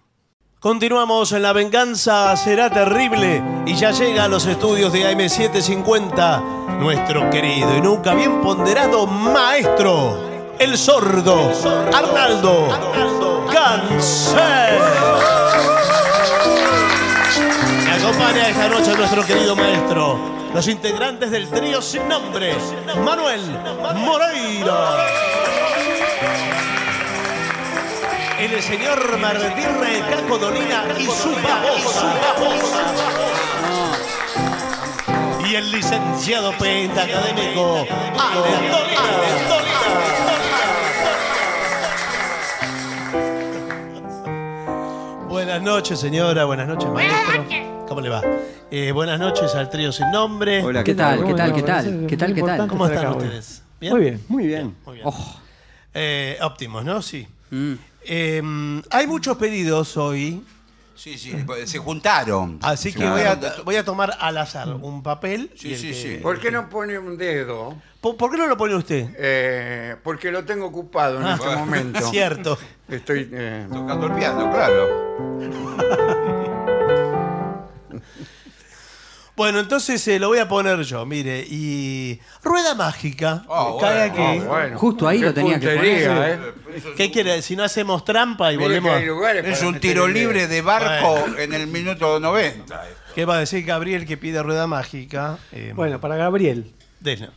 Continuamos 0.60 1.32
en 1.32 1.42
La 1.42 1.54
Venganza 1.54 2.36
Será 2.36 2.70
Terrible 2.70 3.42
y 3.66 3.76
ya 3.76 3.92
llega 3.92 4.26
a 4.26 4.28
los 4.28 4.46
estudios 4.46 4.92
de 4.92 5.06
AM750 5.06 6.80
nuestro 6.80 7.30
querido 7.30 7.78
y 7.78 7.82
nunca 7.82 8.14
bien 8.14 8.42
ponderado 8.42 9.08
maestro, 9.08 10.20
el 10.60 10.78
sordo 10.78 11.50
Arnaldo 11.94 12.68
Ganser. 13.54 15.39
Acompaña 18.10 18.50
esta 18.50 18.68
noche 18.68 18.98
nuestro 18.98 19.24
querido 19.24 19.56
maestro, 19.56 20.18
los 20.52 20.68
integrantes 20.68 21.30
del 21.30 21.48
trío 21.48 21.80
sin 21.80 22.08
nombre, 22.08 22.56
Manuel 23.06 23.40
Moreira. 23.98 24.98
el 28.40 28.64
señor 28.64 29.16
Martirre 29.20 30.02
Caco 30.10 30.40
Dolina 30.40 30.86
y 30.98 31.06
su 31.06 31.36
babosa. 31.36 32.16
Y 35.48 35.54
el 35.54 35.72
licenciado 35.72 36.52
pentacadémico 36.58 37.86
Ale. 38.18 40.39
Buenas 45.50 45.64
noches, 45.66 46.00
señora. 46.00 46.46
Buenas 46.46 46.68
noches, 46.68 46.88
maestro. 46.92 47.44
¿Cómo 47.88 48.02
le 48.02 48.10
va? 48.10 48.22
Eh, 48.70 48.92
buenas 48.92 49.20
noches 49.20 49.56
al 49.56 49.68
trío 49.68 49.92
sin 49.92 50.12
nombre. 50.12 50.64
Hola, 50.64 50.84
¿Qué 50.84 50.94
tal? 50.94 51.26
¿Qué 51.26 51.34
tal? 51.34 51.54
¿Qué 51.56 51.64
tal? 51.64 52.06
¿Qué 52.08 52.18
tal? 52.18 52.36
¿Qué 52.36 52.42
tal? 52.44 52.68
¿Cómo 52.68 52.86
están 52.86 53.08
acá 53.08 53.16
ustedes? 53.18 53.64
Muy 53.82 54.00
bien, 54.00 54.24
muy 54.28 54.46
bien. 54.46 54.76
Muy 54.86 54.96
bien. 54.98 55.08
Oh, 55.08 55.36
Eh, 55.96 56.38
óptimos, 56.44 56.86
¿no? 56.86 57.02
Sí. 57.02 57.28
mm. 57.50 57.74
Eh, 58.06 58.82
hay 58.92 59.08
muchos 59.08 59.38
pedidos 59.38 59.98
hoy, 59.98 60.44
Sí, 61.00 61.18
sí, 61.18 61.32
pues, 61.46 61.70
se 61.70 61.78
juntaron. 61.80 62.60
así 62.62 62.92
que 62.94 63.08
voy, 63.08 63.22
a, 63.22 63.40
voy 63.64 63.78
a 63.78 63.86
tomar 63.86 64.18
al 64.20 64.38
azar 64.38 64.68
un 64.70 65.02
papel. 65.02 65.50
Sí, 65.56 65.72
el 65.74 65.80
sí, 65.80 65.88
que- 65.88 65.94
sí. 65.94 66.18
¿Por 66.22 66.40
qué 66.42 66.52
no 66.52 66.68
pone 66.70 67.00
un 67.00 67.18
dedo? 67.18 67.74
¿Por, 68.02 68.18
por 68.18 68.30
qué 68.32 68.38
no 68.38 68.48
lo 68.48 68.58
pone 68.58 68.76
usted? 68.76 69.10
Eh, 69.18 69.96
porque 70.04 70.30
lo 70.30 70.44
tengo 70.44 70.66
ocupado 70.66 71.20
en 71.22 71.26
Ah, 71.28 71.38
este 71.42 71.56
momento. 71.56 72.02
Cierto. 72.12 72.58
Estoy. 72.90 73.30
eh, 73.32 73.66
Tocando 73.72 74.08
el 74.08 74.14
piano, 74.14 74.52
claro. 74.52 75.10
Bueno, 79.40 79.62
entonces 79.62 80.06
eh, 80.10 80.20
lo 80.20 80.28
voy 80.28 80.40
a 80.40 80.50
poner 80.50 80.82
yo, 80.82 81.06
mire. 81.06 81.46
Y. 81.50 82.20
Rueda 82.44 82.76
mágica. 82.76 83.44
Cae 83.80 84.10
bueno, 84.10 84.28
aquí. 84.34 84.46
bueno. 84.46 84.78
Justo 84.78 85.08
ahí 85.08 85.20
Qué 85.20 85.26
lo 85.28 85.34
tenía 85.34 85.60
que 85.62 85.68
puntería, 85.70 86.08
poner. 86.14 86.40
¿eh? 86.76 86.94
¿Qué 86.98 87.10
quiere? 87.10 87.42
Si 87.42 87.56
no 87.56 87.64
hacemos 87.64 88.04
trampa 88.04 88.52
y 88.52 88.58
Mire 88.58 88.68
volvemos. 88.82 88.92
a- 88.92 89.00
lugares 89.00 89.46
Es 89.46 89.60
para 89.60 89.68
un 89.70 89.74
meter 89.76 89.92
tiro 89.92 90.06
el 90.08 90.14
dedo. 90.14 90.24
libre 90.26 90.48
de 90.50 90.62
barco 90.62 91.26
en 91.38 91.54
el 91.54 91.68
minuto 91.68 92.20
90. 92.20 92.84
¿Qué 93.16 93.24
va 93.24 93.36
a 93.38 93.40
decir 93.40 93.64
Gabriel 93.64 94.06
que 94.06 94.18
pide 94.18 94.44
rueda 94.44 94.68
mágica? 94.68 95.38
Eh, 95.54 95.72
Bueno, 95.74 96.02
para 96.02 96.18
Gabriel. 96.18 96.74
denle. 97.00 97.30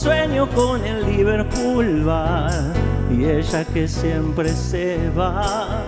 Sueño 0.00 0.48
con 0.54 0.82
el 0.82 1.04
Liverpool 1.04 2.04
bar 2.04 2.72
y 3.10 3.26
ella 3.26 3.64
que 3.66 3.86
siempre 3.86 4.48
se 4.48 5.10
va. 5.10 5.82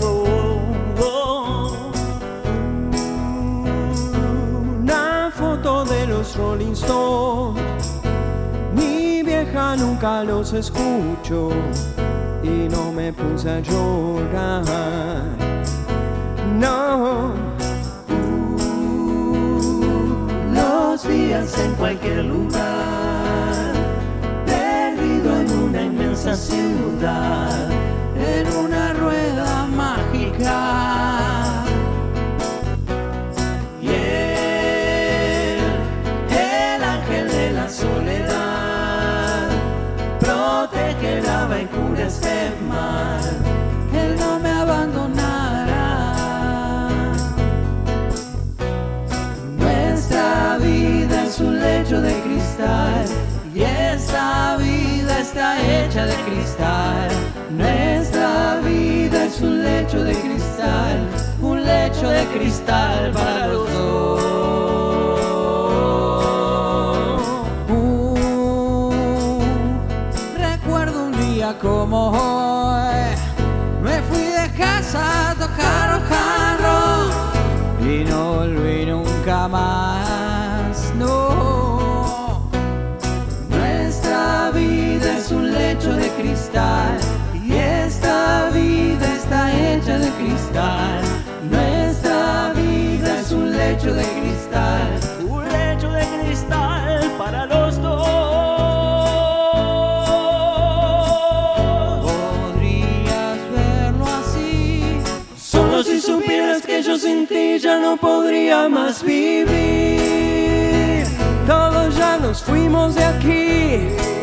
Oh, 0.00 0.60
oh. 1.02 1.90
Una 4.80 5.32
foto 5.34 5.84
de 5.86 6.06
los 6.06 6.36
Rolling 6.36 6.74
Stones, 6.74 7.64
mi 8.76 9.24
vieja 9.24 9.74
nunca 9.74 10.22
los 10.22 10.52
escucho 10.52 11.50
y 12.44 12.68
no 12.68 12.92
me 12.92 13.12
puse 13.12 13.50
a 13.50 13.58
llorar. 13.58 15.24
No. 16.60 17.32
Los 20.54 21.08
días 21.08 21.58
en 21.58 21.72
cualquier 21.74 22.24
lugar, 22.24 22.97
inmensa 26.28 26.36
ciudad, 26.36 27.70
en 28.16 28.46
una 28.56 28.92
rueda 28.92 29.66
mágica. 29.66 31.64
Y 33.80 33.88
él, 33.88 35.60
el 36.30 36.84
ángel 36.84 37.28
de 37.28 37.52
la 37.52 37.68
soledad, 37.68 39.48
protegerá 40.20 41.48
y 41.60 41.66
cura 41.66 42.06
este 42.06 42.52
mal. 42.68 43.20
Él 43.94 44.16
no 44.18 44.38
me 44.38 44.50
abandonará. 44.50 46.14
Nuestra 49.56 50.58
vida 50.58 51.24
es 51.24 51.40
un 51.40 51.58
lecho 51.58 52.00
de 52.00 52.12
cristal 52.20 53.06
y 53.54 53.62
esta 53.62 54.56
vida 54.58 54.87
está 55.20 55.60
hecha 55.60 56.06
de 56.06 56.14
cristal. 56.24 57.08
Nuestra 57.50 58.60
vida 58.64 59.24
es 59.24 59.40
un 59.40 59.62
lecho 59.62 60.02
de 60.04 60.14
cristal, 60.14 61.08
un 61.42 61.64
lecho 61.64 62.08
de 62.08 62.24
cristal 62.26 63.12
para 63.12 63.48
los 63.48 63.72
dos. 63.72 63.98
Recuerdo 70.36 71.04
un 71.04 71.12
día 71.32 71.58
como 71.58 72.10
hoy, 72.10 72.37
de 85.94 86.08
cristal 86.10 86.98
y 87.34 87.52
esta 87.54 88.50
vida 88.50 89.14
está 89.14 89.50
hecha 89.52 89.98
de 89.98 90.10
cristal. 90.10 91.00
Nuestra 91.50 92.52
vida 92.54 93.20
es 93.20 93.32
un 93.32 93.56
lecho 93.56 93.94
de 93.94 94.04
cristal, 94.04 95.00
un 95.28 95.44
lecho 95.48 95.90
de 95.90 96.04
cristal 96.06 97.12
para 97.16 97.46
los 97.46 97.80
dos. 97.80 98.08
Podrías 102.02 103.38
verlo 103.54 104.06
así. 104.06 105.00
Solo 105.36 105.82
si 105.82 106.00
supieras 106.00 106.62
que 106.62 106.82
yo 106.82 106.98
sin 106.98 107.26
ti 107.26 107.58
ya 107.58 107.78
no 107.78 107.96
podría 107.96 108.68
más 108.68 109.02
vivir. 109.02 109.48
Todos 111.46 111.96
ya 111.96 112.18
nos 112.18 112.42
fuimos 112.42 112.94
de 112.94 113.04
aquí. 113.04 114.17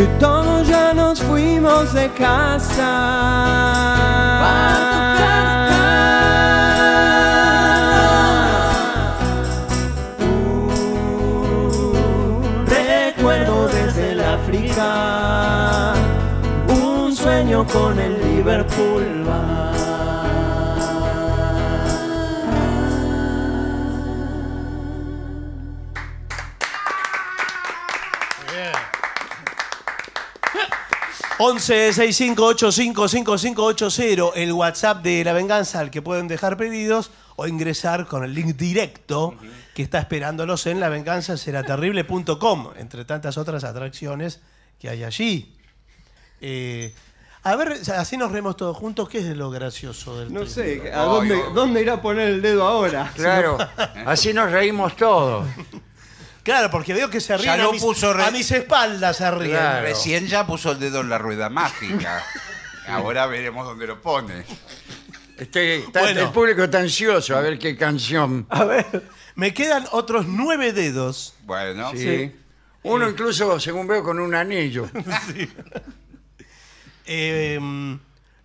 Y 0.00 0.06
todos 0.20 0.68
ya 0.68 0.94
nos 0.94 1.20
fuimos 1.20 1.92
de 1.92 2.08
casa. 2.10 2.86
Un 10.20 12.64
recuerdo 12.66 13.66
desde 13.66 14.12
el 14.12 14.20
África, 14.20 15.94
un 16.68 17.16
sueño 17.16 17.66
con 17.66 17.98
el 17.98 18.36
Liverpool 18.36 19.24
bar. 19.26 19.68
11 28.58 28.97
65855580 31.38 34.32
el 34.34 34.52
WhatsApp 34.52 35.02
de 35.02 35.24
La 35.24 35.32
Venganza 35.32 35.80
al 35.80 35.90
que 35.90 36.02
pueden 36.02 36.28
dejar 36.28 36.56
pedidos 36.56 37.10
o 37.36 37.46
ingresar 37.46 38.06
con 38.06 38.24
el 38.24 38.34
link 38.34 38.56
directo 38.56 39.34
que 39.74 39.82
está 39.82 39.98
esperándolos 40.00 40.66
en 40.66 40.80
lavenganzaseraterrible.com, 40.80 42.70
entre 42.76 43.04
tantas 43.04 43.38
otras 43.38 43.62
atracciones 43.62 44.40
que 44.80 44.88
hay 44.88 45.04
allí. 45.04 45.54
Eh, 46.40 46.92
A 47.44 47.54
ver, 47.54 47.78
así 47.96 48.16
nos 48.16 48.32
reemos 48.32 48.56
todos 48.56 48.76
juntos. 48.76 49.08
¿Qué 49.08 49.18
es 49.18 49.36
lo 49.36 49.50
gracioso 49.50 50.18
del 50.18 50.32
No 50.32 50.44
sé, 50.46 50.92
¿a 50.92 51.02
dónde, 51.02 51.40
dónde 51.54 51.82
irá 51.82 51.92
a 51.94 52.02
poner 52.02 52.26
el 52.28 52.42
dedo 52.42 52.66
ahora? 52.66 53.12
Claro, 53.14 53.56
así 54.06 54.32
nos 54.34 54.50
reímos 54.50 54.96
todos. 54.96 55.46
Claro, 56.48 56.70
porque 56.70 56.94
veo 56.94 57.10
que 57.10 57.20
se 57.20 57.36
ríen 57.36 57.60
lo 57.60 57.68
a, 57.68 57.72
mis, 57.72 57.82
puso 57.82 58.10
re- 58.14 58.24
a 58.24 58.30
mis 58.30 58.50
espaldas 58.50 59.18
se 59.18 59.30
ríen. 59.30 59.50
Claro. 59.50 59.82
Recién 59.82 60.26
ya 60.26 60.46
puso 60.46 60.72
el 60.72 60.78
dedo 60.80 61.02
en 61.02 61.10
la 61.10 61.18
rueda 61.18 61.50
mágica. 61.50 62.24
Ahora 62.88 63.26
veremos 63.26 63.66
dónde 63.66 63.86
lo 63.86 64.00
pone. 64.00 64.44
Este, 65.36 65.76
está- 65.80 66.00
Bueno. 66.00 66.20
El 66.22 66.28
público 66.30 66.64
está 66.64 66.78
ansioso 66.78 67.36
a 67.36 67.42
ver 67.42 67.58
qué 67.58 67.76
canción. 67.76 68.46
A 68.48 68.64
ver. 68.64 68.86
Me 69.34 69.52
quedan 69.52 69.84
otros 69.92 70.26
nueve 70.26 70.72
dedos. 70.72 71.34
Bueno, 71.42 71.90
Sí. 71.92 72.34
Uno 72.84 73.10
incluso, 73.10 73.60
según 73.60 73.86
veo, 73.86 74.02
con 74.02 74.18
un 74.18 74.34
anillo. 74.34 74.88
Eh, 77.10 77.58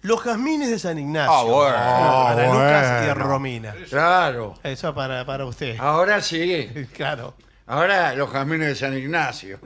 los 0.01 0.21
jazmines 0.21 0.69
de 0.69 0.80
San 0.80 0.97
Ignacio. 0.99 1.31
Ah, 1.34 1.43
bueno. 1.43 2.23
para 2.25 2.47
Lucas 2.47 3.01
y 3.03 3.05
bueno. 3.07 3.23
Romina. 3.30 3.75
Claro. 3.89 4.53
Eso 4.63 4.93
para, 4.93 5.25
para 5.25 5.45
usted. 5.45 5.77
Ahora 5.80 6.21
sí. 6.21 6.69
Claro. 6.93 7.35
Ahora 7.65 8.14
los 8.14 8.30
caminos 8.30 8.68
de 8.68 8.76
San 8.76 8.94
Ignacio. 8.98 9.57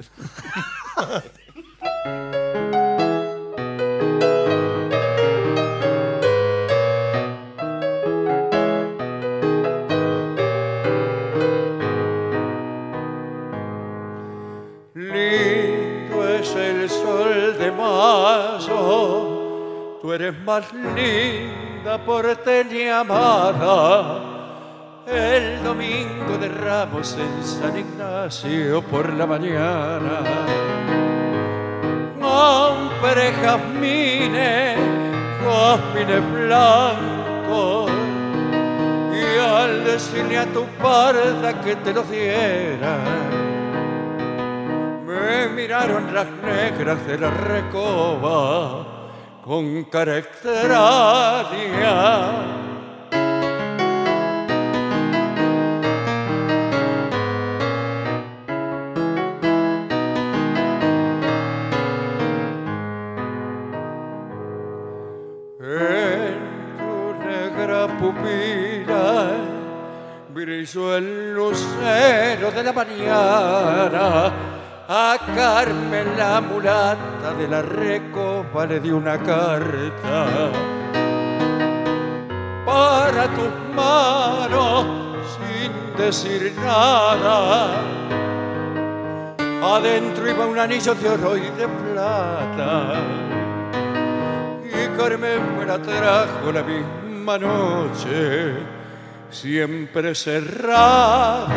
Lindo 14.94 16.30
es 16.30 16.56
el 16.56 16.88
sol 16.88 17.58
de 17.58 17.72
mayo, 17.72 18.70
tú 20.04 20.14
eres 20.14 20.38
más 20.42 20.72
linda 20.72 21.98
porteña 22.06 23.00
amada. 23.00 24.37
El 25.08 25.64
domingo 25.64 26.38
de 26.38 26.50
Ramos 26.50 27.18
en 27.18 27.42
San 27.42 27.78
Ignacio 27.78 28.82
por 28.82 29.14
la 29.14 29.26
mañana. 29.26 30.20
Compré 32.20 33.32
jazmines, 33.42 34.78
jazmines 35.46 36.32
blancos, 36.34 37.90
y 39.14 39.40
al 39.40 39.86
decirle 39.86 40.40
a 40.40 40.46
tu 40.48 40.66
parda 40.82 41.62
que 41.62 41.78
te 41.78 41.94
los 41.94 42.10
diera, 42.10 42.98
me 45.06 45.48
miraron 45.56 46.14
las 46.14 46.28
negras 46.44 47.08
de 47.08 47.18
la 47.18 47.30
recoba 47.30 48.86
con 49.42 49.86
cara 49.86 50.18
brilló 70.68 70.98
el 70.98 71.34
lucero 71.34 72.52
de 72.52 72.64
la 72.64 72.74
mañana. 72.74 74.34
A 74.90 75.18
Carmen 75.36 76.18
la 76.18 76.42
mulata 76.42 77.34
de 77.38 77.48
la 77.48 77.62
recopa 77.62 78.66
le 78.66 78.80
di 78.80 78.90
una 78.90 79.18
carta 79.18 80.50
para 82.66 83.28
tus 83.28 83.76
manos 83.76 84.86
sin 85.36 85.98
decir 85.98 86.54
nada. 86.58 87.70
Adentro 89.62 90.30
iba 90.30 90.46
un 90.46 90.60
anillo 90.60 90.96
de 90.96 91.10
oro 91.10 91.38
y 91.38 91.50
de 91.50 91.68
plata. 91.68 93.02
Y 94.64 94.98
Carmen 94.98 95.58
me 95.60 95.66
la 95.66 95.80
trajo 95.80 96.52
la 96.54 96.64
misma 96.64 97.38
noche, 97.38 98.77
siempre 99.30 100.16
cerrada. 100.16 101.48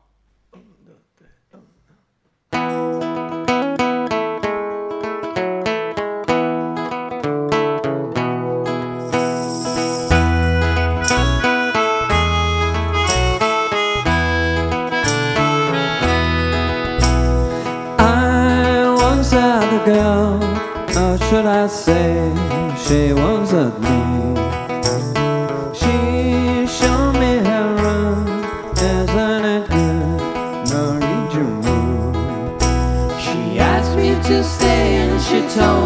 Should 21.32 21.46
I 21.46 21.66
say, 21.66 22.30
she 22.76 23.08
had 23.52 23.80
me. 23.80 24.36
She 25.72 26.66
showed 26.66 27.14
me 27.14 27.32
her 27.48 27.68
room, 27.82 28.28
isn't 28.76 29.44
it 29.56 29.66
good, 29.70 30.20
Norwegian 30.68 31.52
moon. 31.64 32.12
She 33.18 33.58
asked 33.58 33.96
me 33.96 34.10
to 34.28 34.44
stay 34.44 34.96
and 35.04 35.18
she 35.22 35.40
told 35.58 35.81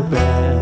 bad. 0.00 0.55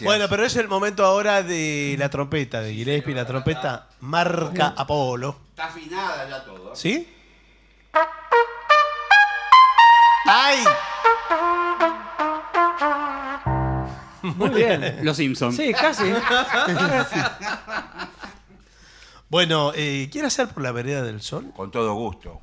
Gracias. 0.00 0.06
Bueno, 0.06 0.28
pero 0.28 0.44
es 0.44 0.56
el 0.56 0.68
momento 0.68 1.04
ahora 1.04 1.42
de 1.42 1.96
la 1.98 2.08
trompeta 2.08 2.60
de 2.60 2.74
Gillespie, 2.74 3.14
la 3.14 3.26
trompeta 3.26 3.88
marca 4.00 4.74
Apolo. 4.76 5.36
Está 5.50 5.66
afinada 5.66 6.28
ya 6.28 6.44
todo. 6.44 6.74
¿Sí? 6.74 7.08
¡Ay! 10.26 10.64
Muy 14.22 14.50
bien. 14.50 14.98
Los 15.02 15.16
Simpsons. 15.18 15.56
Sí, 15.56 15.72
casi. 15.72 16.04
Bueno, 19.28 19.72
eh, 19.74 20.08
¿quiere 20.12 20.28
hacer 20.28 20.48
por 20.48 20.62
la 20.62 20.70
vereda 20.72 21.02
del 21.02 21.20
sol? 21.20 21.52
Con 21.56 21.70
todo 21.70 21.94
gusto. 21.94 22.40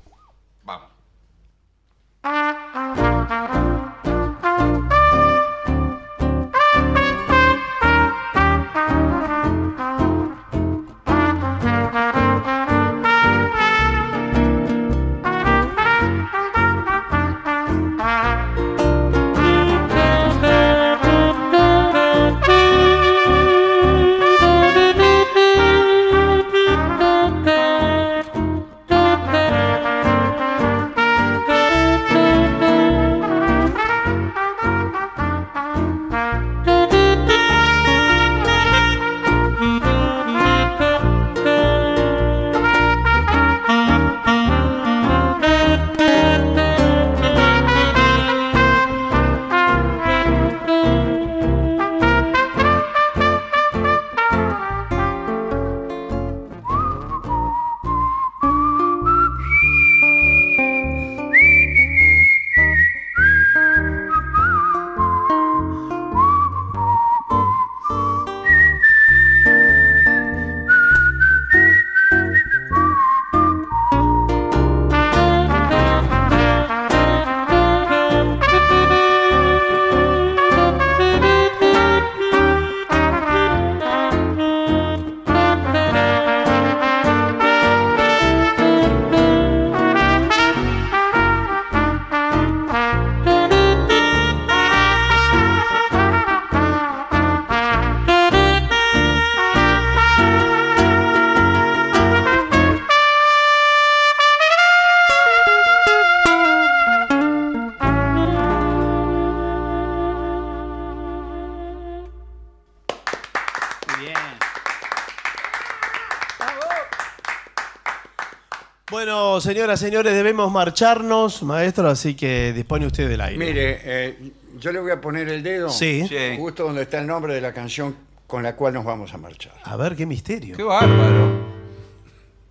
Señoras, 119.53 119.79
señores, 119.81 120.13
debemos 120.13 120.49
marcharnos, 120.49 121.43
maestro, 121.43 121.89
así 121.89 122.15
que 122.15 122.53
dispone 122.53 122.85
usted 122.85 123.09
del 123.09 123.19
aire. 123.19 123.37
Mire, 123.37 123.81
eh, 123.83 124.31
yo 124.57 124.71
le 124.71 124.79
voy 124.79 124.91
a 124.91 125.01
poner 125.01 125.27
el 125.27 125.43
dedo 125.43 125.69
Sí. 125.69 126.05
Sí. 126.07 126.37
justo 126.37 126.63
donde 126.63 126.83
está 126.83 126.99
el 126.99 127.07
nombre 127.07 127.33
de 127.33 127.41
la 127.41 127.51
canción 127.53 127.95
con 128.27 128.43
la 128.43 128.55
cual 128.55 128.73
nos 128.73 128.85
vamos 128.85 129.13
a 129.13 129.17
marchar. 129.17 129.51
A 129.65 129.75
ver, 129.75 129.95
qué 129.97 130.05
misterio. 130.05 130.55
Qué 130.55 130.63
bárbaro. 130.63 131.31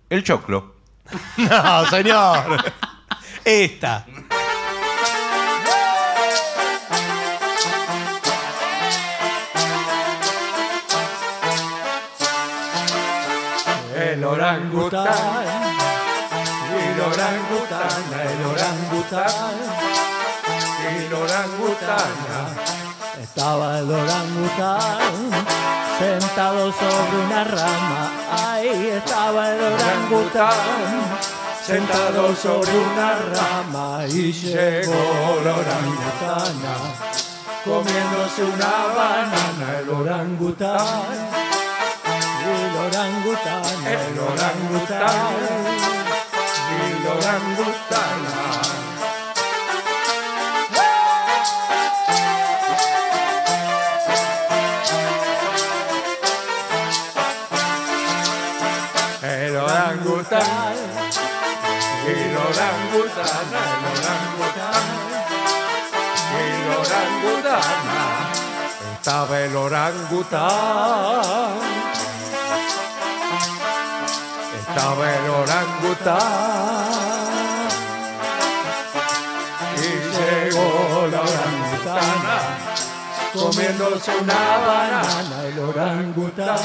El 0.09 0.23
choclo. 0.23 0.75
No, 1.37 1.85
señor. 1.89 2.57
Esta. 3.43 4.05
El 13.95 14.23
orangután, 14.23 15.70
el 17.01 17.07
orangután, 17.07 18.03
el 18.13 18.45
orangután, 18.45 19.55
el 20.87 21.13
orangután. 21.13 22.11
Estaba 23.21 23.79
el 23.79 23.91
orangután 23.91 24.99
sentado 25.97 26.71
sobre 26.71 27.17
una 27.25 27.43
rama. 27.43 28.11
Ahí 28.31 28.89
estaba 28.89 29.51
el 29.51 29.61
orangután 29.61 30.53
sentado 31.65 32.35
sobre 32.35 32.71
una 32.71 33.15
rama. 33.33 34.05
Y 34.07 34.31
llegó 34.31 35.41
la 35.43 35.55
orangutana 35.55 36.73
comiéndose 37.65 38.43
una 38.43 38.93
banana. 38.95 39.79
El 39.79 39.89
orangután. 39.89 41.41
El 42.41 42.75
orangután, 42.75 43.63
el 43.85 44.19
orangután, 44.19 45.05
El 45.05 45.39
orangután. 45.39 46.00
El 59.23 59.57
orangután, 59.57 60.45
el 62.07 62.37
orangután, 62.37 63.47
el 63.47 63.77
orangután, 63.91 64.85
el 66.37 66.61
orangután. 66.77 67.77
Estaba 68.93 69.39
el 69.39 69.55
orangután. 69.55 71.01
Estaba 74.73 75.05
el 75.13 75.29
orangután. 75.29 76.21
Y 79.75 79.89
llegó 80.15 81.07
la 81.11 81.21
orangutana 81.21 82.37
comiéndose 83.33 84.11
una 84.15 84.57
banana. 84.65 85.43
el 85.45 85.59
orangután. 85.59 86.57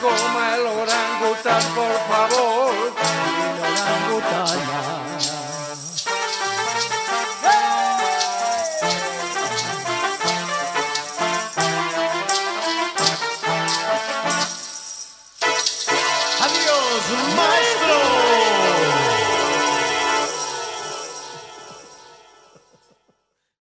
Como 0.00 0.40
el 0.54 0.66
orangután, 0.66 1.62
por 1.74 1.94
favor. 2.08 2.74
El 2.96 3.60
orangutana. 3.62 5.15